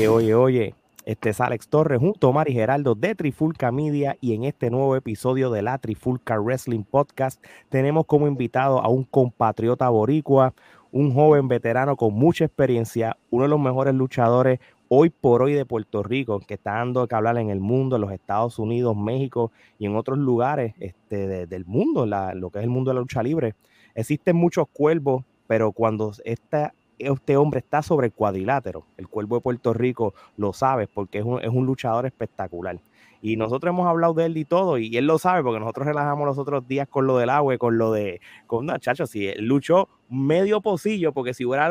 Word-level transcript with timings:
Oye, 0.00 0.08
oye, 0.08 0.34
oye. 0.34 0.74
Este 1.04 1.28
es 1.28 1.42
Alex 1.42 1.68
Torres 1.68 1.98
junto 1.98 2.30
a 2.30 2.32
Mari 2.32 2.54
Geraldo 2.54 2.94
de 2.94 3.14
Trifulca 3.14 3.70
Media 3.70 4.16
y 4.22 4.32
en 4.32 4.44
este 4.44 4.70
nuevo 4.70 4.96
episodio 4.96 5.50
de 5.50 5.60
la 5.60 5.76
Trifulca 5.76 6.40
Wrestling 6.40 6.84
Podcast 6.84 7.44
tenemos 7.68 8.06
como 8.06 8.26
invitado 8.26 8.82
a 8.82 8.88
un 8.88 9.04
compatriota 9.04 9.90
boricua, 9.90 10.54
un 10.90 11.12
joven 11.12 11.48
veterano 11.48 11.96
con 11.96 12.14
mucha 12.14 12.46
experiencia, 12.46 13.18
uno 13.28 13.42
de 13.42 13.50
los 13.50 13.60
mejores 13.60 13.92
luchadores 13.92 14.58
hoy 14.88 15.10
por 15.10 15.42
hoy 15.42 15.52
de 15.52 15.66
Puerto 15.66 16.02
Rico, 16.02 16.40
que 16.40 16.54
está 16.54 16.76
dando 16.76 17.06
que 17.06 17.14
hablar 17.14 17.36
en 17.36 17.50
el 17.50 17.60
mundo, 17.60 17.96
en 17.96 18.00
los 18.00 18.12
Estados 18.12 18.58
Unidos, 18.58 18.96
México 18.96 19.52
y 19.78 19.84
en 19.84 19.96
otros 19.96 20.16
lugares 20.16 20.72
este, 20.80 21.46
del 21.46 21.66
mundo, 21.66 22.06
lo 22.06 22.48
que 22.48 22.60
es 22.60 22.64
el 22.64 22.70
mundo 22.70 22.90
de 22.90 22.94
la 22.94 23.00
lucha 23.00 23.22
libre. 23.22 23.54
Existen 23.94 24.34
muchos 24.34 24.66
cuervos, 24.72 25.24
pero 25.46 25.72
cuando 25.72 26.12
esta 26.24 26.72
este 27.00 27.36
hombre 27.36 27.60
está 27.60 27.82
sobre 27.82 28.08
el 28.08 28.12
cuadrilátero. 28.12 28.84
El 28.96 29.08
cuervo 29.08 29.36
de 29.36 29.40
Puerto 29.42 29.72
Rico 29.72 30.14
lo 30.36 30.52
sabe 30.52 30.86
porque 30.86 31.18
es 31.18 31.24
un, 31.24 31.42
es 31.42 31.48
un 31.48 31.66
luchador 31.66 32.06
espectacular. 32.06 32.78
Y 33.22 33.36
nosotros 33.36 33.72
hemos 33.72 33.86
hablado 33.86 34.14
de 34.14 34.26
él 34.26 34.36
y 34.36 34.44
todo, 34.44 34.78
y 34.78 34.96
él 34.96 35.06
lo 35.06 35.18
sabe 35.18 35.42
porque 35.42 35.60
nosotros 35.60 35.86
relajamos 35.86 36.26
los 36.26 36.38
otros 36.38 36.66
días 36.66 36.88
con 36.88 37.06
lo 37.06 37.18
del 37.18 37.28
agua, 37.28 37.58
con 37.58 37.76
lo 37.76 37.92
de, 37.92 38.20
con 38.46 38.66
muchachos, 38.66 39.10
si 39.10 39.28
él 39.28 39.44
luchó 39.44 39.88
medio 40.08 40.60
pocillo, 40.60 41.12
porque 41.12 41.34
si 41.34 41.44
hubiera 41.44 41.70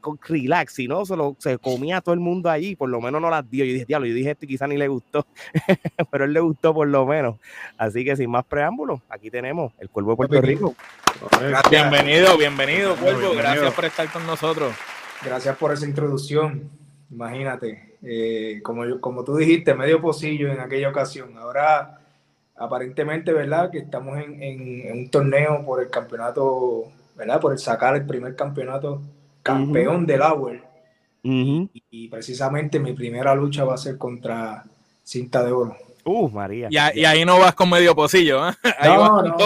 con 0.00 0.18
relax, 0.22 0.74
si 0.74 0.88
no, 0.88 1.04
se, 1.04 1.16
lo, 1.16 1.36
se 1.38 1.58
comía 1.58 2.00
todo 2.00 2.14
el 2.14 2.20
mundo 2.20 2.48
allí, 2.48 2.76
por 2.76 2.88
lo 2.88 3.00
menos 3.00 3.20
no 3.20 3.30
las 3.30 3.48
dio. 3.50 3.64
Yo 3.64 3.72
dije, 3.72 3.84
diablo, 3.84 4.06
yo 4.06 4.14
dije, 4.14 4.30
este 4.30 4.46
quizá 4.46 4.66
ni 4.66 4.76
le 4.76 4.88
gustó, 4.88 5.26
pero 6.10 6.24
él 6.24 6.32
le 6.32 6.40
gustó 6.40 6.72
por 6.72 6.88
lo 6.88 7.04
menos. 7.04 7.36
Así 7.76 8.04
que 8.04 8.16
sin 8.16 8.30
más 8.30 8.44
preámbulos, 8.44 9.00
aquí 9.08 9.30
tenemos 9.30 9.72
el 9.78 9.90
Cuervo 9.90 10.12
de 10.12 10.16
Puerto 10.16 10.40
Rico. 10.40 10.74
Bienvenido, 11.70 12.38
bienvenido, 12.38 12.96
Cuervo, 12.96 13.34
gracias 13.36 13.74
por 13.74 13.84
estar 13.84 14.10
con 14.10 14.26
nosotros. 14.26 14.72
Gracias 15.22 15.56
por 15.56 15.72
esa 15.72 15.86
introducción, 15.86 16.70
imagínate. 17.10 17.96
Eh, 18.02 18.60
como, 18.62 19.00
como 19.00 19.24
tú 19.24 19.36
dijiste, 19.36 19.74
medio 19.74 20.00
pocillo 20.00 20.52
en 20.52 20.60
aquella 20.60 20.88
ocasión. 20.88 21.36
Ahora, 21.38 22.00
aparentemente, 22.56 23.32
¿verdad? 23.32 23.70
Que 23.70 23.78
estamos 23.78 24.18
en, 24.18 24.90
un 24.92 25.10
torneo 25.10 25.64
por 25.64 25.82
el 25.82 25.90
campeonato, 25.90 26.84
¿verdad? 27.16 27.40
Por 27.40 27.52
el 27.52 27.58
sacar 27.58 27.96
el 27.96 28.06
primer 28.06 28.36
campeonato 28.36 29.02
campeón 29.42 30.06
del 30.06 30.22
Auer. 30.22 30.62
y, 31.22 32.08
precisamente 32.08 32.80
mi 32.80 32.92
primera 32.92 33.34
lucha 33.34 33.64
va 33.64 33.74
a 33.74 33.78
ser 33.78 33.96
contra 33.96 34.64
Cinta 35.02 35.44
de 35.44 35.52
Oro. 35.52 35.76
Uh, 36.04 36.28
María. 36.28 36.68
Y, 36.70 37.04
ahí 37.04 37.24
no 37.24 37.38
vas 37.38 37.54
con 37.54 37.70
medio 37.70 37.94
pocillo, 37.94 38.48
¿eh? 38.48 38.52
no, 38.84 39.22
no, 39.22 39.36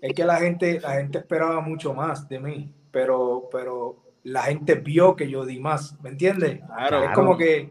es 0.00 0.12
que, 0.12 0.24
la 0.24 0.36
gente, 0.36 0.80
la 0.80 0.94
gente 0.94 1.18
esperaba 1.18 1.60
mucho 1.60 1.94
más 1.94 2.28
de 2.28 2.38
mí, 2.38 2.72
pero, 2.90 3.48
pero 3.50 3.96
la 4.26 4.42
gente 4.42 4.74
vio 4.74 5.14
que 5.14 5.30
yo 5.30 5.46
di 5.46 5.60
más, 5.60 5.96
¿me 6.02 6.10
entiendes? 6.10 6.58
es 6.58 7.10
como 7.14 7.36
que 7.36 7.70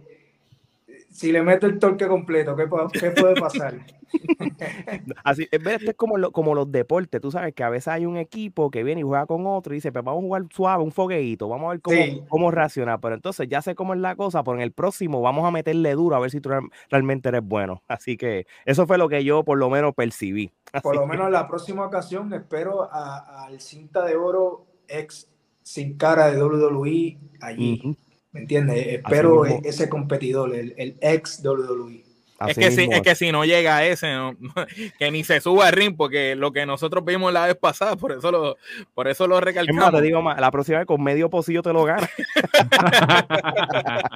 si 1.09 1.33
le 1.33 1.43
meto 1.43 1.65
el 1.67 1.79
torque 1.79 2.07
completo, 2.07 2.55
¿qué, 2.55 2.67
puede 2.67 3.35
pasar? 3.35 3.85
Así, 5.25 5.49
es, 5.51 5.61
es 5.65 5.95
como, 5.95 6.31
como 6.31 6.55
los 6.55 6.71
deportes, 6.71 7.19
tú 7.19 7.29
sabes 7.29 7.53
que 7.53 7.63
a 7.63 7.69
veces 7.69 7.89
hay 7.89 8.05
un 8.05 8.15
equipo 8.15 8.71
que 8.71 8.85
viene 8.85 9.01
y 9.01 9.03
juega 9.03 9.25
con 9.25 9.45
otro 9.47 9.73
y 9.73 9.77
dice, 9.77 9.91
pues 9.91 10.05
vamos 10.05 10.23
a 10.23 10.27
jugar 10.27 10.43
suave, 10.49 10.81
un 10.81 10.93
fogueito, 10.93 11.49
vamos 11.49 11.67
a 11.67 11.71
ver 11.71 11.81
cómo, 11.81 12.27
cómo 12.29 12.51
reacciona, 12.51 13.01
pero 13.01 13.15
entonces 13.15 13.49
ya 13.49 13.61
sé 13.61 13.75
cómo 13.75 13.93
es 13.93 13.99
la 13.99 14.15
cosa, 14.15 14.41
pero 14.41 14.55
en 14.55 14.63
el 14.63 14.71
próximo 14.71 15.21
vamos 15.21 15.45
a 15.45 15.51
meterle 15.51 15.93
duro 15.93 16.15
a 16.15 16.19
ver 16.19 16.31
si 16.31 16.39
tú 16.39 16.51
realmente 16.89 17.27
eres 17.27 17.43
bueno. 17.43 17.83
Así 17.89 18.15
que 18.15 18.47
eso 18.63 18.87
fue 18.87 18.97
lo 18.97 19.09
que 19.09 19.25
yo 19.25 19.43
por 19.43 19.57
lo 19.57 19.69
menos 19.69 19.93
percibí. 19.93 20.53
por 20.81 20.95
lo 20.95 21.05
menos 21.05 21.29
la 21.29 21.49
próxima 21.49 21.85
ocasión 21.85 22.31
espero 22.33 22.89
al 22.89 23.59
cinta 23.59 24.05
de 24.05 24.15
oro 24.15 24.67
ex 24.87 25.29
sin 25.65 25.97
cara 25.97 26.31
de 26.31 26.41
WWE 26.41 27.17
allí. 27.41 27.97
¿Me 28.31 28.41
entiendes? 28.41 28.85
Espero 28.87 29.45
ese 29.45 29.89
competidor, 29.89 30.53
el, 30.53 30.97
ex 31.01 31.43
WWE. 31.43 32.03
es 32.47 32.57
que, 32.57 32.69
si, 32.69 32.83
es 32.83 33.01
que 33.01 33.15
si 33.15 33.31
no 33.31 33.45
llega 33.45 33.77
a 33.77 33.85
ese, 33.85 34.07
que 34.99 35.09
ni 35.09 35.23
se 35.23 35.41
suba 35.41 35.67
al 35.67 35.73
ring, 35.73 35.95
porque 35.97 36.35
lo 36.35 36.51
que 36.51 36.65
nosotros 36.65 37.03
vimos 37.03 37.33
la 37.33 37.47
vez 37.47 37.55
pasada, 37.55 37.95
por 37.95 38.11
eso 38.11 38.31
lo, 38.31 38.57
por 38.93 39.07
eso 39.07 39.25
lo 39.25 39.41
recalcamos. 39.41 39.91
te 39.91 40.01
digo 40.01 40.21
más, 40.21 40.39
la 40.39 40.51
próxima 40.51 40.79
vez 40.79 40.87
con 40.87 41.01
medio 41.01 41.29
pocillo 41.29 41.63
te 41.63 41.73
lo 41.73 41.83
gana. 41.83 42.09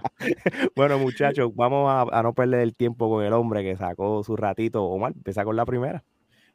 bueno, 0.75 0.99
muchachos, 0.99 1.55
vamos 1.55 1.89
a, 1.89 2.19
a, 2.19 2.21
no 2.21 2.33
perder 2.33 2.59
el 2.59 2.75
tiempo 2.75 3.09
con 3.09 3.23
el 3.23 3.33
hombre 3.33 3.63
que 3.63 3.75
sacó 3.75 4.23
su 4.23 4.35
ratito. 4.35 4.83
Omar, 4.83 5.13
empieza 5.16 5.43
con 5.43 5.55
la 5.55 5.66
primera. 5.66 6.03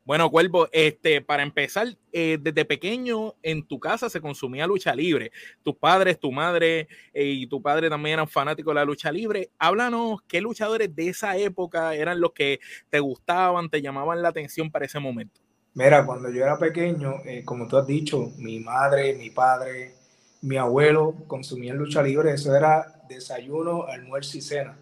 Bueno, 0.06 0.30
Cuervo, 0.30 0.68
este, 0.70 1.22
para 1.22 1.42
empezar, 1.42 1.86
eh, 2.12 2.36
desde 2.38 2.66
pequeño 2.66 3.36
en 3.42 3.66
tu 3.66 3.80
casa 3.80 4.10
se 4.10 4.20
consumía 4.20 4.66
lucha 4.66 4.94
libre. 4.94 5.32
Tus 5.62 5.76
padres, 5.76 6.20
tu 6.20 6.30
madre 6.30 6.88
eh, 7.14 7.24
y 7.24 7.46
tu 7.46 7.62
padre 7.62 7.88
también 7.88 8.14
eran 8.14 8.28
fanáticos 8.28 8.72
de 8.72 8.74
la 8.74 8.84
lucha 8.84 9.10
libre. 9.10 9.48
Háblanos 9.58 10.20
qué 10.28 10.42
luchadores 10.42 10.94
de 10.94 11.08
esa 11.08 11.38
época 11.38 11.94
eran 11.94 12.20
los 12.20 12.32
que 12.32 12.60
te 12.90 13.00
gustaban, 13.00 13.70
te 13.70 13.80
llamaban 13.80 14.20
la 14.20 14.28
atención 14.28 14.70
para 14.70 14.84
ese 14.84 15.00
momento. 15.00 15.40
Mira, 15.72 16.04
cuando 16.04 16.30
yo 16.30 16.42
era 16.42 16.58
pequeño, 16.58 17.22
eh, 17.24 17.42
como 17.42 17.66
tú 17.66 17.78
has 17.78 17.86
dicho, 17.86 18.30
mi 18.36 18.60
madre, 18.60 19.14
mi 19.14 19.30
padre, 19.30 19.94
mi 20.42 20.58
abuelo 20.58 21.14
consumían 21.26 21.78
lucha 21.78 22.02
libre. 22.02 22.34
Eso 22.34 22.54
era 22.54 23.00
desayuno, 23.08 23.84
almuerzo 23.84 24.36
y 24.36 24.42
cena 24.42 24.76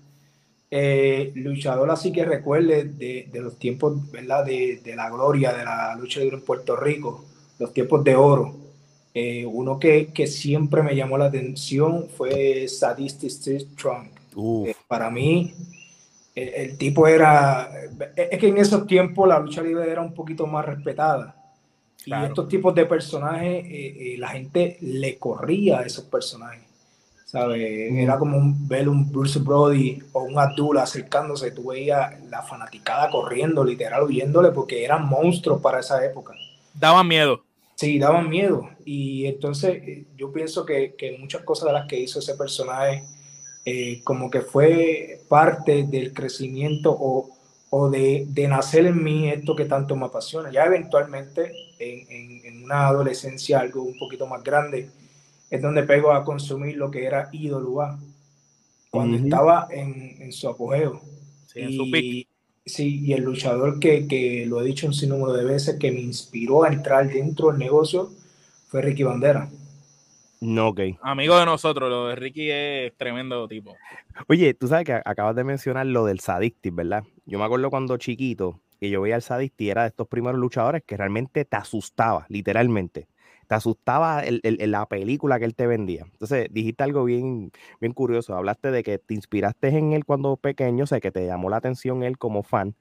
eh, 0.74 1.32
luchador 1.34 1.90
así 1.90 2.12
que 2.12 2.24
recuerde 2.24 2.84
de, 2.84 3.28
los 3.42 3.58
tiempos, 3.58 4.10
¿verdad? 4.10 4.46
De, 4.46 4.80
la 4.96 5.10
gloria 5.10 5.52
de 5.52 5.66
la 5.66 5.94
lucha 5.96 6.20
libre 6.20 6.36
en 6.36 6.44
Puerto 6.46 6.76
Rico, 6.76 7.26
los 7.58 7.74
tiempos 7.74 8.02
de 8.02 8.16
oro. 8.16 8.56
Eh, 9.12 9.44
uno 9.44 9.78
que, 9.78 10.10
siempre 10.26 10.82
me 10.82 10.96
llamó 10.96 11.18
la 11.18 11.26
atención 11.26 12.08
fue 12.08 12.66
Sadistic 12.68 13.30
Strong. 13.30 14.08
Eh, 14.66 14.74
para 14.88 15.10
mí, 15.10 15.52
el, 16.34 16.78
tipo 16.78 17.06
era. 17.06 17.70
Es 18.16 18.38
que 18.38 18.48
en 18.48 18.56
esos 18.56 18.86
tiempos 18.86 19.28
la 19.28 19.40
lucha 19.40 19.60
libre 19.60 19.90
era 19.90 20.00
un 20.00 20.14
poquito 20.14 20.46
más 20.46 20.64
respetada. 20.64 21.36
Y 22.06 22.14
estos 22.14 22.48
tipos 22.48 22.74
de 22.74 22.86
personajes, 22.86 24.18
la 24.18 24.28
gente 24.28 24.78
le 24.80 25.18
corría 25.18 25.80
a 25.80 25.82
esos 25.82 26.06
personajes. 26.06 26.71
Era 27.32 28.18
como 28.18 28.36
un, 28.36 28.68
ver 28.68 28.88
un 28.88 29.10
Bruce 29.10 29.38
Brody 29.38 30.02
o 30.12 30.22
un 30.22 30.38
Abdullah 30.38 30.82
acercándose, 30.82 31.50
tú 31.50 31.68
veías 31.68 32.22
la 32.28 32.42
fanaticada 32.42 33.10
corriendo, 33.10 33.64
literal, 33.64 34.02
huyéndole, 34.02 34.50
porque 34.50 34.84
eran 34.84 35.08
monstruos 35.08 35.60
para 35.62 35.80
esa 35.80 36.04
época. 36.04 36.34
Daban 36.74 37.08
miedo. 37.08 37.42
Sí, 37.74 37.98
daban 37.98 38.28
miedo. 38.28 38.68
Y 38.84 39.24
entonces 39.26 39.82
eh, 39.82 40.04
yo 40.16 40.30
pienso 40.30 40.66
que, 40.66 40.94
que 40.94 41.16
muchas 41.18 41.42
cosas 41.42 41.68
de 41.68 41.72
las 41.72 41.86
que 41.86 41.98
hizo 41.98 42.18
ese 42.18 42.34
personaje, 42.34 43.04
eh, 43.64 44.02
como 44.04 44.30
que 44.30 44.42
fue 44.42 45.22
parte 45.28 45.84
del 45.84 46.12
crecimiento 46.12 46.92
o, 46.92 47.30
o 47.70 47.88
de, 47.88 48.26
de, 48.28 48.46
nacer 48.46 48.84
en 48.86 49.02
mí 49.02 49.30
esto 49.30 49.56
que 49.56 49.64
tanto 49.64 49.96
me 49.96 50.04
apasiona. 50.04 50.50
Ya 50.52 50.64
eventualmente, 50.64 51.50
en, 51.78 52.10
en, 52.10 52.44
en 52.44 52.64
una 52.64 52.88
adolescencia 52.88 53.60
algo 53.60 53.82
un 53.82 53.98
poquito 53.98 54.26
más 54.26 54.44
grande, 54.44 54.90
es 55.52 55.60
donde 55.60 55.82
pego 55.82 56.12
a 56.12 56.24
consumir 56.24 56.78
lo 56.78 56.90
que 56.90 57.04
era 57.04 57.28
IWA, 57.30 58.00
cuando 58.88 59.18
estaba 59.18 59.68
en, 59.70 60.32
su 60.32 60.48
apogeo. 60.48 61.02
Sí, 61.46 61.60
y, 61.60 61.62
en 61.64 61.72
su 61.74 62.28
Sí, 62.64 63.00
y 63.04 63.12
el 63.12 63.22
luchador 63.22 63.78
que, 63.78 64.08
que, 64.08 64.46
lo 64.46 64.62
he 64.62 64.64
dicho 64.64 64.86
un 64.86 64.94
sinnúmero 64.94 65.34
de 65.34 65.44
veces, 65.44 65.76
que 65.78 65.92
me 65.92 66.00
inspiró 66.00 66.64
a 66.64 66.68
entrar 66.68 67.06
dentro 67.06 67.48
del 67.48 67.58
negocio, 67.58 68.10
fue 68.68 68.80
Ricky 68.80 69.02
Bandera. 69.02 69.50
No, 70.40 70.68
ok. 70.68 70.80
Amigo 71.02 71.38
de 71.38 71.44
nosotros, 71.44 71.90
lo 71.90 72.08
de 72.08 72.16
Ricky 72.16 72.50
es 72.50 72.96
tremendo 72.96 73.46
tipo. 73.46 73.76
Oye, 74.28 74.54
tú 74.54 74.68
sabes 74.68 74.86
que 74.86 75.02
acabas 75.04 75.36
de 75.36 75.44
mencionar 75.44 75.84
lo 75.84 76.06
del 76.06 76.20
Sadistic, 76.20 76.74
¿verdad? 76.74 77.04
Yo 77.26 77.38
me 77.38 77.44
acuerdo 77.44 77.68
cuando 77.68 77.98
chiquito, 77.98 78.58
que 78.80 78.88
yo 78.88 79.02
veía 79.02 79.16
al 79.16 79.22
Sadistic, 79.22 79.68
era 79.68 79.82
de 79.82 79.88
estos 79.88 80.08
primeros 80.08 80.40
luchadores 80.40 80.82
que 80.86 80.96
realmente 80.96 81.44
te 81.44 81.56
asustaba, 81.56 82.24
literalmente 82.30 83.08
te 83.52 83.56
asustaba 83.56 84.22
la 84.24 84.86
película 84.86 85.38
que 85.38 85.44
él 85.44 85.54
te 85.54 85.66
vendía. 85.66 86.06
Entonces, 86.10 86.48
dijiste 86.50 86.84
algo 86.84 87.04
bien, 87.04 87.52
bien 87.82 87.92
curioso. 87.92 88.34
Hablaste 88.34 88.70
de 88.70 88.82
que 88.82 88.96
te 88.96 89.12
inspiraste 89.12 89.68
en 89.68 89.92
él 89.92 90.06
cuando 90.06 90.38
pequeño, 90.38 90.84
o 90.84 90.86
sea, 90.86 91.00
que 91.00 91.10
te 91.10 91.26
llamó 91.26 91.50
la 91.50 91.58
atención 91.58 92.02
él 92.02 92.16
como 92.16 92.44
fan. 92.44 92.74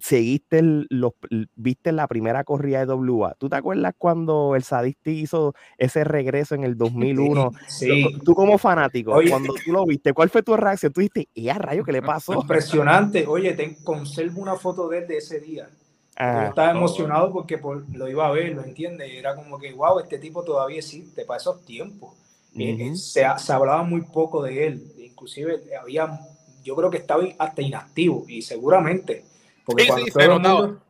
Seguiste, 0.00 0.62
los, 0.62 1.12
viste 1.54 1.92
la 1.92 2.08
primera 2.08 2.42
corrida 2.42 2.84
de 2.84 2.92
WA. 2.92 3.36
¿Tú 3.38 3.48
te 3.48 3.54
acuerdas 3.54 3.94
cuando 3.96 4.56
el 4.56 4.64
Sadisti 4.64 5.12
hizo 5.12 5.54
ese 5.78 6.02
regreso 6.02 6.56
en 6.56 6.64
el 6.64 6.76
2001? 6.76 7.52
Sí. 7.68 8.04
Tú 8.24 8.34
como 8.34 8.58
fanático, 8.58 9.12
cuando 9.28 9.54
tú 9.64 9.70
lo 9.70 9.86
viste, 9.86 10.12
¿cuál 10.12 10.28
fue 10.28 10.42
tu 10.42 10.56
reacción? 10.56 10.92
Tú 10.92 11.02
dijiste, 11.02 11.28
¿y 11.34 11.50
a 11.50 11.54
rayo 11.54 11.84
qué 11.84 11.92
le 11.92 12.02
pasó? 12.02 12.32
Impresionante. 12.32 13.28
Oye, 13.28 13.52
te 13.52 13.76
conservo 13.84 14.42
una 14.42 14.56
foto 14.56 14.88
de 14.88 14.98
él 14.98 15.06
de 15.06 15.18
ese 15.18 15.38
día. 15.38 15.68
Ah, 16.16 16.46
estaba 16.48 16.70
emocionado 16.70 17.32
porque 17.32 17.60
lo 17.92 18.08
iba 18.08 18.26
a 18.26 18.30
ver, 18.30 18.54
¿lo 18.54 18.62
entiendes? 18.62 19.12
Era 19.12 19.34
como 19.34 19.58
que, 19.58 19.72
wow, 19.72 19.98
este 19.98 20.18
tipo 20.18 20.44
todavía 20.44 20.78
existe 20.78 21.24
para 21.24 21.38
esos 21.38 21.64
tiempos. 21.64 22.14
Eh, 22.56 22.76
eh, 22.78 22.96
se, 22.96 23.24
se, 23.38 23.52
hablaba 23.52 23.82
muy 23.82 24.02
poco 24.02 24.40
de 24.42 24.68
él, 24.68 24.92
inclusive 24.98 25.60
había, 25.80 26.20
yo 26.62 26.76
creo 26.76 26.88
que 26.88 26.98
estaba 26.98 27.24
hasta 27.36 27.62
inactivo 27.62 28.24
y 28.28 28.42
seguramente, 28.42 29.24
porque 29.64 29.88
cuando, 29.88 30.06
todo 30.12 30.22
el 30.22 30.30
mundo, 30.30 30.80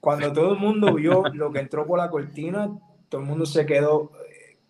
cuando 0.00 0.32
todo 0.32 0.52
el 0.52 0.58
mundo 0.58 0.94
vio 0.94 1.22
lo 1.34 1.52
que 1.52 1.58
entró 1.58 1.86
por 1.86 1.98
la 1.98 2.08
cortina, 2.08 2.70
todo 3.10 3.20
el 3.20 3.26
mundo 3.26 3.44
se 3.44 3.66
quedó, 3.66 4.10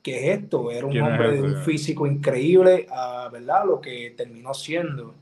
¿qué 0.02 0.32
es 0.32 0.40
esto? 0.40 0.68
Era 0.72 0.84
un 0.84 1.00
hombre 1.00 1.32
de 1.32 1.42
un 1.42 1.56
físico 1.58 2.08
increíble, 2.08 2.88
a, 2.90 3.28
¿verdad? 3.32 3.64
Lo 3.64 3.80
que 3.80 4.12
terminó 4.16 4.52
siendo 4.52 5.14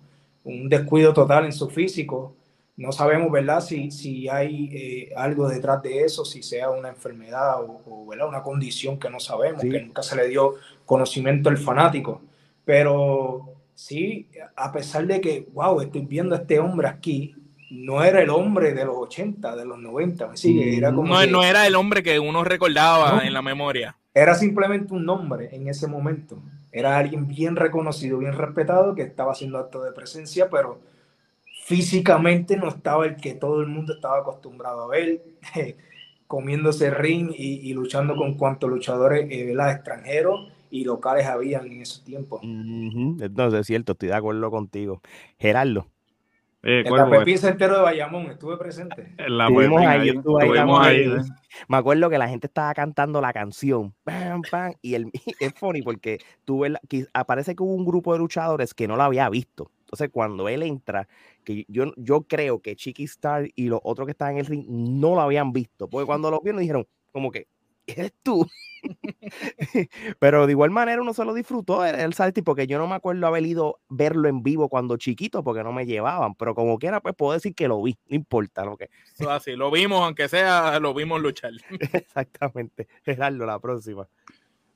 un 0.45 0.71
descuido 0.71 1.13
total 1.13 1.45
en 1.45 1.53
su 1.53 1.69
físico. 1.69 2.35
No 2.81 2.93
sabemos, 2.93 3.31
¿verdad? 3.31 3.61
Si, 3.61 3.91
si 3.91 4.27
hay 4.27 4.71
eh, 4.73 5.13
algo 5.15 5.47
detrás 5.47 5.83
de 5.83 6.01
eso, 6.01 6.25
si 6.25 6.43
sea 6.43 6.71
una 6.71 6.89
enfermedad 6.89 7.57
o, 7.61 8.07
¿verdad? 8.07 8.27
una 8.27 8.43
condición 8.43 8.99
que 8.99 9.11
no 9.11 9.21
sabemos, 9.21 9.61
que 9.61 9.83
nunca 9.83 10.03
se 10.03 10.17
le 10.17 10.29
dio 10.29 10.55
conocimiento 10.87 11.51
al 11.51 11.59
fanático. 11.59 12.23
Pero 12.65 13.53
sí, 13.75 14.31
a 14.57 14.73
pesar 14.73 15.07
de 15.07 15.21
que, 15.21 15.47
wow, 15.53 15.83
estoy 15.83 16.07
viendo 16.07 16.35
a 16.35 16.39
este 16.39 16.59
hombre 16.59 16.89
aquí, 16.89 17.35
no 17.71 18.03
era 18.03 18.23
el 18.23 18.31
hombre 18.31 18.73
de 18.73 18.87
los 18.87 18.97
80, 18.97 19.57
de 19.57 19.67
los 19.67 19.79
90, 19.79 20.31
Era 20.43 20.91
como 20.91 21.07
no, 21.07 21.27
no 21.27 21.43
era 21.43 21.67
el 21.67 21.75
hombre 21.75 22.03
que 22.03 22.19
uno 22.19 22.45
recordaba 22.45 23.21
en 23.27 23.35
la 23.35 23.43
memoria. 23.43 23.95
Era 24.15 24.35
simplemente 24.35 24.95
un 24.95 25.05
nombre 25.05 25.51
en 25.53 25.69
ese 25.69 25.87
momento. 25.87 26.43
Era 26.73 26.97
alguien 26.97 27.29
bien 27.29 27.57
reconocido, 27.57 28.17
bien 28.17 28.33
respetado, 28.33 28.95
que 28.95 29.03
estaba 29.03 29.33
haciendo 29.33 29.59
acto 29.59 29.83
de 29.83 29.93
presencia, 29.93 30.49
pero 30.49 30.81
físicamente 31.71 32.57
no 32.57 32.69
estaba 32.69 33.07
el 33.07 33.15
que 33.15 33.35
todo 33.35 33.61
el 33.61 33.69
mundo 33.69 33.93
estaba 33.95 34.19
acostumbrado 34.19 34.83
a 34.83 34.89
ver, 34.89 35.23
comiéndose 36.27 36.91
ring 36.91 37.31
y, 37.33 37.73
luchando 37.75 38.17
con 38.17 38.35
cuantos 38.35 38.69
luchadores 38.69 39.31
eh, 39.31 39.53
extranjeros 39.53 40.51
y 40.69 40.83
locales 40.85 41.27
habían 41.27 41.67
en 41.67 41.83
ese 41.83 42.03
tiempo. 42.03 42.41
Entonces, 42.43 43.61
es 43.61 43.67
cierto, 43.69 43.93
estoy 43.93 44.09
de 44.09 44.17
acuerdo 44.17 44.51
contigo. 44.51 45.01
Gerardo. 45.39 45.87
Eh, 46.65 46.83
en 46.85 46.93
la 46.93 47.09
Pepín 47.09 47.39
entero 47.41 47.77
de 47.77 47.83
Bayamón, 47.83 48.27
estuve 48.27 48.57
presente. 48.57 49.15
la 49.29 49.47
ahí, 49.47 50.11
ahí, 50.83 51.17
Me 51.69 51.77
acuerdo 51.77 52.11
que 52.11 52.19
la 52.19 52.29
gente 52.29 52.49
estaba 52.49 52.75
cantando 52.75 53.21
la 53.21 53.33
canción. 53.33 53.95
y 54.83 54.95
el, 54.95 55.11
es 55.41 55.55
funny 55.55 55.83
porque 55.83 56.19
tuve 56.45 56.75
aparece 57.15 57.55
que 57.55 57.63
hubo 57.63 57.75
un 57.75 57.85
grupo 57.85 58.13
de 58.13 58.19
luchadores 58.19 58.75
que 58.75 58.89
no 58.89 58.97
la 58.97 59.05
había 59.05 59.29
visto. 59.31 59.71
Entonces, 59.91 60.11
cuando 60.13 60.49
él 60.49 60.63
entra, 60.63 61.09
que 61.45 61.65
yo, 61.67 61.93
yo 61.97 62.23
creo 62.23 62.63
que 62.63 62.77
Chiqui 62.77 63.05
Star 63.05 63.51
y 63.57 63.67
los 63.67 63.81
otros 63.83 64.07
que 64.07 64.13
estaban 64.13 64.35
en 64.35 64.41
el 64.41 64.47
ring 64.47 64.65
no 64.69 65.17
lo 65.17 65.21
habían 65.21 65.53
visto. 65.53 65.91
Porque 65.91 66.07
cuando 66.07 66.31
lo 66.31 66.41
vieron 66.41 66.61
dijeron, 66.61 66.87
como 67.11 67.33
que, 67.33 67.49
eres 67.87 68.13
tú. 68.23 68.47
Pero 70.21 70.47
de 70.47 70.53
igual 70.53 70.71
manera 70.71 71.03
uno 71.03 71.13
se 71.13 71.25
lo 71.25 71.35
disfrutó 71.35 71.85
el 71.85 72.15
salto 72.15 72.43
porque 72.45 72.69
yo 72.69 72.79
no 72.79 72.87
me 72.87 72.95
acuerdo 72.95 73.27
haber 73.27 73.45
ido 73.45 73.81
verlo 73.89 74.29
en 74.29 74.45
vivo 74.45 74.69
cuando 74.69 74.97
chiquito 74.97 75.43
porque 75.43 75.65
no 75.65 75.73
me 75.73 75.87
llevaban, 75.87 76.35
pero 76.35 76.55
como 76.55 76.79
quiera 76.79 77.01
pues 77.01 77.15
puedo 77.17 77.33
decir 77.33 77.55
que 77.55 77.69
lo 77.69 77.83
vi, 77.83 77.99
no 78.07 78.17
importa 78.17 78.65
lo 78.65 78.77
que. 78.77 78.89
así, 79.29 79.57
lo 79.57 79.71
vimos, 79.73 80.03
aunque 80.03 80.29
sea, 80.29 80.79
lo 80.79 80.95
vimos 80.95 81.21
luchar. 81.21 81.53
Exactamente, 81.93 82.89
Gerardo, 83.05 83.45
la 83.45 83.59
próxima. 83.59 84.09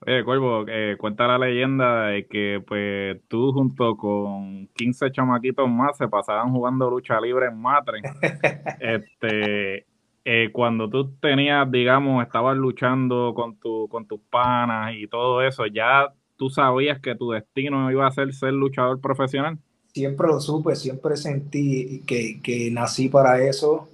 Oye, 0.07 0.23
Cuervo, 0.23 0.67
eh, 0.69 0.97
cuenta 0.99 1.27
la 1.27 1.39
leyenda 1.39 2.09
de 2.09 2.27
que 2.27 2.63
pues 2.67 3.19
tú 3.27 3.53
junto 3.53 3.97
con 3.97 4.69
15 4.75 5.11
chamaquitos 5.11 5.67
más 5.69 5.97
se 5.97 6.09
pasaban 6.09 6.53
jugando 6.53 6.91
lucha 6.91 7.19
libre 7.21 7.47
en 7.47 7.59
Matre. 7.59 8.03
este, 8.81 9.87
eh, 10.27 10.51
cuando 10.53 10.91
tú 10.91 11.15
tenías, 11.21 11.71
digamos, 11.71 12.23
estabas 12.23 12.55
luchando 12.57 13.33
con, 13.35 13.57
tu, 13.57 13.89
con 13.89 14.07
tus 14.07 14.21
panas 14.21 14.95
y 14.95 15.07
todo 15.07 15.41
eso, 15.41 15.65
¿ya 15.67 16.13
tú 16.37 16.51
sabías 16.51 17.01
que 17.01 17.15
tu 17.15 17.31
destino 17.31 17.91
iba 17.91 18.07
a 18.07 18.11
ser 18.11 18.35
ser 18.35 18.53
luchador 18.53 19.01
profesional? 19.01 19.59
Siempre 19.95 20.27
lo 20.27 20.39
supe, 20.41 20.77
siempre 20.77 21.17
sentí 21.17 22.03
que, 22.07 22.43
que 22.43 22.71
nací 22.71 23.09
para 23.09 23.43
eso. 23.43 23.89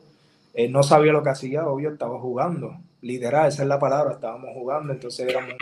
Eh, 0.54 0.68
no 0.68 0.82
sabía 0.82 1.12
lo 1.12 1.22
que 1.22 1.30
hacía, 1.30 1.68
obvio, 1.68 1.90
estaba 1.90 2.18
jugando. 2.18 2.74
Literal, 3.00 3.46
esa 3.48 3.62
es 3.62 3.68
la 3.68 3.78
palabra, 3.78 4.14
estábamos 4.14 4.50
jugando, 4.54 4.92
entonces 4.92 5.28
éramos 5.28 5.54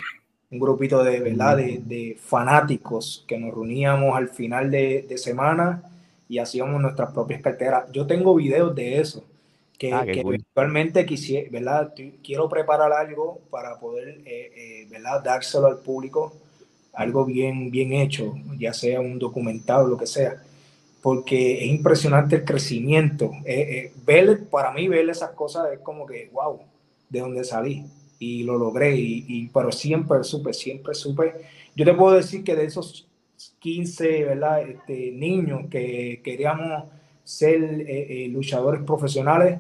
un 0.51 0.59
grupito 0.59 1.05
de, 1.05 1.21
¿verdad? 1.21 1.57
De, 1.59 1.81
de 1.85 2.17
fanáticos 2.19 3.25
que 3.27 3.39
nos 3.39 3.53
reuníamos 3.53 4.17
al 4.17 4.29
final 4.29 4.71
de, 4.71 5.05
de 5.09 5.19
semana 5.19 5.83
y 6.29 6.39
hacíamos 6.39 6.81
nuestras 6.81 7.13
propias 7.13 7.43
carteras. 7.43 7.91
Yo 7.93 8.07
tengo 8.07 8.35
videos 8.35 8.75
de 8.75 9.01
eso 9.01 9.25
que, 9.79 9.93
ah, 9.93 10.05
eventualmente 10.07 11.07
quisiera, 11.07 11.49
¿verdad? 11.51 11.95
Quiero 12.23 12.49
preparar 12.49 12.93
algo 12.93 13.41
para 13.51 13.79
poder, 13.79 14.21
eh, 14.25 14.53
eh, 14.57 14.87
¿verdad? 14.91 15.23
Dárselo 15.23 15.67
al 15.67 15.79
público, 15.79 16.35
algo 16.95 17.25
bien, 17.25 17.71
bien 17.71 17.93
hecho, 17.93 18.35
ya 18.59 18.73
sea 18.73 19.01
un 19.01 19.19
documentado, 19.19 19.87
lo 19.87 19.97
que 19.97 20.07
sea, 20.07 20.43
porque 21.01 21.65
es 21.65 21.71
impresionante 21.71 22.37
el 22.37 22.45
crecimiento. 22.45 23.31
Eh, 23.45 23.93
ver, 24.05 24.49
para 24.49 24.73
mí, 24.73 24.89
ver 24.89 25.09
esas 25.09 25.31
cosas 25.31 25.73
es 25.73 25.79
como 25.79 26.07
que, 26.07 26.29
wow, 26.33 26.59
de 27.09 27.21
dónde 27.21 27.45
salí 27.45 27.85
y 28.19 28.43
lo 28.43 28.59
logré, 28.59 28.97
y, 28.97 29.49
pero 29.53 29.71
siempre 29.71 30.25
supe, 30.25 30.53
siempre 30.53 30.95
supe. 30.95 31.35
Yo 31.77 31.85
te 31.85 31.95
puedo 31.95 32.17
decir 32.17 32.43
que 32.43 32.57
de 32.57 32.65
esos 32.65 33.07
15, 33.61 34.25
¿verdad? 34.25 34.63
Este, 34.63 35.13
niños 35.13 35.67
que 35.71 36.21
queríamos 36.25 36.85
ser 37.25 37.63
eh, 37.63 38.25
eh, 38.25 38.29
luchadores 38.29 38.83
profesionales. 38.83 39.59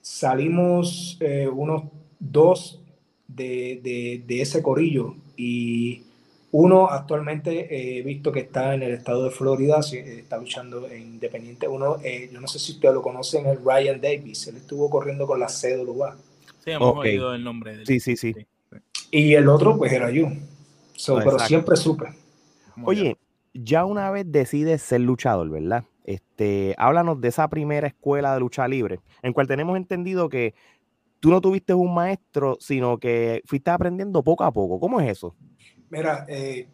Salimos 0.00 1.16
eh, 1.20 1.48
unos 1.48 1.84
dos 2.18 2.80
de, 3.26 4.24
ese 4.28 4.62
corillo 4.62 5.14
y 5.36 6.02
uno 6.50 6.88
actualmente 6.88 7.98
he 7.98 8.02
visto 8.02 8.32
que 8.32 8.40
está 8.40 8.74
en 8.74 8.82
el 8.82 8.92
estado 8.92 9.24
de 9.24 9.30
Florida, 9.30 9.80
está 9.80 10.38
luchando 10.38 10.88
en 10.88 11.02
Independiente. 11.02 11.68
Uno, 11.68 11.98
yo 12.02 12.40
no 12.40 12.48
sé 12.48 12.58
si 12.58 12.72
ustedes 12.72 12.94
lo 12.94 13.02
conocen, 13.02 13.46
es 13.46 13.62
Ryan 13.62 14.00
Davis. 14.00 14.48
Él 14.48 14.56
estuvo 14.56 14.88
corriendo 14.90 15.26
con 15.26 15.38
la 15.38 15.46
CWA. 15.46 16.16
Sí, 16.68 16.74
hemos 16.74 16.96
oído 16.96 17.34
el 17.34 17.44
nombre 17.44 17.74
de 17.74 17.80
él. 17.80 17.86
Sí, 17.86 18.00
sí, 18.00 18.16
sí, 18.16 18.34
Y 19.10 19.34
el 19.34 19.48
otro, 19.48 19.76
pues 19.76 19.92
era 19.92 20.10
yo. 20.10 20.28
pero 21.06 21.38
siempre 21.38 21.76
supe. 21.76 22.06
Oye, 22.84 23.16
ya 23.54 23.84
una 23.84 24.10
vez 24.10 24.30
decides 24.30 24.82
ser 24.82 25.00
luchador, 25.00 25.50
¿verdad? 25.50 25.84
Este, 26.04 26.74
háblanos 26.78 27.20
de 27.20 27.28
esa 27.28 27.48
primera 27.48 27.86
escuela 27.86 28.34
de 28.34 28.40
lucha 28.40 28.66
libre, 28.68 29.00
en 29.22 29.32
cual 29.32 29.46
tenemos 29.46 29.76
entendido 29.76 30.28
que 30.28 30.54
tú 31.20 31.30
no 31.30 31.40
tuviste 31.40 31.74
un 31.74 31.92
maestro, 31.92 32.56
sino 32.60 32.98
que 32.98 33.42
fuiste 33.44 33.70
aprendiendo 33.70 34.22
poco 34.22 34.44
a 34.44 34.52
poco. 34.52 34.80
¿Cómo 34.80 35.00
es 35.00 35.10
eso? 35.10 35.34
Mira, 35.90 36.24
eh, 36.28 36.68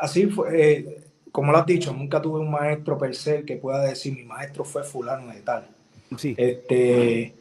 así 0.00 0.26
fue, 0.26 0.78
eh, 0.78 1.04
como 1.32 1.52
lo 1.52 1.58
has 1.58 1.66
dicho, 1.66 1.92
nunca 1.92 2.20
tuve 2.22 2.40
un 2.40 2.50
maestro 2.50 2.96
per 2.96 3.14
se 3.14 3.44
que 3.44 3.56
pueda 3.56 3.82
decir 3.82 4.14
mi 4.14 4.24
maestro 4.24 4.64
fue 4.64 4.84
fulano 4.84 5.32
de 5.32 5.40
tal. 5.40 5.68
Sí. 6.16 6.34
Este, 6.36 7.34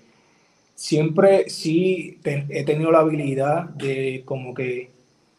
siempre 0.79 1.49
sí 1.49 2.21
he 2.23 2.63
tenido 2.63 2.89
la 2.89 2.99
habilidad 2.99 3.65
de 3.65 4.21
como 4.23 4.53
que 4.53 4.89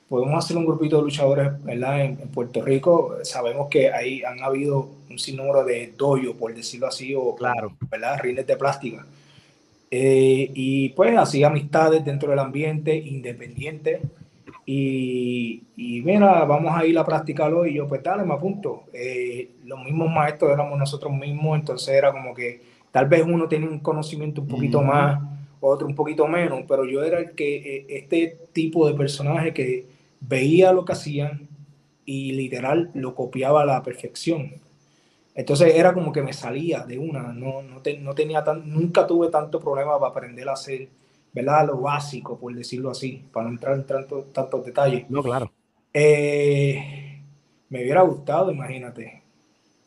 podemos 0.07 0.45
hacer 0.45 0.55
un 0.59 0.67
grupito 0.67 0.99
de 0.99 1.03
luchadores, 1.05 1.65
¿verdad? 1.65 2.05
En, 2.05 2.17
Puerto 2.29 2.61
Rico 2.61 3.17
sabemos 3.23 3.69
que 3.71 3.91
ahí 3.91 4.23
han 4.23 4.43
habido 4.43 4.91
un 5.09 5.19
sinnúmero 5.19 5.65
de 5.65 5.95
doyo, 5.97 6.35
por 6.35 6.55
decirlo 6.55 6.89
así, 6.89 7.15
o, 7.15 7.35
claro. 7.37 7.73
¿verdad? 7.91 8.21
Rines 8.21 8.47
de 8.47 8.57
plástica. 8.59 9.07
Eh, 9.91 10.51
y 10.53 10.91
pues 10.91 11.17
así 11.17 11.43
amistades 11.43 12.05
dentro 12.05 12.29
del 12.29 12.39
ambiente, 12.39 12.95
independiente. 12.95 14.03
Y, 14.67 15.63
y, 15.75 16.03
mira, 16.03 16.45
vamos 16.45 16.77
a 16.77 16.85
ir 16.85 16.99
a 16.99 17.07
practicarlo 17.07 17.65
y 17.65 17.75
yo 17.77 17.89
pues 17.89 18.03
dale, 18.03 18.25
me 18.25 18.35
apunto. 18.35 18.85
Eh, 18.93 19.53
los 19.65 19.83
mismos 19.83 20.11
maestros 20.11 20.53
éramos 20.53 20.79
nosotros 20.79 21.15
mismos, 21.15 21.59
entonces 21.59 21.89
era 21.95 22.13
como 22.13 22.35
que 22.35 22.61
tal 22.93 23.07
vez 23.07 23.25
uno 23.27 23.49
tenía 23.49 23.69
un 23.69 23.81
conocimiento 23.81 24.43
un 24.43 24.49
poquito 24.49 24.83
más, 24.83 25.23
otro 25.61 25.87
un 25.87 25.95
poquito 25.95 26.27
menos, 26.27 26.65
pero 26.67 26.85
yo 26.85 27.03
era 27.03 27.19
el 27.19 27.33
que, 27.33 27.57
eh, 27.57 27.87
este 27.89 28.39
tipo 28.53 28.89
de 28.89 28.95
personaje 28.95 29.53
que 29.53 29.87
veía 30.21 30.73
lo 30.73 30.85
que 30.85 30.93
hacían 30.93 31.49
y 32.05 32.33
literal 32.33 32.91
lo 32.95 33.15
copiaba 33.15 33.63
a 33.63 33.67
la 33.67 33.83
perfección. 33.83 34.55
Entonces 35.35 35.75
era 35.75 35.95
como 35.95 36.13
que 36.13 36.23
me 36.23 36.33
salía 36.33 36.81
de 36.81 36.99
una, 36.99 37.33
no, 37.33 37.63
no, 37.63 38.15
tenía 38.15 38.43
tan, 38.43 38.69
nunca 38.69 39.07
tuve 39.07 39.29
tanto 39.29 39.61
problema 39.61 39.99
para 39.99 40.11
aprender 40.11 40.49
a 40.49 40.55
hacer, 40.55 40.89
¿verdad? 41.33 41.67
Lo 41.69 41.81
básico, 41.81 42.39
por 42.39 42.55
decirlo 42.55 42.91
así, 42.91 43.25
para 43.33 43.47
no 43.47 43.53
entrar 43.53 43.77
en 43.77 43.87
tanto, 43.87 44.25
tantos 44.33 44.65
detalles. 44.65 45.09
No, 45.09 45.23
claro. 45.23 45.53
Eh, 45.95 47.23
me 47.69 47.83
hubiera 47.83 48.03
gustado, 48.03 48.51
imagínate, 48.51 49.20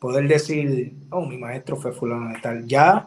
poder 0.04 0.28
decir, 0.28 0.92
oh, 1.08 1.24
mi 1.24 1.38
maestro 1.38 1.78
fue 1.78 1.90
fulano 1.90 2.28
de 2.28 2.38
tal. 2.38 2.66
Ya, 2.66 3.06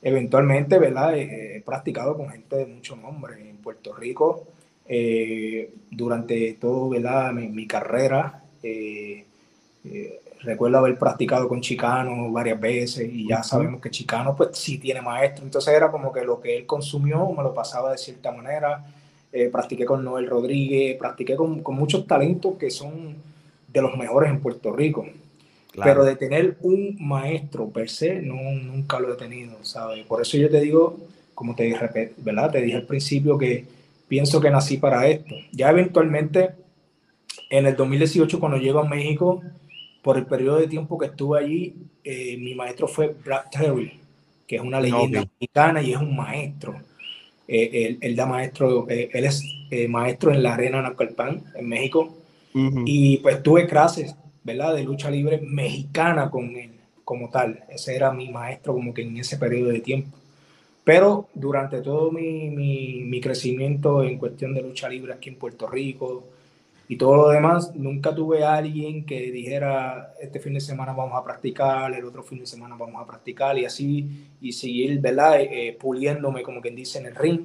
eventualmente, 0.00 0.78
¿verdad? 0.78 1.14
he 1.14 1.62
practicado 1.62 2.16
con 2.16 2.30
gente 2.30 2.56
de 2.56 2.64
mucho 2.64 2.96
nombre 2.96 3.50
en 3.50 3.58
Puerto 3.58 3.94
Rico 3.94 4.46
eh, 4.86 5.70
durante 5.90 6.54
todo 6.54 6.88
Mi, 6.88 7.48
mi 7.48 7.66
carrera. 7.66 8.44
Eh, 8.62 9.26
eh, 9.84 10.20
recuerdo 10.40 10.78
haber 10.78 10.98
practicado 10.98 11.46
con 11.50 11.60
Chicano 11.60 12.32
varias 12.32 12.58
veces 12.58 13.10
y 13.12 13.28
ya 13.28 13.42
sabemos 13.42 13.82
que 13.82 13.90
Chicano 13.90 14.34
pues 14.34 14.56
sí 14.56 14.78
tiene 14.78 15.02
maestro, 15.02 15.44
entonces 15.44 15.74
era 15.74 15.90
como 15.90 16.10
que 16.10 16.24
lo 16.24 16.40
que 16.40 16.56
él 16.56 16.64
consumió 16.64 17.30
me 17.30 17.42
lo 17.42 17.52
pasaba 17.52 17.92
de 17.92 17.98
cierta 17.98 18.32
manera. 18.32 18.86
practiqué 19.52 19.84
con 19.84 20.02
Noel 20.02 20.26
Rodríguez, 20.26 20.96
practiqué 20.96 21.36
con, 21.36 21.62
con, 21.62 21.76
muchos 21.76 22.06
talentos 22.06 22.56
que 22.58 22.70
son 22.70 23.16
de 23.68 23.82
los 23.82 23.94
mejores 23.98 24.30
en 24.30 24.40
Puerto 24.40 24.72
Rico. 24.72 25.04
Pero 25.82 26.04
de 26.04 26.16
tener 26.16 26.56
un 26.60 26.96
maestro 27.00 27.68
per 27.70 27.88
se, 27.88 28.20
no, 28.22 28.34
nunca 28.34 28.98
lo 28.98 29.12
he 29.12 29.16
tenido, 29.16 29.62
¿sabes? 29.62 30.04
Por 30.06 30.22
eso 30.22 30.36
yo 30.36 30.50
te 30.50 30.60
digo, 30.60 30.98
como 31.34 31.54
te, 31.54 31.74
¿verdad? 32.18 32.50
te 32.50 32.60
dije 32.62 32.76
al 32.76 32.86
principio, 32.86 33.38
que 33.38 33.64
pienso 34.08 34.40
que 34.40 34.50
nací 34.50 34.78
para 34.78 35.06
esto. 35.06 35.34
Ya 35.52 35.70
eventualmente 35.70 36.50
En 37.50 37.66
el 37.66 37.76
2018, 37.76 38.40
cuando 38.40 38.58
llego 38.58 38.80
a 38.80 38.88
México, 38.88 39.42
por 40.02 40.16
el 40.16 40.26
periodo 40.26 40.58
de 40.58 40.68
tiempo 40.68 40.98
que 40.98 41.06
estuve 41.06 41.38
allí, 41.38 41.74
eh, 42.04 42.36
mi 42.38 42.54
maestro 42.54 42.88
fue 42.88 43.14
Brad 43.24 43.44
Terry, 43.50 44.00
que 44.46 44.56
es 44.56 44.62
una 44.62 44.80
leyenda 44.80 45.20
mexicana 45.20 45.82
y 45.82 45.92
es 45.92 45.98
un 45.98 46.16
maestro. 46.16 46.80
Eh, 47.46 47.98
él, 48.00 48.16
da 48.16 48.26
maestro, 48.26 48.86
eh, 48.88 49.10
él 49.12 49.24
es 49.24 49.42
maestro 49.88 50.32
en 50.32 50.42
la 50.42 50.54
Arena 50.54 50.82
Naucalpan, 50.82 51.42
en 51.54 51.68
México. 51.68 52.16
Y 52.54 53.18
pues 53.18 53.42
tuve 53.42 53.66
clases, 53.68 54.16
¿verdad? 54.48 54.74
De 54.74 54.82
lucha 54.82 55.10
libre 55.10 55.40
mexicana 55.40 56.30
con 56.30 56.56
él, 56.56 56.72
como 57.04 57.30
tal. 57.30 57.64
Ese 57.68 57.94
era 57.94 58.12
mi 58.12 58.28
maestro 58.30 58.74
como 58.74 58.92
que 58.92 59.02
en 59.02 59.16
ese 59.16 59.36
periodo 59.36 59.70
de 59.70 59.80
tiempo. 59.80 60.16
Pero 60.84 61.28
durante 61.34 61.80
todo 61.82 62.10
mi, 62.10 62.50
mi, 62.50 63.04
mi 63.04 63.20
crecimiento 63.20 64.02
en 64.02 64.18
cuestión 64.18 64.54
de 64.54 64.62
lucha 64.62 64.88
libre 64.88 65.12
aquí 65.12 65.28
en 65.28 65.36
Puerto 65.36 65.66
Rico, 65.68 66.24
y 66.90 66.96
todo 66.96 67.16
lo 67.16 67.28
demás, 67.28 67.74
nunca 67.74 68.14
tuve 68.14 68.42
a 68.42 68.54
alguien 68.54 69.04
que 69.04 69.30
dijera, 69.30 70.14
este 70.22 70.40
fin 70.40 70.54
de 70.54 70.60
semana 70.60 70.94
vamos 70.94 71.18
a 71.18 71.22
practicar, 71.22 71.92
el 71.92 72.02
otro 72.02 72.22
fin 72.22 72.38
de 72.38 72.46
semana 72.46 72.76
vamos 72.76 73.02
a 73.02 73.06
practicar 73.06 73.58
y 73.58 73.66
así, 73.66 74.08
y 74.40 74.52
seguir, 74.52 74.98
¿verdad? 74.98 75.38
Eh, 75.38 75.76
puliéndome, 75.78 76.42
como 76.42 76.62
quien 76.62 76.74
dice, 76.74 76.98
en 76.98 77.06
el 77.06 77.14
ring, 77.14 77.40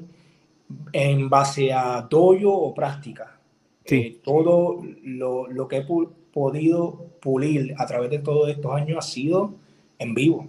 en 0.94 1.30
base 1.30 1.74
a 1.74 2.08
doyo 2.10 2.54
o 2.54 2.74
práctica. 2.74 3.38
Sí. 3.84 3.96
Eh, 3.96 4.20
todo 4.24 4.82
lo, 5.04 5.50
lo, 5.50 5.68
que 5.68 5.78
he 5.78 5.86
podido 6.34 7.06
pulir 7.22 7.76
a 7.78 7.86
través 7.86 8.10
de 8.10 8.20
todos 8.20 8.50
estos 8.50 8.74
años 8.74 8.98
ha 8.98 9.02
sido 9.02 9.54
en 10.00 10.14
vivo, 10.14 10.48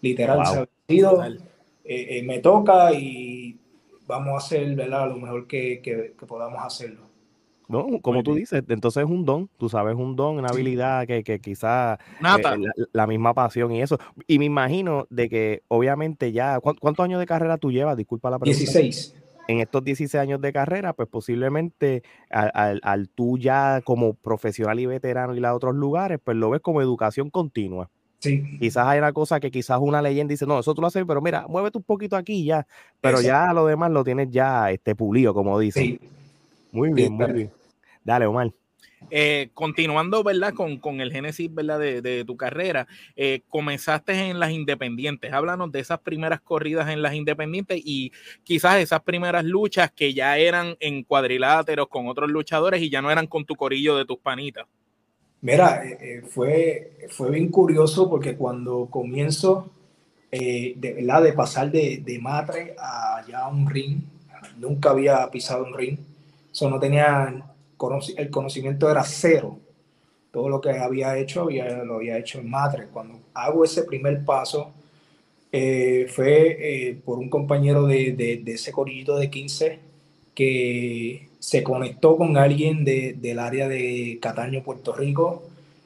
literal. 0.00 0.40
Ha 0.40 0.66
sido, 0.88 1.22
eh, 1.84 2.22
me 2.24 2.38
toca 2.38 2.92
y 2.92 3.58
vamos 4.06 4.34
a 4.34 4.36
hacer, 4.38 4.74
¿verdad? 4.74 5.08
Lo 5.08 5.16
mejor 5.16 5.46
que, 5.46 5.80
que, 5.82 6.14
que 6.18 6.26
podamos 6.26 6.58
hacerlo. 6.64 7.06
No, 7.68 8.00
como 8.00 8.22
tú 8.22 8.34
dices, 8.34 8.62
entonces 8.68 9.02
es 9.02 9.10
un 9.10 9.24
don, 9.24 9.50
tú 9.58 9.68
sabes, 9.68 9.96
un 9.96 10.14
don, 10.14 10.38
una 10.38 10.48
habilidad 10.48 11.04
que, 11.06 11.24
que 11.24 11.40
quizás 11.40 11.98
eh, 11.98 12.86
la, 12.92 13.06
misma 13.08 13.34
pasión 13.34 13.72
y 13.72 13.82
eso. 13.82 13.98
Y 14.28 14.38
me 14.38 14.44
imagino 14.44 15.06
de 15.10 15.28
que 15.28 15.62
obviamente 15.66 16.30
ya, 16.30 16.60
¿cuántos 16.60 17.04
años 17.04 17.18
de 17.18 17.26
carrera 17.26 17.58
tú 17.58 17.72
llevas? 17.72 17.96
Disculpa 17.96 18.30
la 18.30 18.38
pregunta. 18.38 18.58
16. 18.58 19.14
En 19.48 19.60
estos 19.60 19.84
16 19.84 20.20
años 20.20 20.40
de 20.40 20.52
carrera, 20.52 20.92
pues 20.92 21.08
posiblemente 21.08 22.02
al, 22.30 22.80
al, 22.82 23.08
tú 23.08 23.38
ya 23.38 23.80
como 23.82 24.14
profesional 24.14 24.80
y 24.80 24.86
veterano 24.86 25.34
y 25.36 25.44
a 25.44 25.54
otros 25.54 25.74
lugares, 25.74 26.18
pues 26.22 26.36
lo 26.36 26.50
ves 26.50 26.60
como 26.60 26.82
educación 26.82 27.30
continua. 27.30 27.88
Sí. 28.18 28.58
Quizás 28.58 28.86
hay 28.86 28.98
una 28.98 29.12
cosa 29.12 29.38
que 29.38 29.50
quizás 29.50 29.78
una 29.80 30.02
leyenda 30.02 30.32
dice, 30.32 30.46
no, 30.46 30.58
eso 30.58 30.74
tú 30.74 30.80
lo 30.80 30.88
haces, 30.88 31.04
pero 31.06 31.20
mira, 31.20 31.46
muévete 31.48 31.78
un 31.78 31.84
poquito 31.84 32.16
aquí 32.16 32.44
ya, 32.44 32.66
pero 33.00 33.20
ya 33.20 33.52
lo 33.52 33.66
demás 33.66 33.90
lo 33.90 34.02
tienes 34.02 34.30
ya 34.30 34.70
este, 34.70 34.94
pulido, 34.94 35.32
como 35.32 35.58
dicen. 35.58 35.84
Sí. 35.84 36.00
Muy 36.72 36.92
bien, 36.92 37.12
muy 37.12 37.32
bien. 37.32 37.52
Dale, 38.04 38.26
Omar. 38.26 38.52
Eh, 39.10 39.50
continuando, 39.54 40.24
¿verdad? 40.24 40.52
Con, 40.54 40.78
con, 40.78 41.00
el 41.00 41.12
génesis, 41.12 41.52
¿verdad? 41.52 41.78
De, 41.78 42.02
de 42.02 42.24
tu 42.24 42.36
carrera, 42.36 42.88
eh, 43.14 43.42
comenzaste 43.48 44.12
en 44.12 44.40
las 44.40 44.50
independientes. 44.50 45.32
Háblanos 45.32 45.70
de 45.70 45.80
esas 45.80 46.00
primeras 46.00 46.40
corridas 46.40 46.88
en 46.88 47.02
las 47.02 47.14
independientes 47.14 47.80
y 47.84 48.12
quizás 48.42 48.78
esas 48.78 49.02
primeras 49.02 49.44
luchas 49.44 49.92
que 49.92 50.12
ya 50.12 50.38
eran 50.38 50.76
en 50.80 51.04
cuadriláteros 51.04 51.88
con 51.88 52.08
otros 52.08 52.30
luchadores 52.30 52.82
y 52.82 52.90
ya 52.90 53.00
no 53.00 53.10
eran 53.10 53.26
con 53.26 53.44
tu 53.44 53.54
corillo 53.54 53.96
de 53.96 54.06
tus 54.06 54.18
panitas. 54.18 54.66
Mira, 55.40 55.84
eh, 55.84 56.22
fue, 56.28 57.06
fue 57.10 57.30
bien 57.30 57.48
curioso 57.48 58.10
porque 58.10 58.36
cuando 58.36 58.86
comienzo, 58.90 59.70
de, 60.30 60.74
¿verdad? 60.76 61.22
De 61.22 61.32
pasar 61.32 61.70
de, 61.70 62.02
de 62.04 62.18
matre 62.18 62.74
a 62.78 63.24
ya 63.28 63.46
un 63.46 63.70
ring, 63.70 64.00
nunca 64.58 64.90
había 64.90 65.30
pisado 65.30 65.64
un 65.64 65.74
ring, 65.74 65.98
eso 66.50 66.68
no 66.68 66.80
tenía 66.80 67.55
el 68.16 68.30
conocimiento 68.30 68.90
era 68.90 69.04
cero. 69.04 69.58
Todo 70.30 70.48
lo 70.48 70.60
que 70.60 70.70
había 70.70 71.16
hecho 71.18 71.42
había, 71.42 71.82
lo 71.84 71.96
había 71.96 72.18
hecho 72.18 72.38
en 72.38 72.50
madre. 72.50 72.88
Cuando 72.92 73.18
hago 73.34 73.64
ese 73.64 73.84
primer 73.84 74.24
paso, 74.24 74.72
eh, 75.52 76.06
fue 76.08 76.56
eh, 76.60 77.00
por 77.04 77.18
un 77.18 77.30
compañero 77.30 77.86
de, 77.86 78.12
de, 78.12 78.52
ese 78.52 78.72
corillito 78.72 79.16
de 79.16 79.30
15 79.30 79.78
que 80.34 81.28
se 81.38 81.62
conectó 81.62 82.16
con 82.16 82.36
alguien 82.36 82.84
de, 82.84 83.14
del 83.14 83.38
área 83.38 83.68
de 83.68 84.18
Cataño, 84.20 84.62
Puerto 84.62 84.92
Rico, 84.92 85.44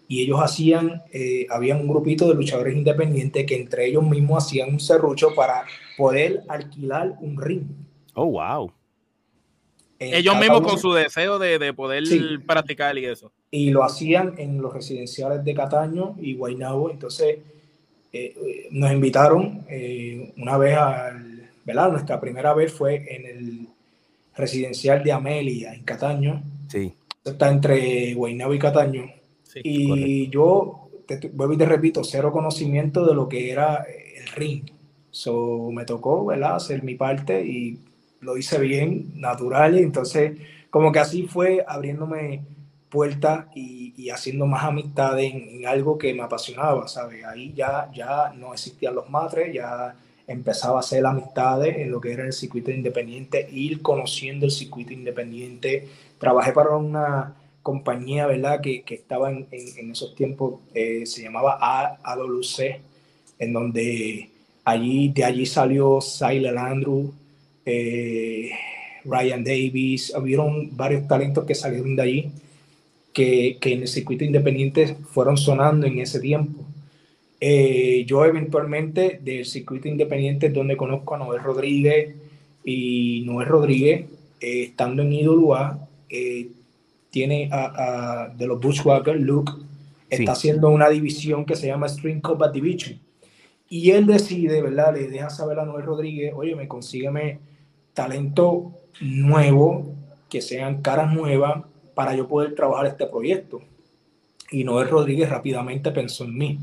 y 0.08 0.22
ellos 0.22 0.40
hacían, 0.42 1.02
eh, 1.12 1.46
había 1.50 1.76
un 1.76 1.86
grupito 1.86 2.28
de 2.28 2.34
luchadores 2.34 2.74
independientes 2.74 3.46
que 3.46 3.54
entre 3.54 3.86
ellos 3.86 4.02
mismos 4.02 4.44
hacían 4.44 4.70
un 4.70 4.80
serrucho 4.80 5.36
para 5.36 5.64
poder 5.96 6.42
alquilar 6.48 7.14
un 7.20 7.40
ring. 7.40 7.62
Oh, 8.14 8.26
wow. 8.26 8.72
Ellos 10.00 10.38
mismos 10.38 10.62
con 10.62 10.78
su 10.78 10.92
deseo 10.94 11.38
de, 11.38 11.74
poder 11.74 12.02
practicar 12.46 12.96
y 12.96 13.04
eso. 13.04 13.30
Y 13.50 13.70
lo 13.70 13.84
hacían 13.84 14.34
en 14.38 14.60
los 14.62 14.72
residenciales 14.72 15.44
de 15.44 15.54
Cataño 15.54 16.16
y 16.18 16.34
Guaynabo. 16.34 16.90
Entonces 16.90 17.38
eh, 18.10 18.68
nos 18.70 18.90
invitaron 18.92 19.66
eh, 19.68 20.32
una 20.38 20.56
vez 20.56 20.76
al, 20.76 21.50
¿verdad? 21.66 21.92
Nuestra 21.92 22.18
primera 22.18 22.54
vez 22.54 22.72
fue 22.72 23.14
en 23.14 23.26
el 23.26 23.68
residencial 24.34 25.04
de 25.04 25.12
Amelia, 25.12 25.74
en 25.74 25.82
Cataño. 25.82 26.42
Sí. 26.68 26.94
Está 27.22 27.50
entre 27.50 28.14
Guaynabo 28.14 28.54
y 28.54 28.58
Cataño. 28.58 29.04
y 29.62 30.30
yo, 30.30 30.88
te, 31.06 31.28
vuelvo 31.28 31.52
y 31.52 31.58
te 31.58 31.66
repito, 31.66 32.02
cero 32.04 32.32
conocimiento 32.32 33.04
de 33.04 33.14
lo 33.14 33.28
que 33.28 33.50
era 33.50 33.84
el 34.16 34.26
ring. 34.28 34.64
So, 35.10 35.70
me 35.72 35.84
tocó, 35.84 36.24
¿verdad? 36.24 36.54
Hacer 36.54 36.82
mi 36.82 36.94
parte 36.94 37.44
y 37.44 37.78
lo 38.20 38.36
hice 38.36 38.58
bien, 38.58 39.12
natural, 39.20 39.78
entonces 39.78 40.38
como 40.70 40.92
que 40.92 41.00
así 41.00 41.24
fue 41.24 41.64
abriéndome 41.66 42.42
puertas 42.90 43.46
y, 43.54 44.10
haciendo 44.10 44.46
más 44.46 44.64
amistad 44.64 45.20
en, 45.20 45.66
algo 45.66 45.96
que 45.98 46.12
me 46.14 46.22
apasionaba, 46.22 46.88
¿sabes? 46.88 47.24
Ahí 47.24 47.52
ya, 47.54 47.90
ya 47.94 48.32
no 48.36 48.52
existían 48.52 48.94
los 48.94 49.08
matres, 49.08 49.54
ya 49.54 49.94
empezaba 50.26 50.78
a 50.78 50.80
hacer 50.80 51.04
amistades 51.06 51.76
en 51.78 51.90
lo 51.90 52.00
que 52.00 52.12
era 52.12 52.24
el 52.24 52.32
circuito 52.32 52.70
independiente, 52.70 53.48
ir 53.52 53.82
conociendo 53.82 54.46
el 54.46 54.52
circuito 54.52 54.92
independiente. 54.92 55.88
Trabajé 56.18 56.52
para 56.52 56.76
una 56.76 57.34
compañía, 57.62 58.26
¿verdad? 58.26 58.60
Que, 58.60 58.82
que 58.82 58.94
estaba 58.94 59.30
en, 59.30 59.46
en, 59.52 59.90
esos 59.90 60.14
tiempos, 60.14 60.60
eh, 60.74 61.04
se 61.06 61.22
llamaba 61.22 61.98
AWC, 62.02 62.80
en 63.38 63.52
donde 63.52 64.30
allí, 64.64 65.10
de 65.10 65.24
allí 65.24 65.46
salió 65.46 66.00
Silent 66.00 66.58
Andrew, 66.58 67.12
eh, 67.64 68.50
Ryan 69.04 69.44
Davis, 69.44 70.12
hubieron 70.16 70.76
varios 70.76 71.06
talentos 71.06 71.44
que 71.44 71.54
salieron 71.54 71.96
de 71.96 72.02
allí, 72.02 72.32
que, 73.12 73.58
que, 73.60 73.72
en 73.72 73.82
el 73.82 73.88
circuito 73.88 74.24
independiente 74.24 74.96
fueron 75.10 75.36
sonando 75.36 75.86
en 75.86 75.98
ese 75.98 76.20
tiempo. 76.20 76.64
Eh, 77.40 78.04
yo 78.06 78.24
eventualmente 78.24 79.20
del 79.22 79.46
circuito 79.46 79.88
independiente 79.88 80.50
donde 80.50 80.76
conozco 80.76 81.14
a 81.14 81.18
Noel 81.18 81.42
Rodríguez 81.42 82.14
y 82.64 83.22
Noel 83.24 83.48
Rodríguez, 83.48 84.06
eh, 84.40 84.64
estando 84.64 85.02
en 85.02 85.12
IWA, 85.12 85.88
tiene 87.10 87.48
a, 87.52 88.32
de 88.36 88.46
los 88.46 88.60
Bushwhackers, 88.60 89.20
Luke, 89.20 89.52
está 90.08 90.32
haciendo 90.32 90.68
una 90.68 90.88
división 90.88 91.44
que 91.44 91.56
se 91.56 91.68
llama 91.68 91.88
String 91.88 92.20
Combat 92.20 92.52
Division. 92.52 92.98
Y 93.68 93.92
él 93.92 94.06
decide, 94.06 94.60
¿verdad? 94.62 94.94
Le 94.94 95.08
deja 95.08 95.30
saber 95.30 95.60
a 95.60 95.64
Noel 95.64 95.84
Rodríguez, 95.84 96.32
oye, 96.34 96.56
me 96.56 96.66
consígueme 96.66 97.38
talento 97.94 98.72
nuevo, 99.00 99.94
que 100.28 100.40
sean 100.40 100.82
caras 100.82 101.12
nuevas 101.12 101.64
para 101.94 102.14
yo 102.14 102.28
poder 102.28 102.54
trabajar 102.54 102.86
este 102.86 103.06
proyecto. 103.06 103.60
Y 104.50 104.64
Noel 104.64 104.88
Rodríguez 104.88 105.28
rápidamente 105.28 105.90
pensó 105.90 106.24
en 106.24 106.36
mí. 106.36 106.58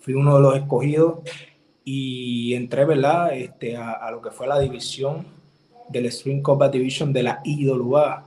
Fui 0.00 0.14
uno 0.14 0.36
de 0.36 0.42
los 0.42 0.56
escogidos 0.56 1.18
y 1.84 2.54
entré, 2.54 2.84
¿verdad? 2.84 3.36
Este, 3.36 3.76
a, 3.76 4.10
lo 4.10 4.20
que 4.20 4.30
fue 4.30 4.46
la 4.46 4.58
división 4.58 5.26
del 5.88 6.10
String 6.10 6.42
Combat 6.42 6.72
Division 6.72 7.12
de 7.12 7.22
la 7.22 7.40
IWA. 7.44 8.26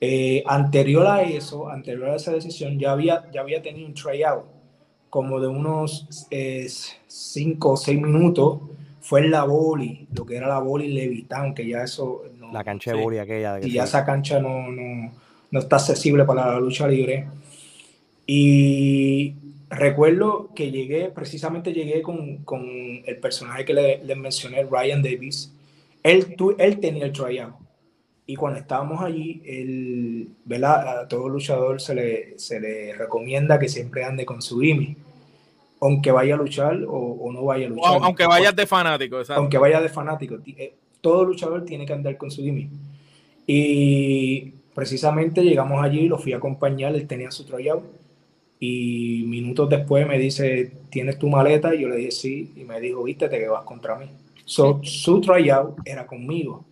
Eh, 0.00 0.42
anterior 0.46 1.06
a 1.06 1.22
eso, 1.22 1.68
anterior 1.68 2.10
a 2.10 2.16
esa 2.16 2.32
decisión, 2.32 2.78
ya 2.78 2.92
había, 2.92 3.30
ya 3.32 3.40
había 3.40 3.62
tenido 3.62 3.86
un 3.86 3.94
tryout 3.94 4.44
como 5.08 5.40
de 5.40 5.46
unos 5.46 6.06
5 6.28 6.28
eh, 6.30 7.56
o 7.60 7.76
6 7.76 8.00
minutos 8.02 8.60
fue 9.06 9.20
en 9.20 9.30
la 9.30 9.44
boli, 9.44 10.08
lo 10.12 10.26
que 10.26 10.34
era 10.34 10.48
la 10.48 10.58
boli 10.58 10.88
Levitán, 10.88 11.54
que 11.54 11.64
ya 11.64 11.84
eso... 11.84 12.24
No, 12.40 12.52
la 12.52 12.64
cancha 12.64 12.92
de 12.92 13.00
boli 13.00 13.18
aquella. 13.18 13.60
y 13.60 13.70
ya 13.70 13.84
esa 13.84 14.04
cancha 14.04 14.40
no, 14.40 14.66
no, 14.72 15.60
está 15.60 15.76
accesible 15.76 16.24
para 16.24 16.46
la 16.46 16.58
lucha 16.58 16.88
libre. 16.88 17.28
Y 18.26 19.34
recuerdo 19.70 20.50
que 20.56 20.72
llegué, 20.72 21.08
precisamente 21.10 21.72
llegué 21.72 22.02
con, 22.02 22.38
con 22.38 22.64
el 23.06 23.18
personaje 23.18 23.64
que 23.64 23.74
les 23.74 24.04
le 24.04 24.16
mencioné, 24.16 24.64
Ryan 24.64 25.00
Davis. 25.04 25.52
Él, 26.02 26.34
él 26.58 26.80
tenía 26.80 27.04
el 27.04 27.12
tryout. 27.12 27.54
Y 28.26 28.34
cuando 28.34 28.58
estábamos 28.58 29.04
allí, 29.04 29.40
el, 29.46 30.30
¿verdad? 30.44 31.02
a 31.02 31.06
todo 31.06 31.28
luchador 31.28 31.80
se 31.80 31.94
le, 31.94 32.38
se 32.40 32.58
le 32.58 32.92
recomienda 32.92 33.60
que 33.60 33.68
siempre 33.68 34.02
ande 34.02 34.26
con 34.26 34.42
su 34.42 34.58
gimmick 34.58 35.05
aunque 35.80 36.10
vaya 36.10 36.34
a 36.34 36.38
luchar 36.38 36.78
o, 36.86 37.30
no 37.32 37.44
vaya 37.44 37.66
a 37.66 37.70
luchar. 37.70 37.98
aunque 38.02 38.26
vayas 38.26 38.56
de 38.56 38.66
fanático, 38.66 39.18
Aunque 39.30 39.58
vaya 39.58 39.80
de 39.80 39.88
fanático. 39.88 40.38
Eh, 40.46 40.74
todo 41.00 41.24
luchador 41.24 41.64
tiene 41.64 41.86
que 41.86 41.92
andar 41.92 42.16
con 42.16 42.30
su 42.30 42.42
gimmick. 42.42 42.70
Y 43.46 44.52
precisamente 44.74 45.42
llegamos 45.42 45.82
allí, 45.84 46.08
lo 46.08 46.18
fui 46.18 46.32
a 46.32 46.38
acompañar, 46.38 46.94
él 46.94 47.06
tenía 47.06 47.30
su 47.30 47.44
tryout 47.44 47.84
y 48.58 49.24
minutos 49.26 49.68
después 49.68 50.06
me 50.06 50.18
dice, 50.18 50.72
¿tienes 50.90 51.18
tu 51.18 51.28
maleta? 51.28 51.74
Y 51.74 51.82
yo 51.82 51.88
le 51.88 51.96
dije 51.96 52.10
sí, 52.10 52.52
y 52.56 52.64
me 52.64 52.80
dijo, 52.80 53.02
vístete 53.04 53.38
que 53.38 53.48
vas 53.48 53.64
contra 53.64 53.96
mí. 53.96 54.06
So, 54.44 54.80
su 54.82 55.20
tryout 55.20 55.78
era 55.84 56.06
conmigo. 56.06 56.64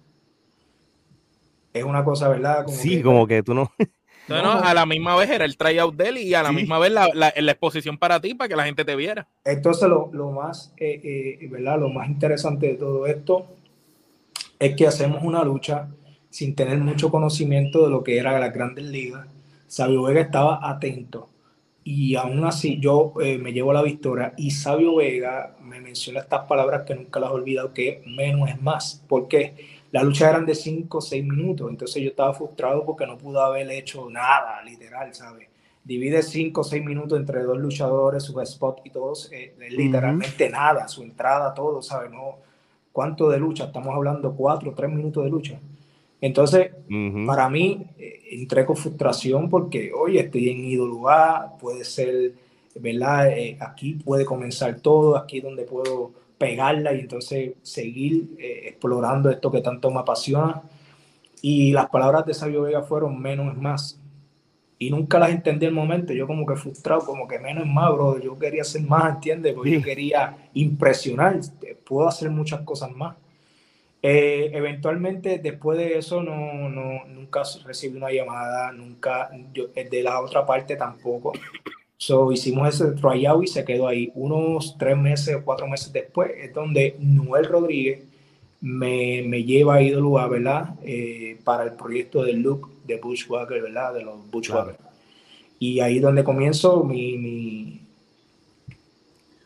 Es 1.72 1.84
una 1.84 2.04
cosa, 2.04 2.28
¿verdad? 2.28 2.66
sí, 2.68 3.02
como 3.02 3.26
que 3.26 3.42
tú 3.42 3.52
no... 3.52 3.70
No, 4.28 4.42
no, 4.42 4.52
a 4.52 4.72
la 4.72 4.86
misma 4.86 5.16
vez 5.16 5.28
era 5.30 5.44
el 5.44 5.56
tryout 5.56 5.94
de 5.94 6.08
él 6.08 6.18
y 6.18 6.34
a 6.34 6.42
la 6.42 6.52
misma 6.52 6.78
vez 6.78 6.92
la, 6.92 7.10
la, 7.14 7.28
exposición 7.28 7.98
para 7.98 8.20
ti, 8.20 8.34
para 8.34 8.48
que 8.48 8.56
la 8.56 8.64
gente 8.64 8.84
te 8.84 8.96
viera. 8.96 9.28
Entonces, 9.44 9.88
lo, 9.88 10.10
lo 10.12 10.30
más, 10.30 10.72
eh, 10.78 11.38
eh, 11.42 11.48
¿verdad? 11.50 11.78
Lo 11.78 11.90
más 11.90 12.08
interesante 12.08 12.68
de 12.68 12.74
todo 12.74 13.06
esto 13.06 13.46
es 14.58 14.74
que 14.76 14.86
hacemos 14.86 15.22
una 15.22 15.44
lucha 15.44 15.88
sin 16.30 16.54
tener 16.54 16.78
mucho 16.78 17.10
conocimiento 17.10 17.84
de 17.84 17.90
lo 17.90 18.02
que 18.02 18.16
era 18.16 18.38
la 18.38 18.48
grandes 18.48 18.86
ligas. 18.86 19.26
Sabio 19.66 20.02
Vega 20.04 20.20
estaba 20.20 20.68
atento 20.68 21.28
y 21.84 22.16
aún 22.16 22.44
así 22.44 22.80
yo 22.80 23.12
eh, 23.20 23.36
me 23.36 23.52
llevo 23.52 23.72
la 23.72 23.82
victoria 23.82 24.32
y 24.38 24.52
Sabio 24.52 24.96
Vega 24.96 25.54
me 25.62 25.80
menciona 25.80 26.20
estas 26.20 26.46
palabras 26.46 26.82
que 26.86 26.94
nunca 26.94 27.20
las 27.20 27.30
he 27.30 27.34
olvidado, 27.34 27.74
que 27.74 28.02
menos 28.06 28.48
es 28.48 28.60
más. 28.62 29.04
¿Por 29.06 29.28
qué? 29.28 29.54
La 29.94 30.02
lucha 30.02 30.28
eran 30.28 30.44
de 30.44 30.56
5 30.56 30.98
o 30.98 31.00
6 31.00 31.24
minutos, 31.24 31.70
entonces 31.70 32.02
yo 32.02 32.08
estaba 32.08 32.34
frustrado 32.34 32.84
porque 32.84 33.06
no 33.06 33.16
pude 33.16 33.40
haber 33.40 33.70
hecho 33.70 34.10
nada, 34.10 34.60
literal, 34.64 35.14
¿sabes? 35.14 35.46
Divide 35.84 36.20
5 36.20 36.62
o 36.62 36.64
6 36.64 36.84
minutos 36.84 37.16
entre 37.16 37.44
dos 37.44 37.56
luchadores, 37.58 38.24
su 38.24 38.40
spot 38.40 38.80
y 38.82 38.90
todos, 38.90 39.30
eh, 39.30 39.54
literalmente 39.70 40.50
nada, 40.50 40.88
su 40.88 41.04
entrada, 41.04 41.54
todo, 41.54 41.80
¿sabes? 41.80 42.10
No, 42.10 42.38
¿Cuánto 42.90 43.30
de 43.30 43.38
lucha? 43.38 43.66
Estamos 43.66 43.94
hablando 43.94 44.34
4 44.34 44.68
o 44.68 44.74
3 44.74 44.90
minutos 44.90 45.22
de 45.22 45.30
lucha. 45.30 45.60
Entonces, 46.20 46.72
para 47.24 47.48
mí, 47.48 47.86
eh, 47.96 48.20
entré 48.32 48.66
con 48.66 48.76
frustración 48.76 49.48
porque, 49.48 49.92
oye, 49.92 50.18
estoy 50.18 50.48
en 50.48 50.64
ídolo 50.64 51.08
A, 51.08 51.56
puede 51.56 51.84
ser, 51.84 52.32
¿verdad? 52.74 53.28
Eh, 53.30 53.56
aquí 53.60 53.94
puede 53.94 54.24
comenzar 54.24 54.80
todo, 54.80 55.16
aquí 55.16 55.40
donde 55.40 55.62
puedo 55.62 56.23
pegarla 56.38 56.92
y 56.94 57.00
entonces 57.00 57.54
seguir 57.62 58.36
eh, 58.38 58.68
explorando 58.68 59.30
esto 59.30 59.50
que 59.50 59.60
tanto 59.60 59.90
me 59.90 60.00
apasiona. 60.00 60.62
Y 61.42 61.72
las 61.72 61.88
palabras 61.90 62.24
de 62.26 62.34
Sabio 62.34 62.62
Vega 62.62 62.82
fueron 62.82 63.20
menos 63.20 63.54
es 63.54 63.60
más. 63.60 64.00
Y 64.78 64.90
nunca 64.90 65.18
las 65.18 65.30
entendí 65.30 65.66
el 65.66 65.72
momento. 65.72 66.12
Yo 66.12 66.26
como 66.26 66.46
que 66.46 66.56
frustrado, 66.56 67.04
como 67.04 67.28
que 67.28 67.38
menos 67.38 67.64
es 67.64 67.70
más, 67.70 67.92
bro. 67.92 68.18
Yo 68.18 68.38
quería 68.38 68.62
hacer 68.62 68.82
más, 68.82 69.14
¿entiendes? 69.14 69.54
Porque 69.54 69.72
yo 69.72 69.82
quería 69.82 70.36
impresionar. 70.54 71.38
Puedo 71.84 72.08
hacer 72.08 72.30
muchas 72.30 72.62
cosas 72.62 72.90
más. 72.92 73.16
Eh, 74.06 74.50
eventualmente, 74.52 75.38
después 75.38 75.78
de 75.78 75.96
eso, 75.96 76.22
no, 76.22 76.68
no, 76.68 77.06
nunca 77.06 77.42
recibí 77.64 77.96
una 77.96 78.12
llamada, 78.12 78.70
nunca, 78.70 79.30
yo, 79.50 79.68
de 79.68 80.02
la 80.02 80.20
otra 80.20 80.44
parte 80.44 80.76
tampoco. 80.76 81.32
So, 81.96 82.32
hicimos 82.32 82.74
ese 82.74 82.92
tryout 82.92 83.44
y 83.44 83.46
se 83.46 83.64
quedó 83.64 83.86
ahí. 83.86 84.10
Unos 84.14 84.76
tres 84.78 84.96
meses 84.96 85.36
o 85.36 85.44
cuatro 85.44 85.66
meses 85.66 85.92
después 85.92 86.32
es 86.36 86.52
donde 86.52 86.96
Noel 86.98 87.46
Rodríguez 87.46 88.02
me, 88.60 89.22
me 89.26 89.44
lleva 89.44 89.76
a 89.76 89.82
Idolua, 89.82 90.26
¿verdad? 90.26 90.74
Eh, 90.82 91.38
para 91.44 91.64
el 91.64 91.72
proyecto 91.72 92.24
de 92.24 92.32
look 92.32 92.70
de 92.84 92.98
Bushwhacker, 92.98 93.62
¿verdad? 93.62 93.94
De 93.94 94.02
los 94.02 94.30
Bushwhacker. 94.30 94.76
Y 95.58 95.80
ahí 95.80 95.96
es 95.96 96.02
donde 96.02 96.24
comienzo 96.24 96.82
mi... 96.82 97.16
mi, 97.16 97.80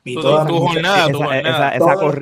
mi 0.04 0.14
toda 0.14 0.46
tu, 0.46 0.56
jornada, 0.58 1.10
tu 1.10 1.18
jornada. 1.18 1.70
Esa, 1.70 1.94
todo, 1.94 2.12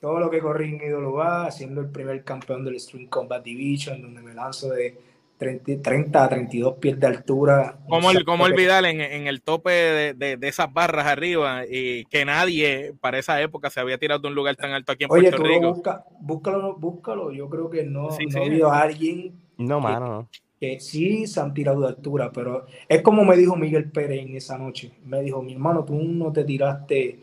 todo, 0.00 0.18
lo 0.18 0.30
que 0.30 0.40
corrí 0.40 0.74
en 0.74 0.82
Idolua, 0.82 1.50
siendo 1.50 1.80
el 1.80 1.88
primer 1.88 2.24
campeón 2.24 2.64
del 2.64 2.80
Stream 2.80 3.06
Combat 3.06 3.44
Division, 3.44 4.02
donde 4.02 4.20
me 4.20 4.34
lanzo 4.34 4.70
de 4.70 4.98
30, 5.38 6.24
a 6.24 6.28
32 6.28 6.74
pies 6.74 6.98
de 6.98 7.06
altura. 7.06 7.78
Como, 7.88 8.10
el, 8.10 8.24
como 8.24 8.44
olvidar 8.44 8.84
en, 8.84 9.00
en, 9.00 9.26
el 9.26 9.42
tope 9.42 9.70
de, 9.70 10.14
de, 10.14 10.36
de, 10.36 10.48
esas 10.48 10.72
barras 10.72 11.06
arriba 11.06 11.64
y 11.68 12.04
que 12.06 12.24
nadie 12.24 12.94
para 13.00 13.18
esa 13.18 13.40
época 13.40 13.70
se 13.70 13.80
había 13.80 13.98
tirado 13.98 14.20
de 14.20 14.28
un 14.28 14.34
lugar 14.34 14.56
tan 14.56 14.72
alto 14.72 14.92
aquí 14.92 15.04
en 15.04 15.10
Oye, 15.10 15.30
Puerto 15.30 15.46
Rico. 15.46 15.74
Busca, 15.74 16.04
búscalo, 16.20 16.76
búscalo. 16.76 17.32
Yo 17.32 17.48
creo 17.48 17.68
que 17.68 17.84
no, 17.84 18.08
no 18.08 18.40
ha 18.40 18.44
habido 18.44 18.72
alguien 18.72 19.34
no, 19.56 19.78
que, 19.78 19.82
mano. 19.82 20.28
que 20.60 20.80
sí 20.80 21.26
se 21.26 21.40
han 21.40 21.52
tirado 21.52 21.80
de 21.80 21.88
altura, 21.88 22.30
pero 22.32 22.66
es 22.88 23.02
como 23.02 23.24
me 23.24 23.36
dijo 23.36 23.56
Miguel 23.56 23.90
Pérez 23.90 24.20
en 24.20 24.36
esa 24.36 24.56
noche. 24.56 24.92
Me 25.04 25.20
dijo, 25.22 25.42
mi 25.42 25.54
hermano, 25.54 25.84
tú 25.84 25.94
no 25.94 26.32
te 26.32 26.44
tiraste 26.44 27.18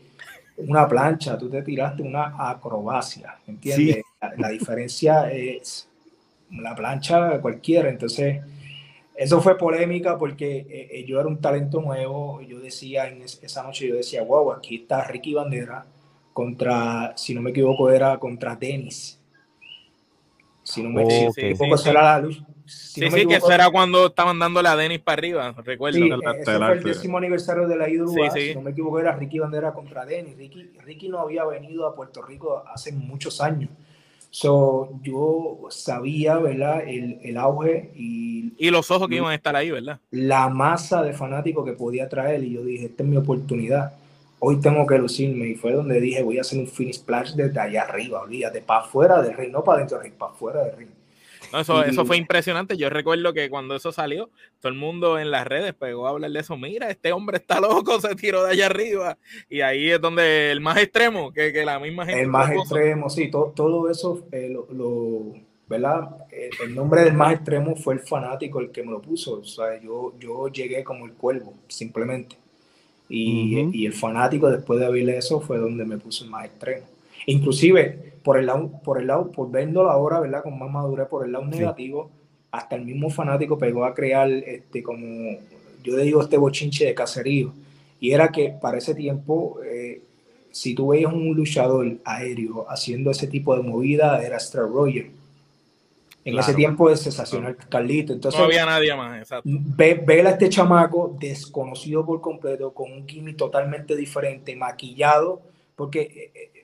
una 0.58 0.86
plancha, 0.86 1.38
tú 1.38 1.48
te 1.48 1.62
tiraste 1.62 2.02
una 2.02 2.34
acrobacia, 2.50 3.38
¿entiendes? 3.46 4.04
La, 4.20 4.32
la 4.36 4.48
diferencia 4.50 5.32
es 5.32 5.88
la 6.52 6.74
plancha 6.74 7.40
cualquiera. 7.40 7.88
Entonces, 7.88 8.42
eso 9.14 9.40
fue 9.40 9.56
polémica 9.58 10.18
porque 10.18 10.58
eh, 10.58 10.88
eh, 10.92 11.04
yo 11.06 11.20
era 11.20 11.28
un 11.28 11.40
talento 11.40 11.80
nuevo. 11.80 12.40
Yo 12.42 12.60
decía 12.60 13.08
en 13.08 13.22
esa 13.22 13.62
noche, 13.62 13.88
yo 13.88 13.96
decía, 13.96 14.22
wow, 14.22 14.52
aquí 14.52 14.76
está 14.76 15.04
Ricky 15.04 15.34
Bandera 15.34 15.84
contra, 16.32 17.12
si 17.16 17.34
no 17.34 17.42
me 17.42 17.50
equivoco, 17.50 17.90
era 17.90 18.18
contra 18.18 18.56
Dennis. 18.56 19.18
Si 20.62 20.82
no 20.82 20.90
me 20.90 21.02
equivoco, 21.02 21.76
será 21.76 22.02
la 22.02 22.18
luz. 22.20 22.42
sí, 22.64 23.10
sí, 23.10 23.26
que 23.26 23.34
eso 23.34 23.50
era 23.50 23.68
cuando 23.70 24.06
estaban 24.06 24.38
dándole 24.38 24.68
a 24.68 24.76
Dennis 24.76 25.00
para 25.00 25.14
arriba, 25.14 25.54
recuerdo. 25.64 25.98
Sí, 25.98 26.08
ese 26.08 26.44
fue 26.44 26.72
el 26.72 26.82
décimo 26.82 27.18
aniversario 27.18 27.66
de 27.66 27.76
la 27.76 27.88
IWA, 27.88 28.30
si 28.30 28.54
no 28.54 28.62
me 28.62 28.70
equivoco 28.70 29.00
era 29.00 29.12
Ricky 29.16 29.40
Bandera 29.40 29.72
contra 29.72 30.06
Dennis. 30.06 30.36
Ricky, 30.36 30.70
Ricky 30.84 31.08
no 31.08 31.18
había 31.18 31.44
venido 31.44 31.86
a 31.86 31.94
Puerto 31.94 32.22
Rico 32.22 32.62
hace 32.72 32.92
muchos 32.92 33.40
años. 33.40 33.70
So, 34.34 34.98
yo 35.02 35.58
sabía, 35.68 36.38
¿verdad? 36.38 36.84
El, 36.86 37.20
el 37.22 37.36
auge 37.36 37.90
y... 37.94 38.54
Y 38.56 38.70
los 38.70 38.90
ojos 38.90 39.06
que 39.06 39.16
iban 39.16 39.30
a 39.30 39.34
estar 39.34 39.54
ahí, 39.54 39.70
¿verdad? 39.70 40.00
La 40.10 40.48
masa 40.48 41.02
de 41.02 41.12
fanáticos 41.12 41.66
que 41.66 41.72
podía 41.72 42.08
traer 42.08 42.42
y 42.42 42.54
yo 42.54 42.64
dije, 42.64 42.86
esta 42.86 43.02
es 43.02 43.08
mi 43.10 43.18
oportunidad. 43.18 43.92
Hoy 44.38 44.58
tengo 44.58 44.86
que 44.86 44.96
lucirme 44.96 45.48
y 45.48 45.54
fue 45.54 45.74
donde 45.74 46.00
dije, 46.00 46.22
voy 46.22 46.38
a 46.38 46.40
hacer 46.40 46.58
un 46.58 46.66
finish 46.66 46.94
splash 46.94 47.34
desde 47.34 47.60
allá 47.60 47.82
arriba, 47.82 48.22
olvídate, 48.22 48.62
para 48.62 48.80
afuera 48.80 49.20
del 49.20 49.36
ring, 49.36 49.52
no 49.52 49.62
para 49.62 49.80
dentro 49.80 49.98
del 49.98 50.06
ring, 50.06 50.18
para 50.18 50.32
afuera 50.32 50.64
del 50.64 50.76
ring 50.78 50.88
eso, 51.60 51.84
eso 51.84 52.04
fue 52.06 52.16
impresionante. 52.16 52.76
Yo 52.76 52.88
recuerdo 52.90 53.32
que 53.32 53.50
cuando 53.50 53.74
eso 53.76 53.92
salió, 53.92 54.30
todo 54.60 54.72
el 54.72 54.78
mundo 54.78 55.18
en 55.18 55.30
las 55.30 55.46
redes 55.46 55.74
pegó 55.74 56.06
a 56.06 56.10
hablar 56.10 56.30
de 56.30 56.40
eso. 56.40 56.56
Mira, 56.56 56.90
este 56.90 57.12
hombre 57.12 57.38
está 57.38 57.60
loco, 57.60 58.00
se 58.00 58.14
tiró 58.14 58.44
de 58.44 58.52
allá 58.52 58.66
arriba. 58.66 59.18
Y 59.48 59.60
ahí 59.60 59.90
es 59.90 60.00
donde 60.00 60.50
el 60.50 60.60
más 60.60 60.78
extremo, 60.78 61.32
que, 61.32 61.52
que 61.52 61.64
la 61.64 61.78
misma 61.78 62.06
gente. 62.06 62.22
El 62.22 62.28
más 62.28 62.50
extremo, 62.50 63.10
sí, 63.10 63.30
todo, 63.30 63.52
todo 63.54 63.90
eso, 63.90 64.26
eh, 64.32 64.48
lo, 64.48 65.34
¿verdad? 65.68 66.10
El, 66.62 66.74
nombre 66.74 67.02
del 67.02 67.14
más 67.14 67.34
extremo 67.34 67.76
fue 67.76 67.94
el 67.94 68.00
fanático 68.00 68.60
el 68.60 68.70
que 68.70 68.82
me 68.82 68.90
lo 68.90 69.00
puso. 69.00 69.40
O 69.40 69.44
sea, 69.44 69.80
yo, 69.80 70.14
yo 70.18 70.48
llegué 70.48 70.84
como 70.84 71.06
el 71.06 71.12
cuervo, 71.12 71.54
simplemente. 71.68 72.36
Y, 73.08 73.68
y 73.72 73.86
el 73.86 73.92
fanático, 73.92 74.50
después 74.50 74.80
de 74.80 74.86
oírle 74.86 75.18
eso, 75.18 75.40
fue 75.40 75.58
donde 75.58 75.84
me 75.84 75.98
puso 75.98 76.24
el 76.24 76.30
más 76.30 76.46
extremo. 76.46 76.86
Inclusive, 77.26 78.11
por 78.22 78.38
el 78.38 78.46
lado, 78.46 78.70
por 78.84 79.00
el 79.00 79.06
lado, 79.06 79.30
por 79.30 79.50
verlo 79.50 79.90
ahora, 79.90 80.20
¿verdad? 80.20 80.42
Con 80.42 80.58
más 80.58 80.70
madurez, 80.70 81.08
por 81.08 81.24
el 81.24 81.32
lado 81.32 81.44
negativo, 81.46 82.10
hasta 82.50 82.76
el 82.76 82.84
mismo 82.84 83.10
fanático 83.10 83.58
pegó 83.58 83.84
a 83.84 83.94
crear, 83.94 84.30
este, 84.30 84.82
como 84.82 85.38
yo 85.82 85.96
digo, 85.96 86.22
este 86.22 86.36
bochinche 86.36 86.84
de 86.84 86.94
caserío. 86.94 87.52
Y 87.98 88.12
era 88.12 88.28
que 88.28 88.54
para 88.60 88.78
ese 88.78 88.94
tiempo, 88.94 89.60
eh, 89.64 90.02
si 90.50 90.74
tú 90.74 90.88
veías 90.88 91.12
un 91.12 91.34
luchador 91.34 91.98
aéreo 92.04 92.66
haciendo 92.68 93.10
ese 93.10 93.26
tipo 93.26 93.56
de 93.56 93.62
movida, 93.62 94.22
era 94.22 94.36
Star 94.36 94.68
Roger. 94.68 95.10
En 96.24 96.38
ese 96.38 96.54
tiempo 96.54 96.88
es 96.88 97.00
sensacional 97.00 97.56
Carlito. 97.68 98.12
Entonces, 98.12 98.38
no 98.38 98.46
había 98.46 98.64
nadie 98.64 98.94
más, 98.94 99.18
exacto. 99.18 99.48
Ve, 99.52 100.22
a 100.24 100.30
este 100.30 100.48
chamaco 100.48 101.16
desconocido 101.18 102.06
por 102.06 102.20
completo, 102.20 102.72
con 102.72 102.92
un 102.92 103.08
gimmick 103.08 103.36
totalmente 103.36 103.96
diferente, 103.96 104.54
maquillado, 104.54 105.42
porque 105.74 106.30
eh, 106.34 106.61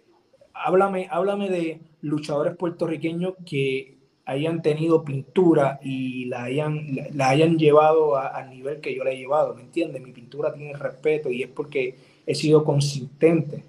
háblame, 0.64 1.08
háblame 1.10 1.48
de 1.48 1.80
luchadores 2.02 2.56
puertorriqueños 2.56 3.34
que 3.44 3.98
hayan 4.28 4.60
tenido 4.60 5.04
pintura 5.04 5.80
y 5.82 6.26
la 6.26 6.44
hayan, 6.44 6.86
la, 7.14 7.30
hayan 7.30 7.56
llevado 7.58 8.16
al 8.18 8.50
nivel 8.50 8.80
que 8.80 8.94
yo 8.94 9.02
la 9.02 9.10
he 9.10 9.16
llevado, 9.16 9.54
¿me 9.54 9.62
entiendes? 9.62 10.02
Mi 10.02 10.12
pintura 10.12 10.52
tiene 10.52 10.74
respeto 10.74 11.30
y 11.30 11.42
es 11.42 11.48
porque 11.48 11.94
he 12.26 12.34
sido 12.34 12.62
consistente. 12.62 13.64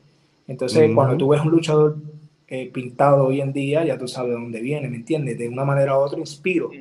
Entonces, 0.48 0.92
cuando 0.94 1.16
tú 1.16 1.30
ves 1.30 1.42
un 1.42 1.52
luchador 1.52 1.96
eh, 2.48 2.70
pintado 2.74 3.28
hoy 3.28 3.40
en 3.40 3.54
día, 3.54 3.86
ya 3.86 3.98
tú 3.98 4.08
sabes 4.08 4.32
de 4.32 4.36
dónde 4.36 4.60
viene, 4.60 4.90
¿me 4.90 4.98
entiendes? 4.98 5.38
De 5.38 5.48
una 5.48 5.64
manera 5.64 5.98
u 5.98 6.02
otra 6.02 6.20
inspiro, 6.20 6.72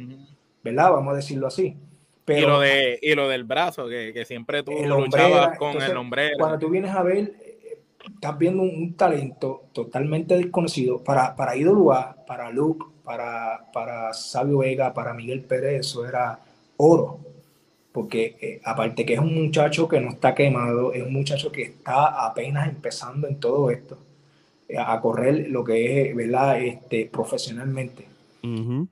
¿verdad? 0.65 0.91
Vamos 0.91 1.13
a 1.13 1.17
decirlo 1.17 1.47
así. 1.47 1.77
Pero, 2.25 2.41
y, 2.41 2.47
lo 2.47 2.61
de, 2.61 2.99
y 3.01 3.15
lo 3.15 3.29
del 3.29 3.45
brazo, 3.45 3.89
que, 3.89 4.13
que 4.13 4.25
siempre 4.25 4.65
tú 4.65 4.73
luchabas 4.73 5.57
con 5.57 5.81
el 5.81 5.97
hombre. 5.97 6.33
Cuando 6.37 6.59
tú 6.59 6.69
vienes 6.69 6.91
a 6.91 7.03
ver, 7.05 7.33
estás 8.15 8.39
viendo 8.39 8.63
un, 8.63 8.95
talento 8.95 9.65
totalmente 9.73 10.37
desconocido 10.37 11.03
para, 11.03 11.35
para 11.37 11.57
Idolua, 11.57 12.17
para 12.27 12.51
Luke, 12.51 12.85
para, 13.05 13.67
para 13.73 14.13
Sabio 14.13 14.59
Vega, 14.59 14.93
para 14.93 15.15
Miguel 15.15 15.43
Pérez, 15.43 15.81
eso 15.81 16.07
era 16.07 16.39
oro. 16.77 17.21
Porque 17.93 18.37
eh, 18.41 18.61
aparte 18.65 19.05
que 19.05 19.15
es 19.15 19.19
un 19.19 19.35
muchacho 19.35 19.89
que 19.89 20.01
no 20.01 20.11
está 20.11 20.35
quemado, 20.35 20.93
es 20.93 21.03
un 21.03 21.13
muchacho 21.13 21.51
que 21.51 21.63
está 21.63 22.27
apenas 22.27 22.69
empezando 22.69 23.27
en 23.27 23.41
todo 23.41 23.71
esto, 23.71 23.99
eh, 24.69 24.77
a 24.79 25.01
correr 25.01 25.49
lo 25.49 25.65
que 25.65 26.11
es, 26.11 26.17
¿verdad? 26.17 26.61
Este, 26.61 27.07
profesionalmente. 27.07 28.07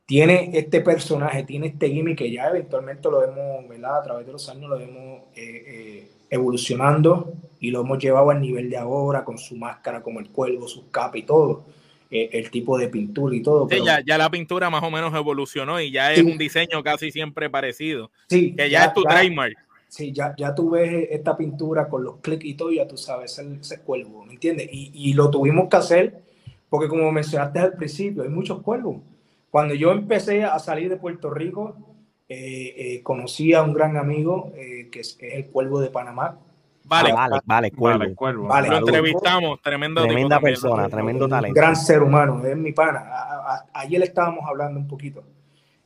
tiene 0.06 0.50
este 0.54 0.80
personaje, 0.80 1.44
tiene 1.44 1.68
este 1.68 1.88
gimmick 1.88 2.18
que 2.18 2.30
ya 2.30 2.48
eventualmente 2.48 3.08
lo 3.10 3.22
hemos, 3.22 3.68
¿verdad? 3.68 3.98
A 3.98 4.02
través 4.02 4.26
de 4.26 4.32
los 4.32 4.48
años 4.48 4.70
lo 4.70 4.78
eh, 4.78 5.24
eh, 5.36 6.08
evolucionando 6.30 7.32
y 7.60 7.70
lo 7.70 7.80
hemos 7.80 7.98
llevado 7.98 8.30
al 8.30 8.40
nivel 8.40 8.70
de 8.70 8.76
ahora 8.76 9.24
con 9.24 9.38
su 9.38 9.56
máscara 9.56 10.02
como 10.02 10.20
el 10.20 10.28
cuervo, 10.28 10.68
sus 10.68 10.84
capas 10.90 11.20
y 11.20 11.22
todo. 11.22 11.64
Eh, 12.08 12.30
el 12.32 12.50
tipo 12.52 12.78
de 12.78 12.88
pintura 12.88 13.34
y 13.34 13.42
todo. 13.42 13.68
Sí, 13.68 13.78
ya, 13.84 14.18
la 14.18 14.30
pintura 14.30 14.70
más 14.70 14.82
o 14.84 14.90
menos 14.92 15.12
evolucionó 15.12 15.80
y 15.80 15.90
ya 15.90 16.12
es 16.12 16.22
un 16.22 16.38
diseño 16.38 16.80
casi 16.84 17.10
siempre 17.10 17.50
parecido. 17.50 18.12
Sí, 18.28 18.54
que 18.54 18.70
ya, 18.70 18.84
es 18.84 18.94
tu 18.94 19.02
trademark. 19.02 19.56
Sí, 19.88 20.12
ya, 20.12 20.32
ya 20.38 20.54
tú 20.54 20.70
ves 20.70 21.08
esta 21.10 21.36
pintura 21.36 21.88
con 21.88 22.04
los 22.04 22.18
clics 22.18 22.44
y 22.44 22.54
todo, 22.54 22.70
ya 22.70 22.86
tú 22.86 22.96
sabes 22.96 23.36
ese, 23.38 23.80
cuervo, 23.80 24.24
¿me 24.24 24.34
entiendes? 24.34 24.68
Y, 24.70 24.92
y, 24.94 25.14
lo 25.14 25.30
tuvimos 25.30 25.68
que 25.68 25.76
hacer 25.76 26.22
porque 26.68 26.86
como 26.86 27.10
mencionaste 27.10 27.58
al 27.58 27.72
principio, 27.72 28.22
hay 28.22 28.28
muchos 28.28 28.62
cuervos. 28.62 28.98
Cuando 29.50 29.74
yo 29.74 29.90
empecé 29.90 30.44
a 30.44 30.58
salir 30.60 30.88
de 30.88 30.96
Puerto 30.96 31.30
Rico, 31.30 31.76
eh, 32.28 32.74
eh, 32.76 33.02
conocí 33.02 33.52
a 33.52 33.62
un 33.62 33.72
gran 33.72 33.96
amigo 33.96 34.52
que 34.54 35.00
es, 35.00 35.18
el 35.20 35.46
cuervo 35.46 35.80
de 35.80 35.90
Panamá, 35.90 36.38
Vale, 36.86 37.12
vale, 37.12 37.40
vale, 37.44 37.70
cuervo. 37.72 38.46
Vale, 38.46 38.68
Lo 38.68 38.78
entrevistamos, 38.78 39.60
tremendo 39.60 40.02
Tremenda 40.02 40.40
persona, 40.40 40.88
tremendo 40.88 41.28
talento. 41.28 41.54
Gran 41.54 41.76
ser 41.76 42.02
humano, 42.02 42.44
es 42.44 42.56
mi 42.56 42.72
pana. 42.72 43.04
ayer 43.72 44.02
estábamos 44.02 44.44
hablando 44.46 44.78
un 44.78 44.86
poquito. 44.86 45.24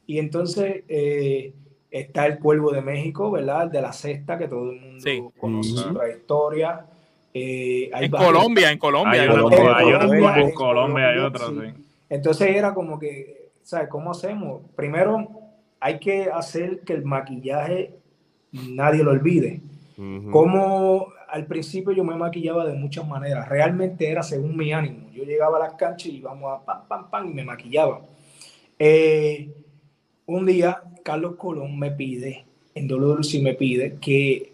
Y 0.07 0.19
entonces 0.19 0.85
eh, 0.89 1.55
está 1.91 2.27
el 2.27 2.39
cuervo 2.39 2.73
de 2.73 2.83
México, 2.83 3.31
¿verdad? 3.31 3.71
De 3.71 3.81
la 3.81 3.93
cesta, 3.93 4.37
que 4.37 4.49
todo 4.49 4.73
el 4.73 4.81
mundo 4.81 5.33
conoce 5.39 5.71
su 5.71 5.95
trayectoria. 5.95 6.87
Eh, 7.33 7.91
en, 7.95 8.11
Colombia, 8.11 8.73
en 8.73 8.79
Colombia, 8.79 9.23
hay 9.23 9.29
en 9.29 10.53
Colombia, 10.53 11.09
hay 11.11 11.19
otro, 11.19 11.51
sí. 11.51 11.73
Entonces 12.09 12.57
era 12.57 12.75
como 12.75 12.99
que, 12.99 13.53
¿sabes? 13.63 13.89
¿Cómo 13.89 14.11
hacemos? 14.11 14.63
Primero, 14.75 15.29
hay 15.79 16.01
que 16.01 16.29
hacer 16.29 16.81
que 16.81 16.93
el 16.93 17.05
maquillaje 17.05 17.95
nadie 18.53 19.05
lo 19.05 19.13
olvide. 19.13 19.61
Como 20.31 21.09
al 21.29 21.47
principio 21.47 21.93
yo 21.93 22.05
me 22.05 22.17
maquillaba 22.17 22.65
de 22.65 22.75
muchas 22.75 23.07
maneras, 23.07 23.49
realmente 23.49 24.09
era 24.09 24.23
según 24.23 24.57
mi 24.57 24.73
ánimo. 24.73 25.11
Yo 25.13 25.25
llegaba 25.25 25.59
a 25.59 25.61
las 25.61 25.75
canchas 25.75 26.07
y 26.07 26.17
íbamos 26.17 26.53
a 26.53 26.65
pam, 26.65 26.89
pam, 26.89 27.11
pam 27.11 27.29
y 27.29 27.35
me 27.35 27.45
maquillaba. 27.45 28.01
Eh, 28.79 29.51
un 30.27 30.47
día 30.47 30.83
Carlos 31.05 31.37
Colón 31.37 31.79
me 31.79 31.91
pide, 31.91 32.45
en 32.75 32.89
Dolor 32.89 33.25
si 33.25 33.43
me 33.43 33.55
pide 33.55 33.97
que 34.01 34.53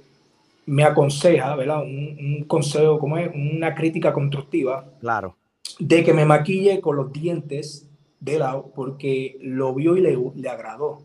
me 0.66 0.82
aconseja, 0.82 1.54
¿verdad? 1.54 1.82
Un, 1.82 2.44
consejo, 2.48 2.98
como 2.98 3.16
es? 3.18 3.30
Una 3.32 3.74
crítica 3.74 4.12
constructiva. 4.12 4.84
Claro. 5.00 5.36
De 5.78 6.02
que 6.02 6.12
me 6.12 6.24
maquille 6.24 6.80
con 6.80 6.96
los 6.96 7.12
dientes 7.12 7.88
de 8.18 8.38
lado 8.38 8.72
porque 8.74 9.38
lo 9.40 9.74
vio 9.74 9.96
y 9.96 10.00
le, 10.00 10.18
le 10.34 10.48
agradó. 10.48 11.02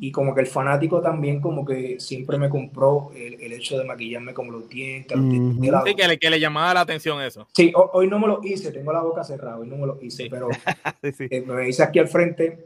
Y 0.00 0.10
como 0.12 0.34
que 0.34 0.40
el 0.40 0.46
fanático 0.46 1.00
también 1.00 1.40
como 1.40 1.64
que 1.64 2.00
siempre 2.00 2.38
me 2.38 2.48
compró 2.48 3.10
el, 3.14 3.52
hecho 3.52 3.78
de 3.78 3.84
maquillarme 3.84 4.32
como 4.32 4.52
los 4.52 4.68
dientes. 4.68 5.18
sí, 5.18 5.94
que 5.94 6.08
le, 6.08 6.18
que 6.18 6.30
le, 6.30 6.40
llamaba 6.40 6.74
la 6.74 6.80
atención 6.80 7.20
eso. 7.22 7.46
Sí, 7.52 7.72
hoy, 7.74 8.08
no 8.08 8.18
me 8.18 8.26
lo 8.26 8.40
hice, 8.42 8.72
tengo 8.72 8.92
la 8.92 9.00
boca 9.00 9.24
cerrada, 9.24 9.58
hoy 9.58 9.66
no 9.66 9.76
me 9.76 9.86
lo 9.86 9.98
hice, 10.02 10.28
pero 10.30 10.48
eh, 11.02 11.44
me 11.46 11.68
hice 11.68 11.82
aquí 11.82 11.98
al 11.98 12.08
frente. 12.08 12.58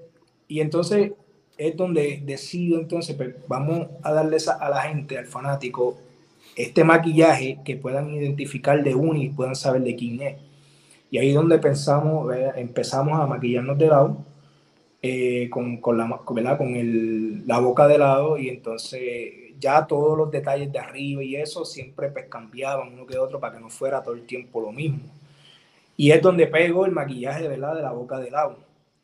Y 0.48 0.60
entonces 0.60 1.12
es 1.56 1.76
donde 1.76 2.22
decido 2.24 2.78
entonces, 2.78 3.16
pues, 3.16 3.34
vamos 3.48 3.88
a 4.02 4.12
darle 4.12 4.36
a 4.60 4.70
la 4.70 4.82
gente, 4.82 5.18
al 5.18 5.26
fanático, 5.26 5.98
este 6.56 6.84
maquillaje 6.84 7.58
que 7.64 7.76
puedan 7.76 8.10
identificar 8.10 8.82
de 8.82 8.94
uno 8.94 9.20
y 9.20 9.28
puedan 9.30 9.56
saber 9.56 9.82
de 9.82 9.96
quién 9.96 10.20
es. 10.22 10.36
Y 11.10 11.18
ahí 11.18 11.30
es 11.30 11.34
donde 11.34 11.58
pensamos, 11.58 12.34
empezamos 12.56 13.20
a 13.20 13.26
maquillarnos 13.26 13.76
de 13.78 13.86
lado 13.86 14.31
eh, 15.04 15.50
con, 15.50 15.78
con, 15.78 15.98
la, 15.98 16.56
con 16.56 16.76
el, 16.76 17.44
la 17.44 17.58
boca 17.58 17.88
de 17.88 17.98
lado 17.98 18.38
y 18.38 18.48
entonces 18.48 19.58
ya 19.58 19.84
todos 19.84 20.16
los 20.16 20.30
detalles 20.30 20.70
de 20.70 20.78
arriba 20.78 21.24
y 21.24 21.34
eso 21.34 21.64
siempre 21.64 22.08
pues 22.10 22.26
cambiaban 22.28 22.92
uno 22.92 23.04
que 23.04 23.18
otro 23.18 23.40
para 23.40 23.56
que 23.56 23.60
no 23.60 23.68
fuera 23.68 24.00
todo 24.00 24.14
el 24.14 24.26
tiempo 24.26 24.60
lo 24.60 24.70
mismo. 24.70 25.00
Y 25.96 26.12
es 26.12 26.22
donde 26.22 26.46
pego 26.46 26.86
el 26.86 26.92
maquillaje 26.92 27.48
¿verdad? 27.48 27.74
de 27.74 27.82
la 27.82 27.90
boca 27.90 28.20
de 28.20 28.30
lado. 28.30 28.58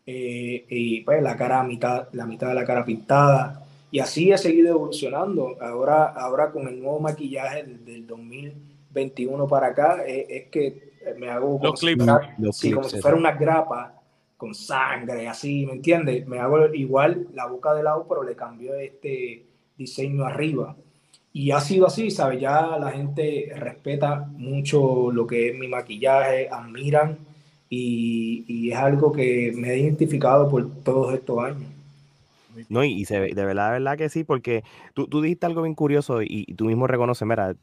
Eh, 0.06 0.64
y 0.68 1.00
pues 1.00 1.20
la 1.20 1.37
cara, 1.37 1.64
mitad, 1.64 2.08
la 2.12 2.26
mitad 2.26 2.46
de 2.46 2.54
la 2.54 2.64
cara 2.64 2.84
pintada. 2.84 3.64
Y 3.90 3.98
así 3.98 4.30
he 4.30 4.38
seguido 4.38 4.70
evolucionando. 4.70 5.56
Ahora, 5.61 6.06
ahora 6.06 6.52
con 6.52 6.68
el 6.68 6.80
nuevo 6.80 7.00
maquillaje 7.00 7.64
del, 7.64 8.06
2021 8.06 9.48
para 9.48 9.66
acá, 9.68 10.04
eh, 10.06 10.26
es 10.28 10.44
que 10.46 10.92
me 11.18 11.28
hago 11.28 11.58
los 11.61 11.80
clips, 11.80 12.04
como 12.72 12.88
si 12.88 13.00
fuera 13.00 13.16
una 13.16 13.32
grapa 13.32 13.97
con 14.38 14.55
sangre, 14.55 15.29
así, 15.29 15.66
¿me 15.66 15.72
entiendes? 15.72 16.27
Me 16.27 16.38
hago 16.38 16.72
igual 16.72 17.27
la 17.35 17.46
boca 17.46 17.74
de 17.74 17.83
lado, 17.83 18.07
pero 18.09 18.22
le 18.22 18.37
cambio 18.37 18.74
este 18.77 19.44
diseño 19.77 20.24
arriba. 20.24 20.77
Y 21.33 21.51
ha 21.51 21.61
sido 21.61 21.87
así, 21.88 22.11
¿sabes? 22.11 22.40
Ya 22.40 22.79
la 22.79 22.92
gente 22.92 23.53
respeta 23.57 24.27
mucho 24.31 25.11
lo 25.11 25.27
que 25.27 25.51
es 25.51 25.59
mi 25.59 25.66
maquillaje, 25.66 26.48
admiran 26.48 27.18
y, 27.68 28.70
es 28.70 28.77
algo 28.77 29.12
que 29.12 29.53
me 29.55 29.72
he 29.72 29.79
identificado 29.81 30.48
por 30.48 30.70
todos 30.83 31.12
estos 31.14 31.38
años. 31.44 31.68
No, 32.68 32.85
y, 32.85 33.05
se, 33.05 33.18
de 33.18 33.44
verdad, 33.44 33.66
de 33.66 33.72
verdad 33.81 33.98
que 33.98 34.09
sí, 34.09 34.22
porque 34.22 34.62
tú, 34.94 35.09
tú 35.09 35.20
dijiste 35.20 35.46
algo 35.46 35.62
bien 35.62 35.74
curioso 35.74 36.22
y, 36.22 36.44
y 36.46 36.55
tú 36.55 36.66
mismo 36.66 36.87
reconoces, 36.87 37.27
mira, 37.27 37.57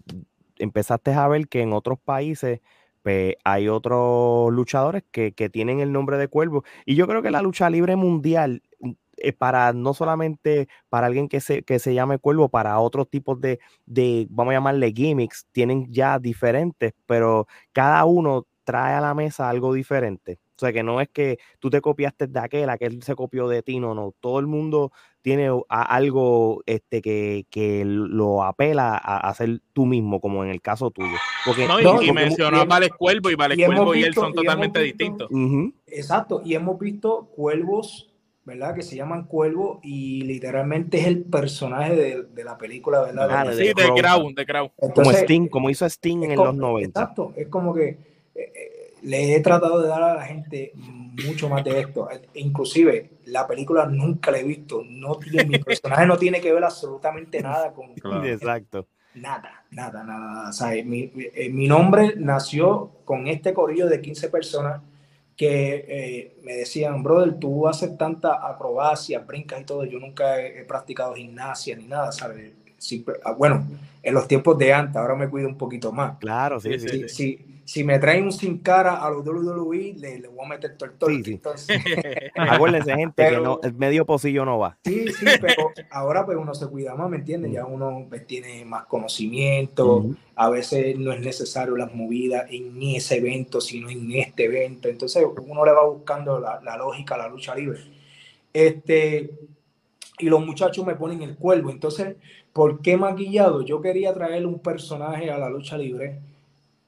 empezaste 0.57 1.13
a 1.13 1.27
ver 1.27 1.47
que 1.47 1.61
en 1.61 1.71
otros 1.73 1.99
países 1.99 2.59
pues, 3.05 3.35
hay 3.43 3.67
otros 3.69 4.51
luchadores 4.51 5.03
que, 5.11 5.31
tienen 5.51 5.79
el 5.79 5.91
nombre 5.91 6.17
de 6.17 6.27
Cuervo. 6.27 6.63
Y 6.87 6.95
yo 6.95 7.07
creo 7.07 7.21
que 7.21 7.29
la 7.29 7.43
lucha 7.43 7.69
libre 7.69 7.95
mundial 7.95 8.63
mm, 8.79 8.93
para 9.37 9.73
no 9.73 9.93
solamente 9.93 10.67
para 10.89 11.05
alguien 11.05 11.29
que 11.29 11.39
se, 11.39 11.61
que 11.61 11.77
se 11.77 11.93
llame 11.93 12.17
Cuervo, 12.17 12.49
para 12.49 12.79
otros 12.79 13.07
tipos 13.07 13.39
de, 13.39 13.59
de, 13.85 14.25
vamos 14.31 14.53
a 14.53 14.55
llamarle 14.55 14.91
gimmicks, 14.91 15.45
tienen 15.51 15.85
ya 15.93 16.17
diferentes, 16.17 16.93
pero 17.05 17.45
cada 17.73 18.05
uno 18.05 18.47
trae 18.63 18.95
a 18.95 19.01
la 19.01 19.13
mesa 19.13 19.49
algo 19.51 19.71
diferente. 19.73 20.39
O 20.55 20.59
sea, 20.59 20.71
que 20.71 20.83
no 20.83 21.01
es 21.01 21.09
que 21.09 21.37
tú 21.59 21.69
te 21.69 21.81
copiaste 21.81 22.27
de 22.27 22.39
aquel, 22.39 22.69
aquel 22.69 23.03
se 23.03 23.13
copió 23.13 23.49
de 23.49 23.61
ti, 23.61 23.79
no, 23.79 23.93
no. 23.93 24.13
Todo 24.21 24.39
el 24.39 24.47
mundo 24.47 24.91
tiene 25.21 25.49
algo 25.67 26.61
este, 26.65 27.01
que, 27.01 27.45
que 27.49 27.83
lo 27.83 28.43
apela 28.43 28.95
a, 28.95 29.27
hacer 29.27 29.59
tú 29.73 29.85
mismo, 29.85 30.21
como 30.21 30.45
en 30.45 30.51
el 30.51 30.61
caso 30.61 30.91
tuyo. 30.91 31.17
Porque, 31.45 31.67
no, 31.67 32.01
y, 32.01 32.11
mencionó 32.13 32.61
a 32.61 32.65
Vale 32.65 32.89
Cuervo 32.89 33.31
y 33.31 33.35
Vale 33.35 33.65
Cuervo 33.65 33.95
y 33.95 34.03
él 34.03 34.13
son 34.13 34.33
totalmente 34.33 34.79
distintos. 34.79 35.29
Exacto, 35.87 36.41
y 36.45 36.53
hemos 36.53 36.79
visto 36.79 37.25
cuervos, 37.35 38.13
¿verdad? 38.45 38.75
Que 38.75 38.83
se 38.83 38.95
llaman 38.95 39.25
cuervos 39.25 39.79
y 39.83 40.21
literalmente 40.21 40.99
es 40.99 41.07
el 41.07 41.23
personaje 41.23 41.95
de, 41.95 42.43
la 42.43 42.57
película, 42.57 43.01
¿verdad? 43.01 43.27
Ah, 43.29 43.51
sí, 43.51 43.65
de 43.65 43.73
Crown, 43.73 44.35
de 44.35 44.45
Crown. 44.45 44.71
como 44.93 45.11
Sting, 45.11 45.47
como 45.47 45.69
hizo 45.69 45.85
Sting 45.85 46.23
en 46.23 46.37
los 46.37 46.55
90. 46.55 46.87
Exacto, 47.01 47.33
es 47.35 47.47
como 47.47 47.73
que... 47.73 48.14
Eh, 49.05 49.07
eh, 49.07 49.27
le 49.27 49.35
he 49.35 49.39
tratado 49.39 49.81
de 49.81 49.87
dar 49.87 50.03
a 50.03 50.15
la 50.15 50.25
gente 50.25 50.73
mucho 51.25 51.49
más 51.49 51.63
de 51.63 51.79
esto. 51.79 52.09
Inclusive, 52.33 53.11
la 53.25 53.47
película 53.47 53.85
nunca 53.85 54.31
la 54.31 54.39
he 54.39 54.43
visto. 54.43 54.83
No 54.87 55.15
tiene, 55.15 55.45
mi 55.45 55.59
personaje 55.59 56.05
no 56.05 56.17
tiene 56.17 56.41
que 56.41 56.51
ver 56.51 56.63
absolutamente 56.63 57.41
nada 57.41 57.73
con... 57.73 57.91
Exacto. 58.25 58.87
Nada, 59.15 59.63
nada, 59.71 60.03
nada. 60.03 60.51
mi, 60.83 61.09
eh, 61.15 61.49
mi, 61.49 61.67
nombre 61.67 62.15
nació 62.17 62.91
con 63.05 63.27
este 63.27 63.53
corrillo 63.53 63.87
de 63.87 64.01
15 64.01 64.27
personas 64.27 64.81
que 65.37 65.85
eh, 65.87 66.37
me 66.43 66.53
decían, 66.55 67.01
brother, 67.01 67.39
tú 67.39 67.65
haces 67.65 67.97
tanta 67.97 68.45
acrobacia, 68.45 69.19
brincas 69.19 69.61
y 69.61 69.63
todo. 69.63 69.85
Yo 69.85 69.99
nunca 69.99 70.41
he, 70.41 70.65
practicado 70.65 71.13
gimnasia 71.13 71.77
ni 71.77 71.85
nada, 71.85 72.11
¿sabes? 72.11 72.51
Ah, 73.23 73.31
bueno, 73.31 73.65
en 74.03 74.13
los 74.13 74.27
tiempos 74.27 74.57
de 74.57 74.73
antes, 74.73 74.97
ahora 74.97 75.15
me 75.15 75.29
cuido 75.29 75.47
un 75.47 75.57
poquito 75.57 75.93
más. 75.93 76.17
Claro, 76.19 76.59
sí, 76.59 76.77
sí. 76.77 76.89
sí, 76.89 77.09
sí 77.09 77.54
si 77.65 77.83
me 77.83 77.97
traen 77.97 78.25
un 78.25 78.31
sin 78.31 78.59
cara 78.59 79.03
a 79.03 79.09
los 79.09 79.25
WWE, 79.25 79.95
le, 79.97 80.19
le 80.19 80.27
voy 80.27 80.45
a 80.45 80.49
meter 80.49 80.77
todo 80.77 81.09
el 81.09 81.25
sí, 81.25 81.31
Entonces, 81.31 81.79
Acuérdense, 82.35 82.93
gente, 82.95 83.27
que 83.27 83.37
no, 83.37 83.59
el 83.63 83.73
medio 83.73 84.05
pocillo 84.05 84.45
no 84.45 84.59
va. 84.59 84.77
Sí, 84.85 85.07
sí, 85.11 85.25
pero 85.41 85.71
ahora 85.89 86.23
pues 86.25 86.37
uno 86.37 86.53
se 86.53 86.67
cuida 86.67 86.93
más, 86.93 87.09
¿me 87.09 87.17
entiendes? 87.17 87.51
Ya 87.51 87.65
uno 87.65 88.05
pues, 88.07 88.27
tiene 88.27 88.63
más 88.65 88.85
conocimiento, 88.85 90.05
a 90.35 90.49
veces 90.51 90.95
no 90.99 91.11
es 91.11 91.19
necesario 91.21 91.75
las 91.75 91.91
movidas 91.91 92.45
en 92.51 92.81
ese 92.83 93.17
evento, 93.17 93.59
sino 93.59 93.89
en 93.89 94.11
este 94.11 94.45
evento. 94.45 94.87
Entonces 94.87 95.25
uno 95.25 95.65
le 95.65 95.71
va 95.71 95.85
buscando 95.87 96.39
la, 96.39 96.61
la 96.61 96.77
lógica 96.77 97.15
a 97.15 97.17
la 97.17 97.29
lucha 97.29 97.55
libre. 97.55 97.79
Este, 98.53 99.31
y 100.19 100.29
los 100.29 100.45
muchachos 100.45 100.85
me 100.85 100.93
ponen 100.93 101.23
el 101.23 101.35
cuervo. 101.35 101.71
Entonces, 101.71 102.15
¿por 102.53 102.79
qué 102.83 102.95
maquillado? 102.95 103.63
Yo 103.63 103.81
quería 103.81 104.13
traer 104.13 104.45
un 104.45 104.59
personaje 104.59 105.31
a 105.31 105.39
la 105.39 105.49
lucha 105.49 105.79
libre 105.79 106.19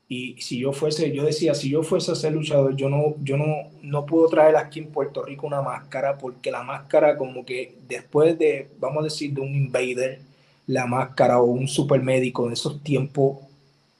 y 0.09 0.41
si 0.41 0.59
yo 0.59 0.71
fuese, 0.71 1.11
yo 1.11 1.25
decía, 1.25 1.53
si 1.53 1.69
yo 1.69 1.83
fuese 1.83 2.11
a 2.11 2.15
ser 2.15 2.31
luchador, 2.31 2.75
yo 2.75 2.89
no, 2.89 3.15
yo 3.23 3.35
no, 3.35 3.69
no 3.81 4.05
puedo 4.05 4.29
traer 4.29 4.55
aquí 4.55 4.79
en 4.79 4.87
Puerto 4.87 5.23
Rico 5.23 5.47
una 5.47 5.61
máscara, 5.61 6.17
porque 6.17 6.49
la 6.49 6.63
máscara 6.63 7.17
como 7.17 7.45
que 7.45 7.77
después 7.87 8.37
de, 8.39 8.69
vamos 8.79 9.01
a 9.01 9.03
decir, 9.05 9.33
de 9.33 9.41
un 9.41 9.53
invader, 9.53 10.21
la 10.65 10.85
máscara 10.85 11.39
o 11.41 11.45
un 11.45 11.67
supermédico 11.67 12.47
de 12.47 12.53
esos 12.53 12.81
tiempos, 12.83 13.39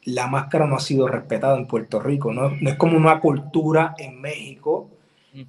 la 0.06 0.28
máscara 0.28 0.66
no 0.66 0.78
ha 0.78 0.80
sido 0.80 1.08
respetada 1.08 1.58
en 1.58 1.68
Puerto 1.68 2.00
Rico. 2.00 2.34
No, 2.34 2.52
no 2.52 2.70
es 2.70 2.78
como 2.78 2.96
una 2.96 3.20
cultura 3.20 3.94
en 3.98 4.22
México 4.22 4.90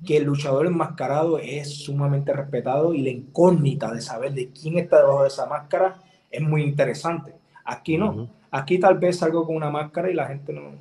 que 0.04 0.18
el 0.18 0.24
luchador 0.24 0.66
enmascarado 0.66 1.38
es 1.38 1.72
sumamente 1.82 2.32
respetado 2.32 2.92
y 2.92 3.02
la 3.02 3.10
incógnita 3.10 3.90
de 3.92 4.02
saber 4.02 4.34
de 4.34 4.50
quién 4.50 4.78
está 4.78 4.98
debajo 4.98 5.22
de 5.22 5.28
esa 5.28 5.46
máscara 5.46 6.02
es 6.30 6.42
muy 6.42 6.62
interesante. 6.62 7.32
Aquí 7.64 7.96
no. 7.96 8.28
Aquí 8.50 8.78
tal 8.78 8.98
vez 8.98 9.18
salgo 9.18 9.46
con 9.46 9.56
una 9.56 9.70
máscara 9.70 10.10
y 10.10 10.14
la 10.14 10.26
gente 10.26 10.52
no, 10.52 10.72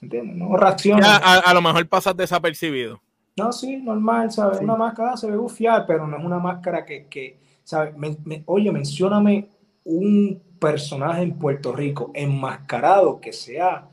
no 0.00 0.56
reacciona. 0.56 1.16
a, 1.16 1.54
lo 1.54 1.62
mejor 1.62 1.86
pasas 1.88 2.16
desapercibido. 2.16 3.00
No, 3.38 3.52
sí, 3.52 3.76
normal, 3.76 4.32
¿sabes? 4.32 4.60
Una 4.60 4.76
máscara 4.76 5.16
se 5.16 5.30
ve 5.30 5.36
bufiar, 5.36 5.86
pero 5.86 6.06
no 6.06 6.18
es 6.18 6.24
una 6.24 6.38
máscara 6.38 6.84
que, 6.84 7.06
que 7.06 7.38
¿sabes? 7.62 7.94
oye, 8.46 8.72
mencióname 8.72 9.48
un 9.84 10.42
personaje 10.58 11.22
en 11.22 11.38
Puerto 11.38 11.72
Rico 11.72 12.10
enmascarado 12.14 13.20
que 13.20 13.32
sea 13.32 13.88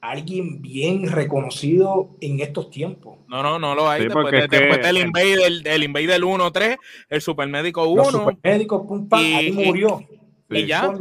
alguien 0.00 0.62
bien 0.62 1.10
reconocido 1.10 2.10
en 2.20 2.40
estos 2.40 2.70
tiempos. 2.70 3.18
No, 3.28 3.42
no, 3.42 3.58
no 3.58 3.74
lo 3.74 3.88
hay. 3.88 4.04
después, 4.04 4.30
del 4.30 4.98
Invader, 4.98 5.62
el 5.64 5.82
Invader 5.82 6.20
1-3, 6.22 6.78
el 7.08 7.20
Supermédico 7.20 7.86
1. 7.88 8.02
El 8.02 8.10
Supermédico, 8.10 8.86
pum, 8.86 9.08
pam, 9.08 9.20
ahí 9.20 9.52
murió. 9.52 10.00
Y 10.00 10.16
ya. 10.48 10.92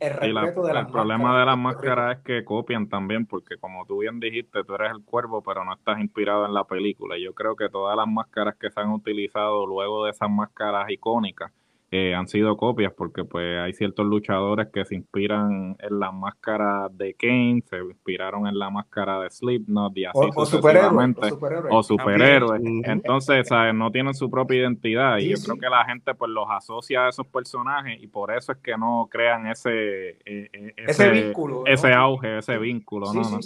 El, 0.00 0.36
el 0.36 0.86
problema 0.86 1.40
de 1.40 1.46
las 1.46 1.58
máscaras 1.58 2.18
es 2.18 2.24
que 2.24 2.44
copian 2.44 2.88
también, 2.88 3.26
porque 3.26 3.56
como 3.56 3.84
tú 3.86 3.98
bien 3.98 4.20
dijiste, 4.20 4.64
tú 4.64 4.74
eres 4.74 4.92
el 4.92 5.04
cuervo, 5.04 5.42
pero 5.42 5.64
no 5.64 5.74
estás 5.74 5.98
inspirado 6.00 6.46
en 6.46 6.54
la 6.54 6.64
película. 6.64 7.16
Yo 7.18 7.34
creo 7.34 7.56
que 7.56 7.68
todas 7.68 7.96
las 7.96 8.06
máscaras 8.06 8.56
que 8.56 8.70
se 8.70 8.80
han 8.80 8.90
utilizado 8.90 9.66
luego 9.66 10.04
de 10.04 10.12
esas 10.12 10.30
máscaras 10.30 10.90
icónicas 10.90 11.52
eh, 11.94 12.14
han 12.14 12.26
sido 12.26 12.56
copias 12.56 12.90
porque 12.96 13.22
pues 13.22 13.60
hay 13.60 13.74
ciertos 13.74 14.06
luchadores 14.06 14.68
que 14.72 14.82
se 14.86 14.94
inspiran 14.94 15.76
en 15.78 16.00
la 16.00 16.10
máscara 16.10 16.88
de 16.90 17.12
Kane, 17.12 17.62
se 17.68 17.76
inspiraron 17.80 18.46
en 18.46 18.58
la 18.58 18.70
máscara 18.70 19.20
de 19.20 19.28
Slipknot 19.28 19.94
y 19.98 20.06
así 20.06 20.18
o, 20.34 20.46
sucesivamente. 20.46 21.28
O 21.68 21.82
superhéroes. 21.82 22.62
Entonces, 22.84 23.46
no 23.74 23.90
tienen 23.92 24.14
su 24.14 24.30
propia 24.30 24.60
identidad 24.60 25.18
y 25.18 25.28
yo 25.28 25.36
creo 25.44 25.58
que 25.58 25.68
la 25.68 25.84
gente 25.84 26.14
pues 26.14 26.30
los 26.30 26.46
asocia 26.48 27.04
a 27.04 27.08
esos 27.10 27.26
personajes 27.26 28.02
y 28.02 28.06
por 28.06 28.32
eso 28.34 28.52
es 28.52 28.58
que 28.58 28.74
no 28.78 29.06
crean 29.10 29.48
ese, 29.48 30.12
eh, 30.12 30.16
eh, 30.24 30.72
ese, 30.78 31.10
vínculo. 31.10 31.66
Ese 31.66 31.92
auge, 31.92 32.38
ese 32.38 32.56
vínculo. 32.56 33.12
¿no? 33.12 33.38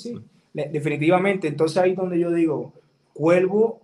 Definitivamente. 0.55 1.49
Entonces 1.49 1.79
ahí 1.79 1.97
donde 1.97 2.21
yo 2.21 2.31
digo, 2.31 2.73
cuervo, 3.13 3.81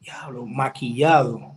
diablo, 0.00 0.44
maquillado 0.44 1.51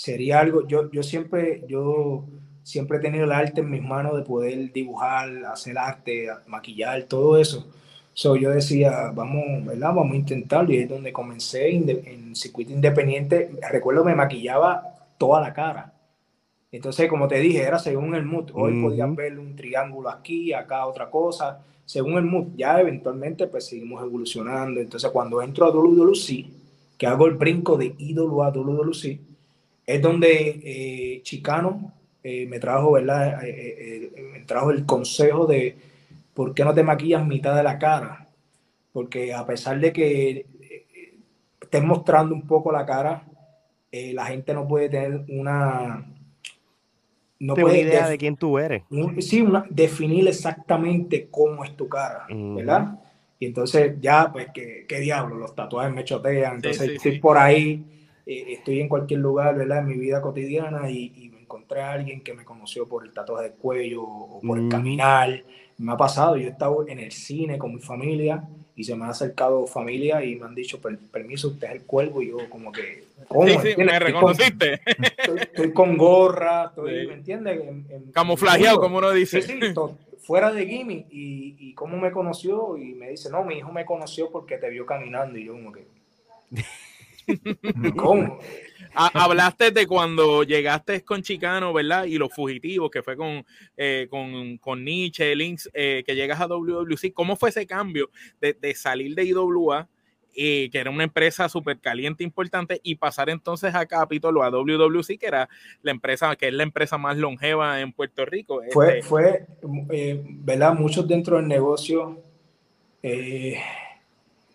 sería 0.00 0.40
algo, 0.40 0.66
yo, 0.66 0.90
yo 0.90 1.02
siempre, 1.02 1.62
yo 1.68 2.24
siempre 2.62 2.96
he 2.96 3.00
tenido 3.02 3.24
el 3.24 3.32
arte 3.32 3.60
en 3.60 3.70
mis 3.70 3.82
manos 3.82 4.16
de 4.16 4.22
poder 4.22 4.72
dibujar, 4.72 5.44
hacer 5.44 5.76
arte, 5.76 6.26
maquillar, 6.46 7.02
todo 7.02 7.36
eso. 7.36 7.70
So, 8.14 8.34
yo 8.34 8.48
decía, 8.48 9.12
vamos, 9.14 9.66
¿verdad? 9.66 9.92
Vamos 9.94 10.14
a 10.14 10.16
intentarlo. 10.16 10.72
Y 10.72 10.78
es 10.78 10.88
donde 10.88 11.12
comencé 11.12 11.68
en, 11.68 12.34
circuito 12.34 12.72
independiente. 12.72 13.50
Recuerdo 13.70 14.02
me 14.02 14.14
maquillaba 14.14 14.84
toda 15.18 15.42
la 15.42 15.52
cara. 15.52 15.92
Entonces, 16.72 17.06
como 17.06 17.28
te 17.28 17.38
dije, 17.38 17.60
era 17.60 17.78
según 17.78 18.14
el 18.14 18.24
mood. 18.24 18.52
Hoy 18.54 18.80
podía 18.80 19.04
ver 19.04 19.38
un 19.38 19.54
triángulo 19.54 20.08
aquí, 20.08 20.54
acá 20.54 20.86
otra 20.86 21.10
cosa. 21.10 21.62
Según 21.84 22.14
el 22.14 22.24
mood, 22.24 22.54
ya 22.56 22.80
eventualmente 22.80 23.48
pues 23.48 23.66
seguimos 23.66 24.02
evolucionando. 24.02 24.80
Entonces, 24.80 25.10
cuando 25.10 25.42
entro 25.42 25.66
a 25.66 25.70
WWE, 25.70 26.50
que 26.96 27.06
hago 27.06 27.26
el 27.26 27.34
brinco 27.34 27.76
de 27.76 27.94
ídolo 27.98 28.42
a 28.42 28.48
WWE, 28.48 29.29
es 29.94 30.00
donde 30.00 30.60
eh, 30.62 31.20
Chicano 31.22 31.92
eh, 32.22 32.46
me 32.46 32.60
trajo, 32.60 32.92
¿verdad? 32.92 33.40
Eh, 33.44 34.12
me 34.32 34.40
trajo 34.40 34.70
el 34.70 34.86
consejo 34.86 35.46
de 35.46 35.76
por 36.32 36.54
qué 36.54 36.64
no 36.64 36.72
te 36.72 36.84
maquillas 36.84 37.26
mitad 37.26 37.56
de 37.56 37.64
la 37.64 37.78
cara. 37.78 38.28
Porque 38.92 39.34
a 39.34 39.44
pesar 39.46 39.80
de 39.80 39.92
que 39.92 40.46
estés 41.60 41.82
mostrando 41.82 42.34
un 42.34 42.46
poco 42.46 42.70
la 42.70 42.86
cara, 42.86 43.24
la 43.92 44.26
gente 44.26 44.54
no 44.54 44.66
puede 44.66 44.88
tener 44.88 45.24
una... 45.28 46.06
No 47.38 47.54
puede 47.54 47.80
idea 47.80 48.08
de 48.08 48.18
quién 48.18 48.36
tú 48.36 48.58
eres. 48.58 48.82
sí, 49.20 49.40
una, 49.40 49.64
definir 49.70 50.28
exactamente 50.28 51.28
cómo 51.30 51.64
es 51.64 51.74
tu 51.74 51.88
cara, 51.88 52.26
¿verdad? 52.28 53.00
Y 53.38 53.46
entonces 53.46 53.94
ya, 54.00 54.30
pues, 54.30 54.48
¿qué, 54.52 54.84
qué 54.86 55.00
diablo? 55.00 55.36
Los 55.36 55.54
tatuajes 55.54 55.94
me 55.94 56.04
chotean. 56.04 56.56
Entonces 56.56 56.90
estoy 56.90 57.18
por 57.18 57.38
ahí 57.38 57.99
eh, 58.26 58.44
estoy 58.48 58.80
en 58.80 58.88
cualquier 58.88 59.20
lugar, 59.20 59.56
¿verdad? 59.56 59.78
En 59.78 59.88
mi 59.88 59.94
vida 59.94 60.20
cotidiana 60.20 60.90
y, 60.90 61.30
me 61.32 61.40
encontré 61.40 61.80
a 61.80 61.92
alguien 61.92 62.20
que 62.20 62.32
me 62.32 62.44
conoció 62.44 62.86
por 62.86 63.04
el 63.04 63.12
tatuaje 63.12 63.48
del 63.48 63.54
cuello 63.54 64.04
o 64.04 64.40
por 64.40 64.58
el 64.58 64.68
caminar. 64.68 65.42
Me 65.78 65.92
ha 65.92 65.96
pasado, 65.96 66.36
yo 66.36 66.46
he 66.46 66.50
estado 66.50 66.86
en 66.86 67.00
el 67.00 67.10
cine 67.10 67.58
con 67.58 67.74
mi 67.74 67.80
familia 67.80 68.48
y 68.76 68.84
se 68.84 68.94
me 68.94 69.06
ha 69.06 69.08
acercado 69.08 69.66
familia 69.66 70.24
y 70.24 70.36
me 70.36 70.46
han 70.46 70.54
dicho, 70.54 70.80
permiso, 71.10 71.48
usted 71.48 71.68
es 71.68 71.72
el 71.74 71.82
cuervo 71.82 72.22
y 72.22 72.28
yo 72.28 72.38
como 72.48 72.70
que... 72.70 73.04
¿cómo? 73.26 73.48
Sí, 73.48 73.56
sí, 73.62 73.82
me 73.82 73.98
reconociste. 73.98 74.80
estoy, 75.40 75.72
con 75.72 75.96
gorra, 75.96 76.66
estoy, 76.66 77.08
¿me 77.08 77.14
entiendes? 77.14 77.60
Camuflajeado, 78.12 78.78
como 78.78 78.98
uno 78.98 79.10
dice. 79.10 79.42
Sí, 79.42 79.58
sí, 79.60 79.74
fuera 80.20 80.52
de 80.52 80.64
gimmick 80.66 81.06
y, 81.10 81.56
y 81.58 81.74
cómo 81.74 81.98
me 81.98 82.12
conoció 82.12 82.76
y 82.76 82.94
me 82.94 83.10
dice, 83.10 83.30
no, 83.30 83.42
mi 83.42 83.56
hijo 83.56 83.72
me 83.72 83.84
conoció 83.84 84.30
porque 84.30 84.58
te 84.58 84.70
vio 84.70 84.86
caminando 84.86 85.36
y 85.36 85.46
yo 85.46 85.54
como 85.54 85.72
que... 85.72 85.84
¿Cómo? 87.96 88.38
Hablaste 88.94 89.70
de 89.70 89.86
cuando 89.86 90.42
llegaste 90.42 91.04
con 91.04 91.22
Chicano, 91.22 91.72
¿verdad? 91.72 92.04
Y 92.04 92.18
los 92.18 92.32
fugitivos, 92.34 92.90
que 92.90 93.02
fue 93.02 93.16
con, 93.16 93.44
eh, 93.76 94.08
con, 94.10 94.58
con, 94.58 94.84
Nietzsche, 94.84 95.34
Links, 95.36 95.70
eh, 95.72 96.02
que 96.04 96.14
llegas 96.14 96.40
a 96.40 96.48
WWC. 96.48 97.12
¿Cómo 97.14 97.36
fue 97.36 97.50
ese 97.50 97.66
cambio 97.66 98.10
de, 98.40 98.54
de 98.54 98.74
salir 98.74 99.14
de 99.14 99.24
IWA, 99.24 99.88
eh, 100.34 100.68
que 100.72 100.78
era 100.78 100.90
una 100.90 101.04
empresa 101.04 101.48
súper 101.48 101.78
caliente, 101.78 102.24
importante, 102.24 102.80
y 102.82 102.96
pasar 102.96 103.30
entonces 103.30 103.74
a 103.74 103.86
Capitol 103.86 104.42
a 104.42 104.50
WWC, 104.50 105.18
que 105.18 105.26
era 105.26 105.48
la 105.82 105.92
empresa, 105.92 106.34
que 106.34 106.48
es 106.48 106.54
la 106.54 106.64
empresa 106.64 106.98
más 106.98 107.16
longeva 107.16 107.80
en 107.80 107.92
Puerto 107.92 108.24
Rico? 108.24 108.60
Fue, 108.72 108.98
este 108.98 109.02
fue 109.02 109.46
¿verdad? 109.62 110.74
Muchos 110.74 111.06
dentro 111.06 111.36
del 111.36 111.46
negocio 111.46 112.20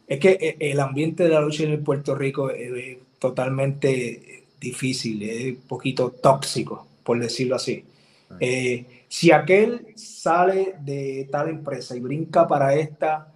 es 0.07 0.19
que 0.19 0.31
eh, 0.31 0.57
el 0.59 0.79
ambiente 0.79 1.23
de 1.23 1.29
la 1.29 1.41
lucha 1.41 1.63
en 1.63 1.83
Puerto 1.83 2.15
Rico 2.15 2.49
es 2.49 2.97
totalmente 3.19 4.43
difícil, 4.59 5.23
es 5.23 5.57
un 5.57 5.67
poquito 5.67 6.11
tóxico, 6.11 6.87
por 7.03 7.19
decirlo 7.19 7.55
así. 7.55 7.83
Eh, 8.39 9.03
si 9.07 9.31
aquel 9.31 9.87
sale 9.95 10.75
de 10.81 11.27
tal 11.31 11.49
empresa 11.49 11.95
y 11.95 11.99
brinca 11.99 12.47
para 12.47 12.75
esta, 12.75 13.31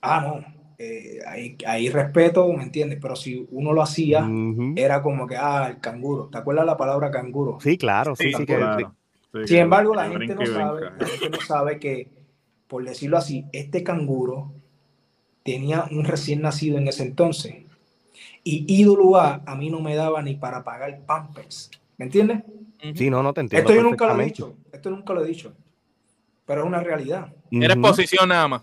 ah, 0.00 0.20
no, 0.20 0.44
eh, 0.78 1.20
ahí, 1.66 1.88
respeto, 1.90 2.52
¿me 2.52 2.64
entiendes? 2.64 2.98
Pero 3.00 3.14
si 3.14 3.46
uno 3.52 3.72
lo 3.72 3.82
hacía, 3.82 4.28
era 4.74 5.02
como 5.02 5.26
que, 5.26 5.36
ah, 5.36 5.68
el 5.70 5.80
canguro. 5.80 6.28
¿Te 6.30 6.38
acuerdas 6.38 6.66
la 6.66 6.76
palabra 6.76 7.10
canguro? 7.10 7.58
Sí, 7.60 7.78
claro, 7.78 8.16
sí, 8.16 8.32
sí. 8.32 8.46
Sin 9.46 9.58
embargo, 9.58 9.94
la 9.94 10.10
gente, 10.10 10.34
no 10.34 10.44
sabe, 10.44 10.80
la 10.98 11.06
gente 11.06 11.30
no 11.30 11.40
sabe 11.40 11.78
que, 11.78 12.08
por 12.66 12.84
decirlo 12.84 13.16
así, 13.16 13.46
este 13.52 13.82
canguro 13.82 14.52
tenía 15.42 15.86
un 15.90 16.04
recién 16.04 16.42
nacido 16.42 16.78
en 16.78 16.88
ese 16.88 17.02
entonces. 17.02 17.56
Y 18.44 18.64
ídolo 18.68 19.16
A 19.16 19.42
a 19.46 19.54
mí 19.54 19.70
no 19.70 19.80
me 19.80 19.94
daba 19.94 20.22
ni 20.22 20.34
para 20.34 20.64
pagar 20.64 21.00
Pampers. 21.06 21.70
¿Me 21.96 22.06
entiendes? 22.06 22.42
Sí, 22.94 23.10
no, 23.10 23.22
no 23.22 23.32
te 23.32 23.40
entiendo. 23.40 23.68
Esto 23.68 23.80
yo 23.80 23.88
nunca 23.88 24.12
lo 24.12 24.20
he 24.20 24.24
dicho. 24.24 24.56
Esto 24.72 24.90
nunca 24.90 25.12
lo 25.12 25.24
he 25.24 25.28
dicho. 25.28 25.52
Pero 26.44 26.62
es 26.62 26.66
una 26.66 26.80
realidad. 26.80 27.32
Eres 27.50 27.76
posición 27.76 28.28
nada 28.28 28.48
más. 28.48 28.62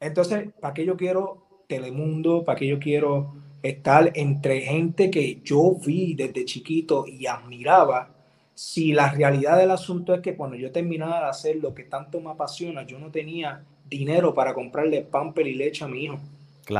Entonces, 0.00 0.48
¿para 0.58 0.72
qué 0.72 0.86
yo 0.86 0.96
quiero 0.96 1.46
Telemundo? 1.68 2.44
¿Para 2.44 2.58
qué 2.58 2.66
yo 2.66 2.78
quiero 2.78 3.34
estar 3.62 4.10
entre 4.14 4.62
gente 4.62 5.10
que 5.10 5.42
yo 5.44 5.76
vi 5.84 6.14
desde 6.14 6.46
chiquito 6.46 7.06
y 7.06 7.26
admiraba? 7.26 8.14
Si 8.54 8.92
la 8.92 9.10
realidad 9.10 9.58
del 9.58 9.70
asunto 9.70 10.14
es 10.14 10.20
que 10.20 10.36
cuando 10.36 10.56
yo 10.56 10.72
terminaba 10.72 11.20
de 11.20 11.26
hacer 11.26 11.56
lo 11.56 11.74
que 11.74 11.84
tanto 11.84 12.20
me 12.20 12.30
apasiona, 12.30 12.86
yo 12.86 12.98
no 12.98 13.10
tenía 13.10 13.62
dinero 13.90 14.32
para 14.32 14.54
comprarle 14.54 15.02
pamper 15.02 15.46
y 15.46 15.54
leche 15.54 15.84
a 15.84 15.88
mi 15.88 16.04
hijo. 16.04 16.18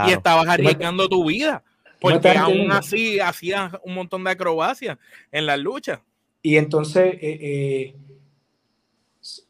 Y 0.06 0.12
estabas 0.12 0.46
arriesgando 0.48 1.08
tu 1.08 1.26
vida, 1.26 1.62
porque 2.00 2.30
aún 2.30 2.70
así 2.70 3.18
hacías 3.18 3.72
un 3.84 3.94
montón 3.94 4.24
de 4.24 4.30
acrobacias 4.30 4.96
en 5.32 5.46
las 5.46 5.58
luchas. 5.58 6.00
Y 6.42 6.56
entonces, 6.56 7.14
eh, 7.20 7.38
eh, 7.42 7.94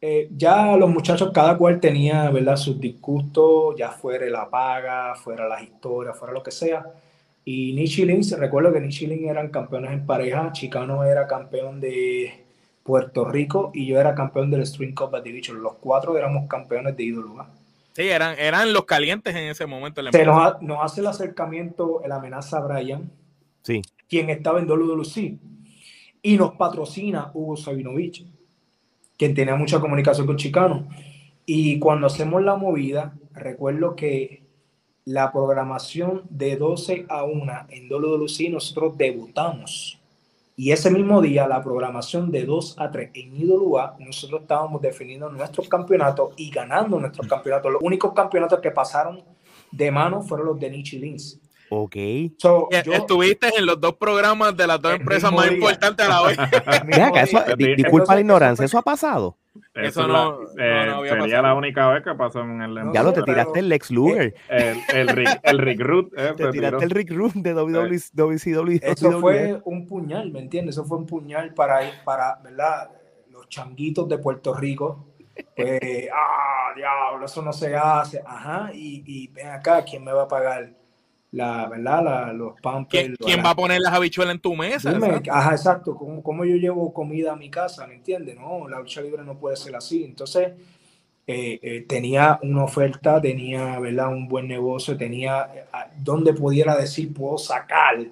eh, 0.01 0.29
ya 0.37 0.77
los 0.77 0.90
muchachos, 0.90 1.31
cada 1.33 1.57
cual 1.57 1.79
tenía, 1.79 2.31
¿verdad? 2.31 2.57
Sus 2.57 2.81
disgustos, 2.81 3.77
ya 3.77 3.90
fuera 3.90 4.27
la 4.27 4.49
paga, 4.49 5.14
fuera 5.14 5.46
las 5.46 5.62
historias, 5.62 6.18
fuera 6.18 6.33
lo 6.33 6.42
que 6.42 6.51
sea. 6.51 6.85
Y 7.44 7.73
Nichilin, 7.75 8.25
se 8.25 8.37
recuerdo 8.37 8.73
que 8.73 8.81
Nichilin 8.81 9.29
eran 9.29 9.49
campeones 9.49 9.92
en 9.92 10.07
pareja, 10.07 10.51
Chicano 10.53 11.05
era 11.05 11.27
campeón 11.27 11.81
de 11.81 12.44
Puerto 12.82 13.24
Rico 13.24 13.70
y 13.74 13.86
yo 13.86 14.00
era 14.00 14.14
campeón 14.14 14.50
del 14.50 14.66
String 14.66 14.94
Cup 14.94 15.22
Division. 15.22 15.62
Los 15.62 15.74
cuatro 15.74 16.16
éramos 16.16 16.48
campeones 16.48 16.96
de 16.96 17.02
ídolo. 17.04 17.46
Sí, 17.92 18.08
eran, 18.08 18.38
eran 18.38 18.72
los 18.72 18.84
calientes 18.84 19.34
en 19.34 19.48
ese 19.48 19.66
momento. 19.66 20.00
Se 20.10 20.24
nos, 20.24 20.62
nos, 20.62 20.78
hace 20.82 21.00
el 21.00 21.08
acercamiento, 21.08 22.02
el 22.04 22.12
amenaza 22.12 22.60
Brian, 22.60 23.10
sí. 23.62 23.82
quien 24.08 24.30
estaba 24.30 24.60
en 24.60 24.70
WWE, 24.70 25.38
y 26.22 26.36
nos 26.36 26.52
patrocina 26.52 27.30
Hugo 27.34 27.56
Sabinovich, 27.56 28.26
quien 29.16 29.34
tenía 29.34 29.56
mucha 29.56 29.80
comunicación 29.80 30.26
con 30.26 30.36
Chicano. 30.36 30.88
Y 31.46 31.78
cuando 31.78 32.06
hacemos 32.06 32.42
la 32.42 32.56
movida, 32.56 33.14
recuerdo 33.34 33.96
que 33.96 34.44
la 35.04 35.32
programación 35.32 36.22
de 36.30 36.56
12 36.56 37.06
a 37.08 37.24
1 37.24 37.52
en 37.70 37.92
WWE 37.92 38.50
nosotros 38.50 38.96
debutamos. 38.96 39.99
Y 40.56 40.72
ese 40.72 40.90
mismo 40.90 41.22
día, 41.22 41.48
la 41.48 41.62
programación 41.62 42.30
de 42.30 42.44
2 42.44 42.76
a 42.78 42.90
3 42.90 43.10
en 43.14 43.34
IWA, 43.40 43.96
nosotros 43.98 44.42
estábamos 44.42 44.82
definiendo 44.82 45.30
nuestros 45.30 45.68
campeonatos 45.68 46.34
y 46.36 46.50
ganando 46.50 47.00
nuestros 47.00 47.26
campeonatos. 47.26 47.72
Los 47.72 47.82
únicos 47.82 48.12
campeonatos 48.12 48.60
que 48.60 48.70
pasaron 48.70 49.22
de 49.70 49.90
mano 49.90 50.20
fueron 50.22 50.46
los 50.48 50.60
de 50.60 50.68
Nichi 50.70 50.98
Lins. 50.98 51.40
Ok. 51.70 51.96
So, 52.36 52.68
yo- 52.84 52.92
Estuviste 52.92 53.48
en 53.56 53.64
los 53.64 53.80
dos 53.80 53.94
programas 53.94 54.54
de 54.56 54.66
las 54.66 54.82
dos 54.82 54.92
empresas 54.92 55.32
más 55.32 55.44
día. 55.48 55.54
importantes 55.54 56.04
a 56.06 56.08
la 56.08 56.22
vez. 56.28 56.38
acá, 56.38 57.22
eso- 57.22 57.38
disculpa 57.56 57.56
Entonces, 57.56 58.08
la 58.16 58.20
ignorancia, 58.20 58.64
¿eso 58.66 58.76
ha 58.78 58.82
pasado? 58.82 59.38
Eso 59.74 60.02
es 60.02 60.06
no- 60.06 60.12
la- 60.12 60.24
no, 60.24 60.42
eh, 60.62 60.86
no 60.86 60.96
había 60.98 61.10
sería 61.10 61.24
pasado. 61.24 61.42
la 61.42 61.54
única 61.54 61.88
vez 61.90 62.04
que 62.04 62.14
pasó 62.14 62.40
en 62.42 62.62
el 62.62 62.74
No, 62.74 62.92
Ya 62.94 63.02
lo 63.02 63.12
te 63.12 63.22
tiraste 63.22 63.58
el 63.58 63.68
Lex 63.68 63.90
Luger, 63.90 64.34
el, 64.48 64.78
el, 64.94 65.08
Rick, 65.08 65.40
el 65.42 65.58
Rick 65.58 65.80
Root 65.80 66.12
eh, 66.16 66.34
te 66.36 66.44
se 66.44 66.50
tiraste 66.52 66.52
tiró. 66.52 66.78
el 66.80 66.90
Rick 66.90 67.10
Room 67.10 67.32
de 67.42 67.54
WWE, 67.54 67.98
WCW. 68.12 68.78
Eso 68.82 69.20
fue 69.20 69.60
un 69.64 69.86
puñal, 69.86 70.30
¿me 70.32 70.38
entiendes? 70.40 70.76
Eso 70.76 70.84
fue 70.84 70.98
un 70.98 71.06
puñal 71.06 71.52
para, 71.54 71.80
para 72.04 72.36
¿verdad? 72.44 72.90
Los 73.30 73.48
changuitos 73.48 74.08
de 74.08 74.18
Puerto 74.18 74.54
Rico. 74.54 75.06
Pues, 75.56 76.08
ah, 76.14 76.72
diablo, 76.76 77.24
eso 77.24 77.42
no 77.42 77.52
se 77.52 77.74
hace. 77.74 78.20
Ajá, 78.26 78.70
y, 78.74 79.02
y 79.06 79.28
ven 79.28 79.48
acá, 79.48 79.82
¿quién 79.84 80.04
me 80.04 80.12
va 80.12 80.22
a 80.24 80.28
pagar? 80.28 80.70
La, 81.32 81.68
¿verdad? 81.68 82.04
La, 82.04 82.32
los 82.32 82.60
pampers. 82.60 83.04
¿Quién, 83.04 83.16
quién 83.16 83.44
va 83.44 83.50
a 83.50 83.54
poner 83.54 83.80
las 83.80 83.92
habichuelas 83.92 84.34
en 84.34 84.40
tu 84.40 84.56
mesa? 84.56 84.92
Dime, 84.92 85.06
Exacto. 85.06 85.32
ajá, 85.32 85.50
exacto. 85.52 85.94
¿Cómo, 85.94 86.22
cómo 86.22 86.44
yo 86.44 86.56
llevo 86.56 86.92
comida 86.92 87.32
a 87.32 87.36
mi 87.36 87.48
casa? 87.48 87.86
¿Me 87.86 87.94
entiendes? 87.94 88.36
No, 88.36 88.68
la 88.68 88.80
lucha 88.80 89.00
libre 89.00 89.22
no 89.24 89.38
puede 89.38 89.56
ser 89.56 89.76
así. 89.76 90.02
Entonces, 90.02 90.48
eh, 91.26 91.60
eh, 91.62 91.84
tenía 91.88 92.40
una 92.42 92.64
oferta, 92.64 93.20
tenía, 93.20 93.78
¿verdad? 93.78 94.08
Un 94.08 94.26
buen 94.26 94.48
negocio, 94.48 94.96
tenía 94.96 95.48
eh, 95.54 95.64
donde 95.98 96.34
pudiera 96.34 96.76
decir, 96.76 97.14
puedo 97.14 97.38
sacar 97.38 98.00
e 98.00 98.10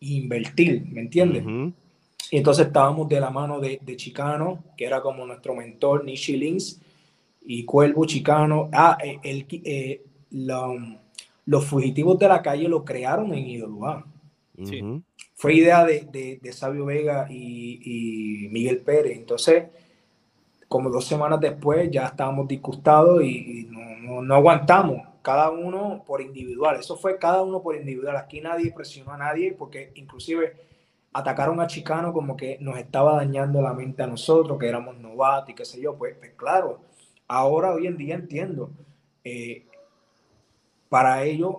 invertir, 0.00 0.84
¿me 0.90 1.00
entiendes? 1.00 1.42
Ujú. 1.44 1.72
Y 2.30 2.36
entonces 2.36 2.66
estábamos 2.66 3.08
de 3.08 3.20
la 3.20 3.30
mano 3.30 3.58
de, 3.58 3.80
de 3.82 3.96
Chicano, 3.96 4.62
que 4.76 4.84
era 4.84 5.00
como 5.00 5.26
nuestro 5.26 5.54
mentor, 5.54 6.04
Nishi 6.04 6.36
Lins, 6.36 6.80
y 7.42 7.64
Cuervo 7.64 8.04
Chicano. 8.04 8.68
Ah, 8.72 8.98
eh, 9.02 9.18
el, 9.22 9.46
eh, 9.64 10.02
la- 10.32 10.98
los 11.50 11.66
fugitivos 11.66 12.18
de 12.18 12.28
la 12.28 12.42
calle 12.42 12.68
lo 12.68 12.84
crearon 12.84 13.34
en 13.34 13.44
Sí. 14.62 14.82
Ujú. 14.82 15.02
fue 15.34 15.54
idea 15.54 15.84
de, 15.84 16.06
de, 16.12 16.38
de 16.42 16.52
Sabio 16.52 16.84
Vega 16.84 17.26
y, 17.30 18.44
y 18.44 18.48
Miguel 18.50 18.82
Pérez. 18.82 19.16
Entonces, 19.16 19.64
como 20.68 20.90
dos 20.90 21.06
semanas 21.06 21.40
después 21.40 21.90
ya 21.90 22.06
estábamos 22.06 22.46
disgustados 22.46 23.22
y, 23.22 23.62
y 23.62 23.64
no, 23.64 23.80
no- 24.02 24.22
no 24.22 24.34
aguantamos, 24.34 25.02
cada 25.22 25.50
uno 25.50 26.02
por 26.06 26.20
individual. 26.20 26.76
Eso 26.78 26.96
fue 26.96 27.18
cada 27.18 27.42
uno 27.42 27.62
por 27.62 27.74
individual. 27.76 28.16
Aquí 28.16 28.40
nadie 28.40 28.72
presionó 28.72 29.12
a 29.12 29.18
nadie 29.18 29.52
porque 29.58 29.92
inclusive 29.96 30.54
atacaron 31.12 31.60
a 31.60 31.66
Chicano 31.66 32.12
como 32.12 32.36
que 32.36 32.58
nos 32.60 32.78
estaba 32.78 33.16
dañando 33.16 33.60
la 33.62 33.72
mente 33.74 34.02
a 34.02 34.06
nosotros, 34.06 34.58
que 34.58 34.68
éramos 34.68 34.98
novatos 34.98 35.50
y 35.50 35.54
qué 35.54 35.64
sé 35.64 35.80
yo. 35.80 35.96
Pues, 35.96 36.14
pues 36.18 36.32
claro, 36.36 36.80
ahora 37.28 37.72
hoy 37.72 37.86
en 37.88 37.96
día 37.96 38.14
entiendo. 38.14 38.70
eh, 39.24 39.66
para 40.90 41.24
ellos 41.24 41.56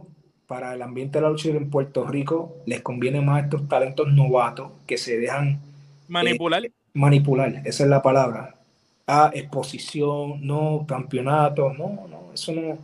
para 0.47 0.73
el 0.75 0.81
ambiente 0.83 1.17
de 1.17 1.23
la 1.23 1.29
lucha 1.29 1.49
en 1.49 1.69
Puerto 1.69 2.05
Rico, 2.05 2.57
les 2.65 2.81
conviene 2.81 3.21
más 3.21 3.45
estos 3.45 3.67
talentos 3.69 4.11
novatos 4.13 4.71
que 4.85 4.97
se 4.97 5.17
dejan 5.17 5.61
Manipular. 6.09 6.63
manipular, 6.93 7.61
esa 7.65 7.83
es 7.85 7.89
la 7.89 8.01
palabra. 8.01 8.55
Ah, 9.07 9.31
exposición, 9.33 10.45
no, 10.45 10.85
campeonato, 10.87 11.71
no, 11.73 12.05
no, 12.09 12.33
eso 12.33 12.51
no. 12.53 12.77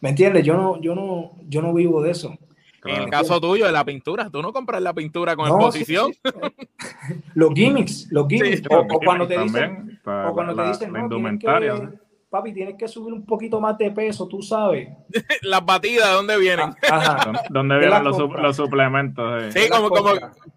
¿Me 0.00 0.08
entiendes? 0.10 0.44
Yo 0.44 0.54
no, 0.56 0.80
yo 0.80 0.96
no, 0.96 1.30
yo 1.48 1.62
no 1.62 1.72
vivo 1.72 2.02
de 2.02 2.10
eso. 2.10 2.36
En 2.84 3.02
el 3.02 3.08
caso 3.08 3.40
tuyo, 3.40 3.66
de 3.66 3.72
la 3.72 3.84
pintura, 3.84 4.28
tú 4.28 4.42
no 4.42 4.52
compras 4.52 4.82
la 4.82 4.92
pintura 4.92 5.36
con 5.36 5.48
No, 5.48 5.54
exposición. 5.54 6.12
sí, 6.12 6.18
sí. 6.24 7.20
Los 7.34 7.54
gimmicks, 7.54 8.08
los 8.10 8.26
gimmicks. 8.28 8.58
Sí, 8.58 8.64
o, 8.68 8.80
o 8.80 8.98
cuando 9.00 9.28
te 9.28 9.38
dicen, 9.38 10.00
o 10.04 10.32
cuando 10.34 10.52
la, 10.54 10.64
te 10.64 10.68
dicen, 10.70 10.92
la 10.92 11.02
no, 11.02 11.08
tienes 11.08 11.12
indumentaria. 11.12 11.74
que, 11.74 11.98
papi, 12.32 12.52
tienes 12.52 12.74
que 12.76 12.88
subir 12.88 13.12
un 13.12 13.24
poquito 13.26 13.60
más 13.60 13.76
de 13.78 13.90
peso, 13.90 14.26
tú 14.26 14.40
sabes. 14.42 14.88
Las 15.42 15.64
batidas, 15.64 16.08
¿de 16.08 16.14
dónde 16.14 16.38
vienen? 16.38 16.70
Ah, 16.90 16.96
Ajá. 16.96 17.16
¿Dónde- 17.26 17.40
¿Dónde 17.50 17.74
Te 17.76 17.80
vienen 17.80 18.04
los, 18.04 18.16
su- 18.16 18.22
compras. 18.22 18.42
los 18.42 18.56
suplementos? 18.56 19.42
eh? 19.44 19.52
Sí, 19.52 19.68
como, 19.70 19.90
como, 19.90 20.10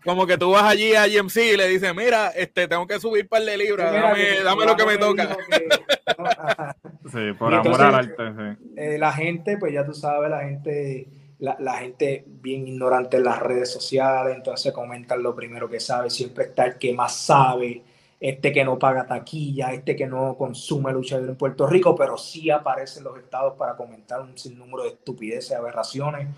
como 0.03 0.25
que 0.25 0.37
tú 0.37 0.51
vas 0.51 0.63
allí 0.63 0.95
a 0.95 1.05
GMC 1.07 1.35
y 1.53 1.57
le 1.57 1.67
dices, 1.67 1.93
mira, 1.93 2.29
este, 2.29 2.67
tengo 2.67 2.87
que 2.87 2.99
subir 2.99 3.23
un 3.23 3.27
par 3.29 3.41
de 3.43 3.57
libras, 3.57 3.91
Mira 3.91 4.03
dame, 4.09 4.15
que 4.23 4.43
dame 4.43 4.65
lo 4.65 4.75
que 4.77 4.85
me 4.85 4.97
toca. 4.97 5.27
que-. 5.27 7.09
Sí, 7.11 7.33
por 7.37 7.51
Y 7.51 7.55
amor 7.55 7.65
entonces- 7.67 7.81
al 7.81 7.95
arte. 7.95 8.23
sí. 8.57 8.73
eh, 8.77 8.97
la 8.97 9.11
gente, 9.11 9.57
pues 9.57 9.73
ya 9.73 9.85
tú 9.85 9.93
sabes, 9.93 10.29
la 10.29 10.41
gente, 10.41 11.07
la, 11.39 11.55
la 11.59 11.73
gente 11.79 12.23
bien 12.27 12.67
ignorante 12.67 13.17
en 13.17 13.25
las 13.25 13.39
redes 13.41 13.71
sociales, 13.71 14.35
entonces 14.35 14.71
comentan 14.71 15.21
lo 15.21 15.35
primero 15.35 15.69
que 15.69 15.79
sabe, 15.79 16.09
siempre 16.09 16.45
está 16.45 16.65
el 16.65 16.77
que 16.77 16.93
más 16.93 17.15
sabe, 17.15 17.83
este 18.29 18.51
que 18.51 18.65
no 18.65 18.79
paga 18.79 19.05
taquilla, 19.05 19.71
este 19.71 19.95
que 19.95 20.07
no 20.07 20.35
consume 20.35 20.91
lucha 20.91 21.17
libre 21.17 21.33
en 21.33 21.37
Puerto 21.37 21.67
Rico, 21.67 21.95
pero 21.95 22.17
sí 22.17 22.49
aparece 22.49 22.97
en 22.97 23.05
los 23.05 23.19
estados 23.19 23.53
para 23.53 23.75
comentar 23.75 24.19
un 24.19 24.35
sinnúmero 24.35 24.81
de 24.81 24.89
estupideces, 24.89 25.55
aberraciones. 25.55 26.29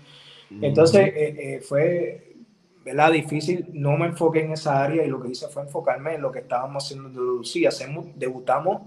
Entonces 0.60 1.06
eh, 1.06 1.36
eh, 1.38 1.60
fue, 1.60 2.36
¿verdad? 2.84 3.12
Difícil, 3.12 3.70
no 3.72 3.96
me 3.96 4.04
enfoqué 4.04 4.40
en 4.40 4.52
esa 4.52 4.84
área 4.84 5.02
y 5.02 5.08
lo 5.08 5.18
que 5.18 5.30
hice 5.30 5.48
fue 5.48 5.62
enfocarme 5.62 6.14
en 6.14 6.20
lo 6.20 6.30
que 6.30 6.40
estábamos 6.40 6.84
haciendo 6.84 7.08
en 7.08 7.14
Lucía. 7.14 7.70
Hacemos, 7.70 8.04
debutamos 8.16 8.82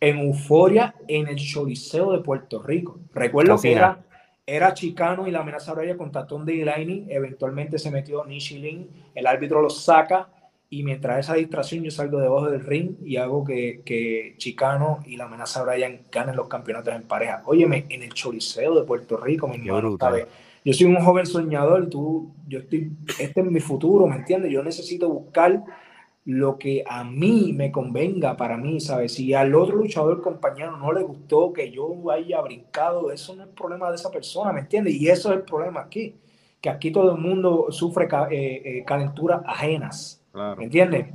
en 0.00 0.18
Euforia 0.18 0.96
en 1.06 1.28
el 1.28 1.36
Choliseo 1.36 2.10
de 2.10 2.18
Puerto 2.18 2.60
Rico. 2.60 2.98
Recuerdo 3.14 3.60
que 3.60 3.74
era, 3.74 4.04
era 4.44 4.74
Chicano 4.74 5.28
y 5.28 5.30
la 5.30 5.42
amenaza 5.42 5.70
horariia 5.70 5.96
contra 5.96 6.26
Tom 6.26 6.44
Delaney. 6.44 7.06
Eventualmente 7.10 7.78
se 7.78 7.92
metió 7.92 8.24
Nishilin, 8.24 8.90
el 9.14 9.28
árbitro 9.28 9.62
lo 9.62 9.70
saca 9.70 10.30
y 10.72 10.84
mientras 10.84 11.18
esa 11.18 11.34
distracción 11.34 11.82
yo 11.82 11.90
salgo 11.90 12.20
debajo 12.20 12.48
del 12.48 12.64
ring 12.64 12.94
y 13.04 13.16
hago 13.16 13.44
que, 13.44 13.82
que 13.84 14.36
Chicano 14.38 15.00
y 15.04 15.16
la 15.16 15.24
amenaza 15.24 15.64
Brian 15.64 16.02
ganen 16.12 16.36
los 16.36 16.46
campeonatos 16.46 16.94
en 16.94 17.02
pareja. 17.02 17.42
Óyeme, 17.44 17.86
en 17.88 18.04
el 18.04 18.14
Choliseo 18.14 18.76
de 18.76 18.86
Puerto 18.86 19.16
Rico, 19.16 19.48
mi 19.48 19.56
hermano. 19.56 19.98
Yo 20.64 20.72
soy 20.72 20.86
un 20.86 20.96
joven 20.96 21.26
soñador, 21.26 21.88
tú, 21.88 22.34
yo 22.46 22.60
estoy, 22.60 22.92
este 23.18 23.40
es 23.40 23.46
mi 23.46 23.58
futuro, 23.58 24.06
¿me 24.06 24.16
entiendes? 24.16 24.52
Yo 24.52 24.62
necesito 24.62 25.08
buscar 25.08 25.64
lo 26.24 26.58
que 26.58 26.84
a 26.86 27.02
mí 27.02 27.52
me 27.52 27.72
convenga 27.72 28.36
para 28.36 28.56
mí, 28.56 28.78
¿sabes? 28.78 29.14
Si 29.14 29.34
al 29.34 29.54
otro 29.54 29.74
luchador 29.76 30.20
compañero 30.22 30.76
no 30.76 30.92
le 30.92 31.02
gustó 31.02 31.52
que 31.52 31.72
yo 31.72 32.10
haya 32.10 32.40
brincado, 32.42 33.10
eso 33.10 33.34
no 33.34 33.44
es 33.44 33.48
problema 33.48 33.88
de 33.88 33.96
esa 33.96 34.10
persona, 34.10 34.52
¿me 34.52 34.60
entiendes? 34.60 34.94
Y 34.94 35.08
eso 35.08 35.30
es 35.30 35.38
el 35.38 35.42
problema 35.42 35.80
aquí, 35.80 36.14
que 36.60 36.68
aquí 36.68 36.92
todo 36.92 37.16
el 37.16 37.20
mundo 37.20 37.68
sufre 37.70 38.06
eh, 38.30 38.62
eh, 38.64 38.84
calenturas 38.84 39.42
ajenas, 39.46 40.19
Claro. 40.32 40.56
¿me 40.56 40.64
entiendes? 40.64 41.06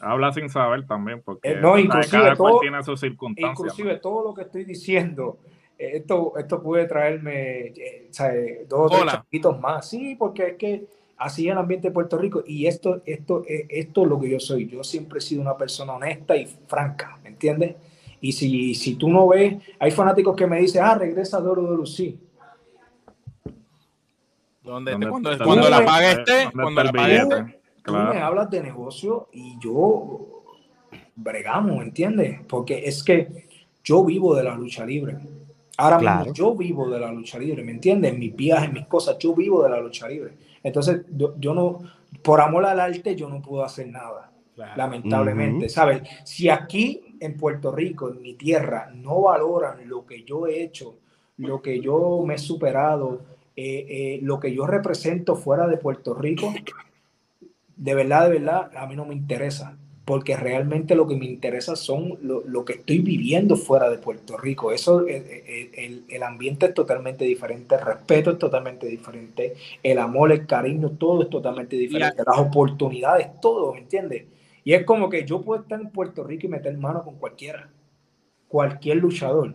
Habla 0.00 0.32
sin 0.32 0.48
saber 0.48 0.86
también, 0.86 1.22
porque 1.24 1.52
Eh, 1.52 1.56
no, 1.60 1.78
inclusive 1.78 2.22
cada 2.22 2.36
cual 2.36 2.52
todo- 2.52 2.60
tiene 2.60 2.82
sus 2.82 3.00
circunstancias. 3.00 3.58
Inclusive 3.58 3.96
todo 3.98 4.24
lo 4.24 4.34
que 4.34 4.42
estoy 4.42 4.64
diciendo, 4.64 5.38
eh, 5.78 5.92
esto, 5.94 6.34
esto 6.36 6.62
puede 6.62 6.86
traerme 6.86 7.68
eh, 7.68 8.08
¿sabes? 8.10 8.68
dos 8.68 8.92
o 8.92 8.98
tres 8.98 9.12
chapitos 9.12 9.60
más. 9.60 9.88
Sí, 9.88 10.16
porque 10.18 10.46
es 10.48 10.54
que 10.56 10.86
así 11.16 11.46
es 11.46 11.52
el 11.52 11.58
ambiente 11.58 11.88
de 11.88 11.94
Puerto 11.94 12.18
Rico. 12.18 12.42
Y 12.46 12.66
esto, 12.66 13.00
esto, 13.06 13.44
eh, 13.48 13.66
esto 13.68 14.02
es 14.02 14.08
lo 14.08 14.20
que 14.20 14.28
yo 14.30 14.40
soy. 14.40 14.66
Yo 14.68 14.82
siempre 14.84 15.18
he 15.18 15.22
sido 15.22 15.40
una 15.40 15.56
persona 15.56 15.94
honesta 15.94 16.36
y 16.36 16.46
franca, 16.66 17.16
¿me 17.22 17.28
entiendes? 17.30 17.76
Y 18.20 18.32
si, 18.32 18.74
si 18.74 18.96
tú 18.96 19.08
no 19.08 19.28
ves, 19.28 19.56
hay 19.78 19.90
fanáticos 19.90 20.34
que 20.36 20.46
me 20.46 20.58
dicen, 20.58 20.82
ah, 20.84 20.94
regresa 20.96 21.36
a 21.36 21.40
Doro 21.40 21.70
de 21.70 21.76
Lucí. 21.76 22.18
¿Dónde 24.62 24.92
¿Dónde 24.92 25.06
esté? 25.06 25.10
cuando 25.10 25.44
cuando 25.44 25.68
la 25.70 25.84
pague 25.84 26.10
esté, 26.12 26.48
cuando 26.52 26.82
la 26.84 26.92
pague 26.92 27.24
billete? 27.24 27.60
Esté. 27.84 27.90
Tú 27.90 27.92
Claro. 27.92 28.14
me 28.14 28.20
hablas 28.20 28.50
de 28.50 28.62
negocio 28.62 29.28
y 29.32 29.58
yo 29.60 30.42
bregamos, 31.16 31.82
¿entiendes? 31.82 32.40
Porque 32.48 32.82
es 32.86 33.02
que 33.02 33.46
yo 33.82 34.04
vivo 34.04 34.34
de 34.34 34.42
la 34.44 34.54
lucha 34.54 34.84
libre. 34.84 35.16
Ahora 35.76 35.98
Claro. 35.98 36.18
mismo 36.20 36.34
yo 36.34 36.54
vivo 36.54 36.88
de 36.88 37.00
la 37.00 37.12
lucha 37.12 37.38
libre, 37.38 37.62
¿me 37.64 37.72
entiendes? 37.72 38.12
En 38.12 38.18
mis 38.20 38.34
viajes, 38.34 38.72
mis 38.72 38.86
cosas, 38.86 39.18
yo 39.18 39.34
vivo 39.34 39.62
de 39.62 39.70
la 39.70 39.80
lucha 39.80 40.08
libre. 40.08 40.32
Entonces, 40.62 41.02
yo, 41.10 41.34
yo 41.38 41.52
no, 41.52 41.78
por 42.22 42.40
amor 42.40 42.64
al 42.64 42.80
arte, 42.80 43.14
yo 43.16 43.28
no 43.28 43.42
puedo 43.42 43.64
hacer 43.64 43.88
nada, 43.88 44.30
Claro. 44.54 44.72
lamentablemente, 44.76 45.66
Ujú. 45.66 45.74
¿sabes? 45.74 46.02
Si 46.24 46.48
aquí 46.48 47.16
en 47.20 47.36
Puerto 47.36 47.72
Rico, 47.72 48.08
en 48.10 48.22
mi 48.22 48.34
tierra, 48.34 48.90
no 48.94 49.22
valoran 49.22 49.88
lo 49.88 50.06
que 50.06 50.22
yo 50.22 50.46
he 50.46 50.62
hecho, 50.62 50.94
lo 51.38 51.60
que 51.60 51.80
yo 51.80 52.22
me 52.24 52.34
he 52.34 52.38
superado, 52.38 53.22
eh, 53.56 53.86
eh, 53.88 54.18
lo 54.22 54.38
que 54.38 54.54
yo 54.54 54.66
represento 54.66 55.34
fuera 55.34 55.66
de 55.66 55.76
Puerto 55.76 56.14
Rico, 56.14 56.54
de 57.76 57.94
verdad, 57.94 58.24
de 58.30 58.38
verdad, 58.38 58.70
a 58.76 58.86
mí 58.86 58.96
no 58.96 59.04
me 59.04 59.14
interesa, 59.14 59.76
porque 60.04 60.36
realmente 60.36 60.94
lo 60.94 61.06
que 61.06 61.16
me 61.16 61.24
interesa 61.26 61.76
son 61.76 62.18
lo, 62.22 62.42
lo 62.46 62.64
que 62.64 62.74
estoy 62.74 62.98
viviendo 63.00 63.56
fuera 63.56 63.88
de 63.90 63.98
Puerto 63.98 64.36
Rico. 64.36 64.70
Eso, 64.72 65.00
el, 65.06 65.24
el- 65.46 65.70
el- 65.74 66.04
el 66.08 66.22
ambiente 66.22 66.66
es 66.66 66.74
totalmente 66.74 67.24
diferente, 67.24 67.74
el 67.76 67.80
respeto 67.82 68.32
es 68.32 68.38
totalmente 68.38 68.86
diferente, 68.86 69.54
el 69.82 69.98
amor, 69.98 70.32
el 70.32 70.46
cariño, 70.46 70.90
todo 70.90 71.22
es 71.22 71.30
totalmente 71.30 71.76
diferente, 71.76 72.22
las 72.26 72.38
oportunidades, 72.38 73.28
todo, 73.40 73.72
¿me 73.74 73.80
entiendes? 73.80 74.26
Y 74.64 74.72
es 74.74 74.84
como 74.84 75.08
que 75.10 75.24
yo 75.24 75.42
puedo 75.42 75.62
estar 75.62 75.80
en 75.80 75.90
Puerto 75.90 76.24
Rico 76.24 76.46
y 76.46 76.50
meter 76.50 76.76
mano 76.78 77.02
con 77.04 77.16
cualquiera, 77.16 77.68
cualquier 78.48 78.98
luchador. 78.98 79.54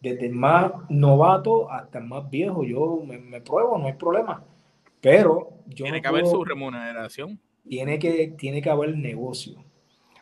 desde 0.00 0.26
el 0.26 0.32
más 0.32 0.72
novato 0.88 1.70
hasta 1.70 1.98
el 1.98 2.06
más 2.06 2.30
viejo. 2.30 2.64
Yo 2.64 3.02
me, 3.06 3.40
pruebo, 3.42 3.76
no 3.78 3.86
hay 3.86 3.92
problema. 3.94 4.42
Pero 5.00 5.50
yo 5.66 5.84
tiene 5.84 6.00
que 6.00 6.08
haber 6.08 6.26
su 6.26 6.44
remuneración. 6.44 7.38
Tiene 7.68 7.98
que, 7.98 8.34
tiene 8.38 8.62
que 8.62 8.70
haber 8.70 8.96
negocio. 8.96 9.64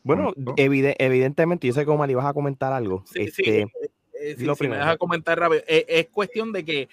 Bueno, 0.04 0.32
evidentemente, 0.56 1.66
yo 1.66 1.72
sé 1.72 1.84
que 1.84 1.90
Omar 1.90 2.10
ibas 2.10 2.24
a 2.24 2.32
comentar 2.32 2.72
algo. 2.72 3.04
este, 3.14 3.66
eh, 4.32 4.54
si, 4.56 4.68
me 4.68 4.76
deja 4.76 4.96
comentar 4.96 5.38
rápido, 5.38 5.62
eh, 5.66 5.84
es 5.88 6.08
cuestión 6.08 6.52
de 6.52 6.64
que 6.64 6.88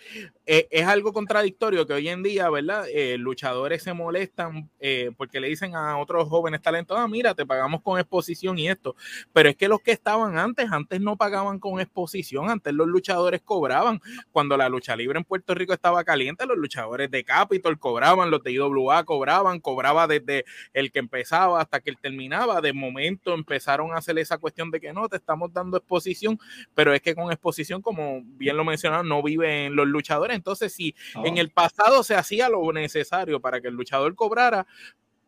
eh, 0.45 0.67
es 0.69 0.85
algo 0.85 1.13
contradictorio 1.13 1.87
que 1.87 1.93
hoy 1.93 2.07
en 2.09 2.23
día, 2.23 2.49
¿verdad? 2.49 2.85
luchadores 3.17 3.83
se 3.83 3.93
molestan 3.93 4.69
porque 5.17 5.39
le 5.39 5.47
dicen 5.47 5.75
a 5.75 5.97
otros 5.97 6.29
jóvenes 6.29 6.61
talentos, 6.61 6.97
ah, 6.99 7.07
mira, 7.07 7.33
te 7.33 7.45
pagamos 7.45 7.81
con 7.81 7.99
exposición 7.99 8.57
y 8.59 8.69
esto. 8.69 8.95
Pero 9.33 9.49
es 9.49 9.55
que 9.55 9.67
los 9.67 9.81
que 9.81 9.91
estaban 9.91 10.37
antes, 10.37 10.71
antes 10.71 11.01
no 11.01 11.15
pagaban 11.17 11.59
con 11.59 11.79
exposición, 11.79 12.49
antes 12.49 12.73
los 12.73 12.87
luchadores 12.87 13.41
cobraban. 13.41 14.01
Cuando 14.31 14.55
la 14.57 14.69
lucha 14.69 14.95
libre 14.95 15.17
en 15.17 15.25
Puerto 15.25 15.55
Rico 15.55 15.73
estaba 15.73 16.03
caliente, 16.03 16.45
los 16.45 16.57
luchadores 16.57 17.09
de 17.09 17.23
Capitol 17.23 17.79
cobraban, 17.79 18.29
los 18.29 18.43
de 18.43 18.51
IWA 18.51 19.03
cobraban, 19.03 19.59
cobraba 19.59 20.07
desde 20.07 20.45
el 20.73 20.91
que 20.91 20.99
empezaba 20.99 21.61
hasta 21.61 21.79
que 21.79 21.89
él 21.89 21.97
terminaba. 21.99 22.61
De 22.61 22.73
momento 22.73 23.33
empezaron 23.33 23.93
a 23.93 23.97
hacer 23.97 24.17
esa 24.19 24.37
cuestión 24.37 24.71
de 24.71 24.79
que 24.79 24.93
no, 24.93 25.09
te 25.09 25.17
estamos 25.17 25.51
dando 25.53 25.77
exposición, 25.77 26.39
pero 26.73 26.93
es 26.93 27.01
que 27.01 27.15
con 27.15 27.24
exposición, 27.31 27.81
como 27.81 28.21
bien 28.23 28.57
lo 28.57 28.63
mencionaron, 28.63 29.07
no 29.07 29.21
viven 29.21 29.75
los 29.75 29.87
luchadores. 29.87 30.35
Entonces, 30.35 30.73
si 30.73 30.95
en 31.23 31.37
el 31.37 31.51
pasado 31.51 32.03
se 32.03 32.15
hacía 32.15 32.49
lo 32.49 32.71
necesario 32.71 33.39
para 33.39 33.61
que 33.61 33.67
el 33.67 33.73
luchador 33.75 34.15
cobrara, 34.15 34.65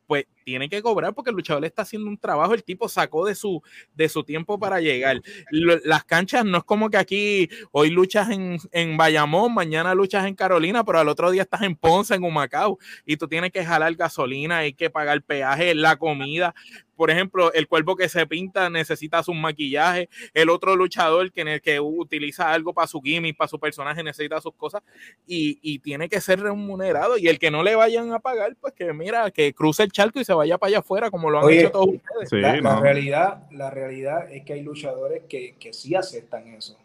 pues 0.06 0.26
tiene 0.48 0.70
que 0.70 0.82
cobrar 0.82 1.14
porque 1.14 1.32
el 1.32 1.36
luchador 1.36 1.66
está 1.66 1.82
haciendo 1.82 2.10
un 2.10 2.18
trabajo, 2.18 2.54
el 2.54 2.64
tipo 2.64 2.88
sacó 2.88 3.26
de 3.26 3.36
su, 3.36 3.62
de 3.94 4.08
su 4.08 4.24
tiempo 4.24 4.58
para 4.58 4.80
llegar. 4.80 5.22
las 5.52 6.06
canchas 6.06 6.46
no 6.46 6.60
es 6.60 6.64
como 6.64 6.90
que 6.90 6.96
aquí 6.96 7.50
hoy 7.74 7.90
luchas 7.90 8.30
en, 8.30 8.58
en 8.72 8.96
Bayamón, 8.96 9.54
mañana 9.54 9.94
luchas 9.94 10.26
en 10.26 10.36
Carolina, 10.36 10.86
pero 10.86 11.00
al 11.00 11.10
otro 11.10 11.32
día 11.32 11.42
estás 11.42 11.64
en 11.64 11.76
Ponce, 11.76 12.16
en 12.16 12.24
Humacao, 12.24 12.80
y 13.06 13.18
tú 13.18 13.28
tienes 13.28 13.52
que 13.52 13.66
jalar 13.66 13.94
gasolina, 13.96 14.60
hay 14.60 14.72
que 14.72 14.90
pagar 14.90 15.22
peaje, 15.22 15.76
la 15.76 15.98
comida 15.98 16.56
por 16.98 17.12
ejemplo, 17.12 17.54
el 17.54 17.68
cuerpo 17.68 17.96
que 17.96 18.10
se 18.10 18.26
pinta 18.26 18.72
necesita 18.72 19.22
su 19.22 19.32
maquillaje, 19.34 20.10
el 20.34 20.50
otro 20.50 20.76
luchador 20.76 21.32
que, 21.32 21.62
que 21.62 21.80
utiliza 21.80 22.52
algo 22.52 22.74
para 22.74 22.88
su 22.88 23.00
gimmick, 23.02 23.38
para 23.38 23.48
su 23.48 23.60
personaje, 23.60 24.04
necesita 24.04 24.42
sus 24.42 24.56
cosas 24.56 24.82
y, 25.26 25.78
tiene 25.78 26.10
que 26.10 26.20
ser 26.20 26.40
remunerado. 26.40 27.20
Y 27.20 27.28
el 27.28 27.38
que 27.38 27.52
no 27.52 27.62
le 27.62 27.76
vayan 27.76 28.12
a 28.12 28.20
pagar, 28.20 28.56
pues 28.60 28.74
que 28.74 28.92
mira, 28.94 29.30
que 29.30 29.54
cruce 29.54 29.84
el 29.84 29.92
charco 29.92 30.20
y 30.20 30.26
se 30.26 30.34
vaya 30.38 30.58
para 30.58 30.70
allá 30.70 30.80
afuera, 30.80 31.12
como 31.12 31.30
lo 31.30 31.40
han 31.40 31.50
hecho 31.52 31.72
todos 31.72 31.90
ustedes. 31.90 32.62
la, 32.62 32.80
realidad, 32.80 33.44
la 33.52 33.70
realidad 33.70 34.32
es 34.32 34.44
que 34.44 34.54
hay 34.54 34.64
luchadores 34.64 35.24
que, 35.28 35.56
que 35.60 35.74
sí 35.74 35.96
aceptan 35.96 36.48
eso. 36.48 36.78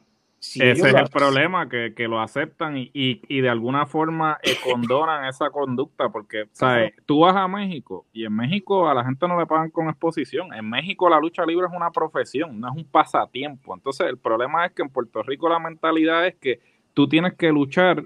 Ese 0.42 0.72
es 0.72 0.82
el 0.82 1.08
problema, 1.08 1.68
que, 1.68 1.94
lo 2.08 2.20
aceptan 2.20 2.76
y, 2.76 2.90
y, 2.92 3.40
de 3.40 3.48
alguna 3.48 3.86
forma 3.86 4.40
condonan 4.64 5.26
esa 5.26 5.50
conducta, 5.50 6.08
porque, 6.08 6.46
¿sabes? 6.50 6.94
Tú 7.06 7.20
vas 7.20 7.36
a 7.36 7.46
México 7.46 8.06
y 8.12 8.24
en 8.24 8.34
México 8.34 8.88
a 8.88 8.94
la 8.94 9.04
gente 9.04 9.28
no 9.28 9.38
le 9.38 9.46
pagan 9.46 9.70
con 9.70 9.88
exposición. 9.88 10.52
En 10.52 10.68
México 10.68 11.08
la 11.08 11.20
lucha 11.20 11.46
libre 11.46 11.66
es 11.66 11.72
una 11.72 11.92
profesión, 11.92 12.58
no 12.58 12.68
es 12.68 12.76
un 12.76 12.84
pasatiempo. 12.84 13.72
Entonces, 13.72 14.08
el 14.08 14.18
problema 14.18 14.66
es 14.66 14.72
que 14.72 14.82
en 14.82 14.88
Puerto 14.88 15.22
Rico 15.22 15.48
la 15.48 15.60
mentalidad 15.60 16.26
es 16.26 16.34
que 16.34 16.58
tú 16.92 17.06
tienes 17.08 17.34
que 17.34 17.52
luchar 17.52 18.04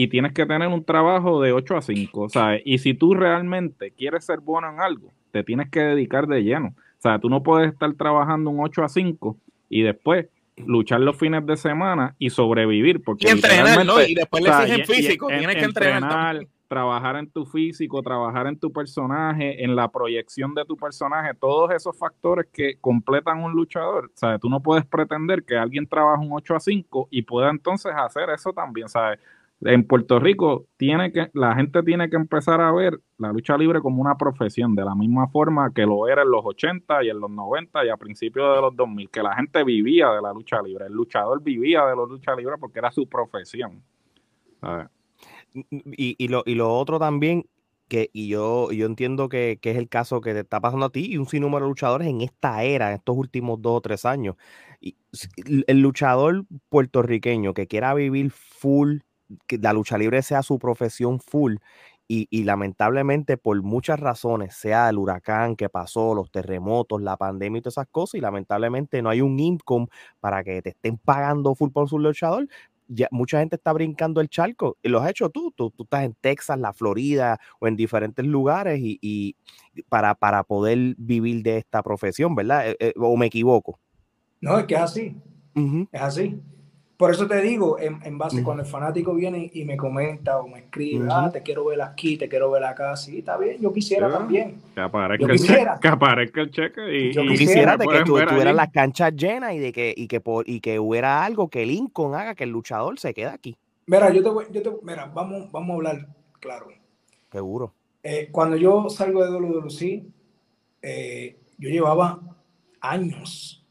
y 0.00 0.06
tienes 0.06 0.32
que 0.32 0.46
tener 0.46 0.68
un 0.68 0.84
trabajo 0.84 1.42
de 1.42 1.50
8 1.50 1.76
a 1.76 1.82
5, 1.82 2.28
¿sabes? 2.28 2.62
Y 2.64 2.78
si 2.78 2.94
tú 2.94 3.14
realmente 3.14 3.90
quieres 3.90 4.24
ser 4.24 4.38
bueno 4.38 4.70
en 4.70 4.78
algo, 4.78 5.10
te 5.32 5.42
tienes 5.42 5.70
que 5.70 5.80
dedicar 5.80 6.28
de 6.28 6.44
lleno. 6.44 6.68
O 6.68 7.00
sea, 7.00 7.18
tú 7.18 7.28
no 7.28 7.42
puedes 7.42 7.72
estar 7.72 7.92
trabajando 7.94 8.48
un 8.50 8.60
8 8.60 8.84
a 8.84 8.88
5 8.88 9.36
y 9.68 9.82
después 9.82 10.26
luchar 10.64 11.00
los 11.00 11.16
fines 11.16 11.44
de 11.46 11.56
semana 11.56 12.14
y 12.16 12.30
sobrevivir. 12.30 13.02
Porque 13.02 13.26
y 13.26 13.30
entrenar, 13.30 13.84
¿no? 13.84 14.00
Y 14.00 14.14
después 14.14 14.40
le 14.44 14.50
exigen 14.50 14.86
físico, 14.86 15.26
tienes 15.26 15.56
que 15.56 15.64
entrenar. 15.64 16.46
trabajar 16.68 17.16
en 17.16 17.28
tu 17.28 17.44
físico, 17.44 18.00
trabajar 18.00 18.46
en 18.46 18.56
tu 18.56 18.72
personaje, 18.72 19.64
en 19.64 19.74
la 19.74 19.88
proyección 19.90 20.54
de 20.54 20.64
tu 20.64 20.76
personaje, 20.76 21.34
todos 21.34 21.72
esos 21.72 21.98
factores 21.98 22.46
que 22.52 22.76
completan 22.80 23.42
un 23.42 23.50
luchador. 23.50 24.12
Sea, 24.14 24.38
tú 24.38 24.48
no 24.48 24.60
puedes 24.60 24.86
pretender 24.86 25.42
que 25.42 25.56
alguien 25.56 25.88
trabaje 25.88 26.24
un 26.24 26.30
8 26.30 26.54
a 26.54 26.60
5 26.60 27.08
y 27.10 27.22
pueda 27.22 27.50
entonces 27.50 27.92
hacer 27.96 28.30
eso 28.30 28.52
también, 28.52 28.88
¿sabes? 28.88 29.18
En 29.60 29.84
Puerto 29.86 30.20
Rico 30.20 30.66
tiene 30.76 31.12
que, 31.12 31.30
la 31.34 31.54
gente 31.54 31.82
tiene 31.82 32.08
que 32.08 32.16
empezar 32.16 32.60
a 32.60 32.70
ver 32.72 33.00
la 33.18 33.32
lucha 33.32 33.56
libre 33.56 33.80
como 33.80 34.00
una 34.00 34.16
profesión, 34.16 34.74
de 34.74 34.84
la 34.84 34.94
misma 34.94 35.28
forma 35.28 35.72
que 35.74 35.82
lo 35.82 36.06
era 36.06 36.22
en 36.22 36.30
los 36.30 36.42
80 36.44 37.04
y 37.04 37.10
en 37.10 37.18
los 37.18 37.30
90 37.30 37.84
y 37.84 37.88
a 37.88 37.96
principios 37.96 38.54
de 38.54 38.60
los 38.60 38.76
2000, 38.76 39.10
que 39.10 39.22
la 39.22 39.34
gente 39.34 39.64
vivía 39.64 40.10
de 40.10 40.22
la 40.22 40.32
lucha 40.32 40.62
libre, 40.62 40.86
el 40.86 40.92
luchador 40.92 41.42
vivía 41.42 41.84
de 41.86 41.96
la 41.96 42.04
lucha 42.04 42.36
libre 42.36 42.54
porque 42.58 42.78
era 42.78 42.92
su 42.92 43.08
profesión. 43.08 43.82
Y, 45.52 46.14
y, 46.18 46.28
lo, 46.28 46.42
y 46.46 46.54
lo 46.54 46.72
otro 46.72 47.00
también, 47.00 47.46
que, 47.88 48.10
y 48.12 48.28
yo, 48.28 48.70
yo 48.70 48.86
entiendo 48.86 49.28
que, 49.28 49.58
que, 49.60 49.72
es 49.72 49.76
el 49.78 49.88
caso 49.88 50.20
que 50.20 50.34
te 50.34 50.40
está 50.40 50.60
pasando 50.60 50.86
a 50.86 50.90
ti 50.90 51.06
y 51.10 51.16
un 51.16 51.26
sinnúmero 51.26 51.64
de 51.64 51.70
luchadores 51.70 52.06
en 52.06 52.20
esta 52.20 52.62
era, 52.62 52.90
en 52.90 52.96
estos 52.96 53.16
últimos 53.16 53.60
dos 53.60 53.78
o 53.78 53.80
tres 53.80 54.04
años. 54.04 54.36
Y 54.80 54.96
el 55.66 55.80
luchador 55.80 56.44
puertorriqueño 56.68 57.54
que 57.54 57.66
quiera 57.66 57.94
vivir 57.94 58.30
full 58.30 58.98
que 59.46 59.58
la 59.58 59.72
lucha 59.72 59.98
libre 59.98 60.22
sea 60.22 60.42
su 60.42 60.58
profesión 60.58 61.20
full 61.20 61.56
y, 62.10 62.44
lamentablemente 62.44 63.36
por 63.36 63.62
muchas 63.62 64.00
razones, 64.00 64.54
sea 64.54 64.88
el 64.88 64.96
huracán 64.96 65.56
que 65.56 65.68
pasó, 65.68 66.14
los 66.14 66.30
terremotos, 66.30 67.02
la 67.02 67.18
pandemia 67.18 67.58
y 67.58 67.62
todas 67.62 67.74
esas 67.74 67.88
cosas, 67.90 68.14
y 68.14 68.20
lamentablemente 68.22 69.02
no 69.02 69.10
hay 69.10 69.20
un 69.20 69.38
income 69.38 69.88
para 70.18 70.42
que 70.42 70.62
te 70.62 70.70
estén 70.70 70.96
pagando 70.96 71.54
full 71.54 71.70
por 71.70 71.86
su 71.86 71.98
luchador, 71.98 72.48
ya, 72.88 73.08
mucha 73.10 73.40
gente 73.40 73.56
está 73.56 73.74
brincando 73.74 74.22
el 74.22 74.30
charco 74.30 74.78
y 74.82 74.88
lo 74.88 75.00
has 75.00 75.10
hecho 75.10 75.28
tú, 75.28 75.52
tú, 75.54 75.70
tú 75.70 75.82
estás 75.82 76.04
en 76.04 76.14
Texas, 76.14 76.58
la 76.58 76.72
Florida 76.72 77.38
o 77.60 77.68
en 77.68 77.76
diferentes 77.76 78.24
lugares 78.24 78.80
y, 78.80 79.36
para, 79.90 80.14
para 80.14 80.42
poder 80.44 80.94
vivir 80.96 81.42
de 81.42 81.58
esta 81.58 81.82
profesión, 81.82 82.34
¿verdad? 82.34 82.70
Eh, 82.70 82.76
eh, 82.80 82.94
¿O 82.96 83.14
me 83.18 83.26
equivoco? 83.26 83.78
No, 84.40 84.58
es 84.58 84.64
que 84.64 84.74
es 84.74 84.80
así, 84.80 85.16
es 85.92 86.00
así. 86.00 86.40
Por 86.98 87.12
eso 87.12 87.28
te 87.28 87.40
digo, 87.40 87.78
en, 87.78 88.18
base, 88.18 88.42
cuando 88.42 88.64
el 88.64 88.68
fanático 88.68 89.14
viene 89.14 89.48
y 89.54 89.64
me 89.64 89.76
comenta 89.76 90.40
o 90.40 90.48
me 90.48 90.58
escribe, 90.58 91.06
ah, 91.08 91.30
te 91.32 91.44
quiero 91.44 91.64
ver 91.66 91.80
aquí, 91.80 92.16
te 92.16 92.28
quiero 92.28 92.50
ver 92.50 92.64
acá, 92.64 92.96
sí, 92.96 93.20
está 93.20 93.36
bien, 93.38 93.56
yo 93.60 93.72
quisiera 93.72 94.10
también. 94.10 94.60
Que 94.74 94.80
aparezca, 94.80 95.24
yo 95.24 95.32
quisiera. 95.32 95.74
El, 95.74 95.80
que 95.80 95.86
aparezca 95.86 96.40
el 96.40 96.50
cheque 96.50 96.98
y, 96.98 97.12
yo 97.12 97.22
quisiera, 97.22 97.76
de 97.76 97.86
que 97.86 97.98
tu, 98.00 98.16
tuvieras 98.16 98.52
las 98.52 98.72
canchas 98.72 99.14
llenas 99.14 99.54
y 99.54 99.60
de 99.60 99.72
que, 99.72 99.94
y 99.96 100.08
que, 100.08 100.20
por, 100.20 100.48
y 100.48 100.58
que 100.58 100.80
hubiera 100.80 101.24
algo 101.24 101.48
que 101.48 101.64
Lincoln 101.64 102.16
haga 102.16 102.34
que 102.34 102.42
el 102.42 102.50
luchador 102.50 102.98
se 102.98 103.14
quede 103.14 103.28
aquí. 103.28 103.56
Mira, 103.86 104.12
yo 104.12 104.20
te 104.20 104.30
voy, 104.30 104.46
yo 104.50 104.60
te, 104.60 104.70
mira, 104.82 105.06
vamos, 105.14 105.52
vamos 105.52 105.70
a 105.70 105.74
hablar 105.74 106.08
claro. 106.40 106.66
Seguro. 107.30 107.74
Eh, 108.02 108.28
cuando 108.32 108.56
yo 108.56 108.90
salgo 108.90 109.24
de 109.24 109.30
WWE, 109.30 110.04
eh, 110.82 111.38
yo 111.58 111.70
llevaba 111.70 112.18
años 112.80 113.64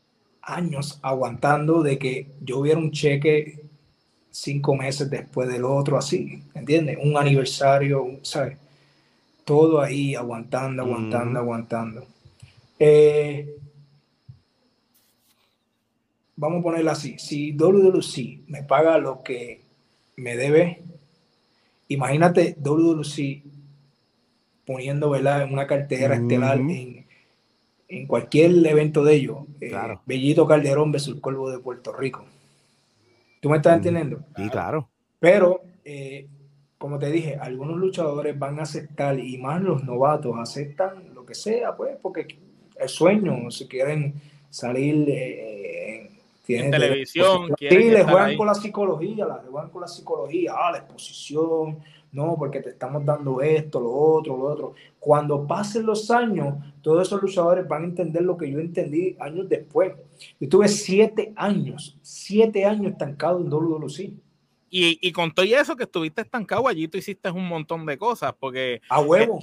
años 0.47 0.97
aguantando 1.01 1.83
de 1.83 1.99
que 1.99 2.27
yo 2.41 2.59
hubiera 2.59 2.79
un 2.79 2.91
cheque 2.91 3.65
cinco 4.31 4.75
meses 4.75 5.09
después 5.09 5.49
del 5.49 5.65
otro, 5.65 5.97
así, 5.97 6.41
¿entiendes? 6.53 6.97
Un 7.01 7.17
aniversario, 7.17 8.19
¿sabes? 8.21 8.57
Todo 9.43 9.81
ahí 9.81 10.15
aguantando, 10.15 10.83
aguantando, 10.83 11.39
aguantando. 11.39 12.07
Eh, 12.79 13.57
vamos 16.35 16.59
a 16.59 16.63
ponerlo 16.63 16.91
así, 16.91 17.19
si 17.19 17.51
WWC 17.51 18.47
me 18.47 18.63
paga 18.63 18.97
lo 18.99 19.23
que 19.23 19.61
me 20.15 20.37
debe, 20.37 20.81
imagínate 21.89 22.55
WWC 22.59 23.43
poniendo, 24.65 25.09
¿verdad? 25.09 25.43
En 25.43 25.53
una 25.53 25.67
cartera 25.67 26.15
estelar 26.15 26.59
en 26.59 27.06
en 27.87 28.07
cualquier 28.07 28.65
evento 28.65 29.03
de 29.03 29.15
ellos, 29.15 29.37
eh, 29.61 29.71
Bellito 30.05 30.45
Calderón 30.45 30.91
versus 30.91 31.15
el 31.15 31.21
Cuervo 31.21 31.49
de 31.49 31.59
Puerto 31.59 31.93
Rico. 31.93 32.25
¿Tú 33.39 33.49
me 33.49 33.57
estás 33.57 33.77
entendiendo? 33.77 34.19
Sí, 34.35 34.49
claro. 34.49 34.89
Pero, 35.19 35.61
eh, 35.85 36.27
como 36.77 36.99
te 36.99 37.09
dije, 37.11 37.37
algunos 37.39 37.77
luchadores 37.77 38.37
van 38.37 38.59
a 38.59 38.63
aceptar, 38.63 39.17
y 39.19 39.37
más 39.37 39.61
los 39.61 39.83
novatos, 39.83 40.35
aceptan 40.37 41.13
lo 41.13 41.25
que 41.25 41.35
sea, 41.35 41.75
pues, 41.75 41.97
porque 42.01 42.27
el 42.79 42.89
sueño, 42.89 43.49
si 43.51 43.67
quieren 43.67 44.15
salir 44.49 45.09
eh, 45.09 46.09
en 46.47 46.71
televisión, 46.71 47.53
sí, 47.57 47.67
les 47.69 48.03
juegan 48.03 48.37
con 48.37 48.47
la 48.47 48.53
psicología, 48.53 49.25
les 49.25 49.49
juegan 49.49 49.69
con 49.69 49.81
la 49.81 49.87
psicología, 49.87 50.53
ah, 50.55 50.71
la 50.71 50.77
exposición, 50.79 51.79
no, 52.17 52.35
porque 52.35 52.61
te 52.61 52.69
estamos 52.69 53.05
dando 53.05 53.41
esto, 53.41 53.79
lo 53.79 53.91
otro, 53.91 54.35
lo 54.35 54.45
otro. 54.45 54.73
Cuando 54.99 55.45
pasen 55.45 55.85
los 55.85 56.09
años, 56.09 56.55
todos 56.81 57.07
esos 57.07 57.21
luchadores 57.21 57.67
van 57.67 57.83
a 57.83 57.85
entender 57.85 58.23
lo 58.23 58.35
que 58.35 58.51
yo 58.51 58.59
entendí 58.59 59.15
años 59.19 59.47
después. 59.47 59.93
Yo 60.39 60.49
tuve 60.49 60.67
siete 60.67 61.31
años, 61.35 61.95
siete 62.01 62.65
años 62.65 62.93
estancado 62.93 63.39
en 63.39 63.51
WWC. 63.51 63.99
Y, 64.69 64.99
y 64.99 65.11
con 65.11 65.31
todo 65.31 65.45
eso 65.45 65.75
que 65.75 65.83
estuviste 65.83 66.21
estancado 66.21 66.67
allí, 66.67 66.87
tú 66.87 66.97
hiciste 66.97 67.29
un 67.29 67.47
montón 67.47 67.85
de 67.85 67.99
cosas, 67.99 68.33
porque... 68.39 68.81
A 68.89 68.99
huevo. 68.99 69.39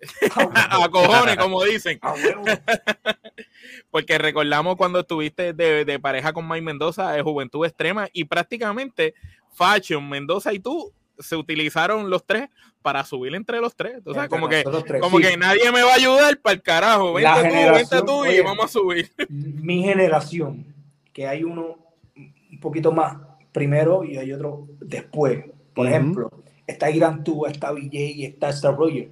a 0.54 0.88
cojones, 0.88 1.36
como 1.36 1.62
dicen. 1.64 1.98
A 2.00 2.14
huevo. 2.14 2.44
Porque 3.90 4.16
recordamos 4.18 4.76
cuando 4.76 5.00
estuviste 5.00 5.52
de, 5.52 5.98
pareja 6.00 6.32
con 6.32 6.48
Mike 6.48 6.62
Mendoza 6.62 7.12
de 7.12 7.22
Juventud 7.22 7.66
Extrema 7.66 8.08
y 8.12 8.24
prácticamente 8.24 9.14
Fashion, 9.52 10.08
Mendoza 10.08 10.52
y 10.52 10.60
tú 10.60 10.92
se 11.18 11.36
utilizaron 11.36 12.10
los 12.10 12.24
tres 12.24 12.48
para 12.82 13.04
subir 13.04 13.34
entre 13.34 13.60
los 13.60 13.74
tres. 13.74 14.00
O 14.04 14.14
sea, 14.14 14.28
como 14.28 14.48
que, 14.48 14.64
como 15.00 15.18
que 15.18 15.36
nadie 15.36 15.70
me 15.72 15.82
va 15.82 15.92
a 15.92 15.96
ayudar 15.96 16.38
para 16.38 16.54
el 16.54 16.62
carajo. 16.62 17.14
Vente 17.14 17.42
tú, 17.42 17.74
vente 17.74 18.02
tú 18.06 18.26
y 18.26 18.40
vamos 18.40 18.64
a 18.66 18.68
subir. 18.68 19.10
Mi 19.28 19.82
generación, 19.82 20.74
que 21.12 21.26
hay 21.26 21.44
uno 21.44 21.78
un 22.16 22.60
poquito 22.60 22.92
más 22.92 23.16
primero 23.52 24.04
y 24.04 24.16
hay 24.16 24.32
otro 24.32 24.68
después. 24.80 25.44
Por 25.74 25.86
ejemplo, 25.86 26.30
está 26.66 26.90
Irán 26.90 27.24
Tú, 27.24 27.46
está 27.46 27.72
y 27.78 28.24
está 28.24 28.50
Star 28.50 28.76
Roger. 28.76 29.10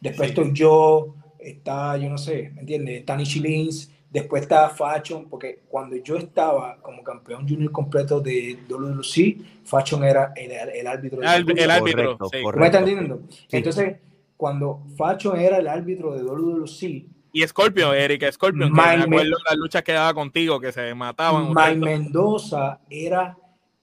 Después 0.00 0.28
estoy 0.28 0.52
yo, 0.52 1.14
está, 1.38 1.96
yo 1.96 2.08
no 2.08 2.18
sé, 2.18 2.50
¿me 2.54 2.60
entiendes? 2.60 3.00
Está 3.00 3.16
Nichilins, 3.16 3.90
después 4.20 4.42
está 4.42 4.68
Fashion, 4.70 5.28
porque 5.28 5.60
cuando 5.68 5.96
yo 5.96 6.16
estaba 6.16 6.76
como 6.82 7.02
campeón 7.02 7.48
junior 7.48 7.70
completo 7.70 8.20
de 8.20 8.58
WLC, 8.68 9.64
Fashion 9.64 10.04
era 10.04 10.32
el, 10.36 10.86
árbitro. 10.86 11.20
El, 11.22 11.58
el 11.58 11.70
árbitro, 11.70 12.18
¿Me 12.56 12.66
están 12.66 12.82
entendiendo? 12.82 13.22
Entonces, 13.50 13.96
cuando 14.36 14.82
Fashion 14.96 15.38
era 15.38 15.58
el 15.58 15.68
árbitro 15.68 16.14
de 16.14 16.22
WLC, 16.22 17.06
y 17.32 17.46
Scorpio, 17.46 17.92
Erika 17.92 18.32
Scorpio, 18.32 18.70
me 18.70 18.82
acuerdo 18.82 19.24
de 19.24 19.44
las 19.46 19.56
luchas 19.58 19.82
que 19.82 19.92
daba 19.92 20.14
contigo, 20.14 20.58
que 20.58 20.72
se 20.72 20.94
mataban. 20.94 21.52
Mike 21.54 21.76
Mendoza 21.76 22.80
era 22.88 23.36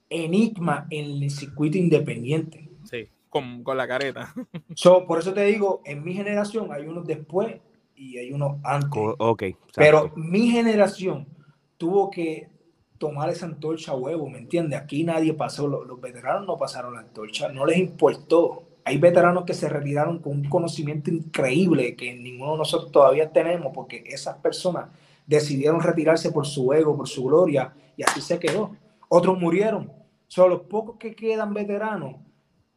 enigma 0.09 0.87
en 0.89 1.23
el 1.23 1.29
circuito 1.29 1.77
independiente 1.77 2.73
con, 3.33 3.77
la 3.77 3.87
careta. 3.87 4.33
So, 4.75 5.05
por 5.07 5.19
eso 5.19 5.33
te 5.33 5.43
digo, 5.45 5.81
en 5.85 6.03
mi 6.03 6.13
generación 6.13 6.71
hay 6.71 6.85
unos 6.85 7.05
después 7.05 7.55
y 7.95 8.17
hay 8.17 8.31
unos 8.31 8.57
antes. 8.63 9.01
Okay, 9.17 9.55
Pero 9.75 10.11
mi 10.15 10.49
generación 10.49 11.27
tuvo 11.77 12.09
que 12.09 12.49
tomar 12.97 13.29
esa 13.29 13.45
antorcha 13.45 13.93
huevo, 13.93 14.29
¿me 14.29 14.37
entiendes? 14.37 14.79
Aquí 14.79 15.03
nadie 15.03 15.33
pasó, 15.33 15.67
los, 15.67 15.85
los, 15.85 15.99
veteranos 15.99 16.47
no 16.47 16.57
pasaron 16.57 16.93
la 16.93 17.01
antorcha, 17.01 17.49
no 17.49 17.65
les 17.65 17.77
importó. 17.77 18.63
Hay 18.85 18.97
veteranos 18.97 19.45
que 19.45 19.53
se 19.53 19.69
retiraron 19.69 20.19
con 20.19 20.33
un 20.33 20.49
conocimiento 20.49 21.09
increíble 21.09 21.95
que 21.95 22.13
ninguno 22.13 22.53
de 22.53 22.57
nosotros 22.59 22.91
todavía 22.91 23.31
tenemos 23.31 23.71
porque 23.73 24.03
esas 24.05 24.37
personas 24.37 24.89
decidieron 25.25 25.81
retirarse 25.81 26.31
por 26.31 26.45
su 26.45 26.73
ego, 26.73 26.95
por 26.95 27.07
su 27.07 27.23
gloria 27.23 27.73
y 27.97 28.03
así 28.03 28.21
se 28.21 28.39
quedó. 28.39 28.75
Otros 29.09 29.39
murieron. 29.39 29.91
Son 30.27 30.49
los 30.49 30.61
pocos 30.61 30.97
que 30.97 31.15
quedan 31.15 31.53
veteranos 31.53 32.15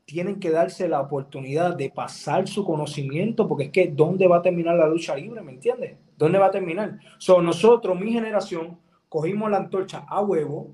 tienen 0.07 0.39
que 0.39 0.51
darse 0.51 0.89
la 0.89 1.01
oportunidad 1.01 1.77
de 1.77 1.91
pasar 1.91 2.47
su 2.47 2.65
conocimiento, 2.65 3.49
porque 3.49 3.65
es 3.65 3.71
que 3.71 3.89
¿dónde 3.89 4.29
va 4.29 4.39
a 4.39 4.43
terminar 4.43 4.77
la 4.77 4.87
lucha 4.87 5.17
libre? 5.17 5.43
¿Me 5.43 5.53
entiendes? 5.53 5.97
¿Dónde 6.17 6.39
va 6.39 6.47
a 6.47 6.51
terminar? 6.53 7.01
So, 7.19 7.43
nosotros, 7.43 7.99
mi 7.99 8.13
generación, 8.13 8.79
cogimos 9.09 9.51
la 9.51 9.59
antorcha 9.59 10.07
a 10.09 10.21
huevo 10.21 10.73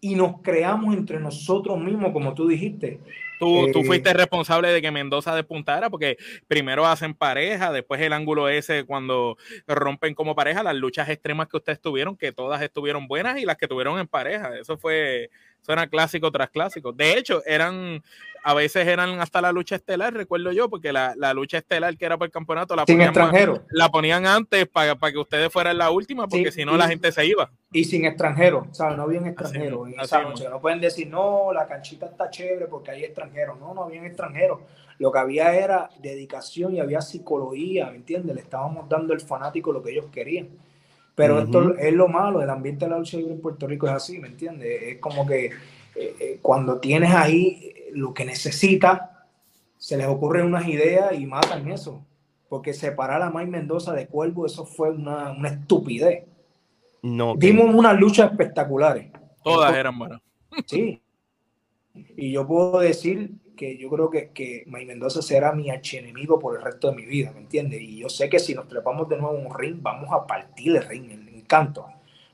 y 0.00 0.16
nos 0.16 0.42
creamos 0.42 0.96
entre 0.96 1.20
nosotros 1.20 1.78
mismos, 1.78 2.10
como 2.12 2.34
tú 2.34 2.48
dijiste. 2.48 2.98
Tú, 3.38 3.70
tú, 3.72 3.80
eh, 3.80 3.84
fuiste 3.84 4.12
responsable 4.12 4.72
de 4.72 4.82
que 4.82 4.90
Mendoza 4.90 5.32
despuntara, 5.36 5.88
porque 5.88 6.16
primero 6.48 6.84
hacen 6.84 7.14
pareja, 7.14 7.70
después 7.70 8.00
el 8.00 8.12
ángulo 8.12 8.48
ese 8.48 8.84
cuando 8.84 9.36
rompen 9.68 10.14
como 10.14 10.34
pareja, 10.34 10.64
las 10.64 10.74
luchas 10.74 11.08
extremas 11.08 11.46
que 11.46 11.56
ustedes 11.56 11.80
tuvieron, 11.80 12.16
que 12.16 12.32
todas 12.32 12.60
estuvieron 12.62 13.06
buenas 13.06 13.38
y 13.38 13.44
las 13.44 13.56
que 13.56 13.68
tuvieron 13.68 14.00
en 14.00 14.08
pareja. 14.08 14.58
Eso 14.58 14.76
fue, 14.76 15.30
eso 15.62 15.72
era 15.72 15.86
clásico 15.86 16.30
tras 16.30 16.50
clásico. 16.50 16.92
De 16.92 17.16
hecho, 17.16 17.42
eran 17.46 18.02
a 18.44 18.54
veces 18.54 18.86
eran 18.88 19.20
hasta 19.20 19.40
la 19.40 19.52
lucha 19.52 19.76
estelar, 19.76 20.12
recuerdo 20.12 20.50
yo, 20.52 20.68
porque 20.68 20.92
la, 20.92 21.14
lucha 21.34 21.58
estelar 21.58 21.96
que 21.96 22.04
era 22.04 22.18
por 22.18 22.26
el 22.26 22.32
campeonato 22.32 22.74
la, 22.74 22.84
ponían, 22.84 23.14
la 23.70 23.88
ponían 23.88 24.26
antes 24.26 24.66
para, 24.66 24.96
para 24.96 25.12
que 25.12 25.18
ustedes 25.18 25.52
fueran 25.52 25.78
la 25.78 25.90
última, 25.90 26.26
porque 26.26 26.50
si 26.50 26.64
no 26.64 26.76
la 26.76 26.88
gente 26.88 27.12
se 27.12 27.24
iba. 27.24 27.50
Y 27.70 27.84
sin 27.84 28.04
extranjeros, 28.04 28.66
¿sabes? 28.72 28.96
No 28.96 29.04
habían 29.04 29.26
extranjeros 29.26 29.88
en 29.88 30.00
esa 30.00 30.22
noche. 30.22 30.48
No 30.48 30.60
pueden 30.60 30.80
decir, 30.80 31.06
no, 31.06 31.52
la 31.52 31.66
canchita 31.66 32.06
está 32.06 32.30
chévere 32.30 32.66
porque 32.66 32.90
hay 32.90 33.04
extranjeros. 33.04 33.58
No, 33.58 33.74
no 33.74 33.84
habían 33.84 34.04
extranjeros. 34.04 34.60
Lo 34.98 35.10
que 35.10 35.18
había 35.18 35.54
era 35.54 35.90
dedicación 36.00 36.74
y 36.74 36.80
había 36.80 37.00
psicología, 37.00 37.90
¿me 37.90 37.96
entiendes? 37.96 38.34
Le 38.34 38.42
estábamos 38.42 38.88
dando 38.88 39.14
al 39.14 39.20
fanático 39.20 39.72
lo 39.72 39.82
que 39.82 39.92
ellos 39.92 40.06
querían. 40.12 40.48
Pero 41.14 41.40
esto 41.40 41.76
es 41.76 41.92
lo 41.92 42.08
malo, 42.08 42.42
el 42.42 42.48
ambiente 42.48 42.86
de 42.86 42.90
la 42.90 42.98
lucha 42.98 43.18
libre 43.18 43.34
en 43.34 43.40
Puerto 43.40 43.66
Rico 43.66 43.86
es 43.86 43.92
así, 43.92 44.18
¿me 44.18 44.28
entiendes? 44.28 44.82
Es 44.82 44.98
como 44.98 45.26
que 45.26 45.46
eh, 45.46 45.52
eh, 45.94 46.38
cuando 46.40 46.78
tienes 46.78 47.12
ahí 47.12 47.74
lo 47.92 48.14
que 48.14 48.24
necesita, 48.24 49.26
se 49.76 49.96
les 49.96 50.06
ocurren 50.06 50.46
unas 50.46 50.66
ideas 50.66 51.12
y 51.18 51.26
matan 51.26 51.70
eso. 51.70 52.04
Porque 52.48 52.72
separar 52.72 53.22
a 53.22 53.30
Mike 53.30 53.50
Mendoza 53.50 53.92
de 53.92 54.06
Cuervo, 54.06 54.46
eso 54.46 54.64
fue 54.64 54.90
una, 54.90 55.34
estupidez. 55.44 56.24
No, 57.02 57.34
Dimos 57.36 57.74
unas 57.74 57.98
luchas 57.98 58.30
espectaculares. 58.30 59.10
Todas 59.42 59.74
eran 59.74 59.98
buenas. 59.98 60.20
Sí. 60.66 61.00
Y 62.16 62.32
yo 62.32 62.46
puedo 62.46 62.78
decir 62.78 63.32
que 63.62 63.78
yo 63.78 63.88
creo 63.88 64.10
que, 64.10 64.30
que 64.30 64.64
Mike 64.66 64.86
Mendoza 64.86 65.22
será 65.22 65.52
mi 65.52 65.70
archienemigo 65.70 66.36
por 66.36 66.56
el 66.56 66.62
resto 66.64 66.90
de 66.90 66.96
mi 66.96 67.06
vida, 67.06 67.30
¿me 67.32 67.42
entiendes? 67.42 67.80
Y 67.80 67.98
yo 67.98 68.08
sé 68.08 68.28
que 68.28 68.40
si 68.40 68.56
nos 68.56 68.66
trepamos 68.66 69.08
de 69.08 69.16
nuevo 69.18 69.38
en 69.38 69.46
un 69.46 69.56
ring, 69.56 69.76
vamos 69.80 70.08
a 70.10 70.26
partir 70.26 70.74
el 70.74 70.82
ring, 70.82 71.12
el 71.12 71.28
encanto. 71.28 71.86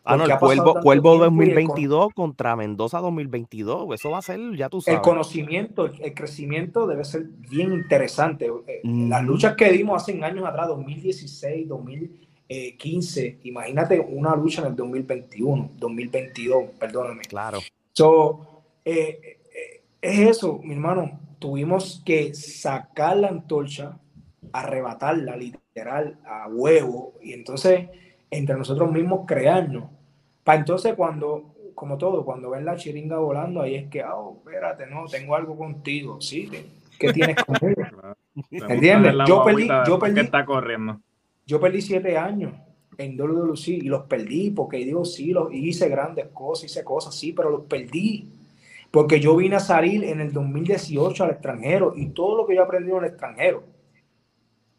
Ah, 0.05 0.17
no, 0.17 0.25
el 0.25 0.39
Cuervo, 0.39 1.19
2022 1.19 2.15
contra 2.15 2.57
Mendoza 2.57 3.01
2022. 3.01 3.95
Eso 3.95 4.11
va 4.11 4.19
a 4.19 4.23
ser, 4.23 4.41
ya 4.57 4.71
tú 4.71 4.81
sabes. 4.81 5.01
El 5.01 5.03
conocimiento, 5.03 5.85
el, 5.85 6.15
crecimiento 6.15 6.87
debe 6.87 7.05
ser 7.05 7.25
bien 7.25 7.75
interesante. 7.75 8.51
Eh, 8.67 8.81
las 8.85 9.23
luchas 9.23 9.55
que 9.55 9.71
dimos 9.71 10.03
hace 10.03 10.19
años 10.25 10.47
atrás, 10.47 10.69
2016, 10.69 11.69
2015, 11.69 13.41
imagínate 13.43 14.01
una 14.01 14.35
lucha 14.35 14.63
en 14.63 14.69
el 14.69 14.77
2021, 14.77 15.73
2022, 15.77 16.71
perdóname. 16.81 17.21
Claro. 17.25 17.59
So, 17.93 18.63
eh, 18.83 19.21
eh, 19.23 19.38
es 20.13 20.31
eso, 20.31 20.61
mi 20.63 20.75
hermano. 20.75 21.21
Tuvimos 21.39 22.03
que 22.05 22.35
sacar 22.35 23.17
la 23.17 23.29
antorcha, 23.29 23.99
arrebatarla 24.53 25.37
literal 25.37 26.19
a 26.25 26.49
huevo, 26.49 27.15
y 27.23 27.33
entonces 27.33 27.89
entre 28.31 28.57
nosotros 28.57 28.91
mismos 28.91 29.25
crearnos 29.27 29.85
para 30.49 30.61
entonces 30.61 30.95
cuando, 30.95 31.55
como 31.75 31.99
todo, 31.99 32.25
cuando 32.25 32.49
ven 32.49 32.65
la 32.65 32.75
chiringa 32.75 33.19
volando, 33.19 33.61
ahí 33.61 33.75
es 33.75 33.89
que, 33.89 34.03
oh, 34.03 34.39
espérate, 34.39 34.87
no, 34.87 35.05
tengo 35.05 35.37
algo 35.37 35.59
contigo, 35.59 36.23
sí, 36.23 36.51
¿qué 36.99 37.13
tienes 37.13 37.37
conmigo? 37.45 37.83
¿Entiendes? 38.51 39.13
Yo 39.27 39.45
perdí, 39.45 39.69
yo 39.87 39.99
perdí, 39.99 40.21
está 40.21 40.47
corriendo. 40.47 41.03
Yo 41.47 41.61
perdí 41.61 41.83
siete 41.83 42.17
años 42.17 42.55
en 42.97 43.21
WWE 43.21 43.55
y 43.67 43.83
los 43.83 44.05
perdí 44.05 44.51
porque 44.51 44.79
digo, 44.79 45.05
sí, 45.05 45.33
los, 45.33 45.53
hice 45.53 45.91
grandes 45.91 46.29
cosas, 46.29 46.65
hice 46.71 46.83
cosas, 46.83 47.15
sí, 47.15 47.35
pero 47.35 47.51
los 47.51 47.67
perdí. 47.67 48.27
Porque 48.91 49.21
yo 49.21 49.37
vine 49.37 49.57
a 49.57 49.61
salir 49.61 50.05
en 50.05 50.21
el 50.21 50.33
2018 50.33 51.25
al 51.25 51.31
extranjero 51.31 51.93
y 51.97 52.11
todo 52.11 52.37
lo 52.37 52.47
que 52.47 52.55
yo 52.55 52.63
aprendí 52.63 52.91
en 52.91 52.99
el 52.99 53.05
extranjero 53.05 53.65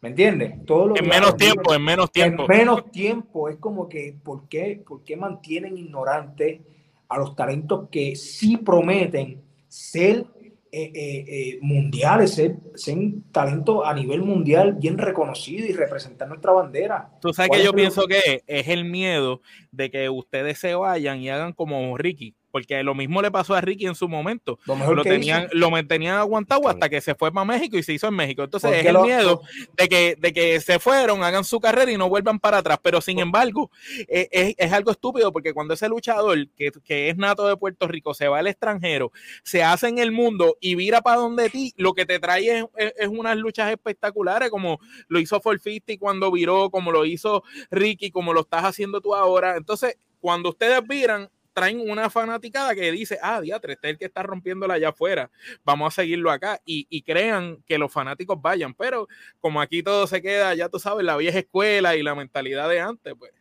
¿Me 0.00 0.08
entiendes? 0.08 0.64
Todo 0.64 0.88
lo 0.88 0.96
en 0.96 1.06
menos 1.06 1.36
tiempo, 1.36 1.74
en 1.74 1.84
menos 1.84 2.10
tiempo. 2.10 2.42
En 2.44 2.58
menos 2.58 2.90
tiempo. 2.90 3.48
Es 3.48 3.56
como 3.56 3.88
que, 3.88 4.14
¿por 4.22 4.48
qué, 4.48 4.82
¿por 4.86 5.04
qué 5.04 5.16
mantienen 5.16 5.76
ignorantes 5.76 6.60
a 7.08 7.18
los 7.18 7.36
talentos 7.36 7.88
que 7.90 8.16
sí 8.16 8.56
prometen 8.56 9.42
ser 9.68 10.24
eh, 10.72 10.92
eh, 10.94 11.24
eh, 11.28 11.58
mundiales, 11.60 12.34
ser, 12.34 12.56
ser 12.76 12.96
talentos 13.30 13.82
a 13.84 13.92
nivel 13.92 14.22
mundial 14.22 14.74
bien 14.74 14.96
reconocido 14.96 15.66
y 15.66 15.72
representar 15.72 16.28
nuestra 16.28 16.52
bandera? 16.52 17.10
Tú 17.20 17.34
sabes 17.34 17.50
que 17.50 17.64
yo 17.64 17.74
pienso 17.74 18.06
que 18.06 18.42
es 18.46 18.68
el 18.68 18.86
miedo 18.86 19.42
de 19.70 19.90
que 19.90 20.08
ustedes 20.08 20.58
se 20.58 20.74
vayan 20.74 21.20
y 21.20 21.28
hagan 21.28 21.52
como 21.52 21.98
Ricky 21.98 22.34
porque 22.50 22.82
lo 22.82 22.94
mismo 22.94 23.22
le 23.22 23.30
pasó 23.30 23.54
a 23.54 23.60
Ricky 23.60 23.86
en 23.86 23.94
su 23.94 24.08
momento. 24.08 24.58
Lo, 24.66 25.02
tenían, 25.02 25.48
lo 25.52 25.70
mantenían 25.70 26.16
aguantado 26.16 26.68
hasta 26.68 26.88
que 26.88 27.00
se 27.00 27.14
fue 27.14 27.32
para 27.32 27.44
México 27.44 27.76
y 27.76 27.82
se 27.82 27.92
hizo 27.92 28.08
en 28.08 28.14
México. 28.14 28.42
Entonces 28.42 28.72
es 28.72 28.86
el 28.86 28.98
miedo 28.98 29.42
de 29.76 29.88
que, 29.88 30.16
de 30.18 30.32
que 30.32 30.60
se 30.60 30.78
fueron, 30.78 31.22
hagan 31.22 31.44
su 31.44 31.60
carrera 31.60 31.90
y 31.90 31.96
no 31.96 32.08
vuelvan 32.08 32.38
para 32.38 32.58
atrás. 32.58 32.78
Pero 32.82 33.00
sin 33.00 33.18
embargo, 33.18 33.70
e, 34.08 34.54
es, 34.58 34.72
algo 34.72 34.90
estúpido 34.90 35.32
porque 35.32 35.52
cuando 35.52 35.74
ese 35.74 35.88
luchador 35.88 36.48
que, 36.56 37.08
es 37.08 37.16
nato 37.16 37.46
de 37.46 37.56
Puerto 37.56 37.86
Rico 37.86 38.14
se 38.14 38.28
va 38.28 38.38
al 38.38 38.46
extranjero, 38.46 39.12
se 39.42 39.62
hace 39.62 39.88
en 39.88 39.98
el 39.98 40.12
mundo 40.12 40.56
y 40.60 40.74
vira 40.74 41.00
para 41.00 41.18
donde 41.18 41.50
ti, 41.50 41.72
lo 41.76 41.94
que 41.94 42.06
te 42.06 42.18
trae 42.18 42.66
es, 42.76 43.08
unas 43.08 43.36
luchas 43.36 43.70
espectaculares 43.70 44.50
como 44.50 44.80
lo 45.08 45.18
hizo 45.18 45.40
Forfisti 45.40 45.98
cuando 45.98 46.30
viró, 46.30 46.70
como 46.70 46.92
lo 46.92 47.04
hizo 47.04 47.42
Ricky, 47.70 48.10
como 48.10 48.32
lo 48.32 48.40
estás 48.40 48.64
haciendo 48.64 49.00
tú 49.00 49.14
ahora. 49.14 49.56
Entonces, 49.56 49.96
cuando 50.20 50.50
ustedes 50.50 50.86
viran, 50.86 51.30
traen 51.52 51.80
una 51.80 52.10
fanaticada 52.10 52.74
que 52.74 52.92
dice, 52.92 53.18
ah, 53.22 53.40
diatre, 53.40 53.74
este 53.74 53.88
es 53.88 53.92
el 53.92 53.98
que 53.98 54.04
está 54.06 54.22
rompiéndola 54.22 54.74
allá 54.74 54.90
afuera, 54.90 55.30
vamos 55.64 55.92
a 55.92 56.02
seguirlo 56.02 56.30
acá 56.30 56.60
y, 56.64 57.02
crean 57.02 57.58
que 57.66 57.78
los 57.78 57.92
fanáticos 57.92 58.40
vayan, 58.40 58.74
pero 58.74 59.08
como 59.40 59.60
aquí 59.60 59.82
todo 59.82 60.06
se 60.06 60.22
queda, 60.22 60.54
ya 60.54 60.68
tú 60.68 60.78
sabes, 60.78 61.04
la 61.04 61.16
vieja 61.16 61.38
escuela 61.38 61.96
y 61.96 62.02
la 62.02 62.14
mentalidad 62.14 62.68
de 62.68 62.80
antes, 62.80 63.14
pues. 63.18 63.32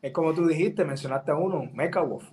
Es 0.00 0.12
como 0.12 0.34
tú 0.34 0.46
dijiste, 0.46 0.84
mencionaste 0.84 1.30
a 1.30 1.36
uno, 1.36 1.70
Mecha 1.72 2.00
Wolf. 2.00 2.28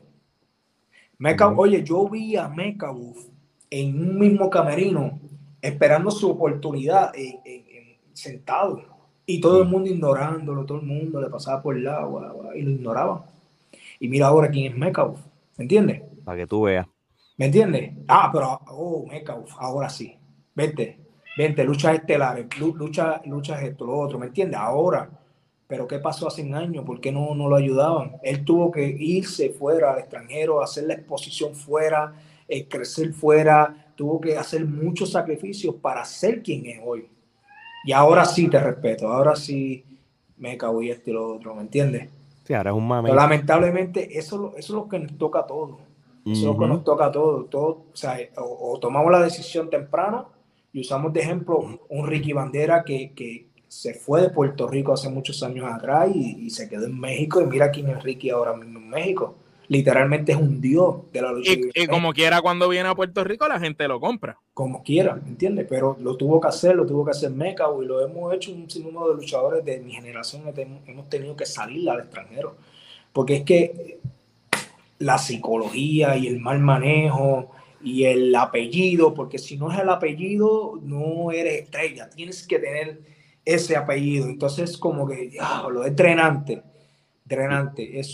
Oye, 1.57 1.83
yo 1.83 2.09
vi 2.09 2.35
a 2.35 2.47
Mecha 2.47 2.89
Wolf 2.89 3.27
en 3.69 3.99
un 3.99 4.17
mismo 4.17 4.49
camerino 4.49 5.19
esperando 5.61 6.09
su 6.09 6.31
oportunidad 6.31 7.13
sentado 8.13 8.81
Y 9.25 9.39
todo 9.39 9.61
el 9.61 9.69
mundo 9.69 9.89
ignorándolo, 9.89 10.65
todo 10.65 10.79
el 10.79 10.85
mundo 10.85 11.21
le 11.21 11.29
pasaba 11.29 11.61
por 11.61 11.75
el 11.75 11.83
lado 11.83 12.51
y 12.55 12.61
lo 12.63 12.71
ignoraban. 12.71 13.21
Y 13.99 14.07
mira 14.07 14.27
ahora 14.27 14.49
quién 14.49 14.71
es 14.71 14.77
Metcalf, 14.77 15.19
¿me 15.57 15.63
entiendes? 15.63 16.01
Para 16.23 16.37
que 16.37 16.47
tú 16.47 16.63
veas. 16.63 16.87
¿Me 17.37 17.45
entiendes? 17.45 17.93
Ah, 18.07 18.29
pero, 18.31 18.59
oh, 18.69 19.07
ahora 19.57 19.89
sí. 19.89 20.17
Vente, 20.55 20.99
vente, 21.37 21.63
lucha 21.63 21.93
estelares, 21.93 22.45
lucha, 22.59 23.21
lucha 23.25 23.61
esto, 23.61 23.85
lo 23.85 23.97
otro, 23.97 24.19
¿me 24.19 24.27
entiendes? 24.27 24.59
Ahora. 24.59 25.09
Pero 25.67 25.87
¿qué 25.87 25.99
pasó 25.99 26.27
hace 26.27 26.41
un 26.41 26.55
año? 26.55 26.83
¿Por 26.83 26.99
qué 26.99 27.11
no, 27.11 27.35
no 27.35 27.47
lo 27.47 27.55
ayudaban? 27.55 28.13
Él 28.23 28.43
tuvo 28.43 28.71
que 28.71 28.83
irse 28.83 29.51
fuera 29.51 29.93
al 29.93 29.99
extranjero, 29.99 30.63
hacer 30.63 30.85
la 30.85 30.95
exposición 30.95 31.53
fuera, 31.53 32.11
eh, 32.47 32.67
crecer 32.67 33.13
fuera, 33.13 33.93
tuvo 33.95 34.19
que 34.19 34.35
hacer 34.35 34.65
muchos 34.65 35.11
sacrificios 35.11 35.75
para 35.75 36.03
ser 36.05 36.41
quien 36.41 36.65
es 36.65 36.79
hoy. 36.83 37.07
Y 37.85 37.91
ahora 37.91 38.25
sí 38.25 38.47
te 38.47 38.59
respeto, 38.59 39.09
ahora 39.09 39.35
sí 39.35 39.85
me 40.37 40.57
cago 40.57 40.81
y 40.81 40.89
esto 40.89 41.11
y 41.11 41.13
lo 41.13 41.35
otro, 41.35 41.53
¿me 41.53 41.61
entiendes? 41.61 42.09
Sí, 42.49 42.55
ahora 42.55 42.71
es 42.71 42.77
un 42.77 42.87
mame. 42.87 43.09
Pero 43.09 43.21
lamentablemente 43.21 44.17
eso, 44.17 44.53
eso 44.57 44.57
es 44.57 44.69
lo 44.71 44.89
que 44.89 44.97
nos 44.97 45.15
toca 45.19 45.41
a 45.41 45.45
todos. 45.45 45.77
Eso 46.25 46.33
es 46.33 46.43
lo 46.45 46.57
que 46.57 46.65
nos 46.65 46.83
toca 46.83 47.05
a 47.05 47.11
todos. 47.11 47.47
Todo, 47.47 47.67
o, 47.67 47.85
sea, 47.93 48.17
o, 48.37 48.79
tomamos 48.79 49.11
la 49.11 49.21
decisión 49.21 49.69
temprana 49.69 50.25
y 50.73 50.81
usamos 50.81 51.13
de 51.13 51.19
ejemplo 51.19 51.79
un 51.89 52.07
Ricky 52.07 52.33
Bandera 52.33 52.83
que, 52.83 53.11
que 53.13 53.49
se 53.67 53.93
fue 53.93 54.23
de 54.23 54.31
Puerto 54.31 54.67
Rico 54.67 54.93
hace 54.93 55.09
muchos 55.09 55.43
años 55.43 55.71
atrás 55.71 56.09
y, 56.11 56.47
y, 56.47 56.49
se 56.49 56.67
quedó 56.67 56.85
en 56.87 56.99
México 56.99 57.39
y 57.39 57.45
mira 57.45 57.69
quién 57.69 57.87
es 57.89 58.01
Ricky 58.01 58.31
ahora 58.31 58.55
mismo 58.55 58.79
en 58.79 58.89
México 58.89 59.35
literalmente 59.69 60.31
es 60.31 60.37
un 60.37 60.59
dios 60.59 61.11
de 61.13 61.21
la 61.21 61.31
lucha 61.31 61.53
y, 61.53 61.83
Y 61.83 61.87
como 61.87 62.11
quiera, 62.11 62.41
cuando 62.41 62.67
viene 62.67 62.89
a 62.89 62.95
Puerto 62.95 63.23
Rico, 63.23 63.47
la 63.47 63.59
gente 63.59 63.87
lo 63.87 63.99
compra. 63.99 64.37
Como 64.53 64.83
quiera, 64.83 65.21
¿entiendes? 65.25 65.67
Pero 65.69 65.95
lo 66.01 66.17
tuvo 66.17 66.41
que 66.41 66.47
hacer, 66.47 66.75
lo 66.75 66.85
tuvo 66.85 67.05
que 67.05 67.11
hacer 67.11 67.29
Meca, 67.29 67.65
y 67.81 67.85
lo 67.85 68.03
hemos 68.03 68.33
hecho 68.33 68.51
un 68.51 68.69
sinnúmero 68.69 69.09
de 69.09 69.15
luchadores 69.15 69.63
de 69.63 69.79
mi 69.79 69.93
generación, 69.93 70.43
hemos 70.87 71.09
tenido 71.09 71.35
que 71.37 71.45
salir 71.45 71.89
al 71.89 71.99
extranjero. 71.99 72.57
Porque 73.13 73.37
es 73.37 73.43
que 73.43 73.99
la 74.97 75.17
psicología 75.17 76.17
y 76.17 76.27
el 76.27 76.39
mal 76.39 76.59
manejo 76.59 77.51
y 77.81 78.05
el 78.05 78.35
apellido, 78.35 79.13
porque 79.13 79.37
si 79.37 79.55
no 79.55 79.71
es 79.71 79.79
el 79.79 79.89
apellido, 79.89 80.79
no 80.81 81.31
eres 81.31 81.63
estrella, 81.63 82.09
tienes 82.09 82.45
que 82.45 82.59
tener 82.59 83.01
ese 83.45 83.77
apellido. 83.77 84.25
Entonces, 84.25 84.77
como 84.77 85.07
que, 85.07 85.31
lo 85.71 85.85
es 85.85 85.95
drenante 85.95 86.63
drenante, 87.29 87.99
es 87.99 88.07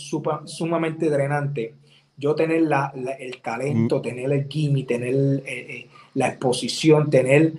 sumamente 0.44 1.10
drenante. 1.10 1.74
Yo 2.16 2.34
tener 2.34 2.62
la, 2.62 2.92
el 3.18 3.42
talento, 3.42 3.98
mm. 3.98 4.02
tener 4.02 4.32
el 4.32 4.46
quimi, 4.46 4.84
tener 4.84 5.14
eh, 5.14 5.42
eh, 5.46 5.88
la 6.14 6.28
exposición, 6.28 7.10
tener 7.10 7.54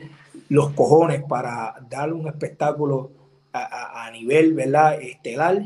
los 0.50 0.72
cojones 0.72 1.24
para 1.24 1.76
dar 1.90 2.14
un 2.14 2.28
espectáculo 2.28 3.12
a, 3.52 4.06
a, 4.06 4.12
nivel 4.12 4.54
¿verdad? 4.54 5.02
estelar 5.02 5.62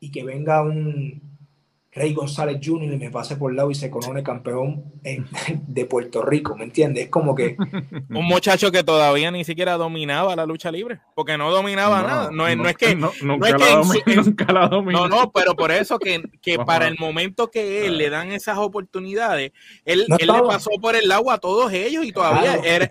y 0.00 0.10
que 0.10 0.24
venga 0.24 0.62
un, 0.62 1.22
Rey 1.96 2.12
González 2.12 2.60
Jr. 2.62 2.92
y 2.92 2.98
me 2.98 3.10
pase 3.10 3.36
por 3.36 3.50
el 3.50 3.56
lado 3.56 3.70
y 3.70 3.74
se 3.74 3.90
corone 3.90 4.22
campeón 4.22 4.84
de 5.66 5.86
Puerto 5.86 6.22
Rico, 6.22 6.54
¿me 6.54 6.64
entiendes? 6.64 7.04
Es 7.04 7.10
como 7.10 7.34
que... 7.34 7.56
Un 8.10 8.26
muchacho 8.26 8.70
que 8.70 8.84
todavía 8.84 9.30
ni 9.30 9.44
siquiera 9.44 9.78
dominaba 9.78 10.36
la 10.36 10.44
lucha 10.44 10.70
libre, 10.70 11.00
porque 11.14 11.38
no 11.38 11.50
dominaba 11.50 12.02
nada. 12.02 12.30
No, 12.30 12.54
no, 12.54 12.68
es 12.68 12.76
que... 12.76 12.94
No, 12.94 13.10
nunca, 13.22 13.56
la 14.52 14.68
dominó. 14.68 15.08
No, 15.08 15.22
no, 15.22 15.32
pero 15.32 15.54
por 15.54 15.70
eso 15.72 15.98
que, 15.98 16.22
que 16.42 16.58
para 16.58 16.86
el 16.86 16.98
momento 16.98 17.50
que 17.50 17.86
él 17.86 17.96
le 17.96 18.10
dan 18.10 18.30
esas 18.30 18.58
oportunidades, 18.58 19.52
él, 19.86 20.04
él 20.18 20.30
le 20.30 20.42
pasó 20.42 20.70
por 20.80 20.96
el 20.96 21.10
agua 21.10 21.34
a 21.34 21.38
todos 21.38 21.72
ellos 21.72 22.04
y 22.04 22.12
todavía 22.12 22.56
era, 22.56 22.90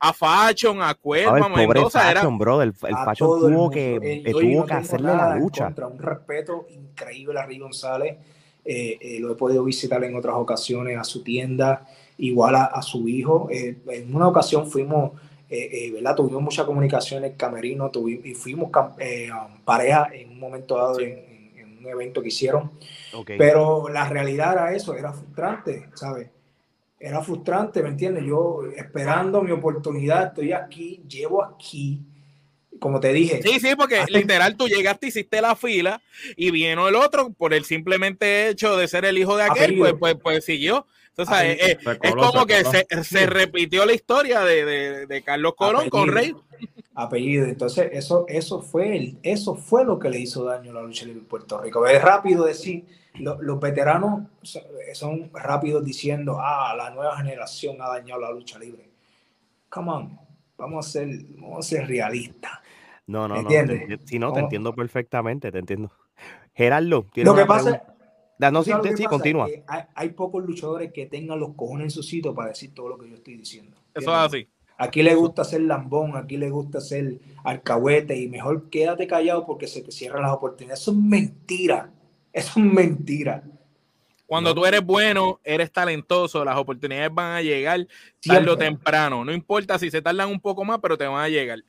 a 0.00 0.12
Fashion, 0.12 0.82
a 0.82 0.92
Cuerva, 0.92 1.46
a 1.46 1.48
Mendoza. 1.48 2.00
Fashion, 2.00 2.36
bro, 2.36 2.60
el, 2.60 2.74
el 2.82 2.96
Fashion 3.06 3.40
tuvo 3.40 3.70
que, 3.70 4.22
tuvo 4.30 4.66
que 4.66 4.74
hacerle 4.74 5.16
la 5.16 5.34
lucha. 5.34 5.64
Contra 5.64 5.86
un 5.86 5.98
respeto 5.98 6.66
increíble 6.68 7.40
a 7.40 7.46
Rey 7.46 7.58
González 7.58 8.17
eh, 8.64 8.98
eh, 9.00 9.20
lo 9.20 9.32
he 9.32 9.34
podido 9.34 9.64
visitar 9.64 10.02
en 10.04 10.14
otras 10.16 10.36
ocasiones 10.36 10.98
a 10.98 11.04
su 11.04 11.22
tienda, 11.22 11.86
igual 12.18 12.56
a, 12.56 12.82
su 12.82 13.08
hijo. 13.08 13.48
Eh, 13.50 13.78
en 13.88 14.14
una 14.14 14.28
ocasión 14.28 14.70
fuimos, 14.70 15.12
¿verdad? 15.48 16.14
Tuvimos 16.14 16.42
mucha 16.42 16.66
comunicación 16.66 17.24
en 17.24 17.30
el 17.30 17.36
camerino 17.36 17.90
tuvimos, 17.90 18.26
y 18.26 18.34
fuimos 18.34 18.70
pareja 19.64 20.08
en 20.12 20.30
un 20.30 20.38
momento 20.38 20.76
dado 20.76 21.00
en, 21.00 21.26
un 21.78 21.86
evento 21.86 22.20
que 22.20 22.28
hicieron. 22.28 22.72
Pero 23.24 23.88
la 23.88 24.08
realidad 24.08 24.52
era 24.52 24.74
eso, 24.74 24.94
era 24.94 25.12
frustrante, 25.12 25.88
¿sabes? 25.94 26.28
Era 27.00 27.22
frustrante, 27.22 27.82
¿me 27.82 27.90
entiendes? 27.90 28.24
Yo 28.26 28.62
esperando 28.76 29.40
mi 29.42 29.52
oportunidad, 29.52 30.26
estoy 30.26 30.52
aquí, 30.52 31.04
llevo 31.08 31.42
aquí 31.44 32.02
como 32.78 33.00
te 33.00 33.12
dije. 33.12 33.42
Sí, 33.42 33.60
sí, 33.60 33.74
porque 33.76 34.04
literal 34.08 34.56
tú 34.56 34.68
llegaste, 34.68 35.08
hiciste 35.08 35.40
la 35.40 35.56
fila 35.56 36.00
y 36.36 36.50
vino 36.50 36.88
el 36.88 36.94
otro 36.94 37.30
por 37.30 37.54
el 37.54 37.64
simplemente 37.64 38.48
hecho 38.48 38.76
de 38.76 38.88
ser 38.88 39.04
el 39.04 39.18
hijo 39.18 39.36
de 39.36 39.44
aquel, 39.44 39.76
pues, 39.78 39.94
pues, 39.98 40.16
pues, 40.22 40.44
siguió. 40.44 40.86
Entonces, 41.16 41.78
es, 42.02 42.14
como 42.14 42.46
que 42.46 42.62
se, 43.02 43.26
repitió 43.26 43.84
la 43.84 43.92
historia 43.92 44.40
de, 44.40 45.22
Carlos 45.24 45.54
Colón 45.56 45.90
con 45.90 46.08
Rey. 46.08 46.34
Apellido. 46.94 47.46
Entonces, 47.46 47.90
eso, 47.92 48.24
eso, 48.28 48.62
fue 48.62 48.96
el, 48.96 49.18
eso 49.22 49.56
fue 49.56 49.84
lo 49.84 49.98
que 49.98 50.10
le 50.10 50.20
hizo 50.20 50.44
daño 50.44 50.70
a 50.70 50.74
la 50.74 50.82
lucha 50.82 51.06
libre 51.06 51.20
en 51.20 51.26
Puerto 51.26 51.60
Rico. 51.60 51.86
Es 51.86 52.00
rápido 52.02 52.44
decir, 52.44 52.84
los 53.14 53.60
veteranos 53.60 54.28
son 54.94 55.30
rápidos 55.32 55.84
diciendo, 55.84 56.38
ah, 56.40 56.74
la 56.76 56.90
nueva 56.90 57.16
generación 57.16 57.80
ha 57.80 57.88
dañado 57.88 58.20
la 58.20 58.30
lucha 58.30 58.58
libre. 58.58 58.88
Come 59.68 59.90
on, 59.90 60.18
vamos 60.58 60.86
a 60.86 60.90
ser, 60.90 61.08
vamos 61.36 61.66
a 61.66 61.68
ser 61.68 61.86
realistas. 61.86 62.52
No, 63.06 63.26
no, 63.26 63.40
no. 63.40 63.48
si 64.04 64.18
no, 64.18 64.32
te 64.32 64.40
entiendo 64.40 64.74
perfectamente, 64.74 65.50
te 65.50 65.58
entiendo. 65.58 65.90
Gerardo, 66.52 67.06
lo 67.14 67.34
que 67.34 67.46
pasa 67.46 67.82
no, 68.38 68.62
sí, 68.62 68.72
sí, 68.96 69.04
continúa. 69.04 69.48
Hay, 69.94 70.10
pocos 70.10 70.44
luchadores 70.44 70.92
que 70.92 71.06
tengan 71.06 71.40
los 71.40 71.54
cojones 71.54 71.84
en 71.86 71.90
su 71.90 72.02
sitio 72.02 72.34
para 72.34 72.50
decir 72.50 72.72
todo 72.72 72.88
lo 72.88 72.98
que 72.98 73.08
yo 73.08 73.16
estoy 73.16 73.36
diciendo. 73.36 73.76
Eso 73.94 74.10
es 74.10 74.16
así. 74.16 74.48
Aquí 74.76 75.02
le 75.02 75.14
gusta 75.16 75.42
ser 75.42 75.62
lambón, 75.62 76.16
aquí 76.16 76.36
le 76.36 76.50
gusta 76.50 76.80
ser 76.80 77.18
alcahuete 77.42 78.16
y 78.16 78.28
mejor 78.28 78.70
quédate 78.70 79.08
callado 79.08 79.44
porque 79.44 79.66
se 79.66 79.82
te 79.82 79.90
cierran 79.90 80.22
las 80.22 80.32
oportunidades. 80.32 80.82
Eso 80.82 80.92
es 80.92 80.96
mentira. 80.96 81.90
Eso 82.32 82.60
es 82.60 82.64
mentira. 82.64 83.42
Cuando 84.24 84.54
tú 84.54 84.64
eres 84.66 84.84
bueno, 84.84 85.40
eres 85.42 85.72
talentoso, 85.72 86.44
las 86.44 86.56
oportunidades 86.58 87.12
van 87.12 87.32
a 87.32 87.42
llegar 87.42 87.88
tarde 88.20 88.50
o 88.50 88.56
temprano. 88.56 89.24
No 89.24 89.32
importa 89.32 89.78
si 89.78 89.90
se 89.90 90.02
tardan 90.02 90.28
un 90.28 90.40
poco 90.40 90.64
más, 90.64 90.78
pero 90.80 90.98
te 90.98 91.06
van 91.06 91.22
a 91.22 91.28
llegar. 91.28 91.60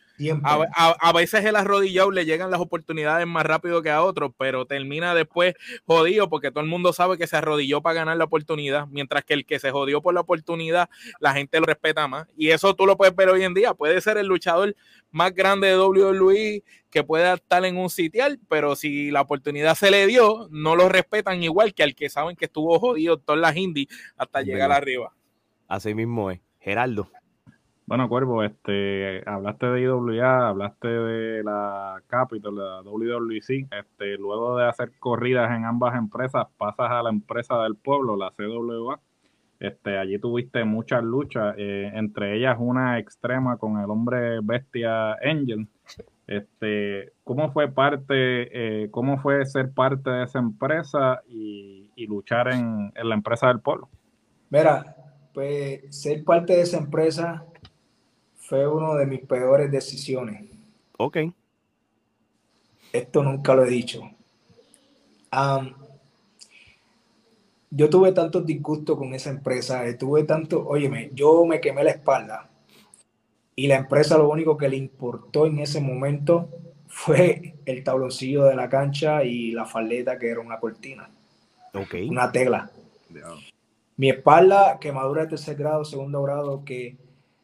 A, 0.43 1.14
veces 1.14 1.45
el 1.45 1.56
arrodillado 1.56 2.12
le 2.12 2.26
llegan 2.26 2.52
las 2.52 2.60
oportunidades 2.60 3.26
más 3.28 3.45
rápido 3.45 3.82
que 3.82 3.89
a 3.89 4.04
otros, 4.04 4.32
pero 4.38 4.66
termina 4.66 5.16
después 5.16 5.56
jodido 5.86 6.30
porque 6.30 6.52
todo 6.52 6.64
el 6.64 6.70
mundo 6.70 6.93
sabe 6.93 7.18
que 7.18 7.28
se 7.28 7.38
arrodilló 7.38 7.82
para 7.82 7.95
ganar 7.95 8.18
la 8.18 8.26
oportunidad, 8.26 8.88
mientras 8.88 9.24
que 9.24 9.34
el 9.34 9.45
que 9.45 9.60
se 9.60 9.72
jodió 9.72 10.02
por 10.02 10.14
la 10.14 10.22
oportunidad, 10.22 10.89
la 11.20 11.34
gente 11.34 11.60
lo 11.60 11.66
respeta 11.66 12.08
más. 12.08 12.28
Y 12.36 12.50
eso 12.50 12.76
tú 12.76 12.86
lo 12.86 12.97
puedes 12.97 13.16
ver 13.16 13.30
hoy 13.30 13.43
en 13.43 13.54
día. 13.54 13.74
Puede 13.74 14.02
ser 14.02 14.18
el 14.18 14.28
luchador 14.28 14.76
más 15.12 15.34
grande 15.34 15.68
de 15.68 15.78
WWE 15.78 16.64
que 16.89 17.04
pueda 17.04 17.36
estar 17.36 17.64
en 17.66 17.78
un 17.78 17.89
sitial, 17.89 18.39
pero 18.50 18.76
si 18.76 19.12
la 19.12 19.22
oportunidad 19.22 19.76
se 19.76 19.91
le 19.91 20.08
dio, 20.08 20.47
no 20.52 20.76
lo 20.76 20.89
respetan 20.89 21.43
igual 21.43 21.74
que 21.74 21.84
al 21.84 21.95
que 21.95 22.10
saben 22.10 22.36
que 22.36 22.45
estuvo 22.45 22.80
jodido 22.80 23.18
todas 23.18 23.39
las 23.39 23.56
indies 23.56 23.88
hasta 24.18 24.41
llegar 24.41 24.72
arriba. 24.72 25.14
Así 25.70 25.93
mismo 25.93 26.32
es. 26.32 26.41
Geraldo. 26.59 27.07
Bueno, 27.86 28.09
Cuervo, 28.09 28.43
este, 28.43 29.24
hablaste 29.28 29.67
de 29.67 29.82
IWA, 29.82 30.49
hablaste 30.49 30.88
de 30.88 31.43
la 31.43 32.01
Capital, 32.07 32.55
de 32.55 32.61
la 32.61 32.82
WWC, 32.82 33.67
este, 33.72 34.17
luego 34.17 34.57
de 34.57 34.67
hacer 34.67 34.91
corridas 34.99 35.49
en 35.55 35.65
ambas 35.65 35.95
empresas, 35.95 36.47
pasas 36.57 36.91
a 36.91 37.01
la 37.01 37.09
empresa 37.09 37.63
del 37.63 37.76
pueblo, 37.76 38.15
la 38.15 38.32
CWA. 38.32 38.99
Este, 39.59 39.97
allí 39.97 40.20
tuviste 40.20 40.63
muchas 40.65 41.03
luchas, 41.03 41.55
eh, 41.57 41.91
entre 41.95 42.38
ellas 42.38 42.57
una 42.59 42.99
extrema 42.99 43.57
con 43.57 43.80
el 43.80 43.89
hombre 43.89 44.39
bestia 44.41 45.13
Angel. 45.13 45.67
Este, 46.28 47.13
¿Cómo 47.24 47.51
fue 47.51 47.70
parte, 47.70 48.84
eh, 48.84 48.91
cómo 48.91 49.20
fue 49.20 49.45
ser 49.45 49.72
parte 49.72 50.11
de 50.11 50.24
esa 50.26 50.39
empresa 50.39 51.22
y, 51.28 51.89
luchar 52.07 52.53
en, 52.53 52.91
en 52.95 53.09
la 53.09 53.15
empresa 53.15 53.47
del 53.47 53.59
pueblo? 53.59 53.89
Mira, 54.49 54.95
pues 55.34 55.95
ser 55.95 56.23
parte 56.23 56.53
de 56.53 56.61
esa 56.61 56.77
empresa 56.77 57.45
fue 58.38 58.67
una 58.67 58.95
de 58.95 59.05
mis 59.05 59.21
peores 59.21 59.71
decisiones. 59.71 60.49
Ok. 60.97 61.17
Esto 62.91 63.23
nunca 63.23 63.53
lo 63.53 63.63
he 63.63 63.69
dicho. 63.69 64.09
yo 67.69 67.89
tuve 67.89 68.11
tantos 68.11 68.45
disgustos 68.45 68.97
con 68.97 69.13
esa 69.13 69.30
empresa, 69.30 69.86
eh, 69.88 69.93
tuve 69.93 70.23
tanto, 70.23 70.67
óyeme, 70.67 71.11
yo 71.13 71.45
me 71.45 71.61
quemé 71.61 71.84
la 71.84 71.91
espalda 71.91 72.49
y 73.55 73.67
la 73.67 73.75
empresa 73.75 74.17
lo 74.17 74.30
único 74.30 74.57
que 74.57 74.69
le 74.69 74.77
importó 74.77 75.45
en 75.45 75.59
ese 75.59 75.82
momento 75.82 76.49
fue 76.88 77.55
el 77.65 77.84
tabloncillo 77.84 78.45
de 78.45 78.55
la 78.55 78.69
cancha 78.69 79.23
y 79.23 79.51
la 79.51 79.65
faleta 79.65 80.17
que 80.17 80.30
era 80.30 80.39
una 80.39 80.59
cortina. 80.59 81.09
Ok. 81.73 81.95
Una 82.09 82.32
tela. 82.32 82.71
Mi 84.00 84.10
espalda, 84.10 84.78
quemadura 84.80 85.24
de 85.24 85.28
tercer 85.28 85.58
grado, 85.58 85.84
segundo 85.84 86.24
grado, 86.24 86.64
que 86.64 86.95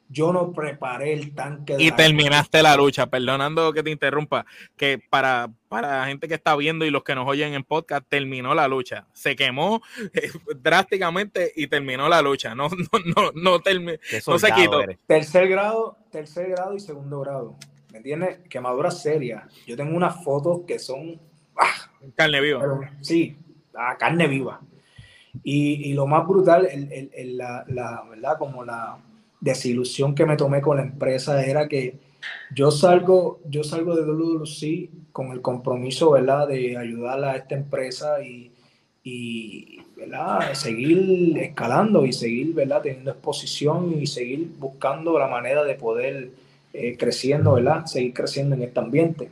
yo 0.07 0.31
no 0.31 0.53
preparé 0.53 1.11
el 1.11 1.35
tanque. 1.35 1.75
De 1.75 1.83
y 1.83 1.89
la 1.89 1.97
terminaste 1.97 2.63
la 2.63 2.77
lucha, 2.77 3.07
perdonando 3.07 3.73
que 3.73 3.83
te 3.83 3.91
interrumpa, 3.91 4.45
que 4.77 4.97
para, 4.97 5.49
para 5.67 5.99
la 5.99 6.05
gente 6.05 6.29
que 6.29 6.33
está 6.33 6.55
viendo 6.55 6.85
y 6.85 6.91
los 6.91 7.03
que 7.03 7.13
nos 7.13 7.27
oyen 7.27 7.55
en 7.55 7.65
podcast, 7.65 8.05
terminó 8.07 8.55
la 8.55 8.69
lucha. 8.69 9.05
Se 9.11 9.35
quemó 9.35 9.81
eh, 10.13 10.31
drásticamente 10.61 11.51
y 11.57 11.67
terminó 11.67 12.07
la 12.07 12.21
lucha. 12.21 12.55
No, 12.55 12.69
no, 12.69 12.99
no, 13.03 13.31
no, 13.35 13.59
no 13.59 14.39
se 14.39 14.51
quitó. 14.53 14.79
eres. 14.79 14.97
Tercer 15.07 15.49
grado, 15.49 15.97
tercer 16.09 16.51
grado 16.51 16.73
y 16.73 16.79
segundo 16.79 17.19
grado. 17.19 17.57
¿Me 17.91 17.97
entiendes? 17.97 18.39
Quemaduras 18.49 19.01
serias. 19.01 19.43
Yo 19.67 19.75
tengo 19.75 19.93
unas 19.93 20.23
fotos 20.23 20.61
que 20.65 20.79
son, 20.79 21.19
ah, 21.57 21.91
Carne 22.15 22.39
viva. 22.39 22.61
pero 22.61 22.79
sí, 23.01 23.35
a 23.73 23.97
carne 23.97 24.29
viva. 24.29 24.61
Y, 25.43 25.89
y 25.89 25.93
lo 25.93 26.07
más 26.07 26.27
brutal, 26.27 26.65
el- 26.71 26.91
el- 26.91 27.11
el- 27.13 27.37
la, 27.37 27.65
la- 27.67 28.03
¿verdad? 28.09 28.37
Como 28.37 28.63
la 28.63 28.97
desilusión 29.41 30.15
que 30.15 30.25
me 30.25 30.37
tomé 30.37 30.61
con 30.61 30.77
la 30.77 30.83
empresa 30.83 31.45
era 31.45 31.67
que 31.67 31.99
yo 32.53 32.71
salgo, 32.71 33.39
yo 33.49 33.63
salgo 33.63 33.95
de 33.95 34.03
WWC 34.03 34.89
con 35.11 35.31
el 35.31 35.41
compromiso, 35.41 36.11
¿verdad? 36.11 36.47
De 36.47 36.77
ayudar 36.77 37.23
a 37.23 37.35
esta 37.35 37.55
empresa 37.55 38.21
y, 38.23 38.51
y 39.03 39.79
¿verdad? 39.95 40.53
seguir 40.53 41.37
escalando 41.37 42.05
y 42.05 42.13
seguir, 42.13 42.53
¿verdad? 42.53 42.81
Teniendo 42.81 43.11
exposición 43.11 43.93
y 44.01 44.07
seguir 44.07 44.49
buscando 44.57 45.17
la 45.19 45.27
manera 45.27 45.63
de 45.63 45.75
poder 45.75 46.29
eh, 46.73 46.97
creciendo, 46.97 47.53
¿verdad? 47.53 47.85
Seguir 47.85 48.13
creciendo 48.13 48.55
en 48.55 48.63
este 48.63 48.79
ambiente. 48.79 49.29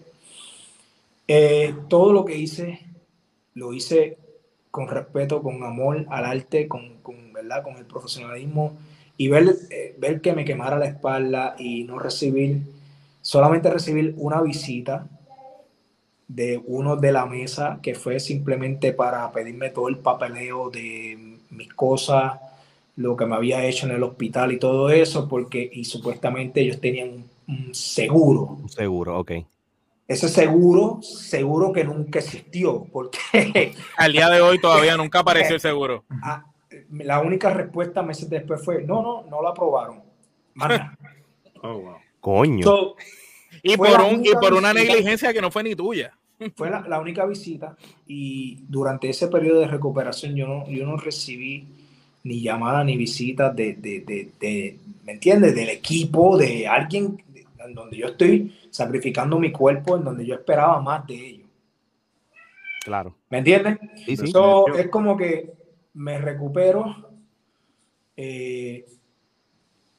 Eh, 1.27 1.73
todo 1.89 2.13
lo 2.13 2.25
que 2.25 2.37
hice, 2.37 2.79
lo 3.55 3.73
hice 3.73 4.17
con 4.74 4.88
respeto, 4.88 5.43
con 5.43 5.63
amor 5.63 6.03
al 6.09 6.26
arte, 6.26 6.67
con, 6.67 6.95
con, 7.03 7.32
¿verdad? 7.32 7.61
con 7.61 7.78
el 7.78 7.86
profesionalismo 7.86 8.76
y 9.17 9.28
ver, 9.28 9.55
eh, 9.69 9.95
ver 9.99 10.19
que 10.19 10.34
me 10.34 10.45
quemara 10.45 10.80
la 10.80 10.88
espalda 10.88 11.55
y 11.59 11.84
no 11.84 11.99
recibir, 11.99 12.63
solamente 13.21 13.69
recibir 13.69 14.15
una 14.17 14.41
visita 14.41 15.07
de 16.28 16.59
uno 16.65 16.95
de 16.95 17.11
la 17.11 17.28
mesa 17.28 17.78
que 17.84 17.93
fue 17.93 18.19
simplemente 18.19 18.93
para 18.93 19.32
pedirme 19.32 19.69
todo 19.69 19.89
el 19.89 19.99
papeleo 19.99 20.71
de 20.71 21.38
mis 21.51 21.71
cosas, 21.76 22.39
lo 22.95 23.15
que 23.15 23.28
me 23.28 23.36
había 23.36 23.63
hecho 23.63 23.86
en 23.86 23.91
el 23.91 24.01
hospital 24.01 24.53
y 24.53 24.57
todo 24.57 24.89
eso, 24.89 25.30
porque 25.30 25.69
y 25.71 25.86
supuestamente 25.86 26.61
ellos 26.61 26.82
tenían 26.82 27.09
un, 27.09 27.26
un 27.47 27.76
seguro. 27.76 28.57
Seguro, 28.69 29.19
ok. 29.19 29.34
Ese 30.07 30.27
seguro, 30.27 30.99
seguro 31.01 31.71
que 31.71 31.83
nunca 31.83 32.19
existió, 32.19 32.85
porque 32.91 33.19
Al 33.97 34.11
día 34.11 34.29
de 34.29 34.41
hoy 34.41 34.59
todavía 34.59 34.97
nunca 34.97 35.19
apareció 35.19 35.55
el 35.55 35.61
seguro. 35.61 36.03
ah, 36.21 36.45
la 36.91 37.21
única 37.21 37.49
respuesta 37.51 38.01
meses 38.03 38.29
después 38.29 38.63
fue, 38.63 38.83
no, 38.83 39.01
no, 39.01 39.23
no 39.29 39.41
lo 39.41 39.47
aprobaron. 39.49 40.01
Más 40.55 40.69
nada. 40.69 40.97
Oh, 41.61 41.77
wow. 41.79 41.95
Coño. 42.19 42.63
So, 42.63 42.95
Y 43.61 43.75
Fue 43.77 43.89
por, 43.89 43.99
la 43.99 44.05
un, 44.05 44.13
y 44.15 44.17
única 44.29 44.39
por 44.39 44.53
una 44.53 44.73
visita. 44.73 44.91
negligencia 44.93 45.33
que 45.33 45.41
no 45.41 45.49
fue 45.51 45.63
ni 45.63 45.75
tuya. 45.75 46.11
fue 46.55 46.69
la, 46.69 46.81
la 46.81 46.99
única 46.99 47.25
visita 47.25 47.77
y 48.05 48.59
durante 48.67 49.09
ese 49.09 49.27
periodo 49.29 49.61
de 49.61 49.67
recuperación 49.67 50.35
yo 50.35 50.47
no, 50.47 50.67
yo 50.67 50.85
no 50.85 50.97
recibí 50.97 51.65
ni 52.23 52.41
llamada 52.41 52.83
ni 52.83 52.97
visitas 52.97 53.55
de, 53.55 53.73
de, 53.75 54.01
de, 54.01 54.31
de- 54.39 54.79
¿me 55.03 55.13
entiendes? 55.13 55.55
Del 55.55 55.69
equipo, 55.69 56.37
de 56.37 56.67
alguien 56.67 57.21
en 57.66 57.74
donde 57.74 57.97
yo 57.97 58.07
estoy 58.07 58.55
sacrificando 58.70 59.39
mi 59.39 59.51
cuerpo, 59.51 59.97
en 59.97 60.03
donde 60.03 60.26
yo 60.26 60.36
esperaba 60.36 60.82
más 60.82 61.05
de 61.07 61.16
ellos. 61.16 61.49
Claro. 62.84 63.16
¿Me 63.30 63.38
entiendes? 63.38 63.78
Sí, 64.05 64.18
sí. 64.18 64.28
So, 64.28 64.68
es 64.76 64.89
como 64.89 65.16
que 65.16 65.53
me 65.93 66.18
recupero. 66.18 67.11
eh, 68.18 68.86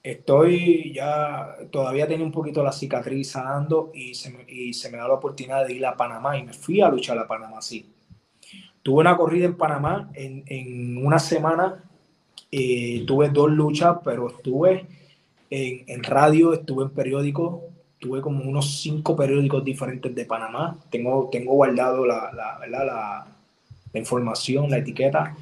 estoy 0.02 0.92
ya, 0.92 1.56
todavía 1.70 2.06
tenía 2.06 2.26
un 2.26 2.32
poquito 2.32 2.62
la 2.62 2.72
cicatriz 2.72 3.30
sanando 3.30 3.90
y 3.94 4.14
se, 4.14 4.30
me, 4.30 4.44
y 4.46 4.74
se 4.74 4.90
me 4.90 4.98
da 4.98 5.08
la 5.08 5.14
oportunidad 5.14 5.66
de 5.66 5.72
ir 5.72 5.86
a 5.86 5.96
Panamá 5.96 6.36
y 6.36 6.42
me 6.44 6.52
fui 6.52 6.82
a 6.82 6.90
luchar 6.90 7.18
a 7.18 7.26
Panamá, 7.26 7.62
sí. 7.62 7.90
Tuve 8.82 9.00
una 9.00 9.16
corrida 9.16 9.46
en 9.46 9.56
Panamá 9.56 10.10
en, 10.12 10.44
en 10.46 10.98
una 11.04 11.18
semana. 11.18 11.82
eh, 12.52 13.04
tuve 13.06 13.30
dos 13.30 13.50
luchas, 13.50 13.96
pero 14.04 14.28
estuve 14.28 14.86
en, 15.54 15.84
en 15.86 16.02
radio, 16.02 16.52
estuve 16.52 16.84
en 16.84 16.90
periódicos, 16.90 17.60
tuve 17.98 18.20
como 18.20 18.42
unos 18.44 18.80
cinco 18.82 19.14
periódicos 19.14 19.64
diferentes 19.64 20.14
de 20.14 20.24
Panamá. 20.24 20.76
Tengo, 20.90 21.28
tengo 21.30 21.52
guardado 21.54 22.04
la, 22.04 22.32
la, 22.32 22.58
¿verdad? 22.58 22.86
la, 22.86 23.26
la 23.92 24.00
información, 24.00 24.68
la 24.68 24.78
etiqueta. 24.78 25.36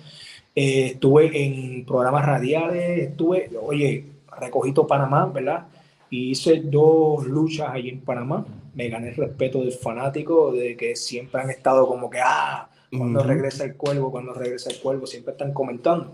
Eh, 0.55 0.93
estuve 0.95 1.31
en 1.43 1.85
programas 1.87 2.27
radiales, 2.27 3.11
estuve, 3.11 3.51
oye, 3.61 4.05
recogí 4.39 4.73
todo 4.73 4.87
Panamá, 4.87 5.27
¿verdad? 5.27 5.67
Y 6.11 6.31
hice 6.33 6.61
dos 6.63 7.27
luchas 7.27 7.71
allí 7.73 7.89
en 7.89 8.01
Panamá. 8.01 8.45
Me 8.75 8.89
gané 8.89 9.09
el 9.09 9.17
respeto 9.17 9.61
del 9.61 9.73
fanático, 9.73 10.53
de 10.53 10.77
que 10.77 10.95
siempre 10.95 11.41
han 11.41 11.51
estado 11.51 11.87
como 11.87 12.11
que, 12.11 12.19
ah, 12.23 12.69
cuando 12.91 13.21
Ujú. 13.21 13.29
regresa 13.29 13.65
el 13.65 13.77
cuervo, 13.77 14.11
cuando 14.11 14.35
regresa 14.35 14.71
el 14.71 14.79
cuervo, 14.79 15.07
siempre 15.07 15.33
están 15.33 15.55
comentando. 15.55 16.13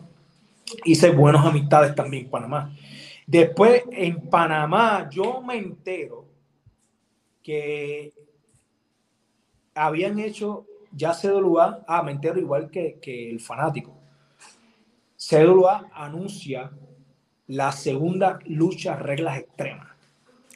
Hice 0.85 1.11
buenas 1.11 1.45
amistades 1.45 1.95
también 1.95 2.25
en 2.25 2.31
Panamá. 2.31 2.73
Después 3.29 3.83
en 3.93 4.31
Panamá 4.31 5.07
yo 5.13 5.43
me 5.43 5.57
entero 5.59 6.25
que 7.43 8.15
habían 9.75 10.19
hecho 10.19 10.65
ya 10.93 11.13
CWA, 11.13 11.85
ah, 11.87 12.03
me 12.03 12.13
entero 12.13 12.39
igual 12.41 12.71
que, 12.71 12.99
que 13.01 13.31
el 13.31 13.39
fanático. 13.39 13.95
CWA 15.19 15.91
anuncia 15.93 16.71
la 17.49 17.71
segunda 17.73 18.39
lucha 18.47 18.97
reglas 18.97 19.39
extremas. 19.39 19.89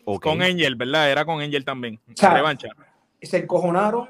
Ok. 0.07 0.23
Con 0.23 0.41
Angel, 0.43 0.75
¿verdad? 0.75 1.11
Era 1.11 1.27
con 1.27 1.41
Angel 1.43 1.64
también. 1.66 2.01
sea, 2.14 2.33
revancha. 2.33 2.68
Se 3.20 3.37
encojonaron 3.39 4.09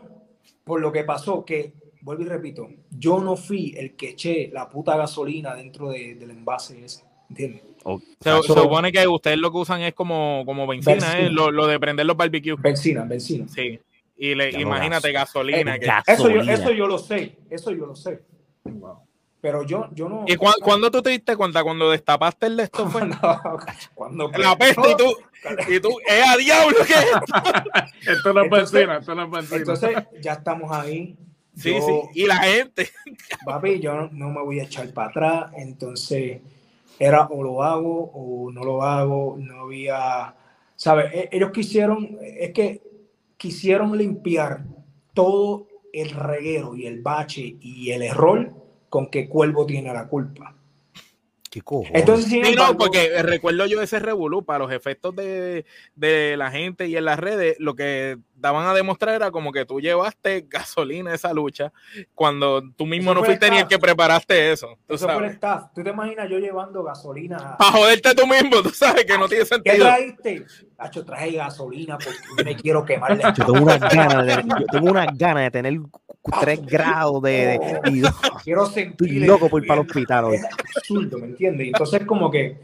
por 0.63 0.81
lo 0.81 0.93
que 0.93 1.03
pasó, 1.03 1.45
que, 1.45 1.73
vuelvo 2.01 2.23
y 2.23 2.27
repito, 2.27 2.69
yo 2.91 3.19
no 3.21 3.35
fui 3.37 3.75
el 3.77 3.97
que 3.97 4.11
eché 4.11 4.49
la 4.53 4.69
puta 4.69 4.97
gasolina 4.97 5.55
dentro 5.57 5.91
de- 5.91 6.15
del 6.15 6.31
envase 6.31 6.85
ese, 6.85 7.03
¿entiendes? 7.33 7.63
O- 7.85 8.01
So- 8.23 8.43
se 8.43 8.49
supone 8.55 8.93
que 8.93 9.07
ustedes 9.09 9.39
lo 9.39 9.51
que 9.51 9.59
usan 9.59 9.81
es 9.83 9.95
como, 9.95 10.45
como 10.47 10.67
benzina, 10.67 10.93
Benzina. 10.95 11.19
¿eh? 11.19 11.31
Lo, 11.31 11.51
lo 11.51 11.67
de 11.67 11.81
prender 11.81 12.07
los 12.07 12.17
barbecues. 12.17 12.61
Benzina, 12.63 13.03
benzina. 13.05 13.49
Sí. 13.49 13.81
Y 14.17 14.35
le, 14.37 14.51
imagínate 14.61 15.11
gas. 15.11 15.29
gasolina. 15.33 15.75
Eh, 15.77 15.81
que-. 15.81 16.13
Eso 16.13 16.29
yo, 16.31 16.43
eso 16.43 16.71
yo 16.71 16.87
lo 16.87 16.99
sé, 16.99 17.37
eso 17.51 17.73
yo 17.73 17.87
lo 17.87 17.97
sé. 17.97 18.21
Pero 19.41 19.65
yo, 19.65 19.89
yo 19.93 20.09
no. 20.09 20.25
¿Y 20.29 20.37
cuándo 20.37 20.89
tú 20.93 21.03
te 21.03 21.11
diste 21.11 21.37
cuenta? 21.37 21.65
Cuando 21.65 21.91
destapaste 21.91 22.47
el 22.47 22.57
de 22.57 22.63
esto 22.65 22.89
fue 22.89 23.01
cuando, 23.95 24.29
cuando 24.29 24.29
la 24.39 24.57
peste 24.57 24.91
y 24.93 24.97
tú, 24.97 25.17
y 25.69 25.81
tú, 25.81 25.89
¡eh, 26.09 26.23
a 26.25 26.37
diablo! 26.37 26.77
¿qué 26.87 26.93
es 26.93 27.01
esto?" 27.07 27.73
Esto 28.13 28.33
no 28.33 28.45
es 28.45 28.51
benzina, 28.51 28.99
esto 28.99 29.15
no 29.17 29.25
es 29.25 29.31
benzina. 29.33 29.57
Entonces, 29.57 29.97
ya 30.21 30.35
estamos 30.35 30.71
ahí. 30.71 31.17
Sí, 31.57 31.73
Yo- 31.75 31.81
sí. 32.13 32.21
Y 32.23 32.27
la 32.27 32.37
gente. 32.37 32.91
papi, 33.45 33.81
yo 33.81 33.95
no, 33.95 34.09
no 34.13 34.31
me 34.31 34.41
voy 34.43 34.61
a 34.61 34.63
echar 34.63 34.89
para 34.95 35.09
atrás, 35.09 35.53
entonces 35.57 36.41
era 36.99 37.27
o 37.27 37.43
lo 37.43 37.63
hago 37.63 38.11
o 38.15 38.51
no 38.53 38.65
lo 38.65 38.83
hago, 38.83 39.37
no 39.39 39.63
había, 39.63 40.35
¿sabes? 40.77 41.13
E- 41.13 41.29
Ellos 41.33 41.51
quisieron, 41.51 42.19
es 42.23 42.53
que 42.53 42.83
quisieron 43.37 43.97
limpiar 43.97 44.65
todo 45.15 45.67
el 45.93 46.11
reguero 46.11 46.75
y 46.77 46.87
el 46.87 47.03
bache 47.03 47.57
y 47.61 47.91
el 47.91 48.03
error 48.03 48.55
con 48.89 49.09
que 49.09 49.29
Cuervo 49.29 49.67
tiene 49.67 49.93
la 49.93 50.07
culpa. 50.09 50.55
¿Qué? 51.51 51.61
Entonces, 51.93 52.31
Sí, 52.31 52.41
no, 52.41 52.49
embargo, 52.49 52.79
porque 52.79 53.23
recuerdo 53.23 53.67
yo 53.67 53.83
ese 53.83 53.99
revolú 53.99 54.43
para 54.43 54.61
los 54.61 54.73
efectos 54.73 55.15
de, 55.15 55.67
de 55.95 56.37
la 56.39 56.51
gente 56.51 56.89
y 56.89 56.97
en 56.97 57.05
las 57.05 57.19
redes, 57.19 57.57
lo 57.59 57.75
que 57.75 58.19
daban 58.43 58.67
a 58.67 58.75
demostrar 58.75 59.15
era 59.15 59.31
como 59.31 59.53
que 59.53 59.65
tú 59.65 59.81
llevaste 59.81 60.45
gasolina 60.49 61.13
a 61.13 61.15
esa 61.15 61.33
lucha 61.33 61.73
cuando 62.15 62.61
tú 62.77 62.85
mismo 62.85 63.13
Eso 63.13 63.21
no 63.21 63.25
fuiste 63.25 63.49
ni 63.51 63.59
el 63.59 63.69
que 63.69 63.79
preparaste 63.79 64.53
eso. 64.53 64.77
Tú 64.87 64.95
eso 64.97 65.07
fue 65.07 65.15
el 65.15 65.21
sabes. 65.21 65.35
staff. 65.35 65.73
¿Tú 65.75 65.83
te 65.83 65.91
imaginas 65.91 66.29
yo 66.29 66.39
llevando 66.39 66.83
gasolina? 66.83 67.37
a- 67.39 67.57
Para 67.57 67.71
joderte 67.73 68.15
tú 68.15 68.27
mismo, 68.27 68.61
tú 68.63 68.71
sabes 68.71 69.05
que 69.05 69.17
no 69.17 69.29
tiene 69.29 69.45
¿Qué 69.45 69.49
sentido. 69.49 69.87
trajiste? 69.87 70.45
Hacho, 70.77 71.05
traje 71.05 71.33
gasolina 71.33 71.97
porque 71.97 72.45
me 72.45 72.57
quiero 72.57 72.85
quemar 72.85 73.17
la 73.17 73.33
Yo 73.33 73.45
tengo 73.47 73.63
unas 73.63 73.81
ganas 73.95 74.27
de, 74.27 74.45
yo 74.61 74.67
tengo 74.67 74.91
unas 74.91 75.17
ganas 75.17 75.45
de 75.45 75.51
tener 75.53 75.81
cu- 75.81 76.01
tres 76.41 76.61
grados 76.67 77.23
de, 77.23 77.31
de- 77.31 77.81
y 77.91 78.03
Quiero 78.43 78.65
estoy 78.67 78.85
sentir. 78.85 79.23
loco 79.27 79.49
por 79.49 79.63
ir 79.63 79.69
para 79.69 79.81
el 79.81 79.87
hospital 79.87 80.25
hoy. 80.25 80.37
Es 80.37 80.45
absurdo, 80.77 81.19
¿me 81.19 81.27
entiendes? 81.27 81.69
Entonces, 81.69 82.05
como 82.05 82.31
que 82.31 82.57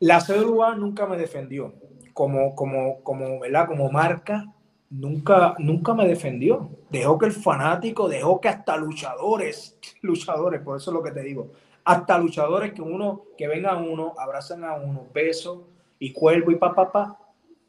la 0.00 0.20
CWA 0.20 0.74
nunca 0.74 1.06
me 1.06 1.16
defendió. 1.16 1.74
Como, 2.12 2.54
como, 2.54 3.02
como, 3.02 3.38
¿verdad? 3.40 3.66
Como 3.68 3.90
marca, 3.90 4.46
nunca, 4.90 5.54
nunca 5.58 5.94
me 5.94 6.06
defendió. 6.06 6.68
Dejó 6.90 7.18
que 7.18 7.26
el 7.26 7.32
fanático, 7.32 8.08
dejó 8.08 8.40
que 8.40 8.48
hasta 8.48 8.76
luchadores, 8.76 9.78
luchadores, 10.02 10.60
por 10.60 10.76
eso 10.76 10.90
es 10.90 10.94
lo 10.94 11.02
que 11.02 11.12
te 11.12 11.22
digo, 11.22 11.48
hasta 11.84 12.18
luchadores 12.18 12.72
que 12.72 12.82
uno, 12.82 13.22
que 13.38 13.48
vengan 13.48 13.88
uno, 13.88 14.14
abrazan 14.18 14.64
a 14.64 14.74
uno, 14.74 15.06
beso 15.14 15.66
y 15.98 16.12
cuervo 16.12 16.50
y 16.50 16.56
papá, 16.56 16.90
pa, 16.92 17.18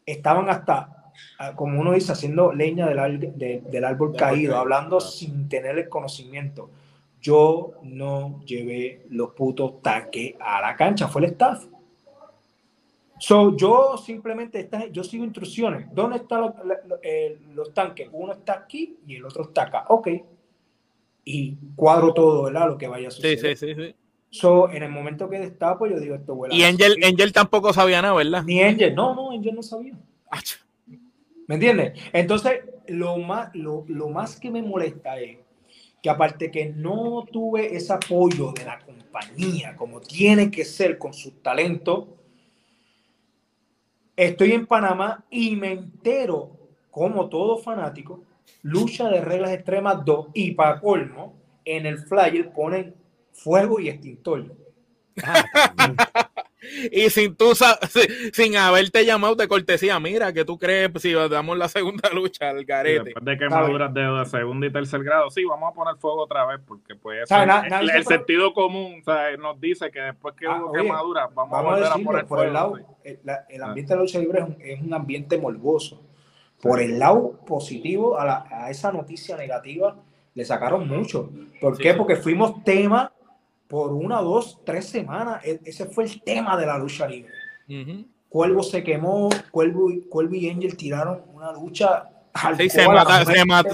estaban 0.05 0.49
hasta, 0.49 1.11
ah, 1.39 1.53
como 1.55 1.79
uno 1.79 1.93
dice, 1.93 2.11
haciendo 2.11 2.51
leña 2.51 2.87
del, 2.87 3.19
de- 3.37 3.61
del 3.61 3.61
árbol 3.61 3.71
Del 3.71 3.83
árbol 3.85 4.15
caído, 4.15 4.57
hablando 4.57 4.99
sin 4.99 5.47
tener 5.47 5.77
el 5.77 5.87
conocimiento. 5.89 6.69
Yo 7.21 7.73
no 7.83 8.41
llevé 8.45 9.05
los 9.09 9.29
putos 9.31 9.81
taques 9.83 10.33
a 10.39 10.59
la 10.59 10.75
cancha, 10.75 11.07
fue 11.07 11.21
el 11.21 11.31
staff. 11.31 11.65
So, 13.21 13.55
yo 13.55 13.97
simplemente, 14.03 14.67
yo 14.91 15.03
sigo 15.03 15.23
instrucciones. 15.23 15.85
¿Dónde 15.93 16.17
están 16.17 16.41
los, 16.41 16.53
eh, 17.03 17.37
los, 17.53 17.71
tanques? 17.71 18.09
Uno 18.11 18.33
está 18.33 18.53
aquí 18.53 18.97
y 19.05 19.17
el 19.17 19.23
otro 19.23 19.43
está 19.43 19.61
acá. 19.61 19.85
Ok. 19.89 20.07
Y 21.23 21.55
cuadro 21.75 22.15
todo, 22.15 22.43
¿verdad? 22.45 22.69
Lo 22.69 22.79
que 22.79 22.87
vaya 22.87 23.09
a 23.09 23.11
suceder. 23.11 23.37
Sí, 23.37 23.55
sí, 23.55 23.75
sí. 23.75 23.89
sí. 23.89 23.95
So, 24.31 24.71
en 24.71 24.81
el 24.81 24.89
momento 24.89 25.29
que 25.29 25.37
destapo, 25.37 25.85
yo 25.85 25.99
digo 25.99 26.15
esto, 26.15 26.35
Y 26.49 26.63
Angel, 26.63 26.97
Angel 27.03 27.31
tampoco 27.31 27.71
sabía 27.73 28.01
nada, 28.01 28.15
¿verdad? 28.15 28.43
Ni 28.43 28.63
Angel, 28.63 28.95
no, 28.95 29.13
no, 29.13 29.29
Angel 29.29 29.53
no 29.53 29.61
sabía. 29.61 29.93
¿Me 31.45 31.55
entiendes? 31.55 32.01
Entonces, 32.13 32.61
lo 32.87 33.17
más, 33.17 33.53
lo, 33.53 33.85
lo 33.87 34.09
más 34.09 34.39
que 34.39 34.49
me 34.49 34.63
molesta 34.63 35.19
es 35.19 35.37
que 36.01 36.09
aparte 36.09 36.49
que 36.49 36.69
no 36.69 37.23
tuve 37.31 37.75
ese 37.75 37.93
apoyo 37.93 38.51
de 38.53 38.65
la 38.65 38.79
compañía 38.79 39.75
como 39.75 40.01
tiene 40.01 40.49
que 40.49 40.65
ser 40.65 40.97
con 40.97 41.13
sus 41.13 41.43
talentos, 41.43 42.05
estoy 44.27 44.51
en 44.51 44.67
Panamá 44.67 45.25
y 45.29 45.55
me 45.55 45.71
entero, 45.71 46.51
como 46.91 47.29
todo 47.29 47.57
fanático, 47.57 48.23
lucha 48.61 49.09
de 49.09 49.21
reglas 49.21 49.51
extremas 49.51 50.05
2 50.05 50.27
y 50.33 50.51
para 50.51 50.79
colmo, 50.79 51.33
en 51.65 51.85
el 51.85 51.97
flyer 51.99 52.51
ponen 52.51 52.95
fuego 53.31 53.79
y 53.79 53.89
extintor. 53.89 54.55
Ah, 55.23 56.29
y 56.91 57.09
sin 57.09 57.35
tú 57.35 57.53
sin 58.33 58.55
haberte 58.57 59.05
llamado 59.05 59.35
de 59.35 59.47
cortesía, 59.47 59.99
mira, 59.99 60.33
que 60.33 60.45
tú 60.45 60.57
crees 60.57 60.91
si 60.97 61.13
damos 61.13 61.57
la 61.57 61.67
segunda 61.67 62.09
lucha 62.13 62.49
al 62.49 62.65
garete. 62.65 63.05
después 63.05 63.25
de 63.25 63.37
quemaduras 63.37 63.93
de, 63.93 64.01
de 64.01 64.25
segundo 64.25 64.65
y 64.65 64.71
tercer 64.71 65.03
grado, 65.03 65.29
sí, 65.29 65.43
vamos 65.45 65.71
a 65.71 65.75
poner 65.75 65.95
fuego 65.97 66.23
otra 66.23 66.45
vez, 66.45 66.59
porque 66.65 66.95
pues 66.95 67.29
el, 67.29 68.03
sentido 68.05 68.53
común 68.53 69.03
nos 69.39 69.59
dice 69.59 69.91
que 69.91 69.99
después 70.01 70.35
que 70.35 70.47
ah, 70.47 70.61
hubo 70.61 70.71
quemaduras, 70.71 71.33
vamos, 71.33 71.57
a 71.57 71.61
volver 71.61 71.85
a, 71.85 71.95
poner 71.95 72.25
por 72.25 72.45
El, 72.45 72.53
lado, 72.53 72.77
el, 73.03 73.63
ambiente 73.63 73.93
de 73.93 73.99
lucha 73.99 74.19
libre 74.19 74.45
es 74.59 74.81
un, 74.81 74.93
ambiente 74.93 75.37
morboso. 75.37 76.01
Por 76.61 76.79
el 76.79 76.99
lado 76.99 77.39
positivo 77.45 78.19
a, 78.19 78.45
a 78.51 78.69
esa 78.69 78.91
noticia 78.91 79.35
negativa, 79.35 79.95
le 80.33 80.45
sacaron 80.45 80.87
mucho. 80.87 81.31
¿Por 81.59 81.77
qué? 81.77 81.93
Porque 81.93 82.15
fuimos 82.15 82.63
tema 82.63 83.11
por 83.71 83.93
una, 83.93 84.19
dos, 84.19 84.59
tres 84.65 84.85
semanas. 84.85 85.45
E, 85.45 85.61
ese 85.63 85.85
fue 85.85 86.03
el 86.03 86.21
tema 86.21 86.57
de 86.57 86.65
la 86.65 86.77
lucha 86.77 87.07
libre. 87.07 87.31
Cuervo 88.27 88.63
se 88.63 88.83
quemó, 88.83 89.29
Cuervo, 89.49 89.89
Cuervo, 90.09 90.35
y 90.35 90.49
Angel 90.49 90.75
tiraron 90.75 91.21
una 91.33 91.53
lucha. 91.53 92.09
Sí, 92.57 92.69
se, 92.69 92.85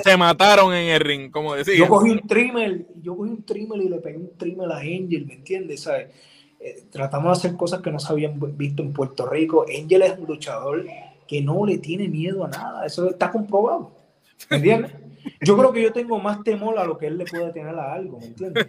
se, 0.03 0.17
mataron 0.17 0.73
en 0.73 0.89
el 0.89 0.99
ring, 0.99 1.31
como 1.31 1.55
decía. 1.55 1.75
Yo 1.75 1.87
cogí 1.87 2.11
un 2.11 2.27
trimmer, 2.27 2.85
yo 3.01 3.17
cogí 3.17 3.31
un 3.31 3.43
trimmer 3.43 3.81
y 3.81 3.89
le 3.89 3.97
pegué 3.97 4.17
un 4.17 4.37
trimmer 4.37 4.71
a 4.71 4.77
Angel, 4.77 5.25
¿me 5.25 5.33
entiendes? 5.33 5.81
¿Sabes? 5.81 6.09
Eh, 6.59 6.83
tratamos 6.91 7.41
de 7.41 7.47
hacer 7.47 7.57
cosas 7.57 7.81
que 7.81 7.91
no 7.91 7.99
se 7.99 8.13
habían 8.13 8.39
visto 8.55 8.83
en 8.83 8.93
Puerto 8.93 9.27
Rico. 9.27 9.65
Angel 9.67 10.03
es 10.03 10.17
un 10.17 10.27
luchador 10.27 10.85
que 11.27 11.41
no 11.41 11.65
le 11.65 11.79
tiene 11.79 12.07
miedo 12.07 12.45
a 12.45 12.49
nada, 12.49 12.85
eso 12.85 13.09
está 13.09 13.31
comprobado. 13.31 13.91
¿Me 14.51 14.57
entiendes? 14.57 14.91
Yo 15.41 15.57
creo 15.57 15.73
que 15.73 15.81
yo 15.81 15.91
tengo 15.91 16.19
más 16.19 16.43
temor 16.43 16.77
a 16.77 16.85
lo 16.85 16.99
que 16.99 17.07
él 17.07 17.17
le 17.17 17.25
puede 17.25 17.51
tener 17.51 17.75
a 17.75 17.93
algo, 17.93 18.19
¿me 18.19 18.27
entiendes? 18.27 18.67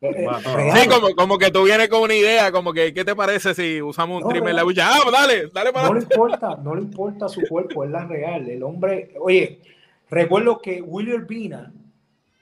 Sí, 0.00 0.88
como, 0.88 1.14
como, 1.14 1.38
que 1.38 1.50
tú 1.50 1.64
vienes 1.64 1.88
con 1.88 2.00
una 2.02 2.14
idea, 2.14 2.50
como 2.50 2.72
que, 2.72 2.94
¿qué 2.94 3.04
te 3.04 3.14
parece 3.14 3.54
si 3.54 3.82
usamos 3.82 4.22
un 4.22 4.32
no, 4.32 4.48
en 4.48 4.56
la 4.56 4.62
bulla? 4.62 4.88
Ah, 4.94 5.10
dale, 5.12 5.48
dale 5.48 5.72
para 5.72 5.88
No 5.88 5.94
le 5.94 6.00
importa, 6.00 6.58
no 6.62 6.74
le 6.74 6.80
importa 6.80 7.28
su 7.28 7.42
cuerpo, 7.42 7.84
es 7.84 7.90
la 7.90 8.06
real. 8.06 8.48
El 8.48 8.62
hombre, 8.62 9.12
oye, 9.20 9.60
recuerdo 10.08 10.58
que 10.58 10.80
William 10.80 11.26
Pina 11.26 11.70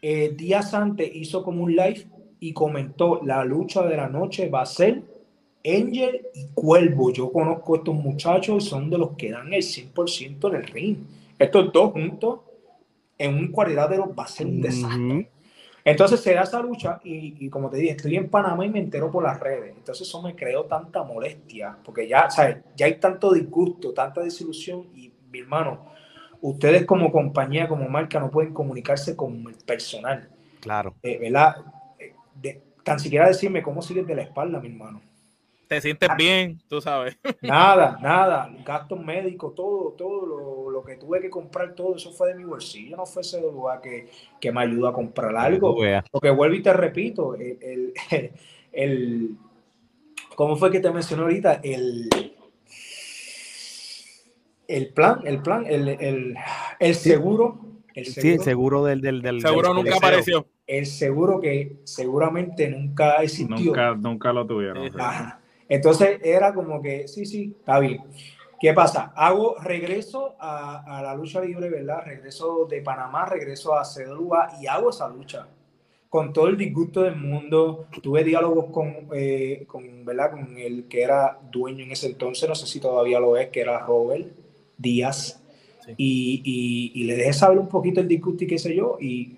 eh, 0.00 0.32
días 0.36 0.72
antes 0.72 1.10
hizo 1.12 1.42
como 1.42 1.64
un 1.64 1.74
live 1.74 2.06
y 2.38 2.52
comentó, 2.52 3.20
la 3.24 3.44
lucha 3.44 3.82
de 3.82 3.96
la 3.96 4.08
noche 4.08 4.48
va 4.48 4.62
a 4.62 4.66
ser 4.66 5.02
Angel 5.64 6.28
y 6.34 6.46
Cuervo. 6.54 7.12
Yo 7.12 7.32
conozco 7.32 7.74
a 7.74 7.78
estos 7.78 7.94
muchachos 7.94 8.64
y 8.64 8.68
son 8.68 8.88
de 8.88 8.98
los 8.98 9.16
que 9.16 9.32
dan 9.32 9.52
el 9.52 9.62
100% 9.62 10.48
en 10.48 10.54
el 10.54 10.66
ring. 10.68 10.96
Estos 11.36 11.72
dos 11.72 11.92
juntos 11.92 12.40
en 13.18 13.34
un 13.34 13.48
cuadrilátero 13.48 14.14
va 14.14 14.24
a 14.24 14.28
ser 14.28 14.46
un 14.46 14.60
desastre. 14.60 15.28
Entonces 15.90 16.20
se 16.20 16.34
da 16.34 16.42
esa 16.42 16.60
lucha 16.60 17.00
y, 17.02 17.48
como 17.48 17.70
te 17.70 17.78
dije, 17.78 17.92
estoy 17.92 18.16
en 18.16 18.28
Panamá 18.28 18.64
y 18.64 18.70
me 18.70 18.78
entero 18.78 19.10
por 19.10 19.22
las 19.22 19.40
redes. 19.40 19.74
Entonces 19.76 20.06
eso 20.06 20.22
me 20.22 20.34
creó 20.34 20.64
tanta 20.64 21.02
molestia, 21.02 21.76
porque 21.84 22.06
ya, 22.06 22.30
¿sabes? 22.30 22.58
Ya 22.76 22.86
hay 22.86 22.96
tanto 22.96 23.32
disgusto, 23.32 23.92
tanta 23.92 24.20
desilusión 24.20 24.86
y 24.94 25.12
mi 25.30 25.40
hermano, 25.40 25.86
ustedes 26.40 26.84
como 26.84 27.10
compañía, 27.10 27.68
como 27.68 27.88
marca, 27.88 28.20
no 28.20 28.30
pueden 28.30 28.52
comunicarse 28.52 29.16
con 29.16 29.44
el 29.46 29.56
personal. 29.64 30.28
Claro. 30.60 30.94
Eh, 31.02 31.18
¿Verdad? 31.18 31.56
Eh, 32.42 32.60
tan 32.82 32.98
siquiera 32.98 33.28
decirme 33.28 33.62
cómo 33.62 33.82
sigues 33.82 34.06
de 34.06 34.14
la 34.14 34.22
espalda, 34.22 34.60
mi 34.60 34.68
hermano 34.68 35.00
te 35.68 35.80
sientes 35.82 36.08
bien, 36.16 36.60
tú 36.66 36.80
sabes. 36.80 37.18
Nada, 37.42 37.98
nada, 38.00 38.50
gastos 38.64 39.04
médicos, 39.04 39.54
todo, 39.54 39.92
todo 39.92 40.70
lo, 40.70 40.82
que 40.82 40.96
tuve 40.96 41.20
que 41.20 41.28
comprar, 41.28 41.74
todo 41.74 41.96
eso 41.96 42.10
fue 42.12 42.28
de 42.28 42.34
mi 42.34 42.44
bolsillo, 42.44 42.96
no 42.96 43.04
fue 43.04 43.20
ese 43.20 43.40
lugar 43.40 43.80
que, 43.82 44.08
que 44.40 44.50
me 44.50 44.62
ayudó 44.62 44.88
a 44.88 44.92
comprar 44.92 45.36
algo. 45.36 45.76
Porque 46.10 46.30
vuelvo 46.30 46.56
y 46.56 46.62
te 46.62 46.72
repito, 46.72 47.34
el, 47.34 47.92
el, 48.72 49.36
¿cómo 50.34 50.56
fue 50.56 50.70
que 50.70 50.80
te 50.80 50.90
mencioné 50.90 51.24
ahorita? 51.24 51.60
El, 51.62 52.08
el 54.66 54.88
plan, 54.88 55.20
el 55.24 55.42
plan, 55.42 55.66
el, 55.66 55.88
el, 56.80 56.94
seguro. 56.94 57.60
El 57.94 58.06
seguro, 58.06 58.22
sí, 58.22 58.28
el 58.30 58.40
seguro 58.40 58.84
del, 58.84 59.00
del, 59.02 59.20
del 59.20 59.42
seguro 59.42 59.74
nunca 59.74 59.96
apareció. 59.96 60.46
El 60.66 60.86
seguro 60.86 61.40
que 61.40 61.78
seguramente 61.84 62.68
nunca 62.70 63.16
existió. 63.16 63.56
Nunca, 63.56 63.94
nunca 63.94 64.32
lo 64.32 64.46
tuvieron. 64.46 64.90
Entonces 65.68 66.20
era 66.22 66.54
como 66.54 66.80
que, 66.80 67.06
sí, 67.08 67.26
sí, 67.26 67.54
está 67.58 67.78
bien. 67.78 68.02
¿Qué 68.60 68.72
pasa? 68.72 69.12
Hago 69.14 69.56
regreso 69.60 70.34
a, 70.40 71.00
la 71.02 71.14
lucha 71.14 71.40
libre, 71.40 71.70
¿verdad? 71.70 72.02
Regreso 72.04 72.66
de 72.68 72.82
Panamá, 72.82 73.26
regreso 73.26 73.74
a 73.74 73.84
CWA 73.84 74.58
y 74.60 74.66
hago 74.66 74.90
esa 74.90 75.08
lucha. 75.08 75.46
Con 76.08 76.32
todo 76.32 76.48
el 76.48 76.56
disgusto 76.56 77.02
del 77.02 77.16
mundo, 77.16 77.86
tuve 78.02 78.24
diálogos 78.24 78.66
con, 78.72 79.08
eh, 79.14 79.64
con, 79.68 80.04
¿verdad? 80.04 80.32
con 80.32 80.58
el 80.58 80.88
que 80.88 81.02
era 81.02 81.38
dueño 81.52 81.84
en 81.84 81.92
ese 81.92 82.06
entonces, 82.06 82.48
no 82.48 82.54
sé 82.54 82.66
si 82.66 82.80
todavía 82.80 83.20
lo 83.20 83.36
es, 83.36 83.48
que 83.50 83.60
era 83.60 83.78
Robert 83.78 84.26
Díaz. 84.76 85.40
Y, 85.96 86.42
y, 86.44 87.00
y, 87.00 87.04
le 87.04 87.16
dejé 87.16 87.32
saber 87.32 87.58
un 87.58 87.68
poquito 87.68 88.00
el 88.00 88.08
disgusto 88.08 88.44
y 88.44 88.46
qué 88.46 88.58
sé 88.58 88.76
yo, 88.76 88.98
y 89.00 89.37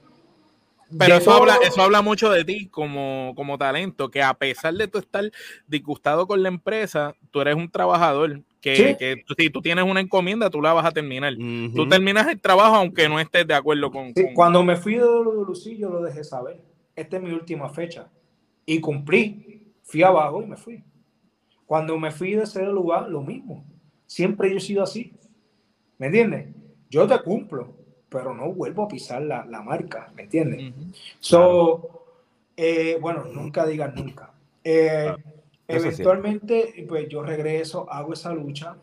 pero 0.98 1.16
eso 1.16 1.32
habla, 1.32 1.58
eso 1.62 1.82
habla 1.82 2.02
mucho 2.02 2.30
de 2.30 2.44
ti 2.44 2.66
como, 2.66 3.32
como 3.36 3.58
talento, 3.58 4.10
que 4.10 4.22
a 4.22 4.34
pesar 4.34 4.74
de 4.74 4.88
tú 4.88 4.98
estar 4.98 5.24
disgustado 5.66 6.26
con 6.26 6.42
la 6.42 6.48
empresa, 6.48 7.14
tú 7.30 7.40
eres 7.40 7.54
un 7.54 7.70
trabajador, 7.70 8.42
que, 8.60 8.96
que 8.98 9.24
si 9.38 9.50
tú 9.50 9.62
tienes 9.62 9.84
una 9.84 10.00
encomienda, 10.00 10.50
tú 10.50 10.60
la 10.60 10.72
vas 10.72 10.84
a 10.84 10.90
terminar. 10.90 11.34
Tú 11.74 11.88
terminas 11.88 12.28
el 12.28 12.40
trabajo 12.40 12.76
aunque 12.76 13.08
no 13.08 13.18
estés 13.18 13.46
de 13.46 13.54
acuerdo 13.54 13.90
con... 13.90 14.12
Cuando 14.34 14.62
me 14.62 14.76
fui 14.76 14.94
de 14.94 15.06
Lucy, 15.46 15.78
yo 15.78 15.88
lo 15.88 16.02
dejé 16.02 16.24
saber. 16.24 16.60
Esta 16.94 17.16
es 17.16 17.22
mi 17.22 17.32
última 17.32 17.68
fecha. 17.70 18.08
Y 18.66 18.80
cumplí. 18.80 19.72
Fui 19.82 20.02
abajo 20.02 20.42
y 20.42 20.46
me 20.46 20.56
fui. 20.56 20.84
Cuando 21.64 21.98
me 21.98 22.10
fui 22.10 22.34
de 22.34 22.42
ese 22.42 22.64
lugar, 22.66 23.08
lo 23.08 23.22
mismo. 23.22 23.64
Siempre 24.06 24.50
yo 24.50 24.58
he 24.58 24.60
sido 24.60 24.82
así. 24.82 25.14
¿Me 25.96 26.06
entiendes? 26.06 26.54
Yo 26.90 27.06
te 27.06 27.18
cumplo 27.20 27.79
pero 28.10 28.34
no 28.34 28.52
vuelvo 28.52 28.82
a 28.82 28.88
pisar 28.88 29.22
la, 29.22 29.46
la 29.46 29.62
marca, 29.62 30.12
¿me 30.14 30.24
entiendes? 30.24 30.74
So, 31.20 32.04
eh, 32.56 32.98
bueno, 33.00 33.24
nunca 33.24 33.64
digas 33.64 33.94
nunca. 33.94 34.32
Eh, 34.64 35.14
eventualmente, 35.66 36.84
pues 36.88 37.08
yo 37.08 37.22
regreso, 37.22 37.90
hago 37.90 38.12
esa 38.12 38.34
lucha 38.34 38.76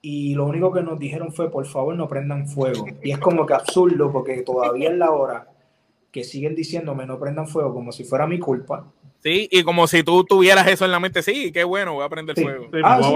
y 0.00 0.34
lo 0.34 0.46
único 0.46 0.70
que 0.70 0.82
nos 0.82 0.98
dijeron 0.98 1.32
fue, 1.32 1.50
por 1.50 1.66
favor, 1.66 1.96
no 1.96 2.06
prendan 2.06 2.46
fuego. 2.46 2.86
Y 3.02 3.10
es 3.10 3.18
como 3.18 3.46
que 3.46 3.54
absurdo 3.54 4.12
porque 4.12 4.42
todavía 4.42 4.90
es 4.90 4.96
la 4.96 5.10
hora 5.10 5.48
que 6.12 6.24
siguen 6.24 6.54
diciéndome 6.54 7.06
no 7.06 7.18
prendan 7.18 7.48
fuego 7.48 7.74
como 7.74 7.90
si 7.90 8.04
fuera 8.04 8.26
mi 8.26 8.38
culpa. 8.38 8.86
Sí, 9.20 9.48
y 9.50 9.64
como 9.64 9.86
si 9.88 10.04
tú 10.04 10.24
tuvieras 10.24 10.66
eso 10.68 10.84
en 10.84 10.92
la 10.92 11.00
mente, 11.00 11.22
sí, 11.22 11.50
qué 11.50 11.64
bueno, 11.64 11.94
voy 11.94 12.04
a 12.04 12.08
prender 12.08 12.36
fuego. 12.40 12.68
me, 12.70 12.82
voy 12.82 12.92
a 12.92 13.08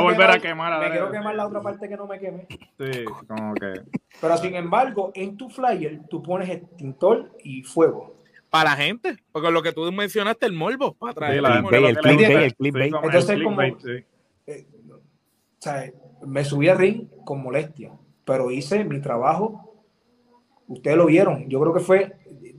volver 0.00 0.30
a, 0.30 0.38
quemar. 0.38 0.80
me 0.80 0.90
quiero 0.90 1.10
quemar 1.10 1.34
la 1.34 1.46
otra 1.46 1.60
parte 1.60 1.86
que 1.88 1.96
no 1.96 2.06
me 2.06 2.18
queme. 2.18 2.46
Sí, 2.48 3.04
como 3.28 3.54
que. 3.54 3.82
Pero 4.20 4.36
sin 4.38 4.54
embargo, 4.54 5.12
en 5.14 5.36
tu 5.36 5.50
flyer 5.50 6.00
tú 6.08 6.22
pones 6.22 6.48
extintor 6.48 7.30
y 7.44 7.62
fuego. 7.62 8.16
Para 8.48 8.70
la 8.70 8.76
gente, 8.76 9.16
porque 9.32 9.50
lo 9.50 9.62
que 9.62 9.72
tú 9.72 9.90
mencionaste, 9.92 10.46
el 10.46 10.54
morbo, 10.54 10.94
para 10.94 11.12
traer 11.12 11.44
el, 11.44 12.54
clickbait, 12.56 12.94
Entonces, 13.02 13.42
como, 13.42 13.60
eh, 13.60 14.66
o 14.88 14.98
sea, 15.58 15.92
me 16.24 16.44
subí 16.44 16.68
a 16.68 16.74
ring 16.74 17.08
con 17.24 17.42
molestia, 17.42 17.92
pero 18.24 18.50
hice 18.50 18.82
mi 18.84 19.00
trabajo. 19.02 19.84
Ustedes 20.68 20.96
lo 20.96 21.06
vieron, 21.06 21.48
yo 21.48 21.60
creo 21.60 21.74
que 21.74 21.80
fue 21.80 22.16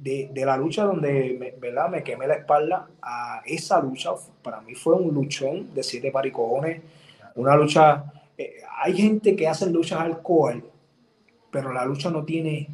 de, 0.07 0.29
de, 0.31 0.45
la 0.45 0.55
lucha 0.55 0.85
donde 0.85 1.35
me, 1.37 1.51
¿verdad? 1.59 1.89
me 1.89 2.01
quemé 2.01 2.27
la 2.27 2.35
espalda 2.35 2.87
a 3.01 3.41
esa 3.45 3.81
lucha, 3.81 4.11
para 4.41 4.61
mí 4.61 4.73
fue 4.73 4.93
un 4.93 5.13
luchón 5.13 5.73
de 5.73 5.83
siete 5.83 6.11
paricones, 6.11 6.81
una 7.35 7.55
lucha, 7.55 8.05
eh, 8.37 8.55
hay 8.81 8.95
gente 8.95 9.35
que 9.35 9.47
hace 9.47 9.69
luchas 9.69 9.99
al 9.99 10.13
alcohol, 10.13 10.63
pero 11.51 11.73
la 11.73 11.83
lucha 11.85 12.09
no 12.09 12.23
tiene, 12.23 12.69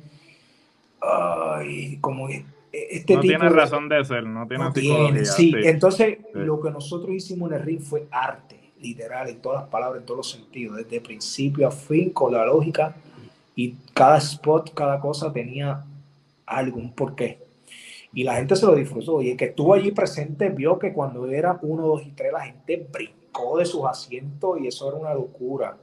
ay, 1.01 1.97
como 1.99 2.29
este 2.29 3.15
no 3.15 3.21
tiene 3.21 3.49
razón 3.49 3.89
de 3.89 4.05
ser, 4.05 4.25
no 4.25 4.47
tiene, 4.47 5.25
sí, 5.25 5.53
entonces 5.63 6.19
lo 6.33 6.61
que 6.61 6.69
nosotros 6.69 7.11
hicimos 7.15 7.51
en 7.51 7.57
el 7.57 7.63
ring 7.63 7.81
fue 7.81 8.07
arte, 8.11 8.59
literal, 8.79 9.27
en 9.29 9.41
todas 9.41 9.61
las 9.61 9.69
palabras, 9.69 10.01
en 10.01 10.05
todos 10.05 10.17
los 10.17 10.29
sentidos, 10.29 10.77
desde 10.77 11.01
principio 11.01 11.67
a 11.67 11.71
fin, 11.71 12.11
con 12.11 12.31
la 12.31 12.45
lógica, 12.45 12.95
y 13.55 13.75
cada 13.93 14.17
spot, 14.17 14.73
cada 14.73 14.99
cosa 14.99 15.31
tenía 15.31 15.83
algún 16.45 16.93
porqué. 16.93 17.39
Y 18.13 18.23
la 18.23 18.35
gente 18.35 18.55
se 18.55 18.65
lo 18.65 18.75
disfrutó. 18.75 19.21
Y 19.21 19.31
el 19.31 19.37
que 19.37 19.45
estuvo 19.45 19.73
allí 19.73 19.91
presente 19.91 20.49
vio 20.49 20.77
que 20.77 20.93
cuando 20.93 21.27
era 21.27 21.57
uno, 21.61 21.87
dos 21.87 22.05
y 22.05 22.11
tres, 22.11 22.31
la 22.31 22.41
gente 22.41 22.87
brincó 22.91 23.57
de 23.57 23.65
sus 23.65 23.85
asientos 23.85 24.59
y 24.61 24.67
eso 24.67 24.87
era 24.87 24.97
una 24.97 25.13
locura. 25.13 25.77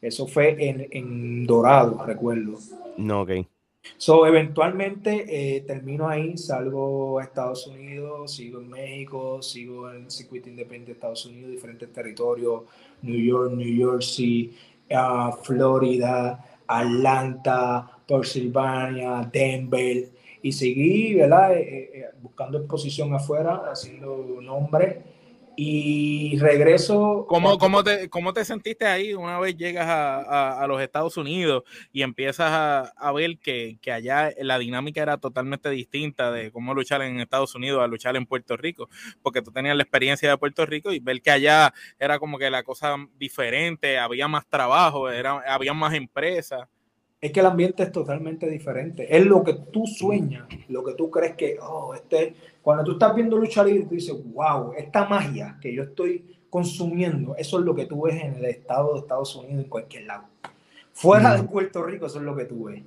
Eso 0.00 0.26
fue 0.26 0.56
en, 0.68 0.88
en 0.90 1.46
Dorado, 1.46 2.04
recuerdo. 2.04 2.58
No, 2.98 3.22
ok. 3.22 3.30
So, 3.96 4.26
eventualmente 4.26 5.56
eh, 5.56 5.60
termino 5.62 6.08
ahí, 6.08 6.36
salgo 6.36 7.18
a 7.18 7.24
Estados 7.24 7.66
Unidos, 7.66 8.32
sigo 8.32 8.60
en 8.60 8.68
México, 8.68 9.42
sigo 9.42 9.90
en 9.90 10.04
el 10.04 10.10
circuito 10.10 10.48
independiente 10.48 10.92
de 10.92 10.94
Estados 10.94 11.26
Unidos, 11.26 11.50
diferentes 11.50 11.92
territorios, 11.92 12.62
New 13.02 13.18
York, 13.18 13.52
New 13.54 13.90
Jersey, 13.90 14.56
uh, 14.90 15.32
Florida, 15.42 16.60
Atlanta, 16.66 17.91
Pennsylvania, 18.06 19.28
Denver, 19.32 20.08
y 20.42 20.52
seguí, 20.52 21.14
¿verdad? 21.14 21.56
Eh, 21.56 21.90
eh, 21.94 22.04
buscando 22.20 22.58
exposición 22.58 23.14
afuera, 23.14 23.62
haciendo 23.70 24.40
nombre 24.42 25.02
y 25.56 26.38
regreso. 26.38 27.26
¿Cómo, 27.28 27.58
cómo, 27.58 27.84
te, 27.84 28.08
¿Cómo 28.08 28.32
te 28.32 28.44
sentiste 28.44 28.86
ahí 28.86 29.14
una 29.14 29.38
vez 29.38 29.56
llegas 29.56 29.86
a, 29.86 30.62
a, 30.62 30.66
los 30.66 30.80
Estados 30.80 31.16
Unidos 31.16 31.64
y 31.92 32.02
empiezas 32.02 32.50
a, 32.50 32.80
a 32.96 33.12
ver 33.12 33.38
que, 33.38 33.78
que, 33.80 33.92
allá 33.92 34.32
la 34.38 34.58
dinámica 34.58 35.02
era 35.02 35.18
totalmente 35.18 35.68
distinta 35.70 36.32
de 36.32 36.50
cómo 36.50 36.74
luchar 36.74 37.02
en 37.02 37.20
Estados 37.20 37.54
Unidos 37.54 37.82
a 37.82 37.86
luchar 37.86 38.16
en 38.16 38.26
Puerto 38.26 38.56
Rico? 38.56 38.88
Porque 39.22 39.42
tú 39.42 39.52
tenías 39.52 39.76
la 39.76 39.82
experiencia 39.82 40.30
de 40.30 40.38
Puerto 40.38 40.64
Rico 40.66 40.92
y 40.92 41.00
ver 41.00 41.20
que 41.20 41.30
allá 41.30 41.72
era 41.98 42.18
como 42.18 42.38
que 42.38 42.50
la 42.50 42.62
cosa 42.62 42.96
diferente, 43.18 43.98
había 43.98 44.28
más 44.28 44.46
trabajo, 44.46 45.10
era, 45.10 45.42
había 45.46 45.74
más 45.74 45.94
empresas. 45.94 46.68
Es 47.22 47.30
que 47.30 47.38
el 47.38 47.46
ambiente 47.46 47.84
es 47.84 47.92
totalmente 47.92 48.50
diferente. 48.50 49.16
Es 49.16 49.24
lo 49.24 49.44
que 49.44 49.54
tú 49.54 49.86
sueñas, 49.86 50.44
lo 50.68 50.82
que 50.82 50.94
tú 50.94 51.08
crees 51.08 51.36
que, 51.36 51.56
oh, 51.62 51.94
este 51.94 52.34
cuando 52.62 52.82
tú 52.82 52.92
estás 52.92 53.14
viendo 53.14 53.36
lucha 53.36 53.62
libre, 53.62 53.86
tú 53.86 53.94
dices, 53.94 54.16
wow, 54.32 54.72
esta 54.76 55.08
magia 55.08 55.56
que 55.60 55.72
yo 55.72 55.84
estoy 55.84 56.36
consumiendo, 56.50 57.36
eso 57.36 57.60
es 57.60 57.64
lo 57.64 57.74
que 57.74 57.86
tú 57.86 58.02
ves 58.02 58.22
en 58.22 58.34
el 58.34 58.44
estado 58.44 58.94
de 58.94 59.00
Estados 59.00 59.34
Unidos, 59.36 59.64
en 59.64 59.70
cualquier 59.70 60.04
lado. 60.04 60.24
Fuera 60.92 61.36
de 61.36 61.44
Puerto 61.44 61.82
Rico, 61.84 62.06
eso 62.06 62.18
es 62.18 62.24
lo 62.24 62.36
que 62.36 62.44
tú 62.44 62.64
ves. 62.64 62.82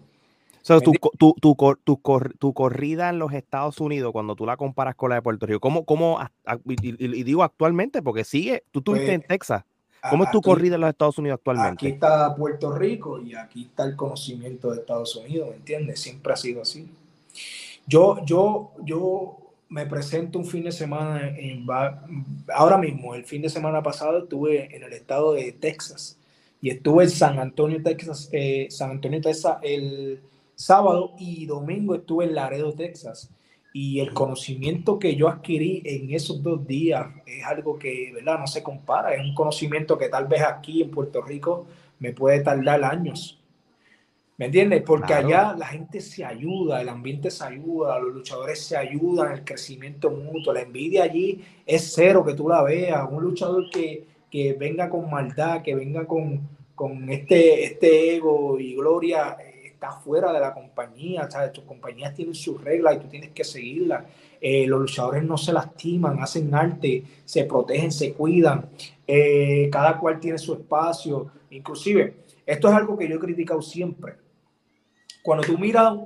tu, 0.83 0.91
tu, 1.17 1.35
tu, 1.83 1.99
tu, 2.37 2.53
corrida 2.53 3.09
en 3.09 3.19
los 3.19 3.33
Estados 3.33 3.79
Unidos, 3.79 4.11
cuando 4.11 4.35
tú 4.35 4.45
la 4.45 4.57
comparas 4.57 4.95
con 4.95 5.09
la 5.09 5.15
de 5.15 5.21
Puerto 5.21 5.45
Rico, 5.45 5.61
¿cómo, 5.61 5.85
cómo 5.85 6.19
y, 6.65 7.23
digo 7.23 7.43
actualmente, 7.43 8.01
porque 8.01 8.23
sigue, 8.23 8.63
tú 8.71 8.79
estuviste 8.79 9.07
pues, 9.07 9.15
en 9.15 9.21
Texas, 9.23 9.63
¿cómo 10.09 10.23
es 10.23 10.31
tu 10.31 10.41
corrida 10.41 10.75
en 10.75 10.81
los 10.81 10.89
Estados 10.89 11.17
Unidos 11.17 11.37
actualmente? 11.39 11.85
Aquí 11.85 11.93
está 11.93 12.35
Puerto 12.35 12.71
Rico 12.71 13.19
y 13.21 13.35
aquí 13.35 13.63
está 13.63 13.85
el 13.85 13.95
conocimiento 13.95 14.71
de 14.71 14.79
Estados 14.79 15.15
Unidos, 15.15 15.49
¿me 15.49 15.55
entiendes? 15.55 15.99
Siempre 15.99 16.33
ha 16.33 16.37
sido 16.37 16.61
así. 16.61 16.89
Yo, 17.87 18.23
yo, 18.25 18.71
yo 18.83 19.37
me 19.69 19.85
presento 19.85 20.39
un 20.39 20.45
fin 20.45 20.63
de 20.63 20.71
semana 20.71 21.27
en, 21.27 21.65
ahora 22.53 22.77
mismo, 22.77 23.15
el 23.15 23.25
fin 23.25 23.41
de 23.41 23.49
semana 23.49 23.83
pasado 23.83 24.19
estuve 24.19 24.75
en 24.75 24.83
el 24.83 24.93
estado 24.93 25.33
de 25.33 25.51
Texas 25.51 26.17
y 26.61 26.69
estuve 26.69 27.03
en 27.03 27.09
San 27.09 27.39
Antonio, 27.39 27.81
Texas, 27.83 28.29
eh, 28.31 28.67
San 28.69 28.91
Antonio, 28.91 29.21
Texas 29.21 29.57
el 29.61 30.21
sábado 30.55 31.13
y 31.19 31.45
domingo 31.45 31.95
estuve 31.95 32.25
en 32.25 32.35
Laredo, 32.35 32.73
Texas. 32.73 33.29
Y 33.77 33.99
el 33.99 34.13
conocimiento 34.13 34.97
que 34.97 35.17
yo 35.17 35.27
adquirí 35.27 35.81
en 35.83 36.13
esos 36.13 36.41
dos 36.41 36.65
días 36.65 37.07
es 37.25 37.43
algo 37.43 37.77
que, 37.77 38.09
¿verdad? 38.13 38.39
No 38.39 38.47
se 38.47 38.63
compara. 38.63 39.13
Es 39.13 39.19
un 39.19 39.35
conocimiento 39.35 39.97
que 39.97 40.07
tal 40.07 40.27
vez 40.27 40.43
aquí 40.43 40.81
en 40.81 40.89
Puerto 40.89 41.21
Rico 41.21 41.67
me 41.99 42.13
puede 42.13 42.39
tardar 42.39 42.81
años. 42.85 43.37
¿Me 44.37 44.45
entiendes? 44.45 44.81
Porque 44.81 45.13
allá 45.13 45.53
la 45.57 45.67
gente 45.67 45.99
se 45.99 46.23
ayuda, 46.23 46.79
el 46.79 46.87
ambiente 46.87 47.29
se 47.29 47.43
ayuda, 47.43 47.99
los 47.99 48.13
luchadores 48.13 48.63
se 48.63 48.77
ayudan, 48.77 49.33
el 49.33 49.43
crecimiento 49.43 50.09
mutuo, 50.09 50.53
la 50.53 50.61
envidia 50.61 51.03
allí 51.03 51.43
es 51.65 51.91
cero 51.93 52.23
que 52.25 52.33
tú 52.33 52.47
la 52.47 52.63
veas. 52.63 53.05
Un 53.11 53.23
luchador 53.23 53.69
que, 53.69 54.05
que 54.31 54.53
venga 54.53 54.89
con 54.89 55.11
maldad, 55.11 55.61
que 55.61 55.75
venga 55.75 56.07
con, 56.07 56.47
con 56.75 57.09
este, 57.09 57.65
este 57.65 58.15
ego 58.15 58.57
y 58.57 58.73
gloria, 58.73 59.35
está 59.75 59.91
fuera 59.91 60.33
de 60.33 60.39
la 60.39 60.53
compañía, 60.53 61.29
¿sabes? 61.29 61.53
Tus 61.53 61.63
compañías 61.63 62.13
tienen 62.13 62.33
sus 62.33 62.61
reglas 62.63 62.95
y 62.95 62.99
tú 62.99 63.07
tienes 63.07 63.29
que 63.31 63.43
seguirlas. 63.43 64.05
Eh, 64.41 64.65
los 64.67 64.81
luchadores 64.81 65.23
no 65.23 65.37
se 65.37 65.53
lastiman, 65.53 66.21
hacen 66.21 66.53
arte, 66.53 67.03
se 67.23 67.45
protegen, 67.45 67.91
se 67.91 68.13
cuidan, 68.13 68.69
eh, 69.07 69.69
cada 69.71 69.99
cual 69.99 70.19
tiene 70.19 70.37
su 70.37 70.53
espacio. 70.53 71.27
Inclusive, 71.51 72.15
esto 72.45 72.67
es 72.67 72.73
algo 72.73 72.97
que 72.97 73.07
yo 73.07 73.15
he 73.15 73.19
criticado 73.19 73.61
siempre 73.61 74.25
cuando 75.25 75.43
tú 75.43 75.57
miras 75.57 75.97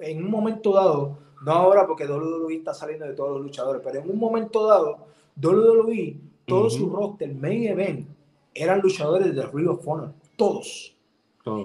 en 0.00 0.24
un 0.24 0.30
momento 0.30 0.72
dado, 0.72 1.18
no 1.44 1.52
ahora 1.52 1.86
porque 1.86 2.06
WWE 2.06 2.54
está 2.54 2.72
saliendo 2.72 3.04
de 3.04 3.12
todos 3.12 3.32
los 3.32 3.42
luchadores, 3.42 3.82
pero 3.84 4.00
en 4.00 4.10
un 4.10 4.18
momento 4.18 4.66
dado, 4.66 5.08
WWE, 5.36 6.16
todo 6.46 6.70
su 6.70 6.88
roster, 6.88 7.34
main 7.34 7.64
event, 7.64 8.08
eran 8.54 8.80
luchadores 8.80 9.34
de 9.34 9.46
Ring 9.46 9.68
of 9.68 9.86
Honor, 9.86 10.14
todos. 10.36 10.96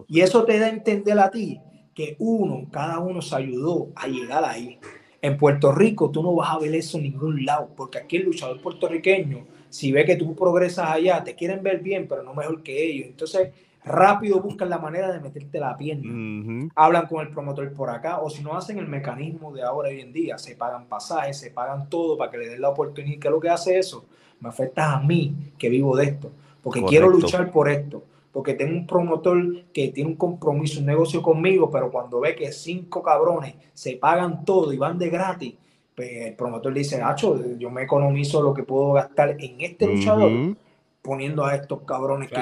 Y 0.07 0.21
eso 0.21 0.43
te 0.45 0.59
da 0.59 0.67
a 0.67 0.69
entender 0.69 1.19
a 1.19 1.29
ti 1.29 1.59
que 1.93 2.15
uno, 2.19 2.67
cada 2.71 2.99
uno 2.99 3.21
se 3.21 3.35
ayudó 3.35 3.89
a 3.95 4.07
llegar 4.07 4.43
ahí. 4.45 4.79
En 5.21 5.37
Puerto 5.37 5.71
Rico 5.71 6.11
tú 6.11 6.21
no 6.21 6.35
vas 6.35 6.51
a 6.51 6.59
ver 6.59 6.75
eso 6.75 6.97
en 6.97 7.05
ningún 7.05 7.43
lado, 7.43 7.69
porque 7.75 7.97
aquí 7.97 8.17
el 8.17 8.25
luchador 8.25 8.61
puertorriqueño, 8.61 9.45
si 9.69 9.91
ve 9.91 10.05
que 10.05 10.15
tú 10.15 10.35
progresas 10.35 10.89
allá, 10.91 11.23
te 11.23 11.35
quieren 11.35 11.63
ver 11.63 11.79
bien, 11.79 12.07
pero 12.07 12.21
no 12.23 12.33
mejor 12.33 12.61
que 12.61 12.85
ellos. 12.85 13.07
Entonces, 13.07 13.49
rápido 13.83 14.39
buscan 14.41 14.69
la 14.69 14.77
manera 14.77 15.11
de 15.11 15.19
meterte 15.19 15.59
la 15.59 15.75
pierna. 15.75 16.69
Hablan 16.75 17.07
con 17.07 17.25
el 17.25 17.33
promotor 17.33 17.73
por 17.73 17.89
acá, 17.89 18.19
o 18.19 18.29
si 18.29 18.43
no 18.43 18.55
hacen 18.55 18.77
el 18.77 18.87
mecanismo 18.87 19.51
de 19.51 19.63
ahora 19.63 19.89
hoy 19.89 20.01
en 20.01 20.13
día, 20.13 20.37
se 20.37 20.55
pagan 20.55 20.85
pasajes, 20.85 21.39
se 21.39 21.49
pagan 21.49 21.89
todo 21.89 22.17
para 22.17 22.29
que 22.29 22.37
le 22.37 22.49
den 22.49 22.61
la 22.61 22.69
oportunidad. 22.69 23.19
¿Qué 23.19 23.27
es 23.27 23.31
lo 23.31 23.39
que 23.39 23.49
hace 23.49 23.79
eso? 23.79 24.05
Me 24.39 24.49
afecta 24.49 24.93
a 24.93 24.99
mí 25.01 25.33
que 25.57 25.69
vivo 25.69 25.97
de 25.97 26.05
esto, 26.05 26.31
porque 26.61 26.83
quiero 26.83 27.09
luchar 27.09 27.51
por 27.51 27.69
esto, 27.69 28.03
porque 28.37 28.53
tengo 28.53 28.73
un 28.73 28.85
promotor 28.85 29.63
que 29.73 29.87
tiene 29.87 30.11
un 30.11 30.15
compromiso, 30.15 30.79
un 30.79 30.85
negocio 30.85 31.23
conmigo, 31.23 31.71
pero 31.71 31.91
cuando 31.91 32.19
ve 32.19 32.35
que 32.35 32.51
cinco 32.51 33.01
cabrones 33.01 33.55
se 33.73 33.97
pagan 33.97 34.45
todo 34.45 34.71
y 34.71 34.77
van 34.77 34.99
de 34.99 35.09
gratis, 35.09 35.55
pues 35.95 36.27
el 36.27 36.35
promotor 36.35 36.71
dice, 36.71 36.99
Nacho, 36.99 37.57
yo 37.57 37.71
me 37.71 37.81
economizo 37.81 38.43
lo 38.43 38.53
que 38.53 38.61
puedo 38.61 38.91
gastar 38.91 39.37
en 39.39 39.61
este 39.61 39.87
luchador 39.87 40.55
poniendo 41.01 41.43
a 41.43 41.55
estos 41.55 41.81
cabrones 41.81 42.29
que 42.29 42.39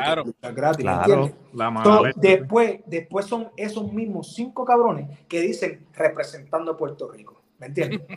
gratis. 0.53 0.83
Claro, 0.83 1.31
después, 2.17 2.81
después 2.85 3.25
son 3.25 3.51
esos 3.55 3.93
mismos 3.93 4.35
cinco 4.35 4.65
cabrones 4.65 5.17
que 5.29 5.39
dicen 5.39 5.85
representando 5.93 6.73
a 6.73 6.77
Puerto 6.77 7.09
Rico. 7.09 7.41
¿Me 7.57 7.67
entiendes? 7.67 8.01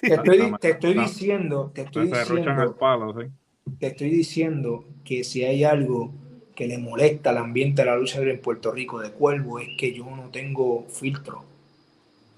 te, 0.00 0.14
estoy, 0.14 0.94
diciendo, 0.94 1.70
te 1.74 1.82
estoy 1.82 2.06
diciendo, 2.06 2.74
te 3.78 3.88
estoy 3.88 4.10
diciendo 4.10 4.84
que 5.04 5.24
si 5.24 5.44
hay 5.44 5.64
algo 5.64 6.12
que 6.54 6.68
le 6.68 6.78
molesta 6.78 7.30
al 7.30 7.38
ambiente 7.38 7.82
de 7.82 7.86
la 7.86 7.96
lucha 7.96 8.18
libre 8.18 8.34
en 8.34 8.40
Puerto 8.40 8.70
Rico 8.70 9.00
de 9.00 9.10
Cuervo 9.10 9.58
es 9.58 9.68
que 9.76 9.92
yo 9.92 10.04
no 10.04 10.30
tengo 10.30 10.84
filtro. 10.88 11.44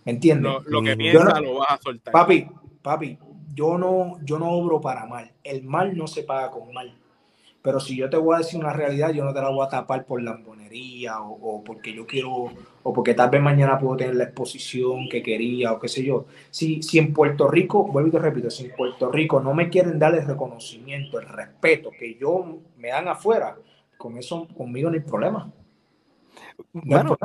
¿Me 0.04 0.12
entiendes? 0.12 0.52
Lo, 0.66 0.82
que 0.82 0.96
piensa 0.96 1.40
lo 1.40 1.56
vas 1.56 1.70
a 1.70 1.78
soltar. 1.78 2.12
Papi, 2.12 2.46
papi, 2.80 3.18
yo 3.54 3.76
no, 3.76 4.18
yo 4.24 4.38
no 4.38 4.50
obro 4.50 4.80
para 4.80 5.04
mal. 5.06 5.32
El 5.42 5.64
mal 5.64 5.96
no 5.96 6.06
se 6.06 6.22
paga 6.22 6.50
con 6.50 6.72
mal. 6.72 6.94
Pero 7.66 7.80
si 7.80 7.96
yo 7.96 8.08
te 8.08 8.16
voy 8.16 8.36
a 8.36 8.38
decir 8.38 8.60
una 8.60 8.72
realidad, 8.72 9.10
yo 9.10 9.24
no 9.24 9.34
te 9.34 9.40
la 9.40 9.48
voy 9.48 9.66
a 9.66 9.68
tapar 9.68 10.04
por 10.04 10.22
lambonería 10.22 11.20
o, 11.20 11.32
o 11.32 11.64
porque 11.64 11.92
yo 11.92 12.06
quiero, 12.06 12.30
o 12.84 12.92
porque 12.92 13.12
tal 13.12 13.28
vez 13.28 13.42
mañana 13.42 13.76
puedo 13.76 13.96
tener 13.96 14.14
la 14.14 14.22
exposición 14.22 15.08
que 15.08 15.20
quería 15.20 15.72
o 15.72 15.80
qué 15.80 15.88
sé 15.88 16.04
yo. 16.04 16.26
Si, 16.48 16.80
si 16.80 17.00
en 17.00 17.12
Puerto 17.12 17.48
Rico, 17.48 17.82
vuelvo 17.82 18.10
y 18.10 18.12
te 18.12 18.20
repito, 18.20 18.50
si 18.50 18.66
en 18.66 18.76
Puerto 18.76 19.10
Rico 19.10 19.40
no 19.40 19.52
me 19.52 19.68
quieren 19.68 19.98
dar 19.98 20.14
el 20.14 20.24
reconocimiento, 20.24 21.18
el 21.18 21.26
respeto 21.26 21.90
que 21.90 22.14
yo 22.14 22.60
me 22.76 22.90
dan 22.90 23.08
afuera, 23.08 23.56
con 23.98 24.16
eso 24.16 24.46
conmigo 24.56 24.88
no 24.88 24.94
hay 24.94 25.00
problema. 25.02 25.50
Bueno, 26.72 27.16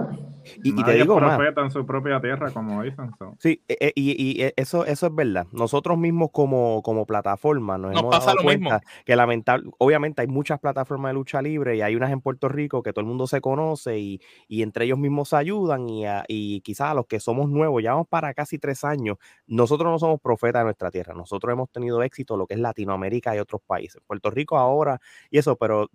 y, 0.63 0.73
te 0.83 0.93
digo 0.93 1.19
más. 1.19 1.39
en 1.57 1.71
su 1.71 1.85
propia 1.85 2.21
tierra, 2.21 2.51
como 2.51 2.83
dicen. 2.83 3.11
Sí, 3.39 3.61
e, 3.67 3.77
e, 3.79 3.91
y, 3.95 4.41
e, 4.41 4.53
eso, 4.55 4.85
eso 4.85 5.07
es 5.07 5.15
verdad. 5.15 5.45
Nosotros 5.51 5.97
mismos 5.97 6.29
como, 6.31 6.81
como 6.81 7.05
plataforma 7.05 7.77
nos, 7.77 7.97
hemos 7.97 8.25
dado 8.25 8.37
cuenta 8.41 8.81
que 9.05 9.15
lamentable, 9.15 9.69
obviamente 9.77 10.21
hay 10.21 10.27
muchas 10.27 10.59
plataformas 10.59 11.09
de 11.09 11.13
lucha 11.13 11.41
libre 11.41 11.75
y 11.75 11.81
hay 11.81 11.95
unas 11.95 12.11
en 12.11 12.21
Puerto 12.21 12.47
Rico 12.49 12.81
que 12.81 12.93
todo 12.93 13.01
el 13.01 13.07
mundo 13.07 13.27
se 13.27 13.41
conoce 13.41 13.99
y, 13.99 14.19
entre 14.49 14.85
ellos 14.85 14.97
mismos 14.97 15.29
se 15.29 15.35
ayudan 15.35 15.87
y, 15.89 16.61
quizás 16.61 16.91
a 16.91 16.93
los 16.93 17.07
que 17.07 17.19
somos 17.19 17.49
nuevos, 17.49 17.81
ya 17.83 17.93
vamos 17.93 18.07
para 18.07 18.33
casi 18.33 18.57
tres 18.59 18.83
años, 18.83 19.17
nosotros 19.47 19.91
no 19.91 19.99
somos 19.99 20.19
profetas 20.21 20.61
de 20.61 20.65
nuestra 20.65 20.91
tierra. 20.91 21.13
Nosotros 21.13 21.51
hemos 21.51 21.69
tenido 21.69 22.01
éxito 22.03 22.35
en 22.35 22.39
lo 22.39 22.47
que 22.47 22.53
es 22.53 22.59
Latinoamérica 22.59 23.35
y 23.35 23.39
otros 23.39 23.61
países. 23.65 24.01
Puerto 24.05 24.29
Rico 24.29 24.57
ahora 24.57 24.99
y 25.29 25.37
eso, 25.37 25.55
pero 25.55 25.89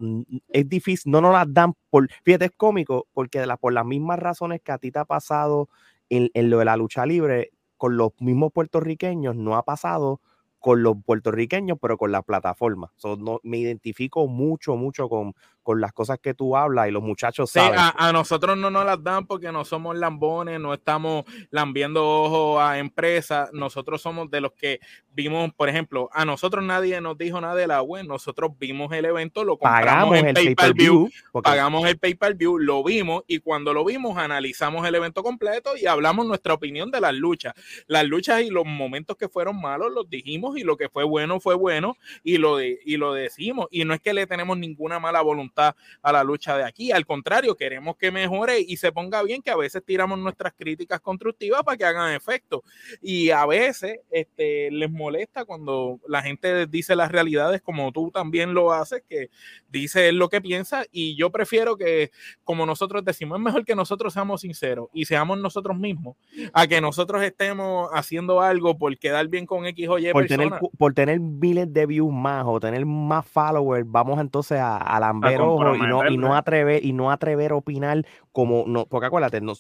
es 0.48 0.68
difícil, 0.68 1.12
no 1.12 1.20
nos 1.20 1.32
las 1.32 1.52
dan 1.52 1.74
por, 1.90 2.08
fíjate, 2.24 2.46
es 2.46 2.52
cómico 2.56 3.06
porque 3.12 3.25
de 3.30 3.46
la, 3.46 3.56
por 3.56 3.72
las 3.72 3.84
mismas 3.84 4.18
razones 4.18 4.60
que 4.62 4.72
a 4.72 4.78
ti 4.78 4.90
te 4.90 4.98
ha 4.98 5.04
pasado 5.04 5.68
en, 6.08 6.30
lo 6.50 6.58
de 6.58 6.64
la 6.64 6.76
lucha 6.76 7.06
libre, 7.06 7.52
con 7.76 7.96
los 7.96 8.12
mismos 8.20 8.52
puertorriqueños 8.52 9.36
no 9.36 9.56
ha 9.56 9.64
pasado 9.64 10.20
con 10.58 10.82
los 10.82 10.96
puertorriqueños, 11.04 11.78
pero 11.80 11.98
con 11.98 12.10
la 12.10 12.22
plataforma. 12.22 12.92
no, 13.18 13.40
me 13.42 13.58
identifico 13.58 14.26
mucho, 14.26 14.76
mucho 14.76 15.08
con, 15.08 15.34
con 15.66 15.80
las 15.80 15.92
cosas 15.92 16.20
que 16.22 16.32
tú 16.32 16.56
hablas 16.56 16.86
y 16.86 16.92
los 16.92 17.02
muchachos 17.02 17.50
sí, 17.50 17.58
A, 17.58 18.12
nosotros 18.12 18.56
no 18.56 18.70
nos 18.70 18.86
las 18.86 19.02
dan 19.02 19.26
porque 19.26 19.50
no 19.50 19.64
somos 19.64 19.96
lambones, 19.96 20.60
no 20.60 20.72
estamos 20.72 21.24
lambiendo 21.50 22.08
ojos 22.08 22.62
a 22.62 22.78
empresas. 22.78 23.50
Nosotros 23.52 24.00
somos 24.00 24.30
de 24.30 24.40
los 24.40 24.52
que 24.52 24.78
vimos, 25.10 25.52
por 25.54 25.68
ejemplo, 25.68 26.08
a 26.12 26.24
nosotros 26.24 26.62
nadie 26.62 27.00
nos 27.00 27.18
dijo 27.18 27.40
nada 27.40 27.56
de 27.56 27.66
la 27.66 27.82
web. 27.82 28.06
Nosotros 28.06 28.52
vimos 28.60 28.92
el 28.92 29.06
evento, 29.06 29.42
lo 29.42 29.58
pagamos 29.58 30.18
el 30.18 30.34
pay-per-view, 30.34 31.10
pagamos 31.42 31.84
el 31.88 31.98
pay-per-view, 31.98 32.58
lo 32.60 32.84
vimos 32.84 33.24
y 33.26 33.40
cuando 33.40 33.74
lo 33.74 33.84
vimos 33.84 34.16
analizamos 34.18 34.86
el 34.86 34.94
evento 34.94 35.24
completo 35.24 35.76
y 35.76 35.86
hablamos 35.86 36.26
nuestra 36.26 36.54
opinión 36.54 36.92
de 36.92 37.00
las 37.00 37.12
luchas. 37.12 37.54
Las 37.88 38.04
luchas 38.04 38.42
y 38.42 38.50
los 38.50 38.64
momentos 38.64 39.16
que 39.16 39.28
fueron 39.28 39.60
malos 39.60 39.90
los 39.92 40.08
dijimos 40.08 40.56
y 40.56 40.62
lo 40.62 40.76
que 40.76 40.88
fue 40.88 41.02
bueno 41.02 41.40
fue 41.40 41.56
bueno 41.56 41.96
y 42.22 42.38
lo, 42.38 42.56
de, 42.56 42.78
y 42.84 42.98
lo 42.98 43.14
decimos. 43.14 43.66
Y 43.72 43.84
no 43.84 43.94
es 43.94 44.00
que 44.00 44.14
le 44.14 44.28
tenemos 44.28 44.56
ninguna 44.56 45.00
mala 45.00 45.22
voluntad 45.22 45.55
a 45.56 46.12
la 46.12 46.24
lucha 46.24 46.56
de 46.56 46.64
aquí. 46.64 46.92
Al 46.92 47.06
contrario, 47.06 47.56
queremos 47.56 47.96
que 47.96 48.10
mejore 48.10 48.60
y 48.60 48.76
se 48.76 48.92
ponga 48.92 49.22
bien, 49.22 49.42
que 49.42 49.50
a 49.50 49.56
veces 49.56 49.82
tiramos 49.84 50.18
nuestras 50.18 50.52
críticas 50.54 51.00
constructivas 51.00 51.62
para 51.62 51.76
que 51.76 51.84
hagan 51.84 52.14
efecto. 52.14 52.62
Y 53.00 53.30
a 53.30 53.46
veces 53.46 54.00
este, 54.10 54.70
les 54.70 54.90
molesta 54.90 55.44
cuando 55.44 56.00
la 56.08 56.22
gente 56.22 56.66
dice 56.66 56.96
las 56.96 57.10
realidades, 57.10 57.62
como 57.62 57.92
tú 57.92 58.10
también 58.10 58.54
lo 58.54 58.72
haces, 58.72 59.02
que 59.08 59.30
dice 59.68 60.12
lo 60.12 60.28
que 60.28 60.40
piensa. 60.40 60.84
Y 60.90 61.16
yo 61.16 61.30
prefiero 61.30 61.76
que, 61.76 62.10
como 62.44 62.66
nosotros 62.66 63.04
decimos, 63.04 63.38
es 63.38 63.44
mejor 63.44 63.64
que 63.64 63.74
nosotros 63.74 64.12
seamos 64.12 64.42
sinceros 64.42 64.88
y 64.92 65.04
seamos 65.04 65.38
nosotros 65.38 65.76
mismos, 65.76 66.16
a 66.52 66.66
que 66.66 66.80
nosotros 66.80 67.22
estemos 67.22 67.88
haciendo 67.92 68.40
algo 68.40 68.76
por 68.78 68.96
quedar 68.98 69.28
bien 69.28 69.46
con 69.46 69.66
X 69.66 69.88
o 69.88 69.98
Y. 69.98 70.12
Por, 70.12 70.26
tener, 70.26 70.50
por 70.78 70.94
tener 70.94 71.20
miles 71.20 71.72
de 71.72 71.86
views 71.86 72.12
más 72.12 72.44
o 72.46 72.60
tener 72.60 72.84
más 72.86 73.26
followers, 73.26 73.86
vamos 73.88 74.20
entonces 74.20 74.58
a, 74.58 74.76
a 74.76 75.00
lamber 75.00 75.40
y 75.54 75.86
no, 75.86 76.08
y 76.08 76.16
no 76.16 76.34
atrever 76.34 76.84
y 76.84 76.92
no 76.92 77.10
atrever 77.10 77.52
a 77.52 77.56
opinar 77.56 78.04
como 78.32 78.64
no, 78.66 78.86
porque 78.86 79.06
acuérdate, 79.06 79.40
no, 79.40 79.54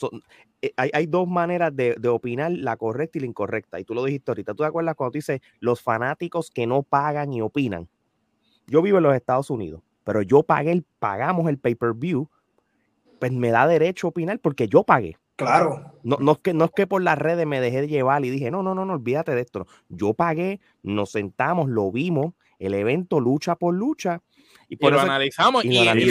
eh, 0.62 0.72
hay, 0.76 0.90
hay, 0.92 1.06
dos 1.06 1.28
maneras 1.28 1.74
de, 1.74 1.94
de, 1.98 2.08
opinar, 2.08 2.52
la 2.52 2.76
correcta 2.76 3.18
y 3.18 3.20
la 3.22 3.26
incorrecta. 3.26 3.80
Y 3.80 3.84
tú 3.84 3.94
lo 3.94 4.04
dijiste 4.04 4.30
ahorita. 4.30 4.52
¿Tú 4.54 4.62
te 4.62 4.68
acuerdas 4.68 4.94
cuando 4.94 5.12
tú 5.12 5.18
dices 5.18 5.40
los 5.60 5.80
fanáticos 5.80 6.50
que 6.50 6.66
no 6.66 6.82
pagan 6.82 7.32
y 7.32 7.40
opinan? 7.40 7.88
Yo 8.66 8.82
vivo 8.82 8.98
en 8.98 9.04
los 9.04 9.14
Estados 9.14 9.50
Unidos, 9.50 9.82
pero 10.04 10.22
yo 10.22 10.42
pagué, 10.42 10.72
el, 10.72 10.84
pagamos 10.98 11.48
el 11.48 11.58
pay-per-view, 11.58 12.28
pues 13.18 13.32
me 13.32 13.50
da 13.50 13.66
derecho 13.66 14.08
a 14.08 14.10
opinar 14.10 14.38
porque 14.40 14.68
yo 14.68 14.82
pagué. 14.82 15.16
Claro. 15.36 15.92
No, 16.02 16.16
no, 16.18 16.32
es 16.32 16.38
que, 16.38 16.54
no 16.54 16.64
es 16.64 16.70
que 16.70 16.86
por 16.86 17.02
las 17.02 17.18
redes 17.18 17.46
me 17.46 17.60
dejé 17.60 17.86
llevar 17.86 18.24
y 18.24 18.30
dije, 18.30 18.50
no, 18.50 18.62
no, 18.62 18.74
no, 18.74 18.84
no, 18.84 18.94
olvídate 18.94 19.34
de 19.34 19.42
esto. 19.42 19.66
Yo 19.88 20.14
pagué, 20.14 20.60
nos 20.82 21.12
sentamos, 21.12 21.68
lo 21.68 21.92
vimos, 21.92 22.32
el 22.58 22.74
evento 22.74 23.20
lucha 23.20 23.56
por 23.56 23.74
lucha 23.74 24.22
y, 24.68 24.76
por 24.76 24.92
lo 24.92 25.00
analizamos. 25.00 25.64
Y, 25.64 25.88
y, 25.88 26.10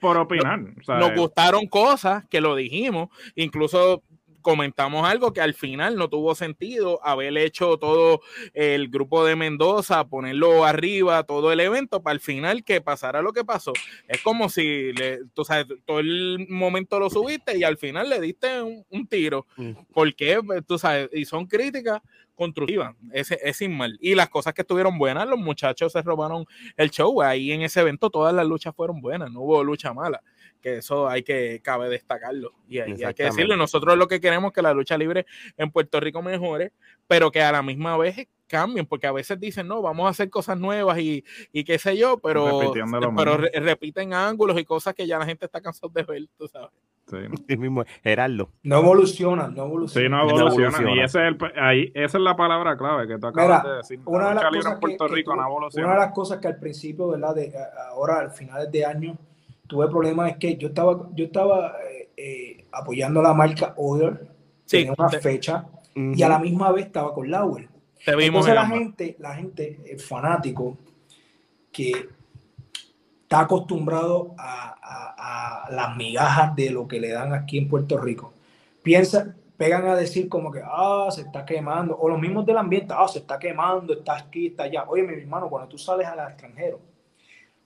por 0.00 0.16
opinar. 0.18 0.60
nos 0.86 1.14
gustaron 1.14 1.66
cosas 1.66 2.24
que 2.28 2.40
lo 2.40 2.56
dijimos. 2.56 3.08
Incluso 3.34 4.02
comentamos 4.46 5.04
algo 5.08 5.32
que 5.32 5.40
al 5.40 5.54
final 5.54 5.96
no 5.96 6.08
tuvo 6.08 6.36
sentido 6.36 7.04
haber 7.04 7.36
hecho 7.36 7.78
todo 7.78 8.20
el 8.54 8.90
grupo 8.90 9.24
de 9.24 9.34
Mendoza, 9.34 10.06
ponerlo 10.06 10.64
arriba, 10.64 11.24
todo 11.24 11.50
el 11.50 11.58
evento, 11.58 12.00
para 12.00 12.12
al 12.12 12.20
final 12.20 12.62
que 12.62 12.80
pasara 12.80 13.22
lo 13.22 13.32
que 13.32 13.44
pasó. 13.44 13.72
Es 14.06 14.22
como 14.22 14.48
si 14.48 14.92
le, 14.92 15.18
tú 15.34 15.44
sabes, 15.44 15.66
todo 15.84 15.98
el 15.98 16.46
momento 16.48 17.00
lo 17.00 17.10
subiste 17.10 17.58
y 17.58 17.64
al 17.64 17.76
final 17.76 18.08
le 18.08 18.20
diste 18.20 18.62
un, 18.62 19.08
tiro. 19.08 19.48
Mm. 19.56 19.72
porque 19.92 20.38
Tú 20.64 20.78
sabes, 20.78 21.10
y 21.12 21.24
son 21.24 21.46
críticas 21.46 22.00
constructiva, 22.36 22.94
ese 23.12 23.38
es 23.42 23.56
sin 23.56 23.76
mal. 23.76 23.98
Y 24.00 24.14
las 24.14 24.28
cosas 24.28 24.54
que 24.54 24.62
estuvieron 24.62 24.98
buenas, 24.98 25.26
los 25.26 25.38
muchachos 25.38 25.92
se 25.92 26.02
robaron 26.02 26.46
el 26.76 26.90
show. 26.90 27.20
Ahí 27.22 27.50
en 27.50 27.62
ese 27.62 27.80
evento 27.80 28.10
todas 28.10 28.32
las 28.32 28.46
luchas 28.46 28.74
fueron 28.76 29.00
buenas, 29.00 29.32
no 29.32 29.40
hubo 29.40 29.64
lucha 29.64 29.92
mala. 29.92 30.22
Que 30.60 30.78
eso 30.78 31.08
hay 31.08 31.22
que, 31.22 31.60
cabe 31.62 31.88
destacarlo. 31.88 32.52
Y, 32.68 32.78
hay 32.78 33.14
que 33.14 33.24
decirlo. 33.24 33.56
Nosotros 33.56 33.96
lo 33.96 34.06
que 34.06 34.20
queremos 34.20 34.50
es 34.50 34.54
que 34.54 34.62
la 34.62 34.72
lucha 34.72 34.96
libre 34.96 35.26
en 35.56 35.70
Puerto 35.70 35.98
Rico 35.98 36.22
mejore, 36.22 36.72
pero 37.08 37.32
que 37.32 37.42
a 37.42 37.52
la 37.52 37.62
misma 37.62 37.96
vez 37.96 38.28
cambien, 38.46 38.86
porque 38.86 39.06
a 39.06 39.12
veces 39.12 39.38
dicen, 39.38 39.68
no, 39.68 39.82
vamos 39.82 40.06
a 40.06 40.10
hacer 40.10 40.30
cosas 40.30 40.58
nuevas 40.58 40.98
y, 40.98 41.24
y 41.52 41.64
qué 41.64 41.78
sé 41.78 41.96
yo, 41.96 42.18
pero, 42.18 42.72
pero 43.16 43.36
repiten 43.36 44.14
ángulos 44.14 44.58
y 44.58 44.64
cosas 44.64 44.94
que 44.94 45.06
ya 45.06 45.18
la 45.18 45.26
gente 45.26 45.46
está 45.46 45.60
cansada 45.60 45.92
de 45.94 46.02
ver, 46.02 46.22
tú 46.36 46.48
sabes. 46.48 46.70
Sí. 47.06 47.16
mismo, 47.58 47.84
Gerardo. 48.02 48.50
No 48.62 48.78
evoluciona, 48.78 49.48
no 49.48 49.64
evoluciona. 49.64 50.06
Sí, 50.06 50.10
no 50.10 50.28
evoluciona. 50.28 50.94
Y 50.94 51.00
ese 51.00 51.26
es 51.26 51.34
el, 51.34 51.38
ahí, 51.60 51.92
esa 51.94 52.18
es 52.18 52.24
la 52.24 52.36
palabra 52.36 52.76
clave 52.76 53.06
que 53.06 53.18
tú 53.18 53.26
acabas 53.28 53.64
de 53.64 53.76
decir. 53.76 54.00
Una 54.04 54.30
de, 54.30 54.34
las 54.34 54.44
cosas 54.44 54.78
que, 54.80 55.80
una 55.80 55.92
de 55.92 55.98
las 55.98 56.12
cosas 56.12 56.38
que 56.38 56.48
al 56.48 56.58
principio, 56.58 57.08
¿verdad? 57.08 57.34
De, 57.34 57.52
ahora, 57.90 58.20
al 58.20 58.30
final 58.32 58.70
de 58.70 58.84
año, 58.84 59.16
tuve 59.66 59.88
problemas 59.88 60.32
es 60.32 60.36
que 60.38 60.56
yo 60.56 60.68
estaba, 60.68 61.08
yo 61.14 61.26
estaba 61.26 61.76
eh, 61.88 62.10
eh, 62.16 62.64
apoyando 62.72 63.22
la 63.22 63.34
marca 63.34 63.74
Other, 63.76 64.28
sí, 64.64 64.78
tenía 64.78 64.94
una 64.98 65.08
fecha, 65.10 65.66
y 65.94 66.22
a 66.22 66.28
la 66.28 66.38
misma 66.38 66.72
vez 66.72 66.86
estaba 66.86 67.14
con 67.14 67.30
Lauer. 67.30 67.68
Entonces 68.04 68.54
la 68.54 68.66
gente, 68.66 69.16
la 69.18 69.34
gente, 69.34 69.80
el 69.86 70.00
fanático, 70.00 70.76
que 71.72 72.08
está 73.22 73.40
acostumbrado 73.40 74.34
a, 74.38 75.68
las 75.70 75.96
migajas 75.96 76.54
de 76.54 76.70
lo 76.70 76.86
que 76.86 77.00
le 77.00 77.10
dan 77.10 77.34
aquí 77.34 77.58
en 77.58 77.68
Puerto 77.68 77.98
Rico. 77.98 78.32
Piensa, 78.84 79.34
pegan 79.56 79.88
a 79.88 79.96
decir 79.96 80.28
como 80.28 80.52
que, 80.52 80.62
ah, 80.64 81.08
se 81.10 81.22
está 81.22 81.44
quemando, 81.44 81.98
o 81.98 82.08
los 82.08 82.20
mismos 82.20 82.46
del 82.46 82.56
ambiente, 82.56 82.94
ah, 82.96 83.08
se 83.08 83.18
está 83.18 83.36
quemando, 83.36 83.94
está 83.94 84.16
aquí, 84.16 84.46
está 84.46 84.62
allá. 84.62 84.84
Oye, 84.86 85.02
mi 85.02 85.14
hermano, 85.20 85.50
cuando 85.50 85.68
tú 85.68 85.76
sales 85.76 86.06
al 86.06 86.20
extranjero, 86.20 86.78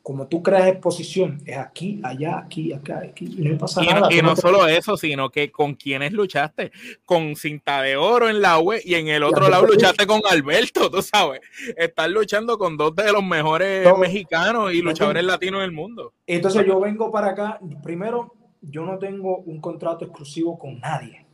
como 0.03 0.27
tú 0.27 0.43
creas 0.43 0.69
exposición, 0.69 1.43
es 1.45 1.59
aquí, 1.59 2.01
allá, 2.03 2.39
aquí, 2.39 2.73
acá, 2.73 3.03
aquí, 3.05 3.35
y 3.37 3.49
no 3.49 3.59
pasa 3.59 3.83
nada. 3.83 4.09
y 4.11 4.23
no 4.23 4.35
solo 4.35 4.67
eso, 4.67 4.97
sino 4.97 5.31
que 5.31 5.53
con 5.53 5.75
quienes 5.75 6.13
luchaste, 6.13 6.73
con 7.05 7.37
cinta 7.37 7.83
de 7.83 7.97
oro 7.97 8.29
en 8.29 8.41
la 8.41 8.59
web 8.59 8.81
y 8.85 8.95
en 8.95 9.09
el 9.09 9.23
otro 9.23 9.49
lado 9.49 9.67
luchaste 9.67 10.07
con 10.07 10.23
Alberto, 10.29 10.91
tú 10.91 11.03
sabes. 11.03 11.41
Estás 11.77 12.09
luchando 12.09 12.57
con 12.57 12.77
dos 12.77 12.97
de 12.97 13.13
los 13.13 13.23
mejores 13.23 13.87
mexicanos 13.99 14.73
y 14.73 14.81
luchadores 14.81 15.23
latinos 15.23 15.61
del 15.61 15.73
mundo. 15.73 16.15
Entonces 16.27 16.67
yo 16.67 16.81
vengo 16.81 17.11
para 17.11 17.29
acá, 17.29 17.61
primero, 17.83 18.35
yo 18.63 18.85
no 18.85 18.99
tengo 18.99 19.39
un 19.39 19.61
contrato 19.61 20.05
exclusivo 20.07 20.59
con 20.59 20.81
nadie. 20.81 21.27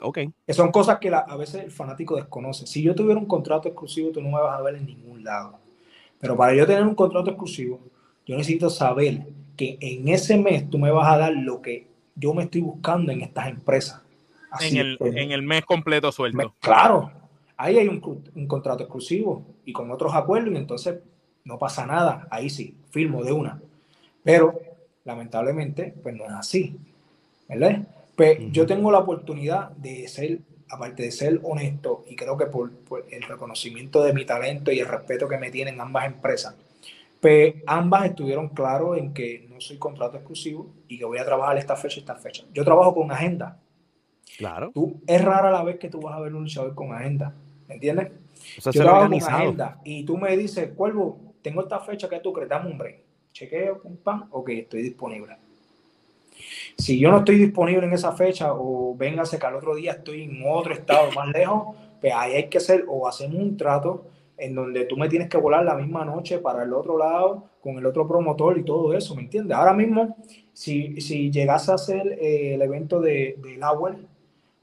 Ok. 0.00 0.18
son 0.48 0.70
cosas 0.70 0.98
que 0.98 1.12
a 1.12 1.36
veces 1.36 1.64
el 1.64 1.70
fanático 1.70 2.16
desconoce. 2.16 2.66
Si 2.66 2.82
yo 2.82 2.94
tuviera 2.94 3.18
un 3.18 3.26
contrato 3.26 3.68
exclusivo, 3.68 4.12
tú 4.12 4.20
no 4.20 4.28
me 4.28 4.40
vas 4.40 4.58
a 4.58 4.62
ver 4.62 4.76
en 4.76 4.86
ningún 4.86 5.24
lado. 5.24 5.65
Pero 6.20 6.36
para 6.36 6.54
yo 6.54 6.66
tener 6.66 6.82
un 6.82 6.94
contrato 6.94 7.30
exclusivo, 7.30 7.80
yo 8.26 8.36
necesito 8.36 8.70
saber 8.70 9.26
que 9.56 9.78
en 9.80 10.08
ese 10.08 10.36
mes 10.36 10.68
tú 10.68 10.78
me 10.78 10.90
vas 10.90 11.12
a 11.12 11.18
dar 11.18 11.32
lo 11.32 11.62
que 11.62 11.86
yo 12.14 12.34
me 12.34 12.44
estoy 12.44 12.60
buscando 12.60 13.12
en 13.12 13.22
estas 13.22 13.48
empresas. 13.48 14.02
en, 14.60 14.76
el, 14.76 14.98
en, 15.00 15.30
el, 15.32 15.42
mes 15.42 15.64
completo 15.64 16.10
sueldo. 16.12 16.54
claro, 16.60 17.10
ahí 17.56 17.78
hay 17.78 17.88
un, 17.88 18.00
un, 18.34 18.46
contrato 18.46 18.82
exclusivo 18.84 19.44
y 19.64 19.72
con 19.72 19.90
otros 19.90 20.14
acuerdos 20.14 20.52
y 20.54 20.56
entonces 20.56 20.98
no 21.44 21.58
pasa 21.58 21.86
nada. 21.86 22.26
Ahí 22.30 22.50
sí, 22.50 22.74
firmo 22.90 23.22
de 23.22 23.32
una. 23.32 23.60
Pero 24.22 24.58
lamentablemente, 25.04 25.94
pues 26.02 26.14
no 26.14 26.24
es 26.24 26.32
así. 26.32 26.76
¿Verdad? 27.48 27.86
Pues 28.16 28.38
yo 28.50 28.66
tengo 28.66 28.90
la 28.90 28.98
oportunidad 28.98 29.70
de 29.70 30.08
ser 30.08 30.40
aparte 30.70 31.02
de 31.04 31.10
ser 31.10 31.40
honesto, 31.42 32.04
y 32.08 32.16
creo 32.16 32.36
que 32.36 32.46
por, 32.46 32.72
el 33.10 33.22
reconocimiento 33.22 34.02
de 34.02 34.12
mi 34.12 34.24
talento 34.24 34.72
y 34.72 34.80
el 34.80 34.86
respeto 34.86 35.28
que 35.28 35.38
me 35.38 35.50
tienen 35.50 35.80
ambas 35.80 36.06
empresas, 36.06 36.54
pues 37.20 37.54
ambas 37.66 38.06
estuvieron 38.06 38.48
claros 38.50 38.98
en 38.98 39.12
que 39.14 39.46
no 39.48 39.60
soy 39.60 39.78
contrato 39.78 40.16
exclusivo 40.16 40.70
y 40.88 40.98
que 40.98 41.04
voy 41.04 41.18
a 41.18 41.24
trabajar 41.24 41.56
esta 41.56 41.76
fecha 41.76 41.96
y 41.96 42.00
esta 42.00 42.16
fecha. 42.16 42.44
Yo 42.52 42.64
trabajo 42.64 42.94
con 42.94 43.10
agenda. 43.10 43.58
Claro. 44.38 44.70
Tú, 44.74 45.00
es 45.06 45.24
rara 45.24 45.50
la 45.50 45.62
vez 45.62 45.78
que 45.78 45.88
tú 45.88 46.00
vas 46.00 46.14
a 46.14 46.20
ver 46.20 46.34
un 46.34 46.42
luchador 46.42 46.74
con 46.74 46.92
agenda. 46.92 47.34
¿Me 47.68 47.74
entiendes? 47.74 48.10
Yo 48.62 48.70
trabajo 48.72 49.10
con 49.10 49.22
agenda 49.22 49.80
y 49.84 50.04
tú 50.04 50.18
me 50.18 50.36
dices, 50.36 50.70
Cuervo, 50.76 51.18
tengo 51.42 51.62
esta 51.62 51.80
fecha 51.80 52.08
que 52.08 52.20
tú 52.20 52.32
crees, 52.32 52.48
dame 52.48 52.70
un 52.70 52.78
break. 52.78 52.98
Chequeo, 53.32 53.80
un 53.84 53.96
pan, 53.98 54.26
ok, 54.30 54.48
estoy 54.50 54.82
disponible. 54.82 55.36
Si 56.76 56.98
yo 56.98 57.10
no 57.10 57.18
estoy 57.18 57.36
disponible 57.38 57.86
en 57.86 57.92
esa 57.92 58.12
fecha 58.12 58.52
o 58.52 58.94
véngase 58.96 59.38
que 59.38 59.46
al 59.46 59.56
otro 59.56 59.74
día 59.74 59.92
estoy 59.92 60.24
en 60.24 60.42
otro 60.46 60.72
estado 60.72 61.10
más 61.12 61.28
lejos, 61.28 61.76
pues 62.00 62.12
ahí 62.14 62.34
hay 62.34 62.48
que 62.48 62.58
hacer 62.58 62.84
o 62.88 63.08
hacemos 63.08 63.36
un 63.36 63.56
trato 63.56 64.06
en 64.38 64.54
donde 64.54 64.84
tú 64.84 64.96
me 64.96 65.08
tienes 65.08 65.28
que 65.28 65.38
volar 65.38 65.64
la 65.64 65.74
misma 65.74 66.04
noche 66.04 66.38
para 66.38 66.62
el 66.62 66.72
otro 66.72 66.98
lado 66.98 67.44
con 67.60 67.78
el 67.78 67.86
otro 67.86 68.06
promotor 68.06 68.58
y 68.58 68.64
todo 68.64 68.94
eso, 68.94 69.14
¿me 69.14 69.22
entiendes? 69.22 69.56
Ahora 69.56 69.72
mismo, 69.72 70.16
si, 70.52 71.00
si 71.00 71.30
llegase 71.30 71.72
a 71.72 71.74
hacer 71.74 72.06
eh, 72.20 72.54
el 72.54 72.62
evento 72.62 73.00
de, 73.00 73.36
de 73.42 73.58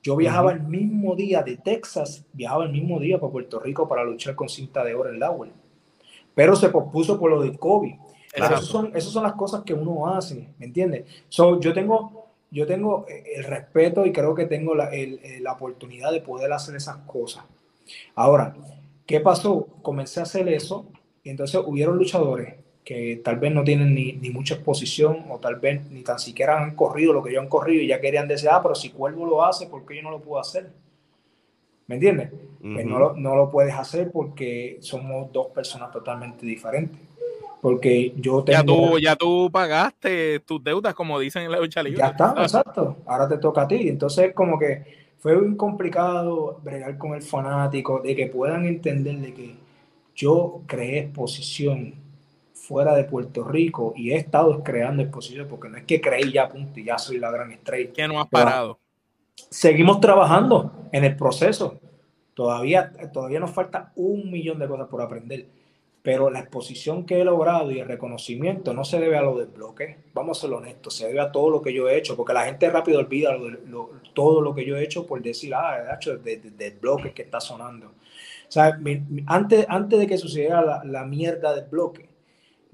yo 0.04 0.18
viajaba 0.18 0.52
el 0.52 0.62
mismo 0.62 1.16
día 1.16 1.44
de 1.44 1.56
Texas, 1.56 2.26
viajaba 2.34 2.66
el 2.66 2.72
mismo 2.72 3.00
día 3.00 3.20
para 3.20 3.32
Puerto 3.32 3.60
Rico 3.60 3.88
para 3.88 4.04
luchar 4.04 4.36
con 4.36 4.50
cinta 4.50 4.84
de 4.84 4.94
oro 4.94 5.10
en 5.10 5.20
Lawel. 5.20 5.54
Pero 6.36 6.58
se 6.58 6.70
pospuso 6.70 7.18
por 7.18 7.32
lo 7.32 7.42
de 7.42 7.58
COVID. 7.58 7.96
Esas 8.34 8.66
son, 8.66 9.00
son 9.00 9.24
las 9.24 9.34
cosas 9.34 9.64
que 9.64 9.74
uno 9.74 10.08
hace, 10.08 10.50
¿me 10.58 10.66
entiendes? 10.66 11.06
So, 11.30 11.60
yo, 11.60 11.72
tengo, 11.72 12.28
yo 12.50 12.66
tengo 12.66 13.06
eh, 13.08 13.24
el 13.36 13.44
respeto 13.44 14.06
y 14.06 14.12
creo 14.12 14.34
que 14.34 14.46
tengo 14.46 14.74
la, 14.74 14.86
el, 14.90 15.20
la 15.42 15.54
oportunidad 15.54 16.12
de 16.12 16.22
poder 16.22 16.52
hacer 16.52 16.76
esas 16.76 16.98
cosas. 17.06 17.44
Ahora, 18.16 18.56
¿qué 19.06 19.20
pasó? 19.20 19.68
Comencé 19.84 20.20
a 20.20 20.24
hacer 20.24 20.48
eso 20.50 20.86
y 21.24 21.30
entonces 21.30 21.62
hubieron 21.64 21.98
luchadores 21.98 22.56
que 22.84 23.22
tal 23.24 23.38
vez 23.38 23.54
no 23.54 23.64
tienen 23.64 23.94
ni, 23.94 24.14
ni, 24.14 24.30
mucha 24.30 24.56
exposición 24.56 25.26
o 25.30 25.40
tal 25.40 25.56
vez 25.56 25.90
ni 25.90 26.02
tan 26.02 26.20
siquiera 26.20 26.62
han 26.62 26.76
corrido 26.76 27.14
lo 27.14 27.24
que 27.24 27.32
yo 27.32 27.40
han 27.40 27.48
corrido 27.48 27.82
y 27.82 27.88
ya 27.88 28.02
querían 28.02 28.28
decir, 28.28 28.50
ah, 28.52 28.62
pero 28.62 28.76
si 28.76 28.90
Cuervo 28.90 29.26
lo 29.26 29.46
hace, 29.46 29.68
¿por 29.68 29.86
qué 29.86 29.96
yo 29.96 30.02
no 30.02 30.12
lo 30.12 30.20
puedo 30.20 30.42
hacer? 30.42 30.70
¿Me 31.88 31.96
entiendes? 31.96 32.32
pues 32.64 32.86
no, 32.86 32.98
lo, 32.98 33.14
no 33.14 33.36
lo 33.36 33.52
puedes 33.52 33.74
hacer 33.74 34.10
porque 34.10 34.78
somos 34.80 35.32
dos 35.34 35.48
personas 35.48 35.92
totalmente 35.92 36.46
diferentes. 36.46 36.98
Porque 37.64 38.14
yo 38.18 38.44
tengo... 38.44 38.60
Ya 38.60 38.66
tú, 38.66 39.00
ya 39.00 39.16
tú 39.16 39.50
pagaste 39.50 40.42
tus 40.42 40.62
deudas, 40.62 40.94
como 40.94 41.18
dicen 41.18 41.44
en 41.44 41.52
la 41.54 41.62
lucha 41.62 41.82
libre. 41.82 41.98
Ya 41.98 42.08
está, 42.08 42.36
exacto. 42.38 42.98
Ahora 43.06 43.30
te 43.30 43.38
toca 43.38 43.62
a 43.62 43.68
ti. 43.70 43.88
Entonces, 43.88 44.34
como 44.34 44.60
que 44.60 44.84
fue 45.20 45.38
muy 45.38 45.56
complicado 45.56 46.60
bregar 46.62 46.98
con 46.98 47.14
el 47.14 47.22
fanático, 47.22 48.02
de 48.02 48.18
que 48.18 48.28
puedan 48.28 48.66
entender 48.66 49.16
de 49.20 49.34
que 49.34 49.56
yo 50.14 50.60
creé 50.68 51.00
exposición 51.00 51.96
fuera 52.54 52.96
de 52.96 53.06
Puerto 53.06 53.46
Rico 53.46 53.94
y 53.96 54.12
he 54.12 54.18
estado 54.18 54.62
creando 54.62 55.02
exposición 55.02 55.48
porque 55.50 55.70
no 55.70 55.78
es 55.78 55.86
que 55.86 56.02
creí 56.02 56.34
ya 56.34 56.50
punto 56.50 56.82
y 56.82 56.84
ya 56.84 56.98
soy 56.98 57.18
la 57.18 57.32
gran 57.32 57.50
estrella. 57.54 57.94
Que 57.94 58.10
no 58.10 58.20
has 58.20 58.28
parado. 58.28 58.78
seguimos 59.50 60.02
trabajando 60.02 60.74
en 60.92 61.06
el 61.06 61.16
proceso. 61.16 61.80
Todavía, 62.34 62.92
todavía 63.14 63.40
nos 63.40 63.52
falta 63.52 63.94
un 63.96 64.30
millón 64.30 64.60
de 64.60 64.68
cosas 64.68 64.90
por 64.90 65.02
aprender. 65.02 65.63
Pero 66.04 66.30
la 66.30 66.40
exposición 66.40 67.06
que 67.06 67.22
he 67.22 67.26
logrado 67.26 67.72
y 67.72 67.80
el 67.80 67.88
reconocimiento 67.88 68.74
no 68.74 68.84
se 68.84 69.00
debe 69.00 69.18
a 69.18 69.22
lo 69.22 69.38
del 69.38 69.48
bloque. 69.48 69.98
Vamos 70.14 70.38
a 70.38 70.42
ser 70.42 70.54
honestos, 70.54 70.96
se 70.98 71.08
debe 71.08 71.22
a 71.22 71.32
todo 71.32 71.50
lo 71.50 71.62
que 71.62 71.74
yo 71.74 71.90
he 71.90 71.98
hecho, 71.98 72.16
porque 72.16 72.34
la 72.34 72.46
gente 72.46 72.70
rápido 72.70 73.00
olvida 73.00 73.36
todo 74.14 74.42
lo 74.42 74.54
que 74.54 74.66
yo 74.66 74.78
he 74.78 74.84
hecho 74.84 75.08
por 75.08 75.22
decir, 75.22 75.56
ah, 75.56 75.82
de 75.82 75.96
hecho, 75.96 76.18
del 76.18 76.74
bloque 76.74 77.14
que 77.14 77.24
está 77.24 77.40
sonando. 77.40 77.88
O 78.56 78.60
antes, 79.28 79.66
antes 79.68 80.00
de 80.00 80.06
que 80.06 80.18
sucediera 80.18 80.62
la, 80.62 80.84
la 80.84 81.06
mierda 81.06 81.56
del 81.56 81.66
bloque, 81.66 82.10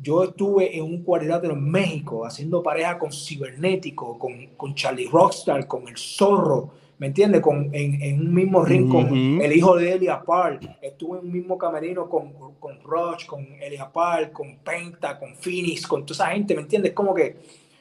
yo 0.01 0.23
estuve 0.23 0.77
en 0.77 0.83
un 0.83 1.03
cuadrilátero 1.03 1.53
en 1.53 1.69
México 1.69 2.25
haciendo 2.25 2.63
pareja 2.63 2.97
con 2.97 3.11
Cibernético, 3.11 4.17
con, 4.17 4.47
con 4.55 4.73
Charlie 4.73 5.09
Rockstar, 5.09 5.67
con 5.67 5.87
El 5.87 5.97
Zorro, 5.97 6.71
¿me 6.99 7.07
entiendes? 7.07 7.41
Con, 7.41 7.69
en, 7.73 8.01
en, 8.01 8.19
un 8.19 8.33
mismo 8.33 8.63
ring 8.63 8.89
con 8.89 9.41
el 9.41 9.53
hijo 9.53 9.75
de 9.77 9.93
Elia 9.93 10.21
Park. 10.21 10.77
Estuve 10.81 11.19
en 11.19 11.25
un 11.25 11.31
mismo 11.31 11.57
camerino 11.57 12.07
con, 12.09 12.33
con 12.59 12.79
Rush, 12.83 13.25
con 13.25 13.47
Elia 13.61 13.89
Park, 13.91 14.33
con 14.33 14.57
Penta, 14.57 15.17
con 15.17 15.33
Phoenix, 15.35 15.87
con 15.87 16.05
toda 16.05 16.25
esa 16.25 16.33
gente, 16.33 16.53
¿me 16.53 16.61
entiendes? 16.61 16.91
Como 16.93 17.15
que... 17.15 17.37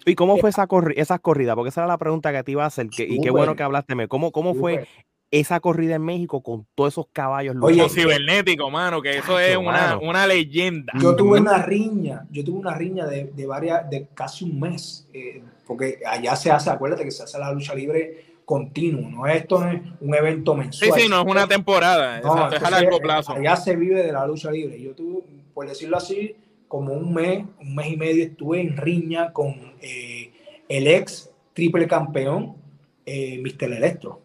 ¿Y 0.07 0.15
cómo 0.15 0.39
fue 0.39 0.51
esa, 0.51 0.67
corri 0.67 0.95
esa 0.97 1.19
corrida? 1.19 1.55
Porque 1.55 1.69
esa 1.69 1.83
era 1.83 1.89
la 1.89 1.99
pregunta 1.99 2.33
que 2.33 2.43
te 2.43 2.53
iba 2.53 2.65
a 2.65 2.69
hacer. 2.69 2.89
Que, 2.89 3.03
y 3.03 3.21
qué 3.21 3.31
bueno 3.31 3.57
que 3.57 3.63
hablaste. 3.63 4.09
¿Cómo, 4.09 4.33
cómo 4.33 4.55
fue 4.55 4.87
esa 5.31 5.61
corrida 5.61 5.97
en 5.97 6.03
México 6.03 6.41
con 6.41 6.67
todos 6.75 6.95
esos 6.95 7.07
caballos 7.13 7.57
Oye, 7.61 7.87
cibernético, 7.91 8.71
mano, 8.71 9.03
que 9.03 9.19
eso 9.19 9.39
es 9.39 9.57
una, 9.57 9.99
una, 9.99 10.27
leyenda. 10.27 10.95
Yo 10.99 11.15
tuve 11.15 11.41
una 11.41 11.59
riña, 11.59 12.27
yo 12.31 12.43
tuve 12.43 12.61
una 12.61 12.75
riña 12.75 13.07
de, 13.07 13.25
de 13.25 13.47
varias, 13.47 13.91
de 13.91 14.09
casi 14.15 14.47
un 14.47 14.59
mes, 14.59 15.07
eh, 15.13 15.43
porque 15.67 16.01
allá 16.07 16.35
se 16.35 16.51
hace, 16.51 16.71
acuérdate 16.71 17.05
que 17.05 17.11
se 17.11 17.25
hace 17.25 17.39
la 17.39 17.53
lucha 17.53 17.75
libre 17.75 18.28
continuo, 18.49 19.11
no 19.11 19.27
esto 19.27 19.63
es 19.69 19.83
un 20.01 20.15
evento 20.15 20.55
mensual. 20.55 20.93
Sí, 20.93 21.03
sí, 21.03 21.09
no 21.11 21.21
es 21.21 21.27
una 21.27 21.47
temporada, 21.47 22.19
no, 22.23 22.51
es 22.51 22.63
a 22.63 22.71
largo 22.71 22.99
plazo. 22.99 23.33
Allá 23.33 23.57
se 23.57 23.77
vive 23.77 24.03
de 24.03 24.11
la 24.11 24.27
lucha 24.27 24.51
libre. 24.51 24.81
Yo 24.81 24.95
tuve, 24.95 25.23
por 25.53 25.69
decirlo 25.69 25.99
así, 25.99 26.35
como 26.67 26.95
un 26.95 27.13
mes, 27.13 27.45
un 27.61 27.75
mes 27.75 27.93
y 27.93 27.97
medio 27.99 28.25
estuve 28.25 28.63
en 28.63 28.79
riña 28.79 29.35
con 29.35 29.75
eh, 29.83 30.33
el 30.67 30.87
ex 30.87 31.31
triple 31.53 31.87
campeón, 31.87 32.57
eh, 33.05 33.39
Mr. 33.43 33.71
Electro 33.73 34.23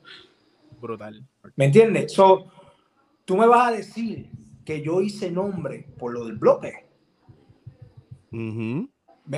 brutal. 0.84 1.26
¿Me 1.56 1.66
entiendes? 1.66 2.14
So, 2.14 2.46
tú 3.26 3.36
me 3.36 3.48
vas 3.48 3.70
a 3.70 3.72
decir 3.72 4.30
que 4.64 4.82
yo 4.82 5.02
hice 5.02 5.32
nombre 5.32 5.88
por 5.98 6.14
lo 6.14 6.26
del 6.26 6.38
bloque. 6.38 6.86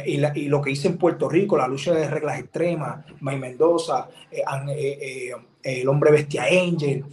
Y, 0.05 0.47
lo 0.47 0.61
que 0.61 0.71
hice 0.71 0.87
en 0.87 0.97
Puerto 0.97 1.29
Rico, 1.29 1.57
la 1.57 1.67
lucha 1.67 1.93
de 1.93 2.09
reglas 2.09 2.39
extremas, 2.39 3.05
May 3.19 3.37
Mendoza, 3.37 4.09
eh, 4.31 4.43
eh, 4.69 5.31
eh, 5.63 5.81
el 5.81 5.87
hombre 5.87 6.11
bestia 6.11 6.43
Angel. 6.43 7.05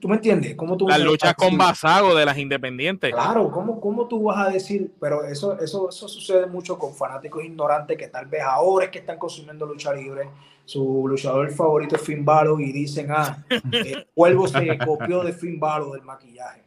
¿Tú 0.00 0.08
me 0.08 0.16
entiendes? 0.16 0.54
¿Cómo 0.54 0.78
tú 0.78 0.88
Las 0.88 1.00
luchas 1.00 1.34
con 1.34 1.58
Basago 1.58 2.14
de 2.14 2.24
las 2.24 2.38
independientes. 2.38 3.12
Claro, 3.12 3.50
¿cómo, 3.50 3.78
¿cómo 3.80 4.08
tú 4.08 4.22
vas 4.22 4.48
a 4.48 4.50
decir? 4.50 4.92
Pero 4.98 5.24
eso, 5.24 5.58
eso, 5.60 5.90
eso 5.90 6.08
sucede 6.08 6.46
mucho 6.46 6.78
con 6.78 6.94
fanáticos 6.94 7.44
ignorantes 7.44 7.98
que 7.98 8.08
tal 8.08 8.26
vez 8.26 8.40
ahora 8.42 8.86
es 8.86 8.90
que 8.90 9.00
están 9.00 9.18
consumiendo 9.18 9.66
lucha 9.66 9.92
libre 9.92 10.28
su 10.64 11.06
luchador 11.06 11.50
favorito 11.50 11.96
es 11.96 12.02
Finn 12.02 12.24
Balor 12.24 12.60
y 12.60 12.72
dicen, 12.72 13.08
ah, 13.10 13.44
el 13.72 14.06
cuervo 14.14 14.48
se 14.48 14.78
copió 14.78 15.22
de 15.22 15.32
Finn 15.32 15.60
Balor 15.60 15.92
del 15.92 16.02
maquillaje. 16.02 16.62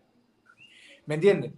¿Me 1.06 1.16
entiendes? 1.16 1.52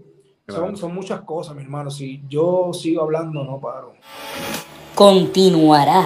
Son, 0.52 0.78
son 0.78 0.94
muchas 0.96 1.22
cosas, 1.22 1.56
mi 1.56 1.64
hermano. 1.64 1.90
Si 1.90 2.22
yo 2.28 2.72
sigo 2.74 3.04
hablando, 3.04 3.44
no 3.44 3.60
paro. 3.60 3.94
Continuará. 4.96 6.06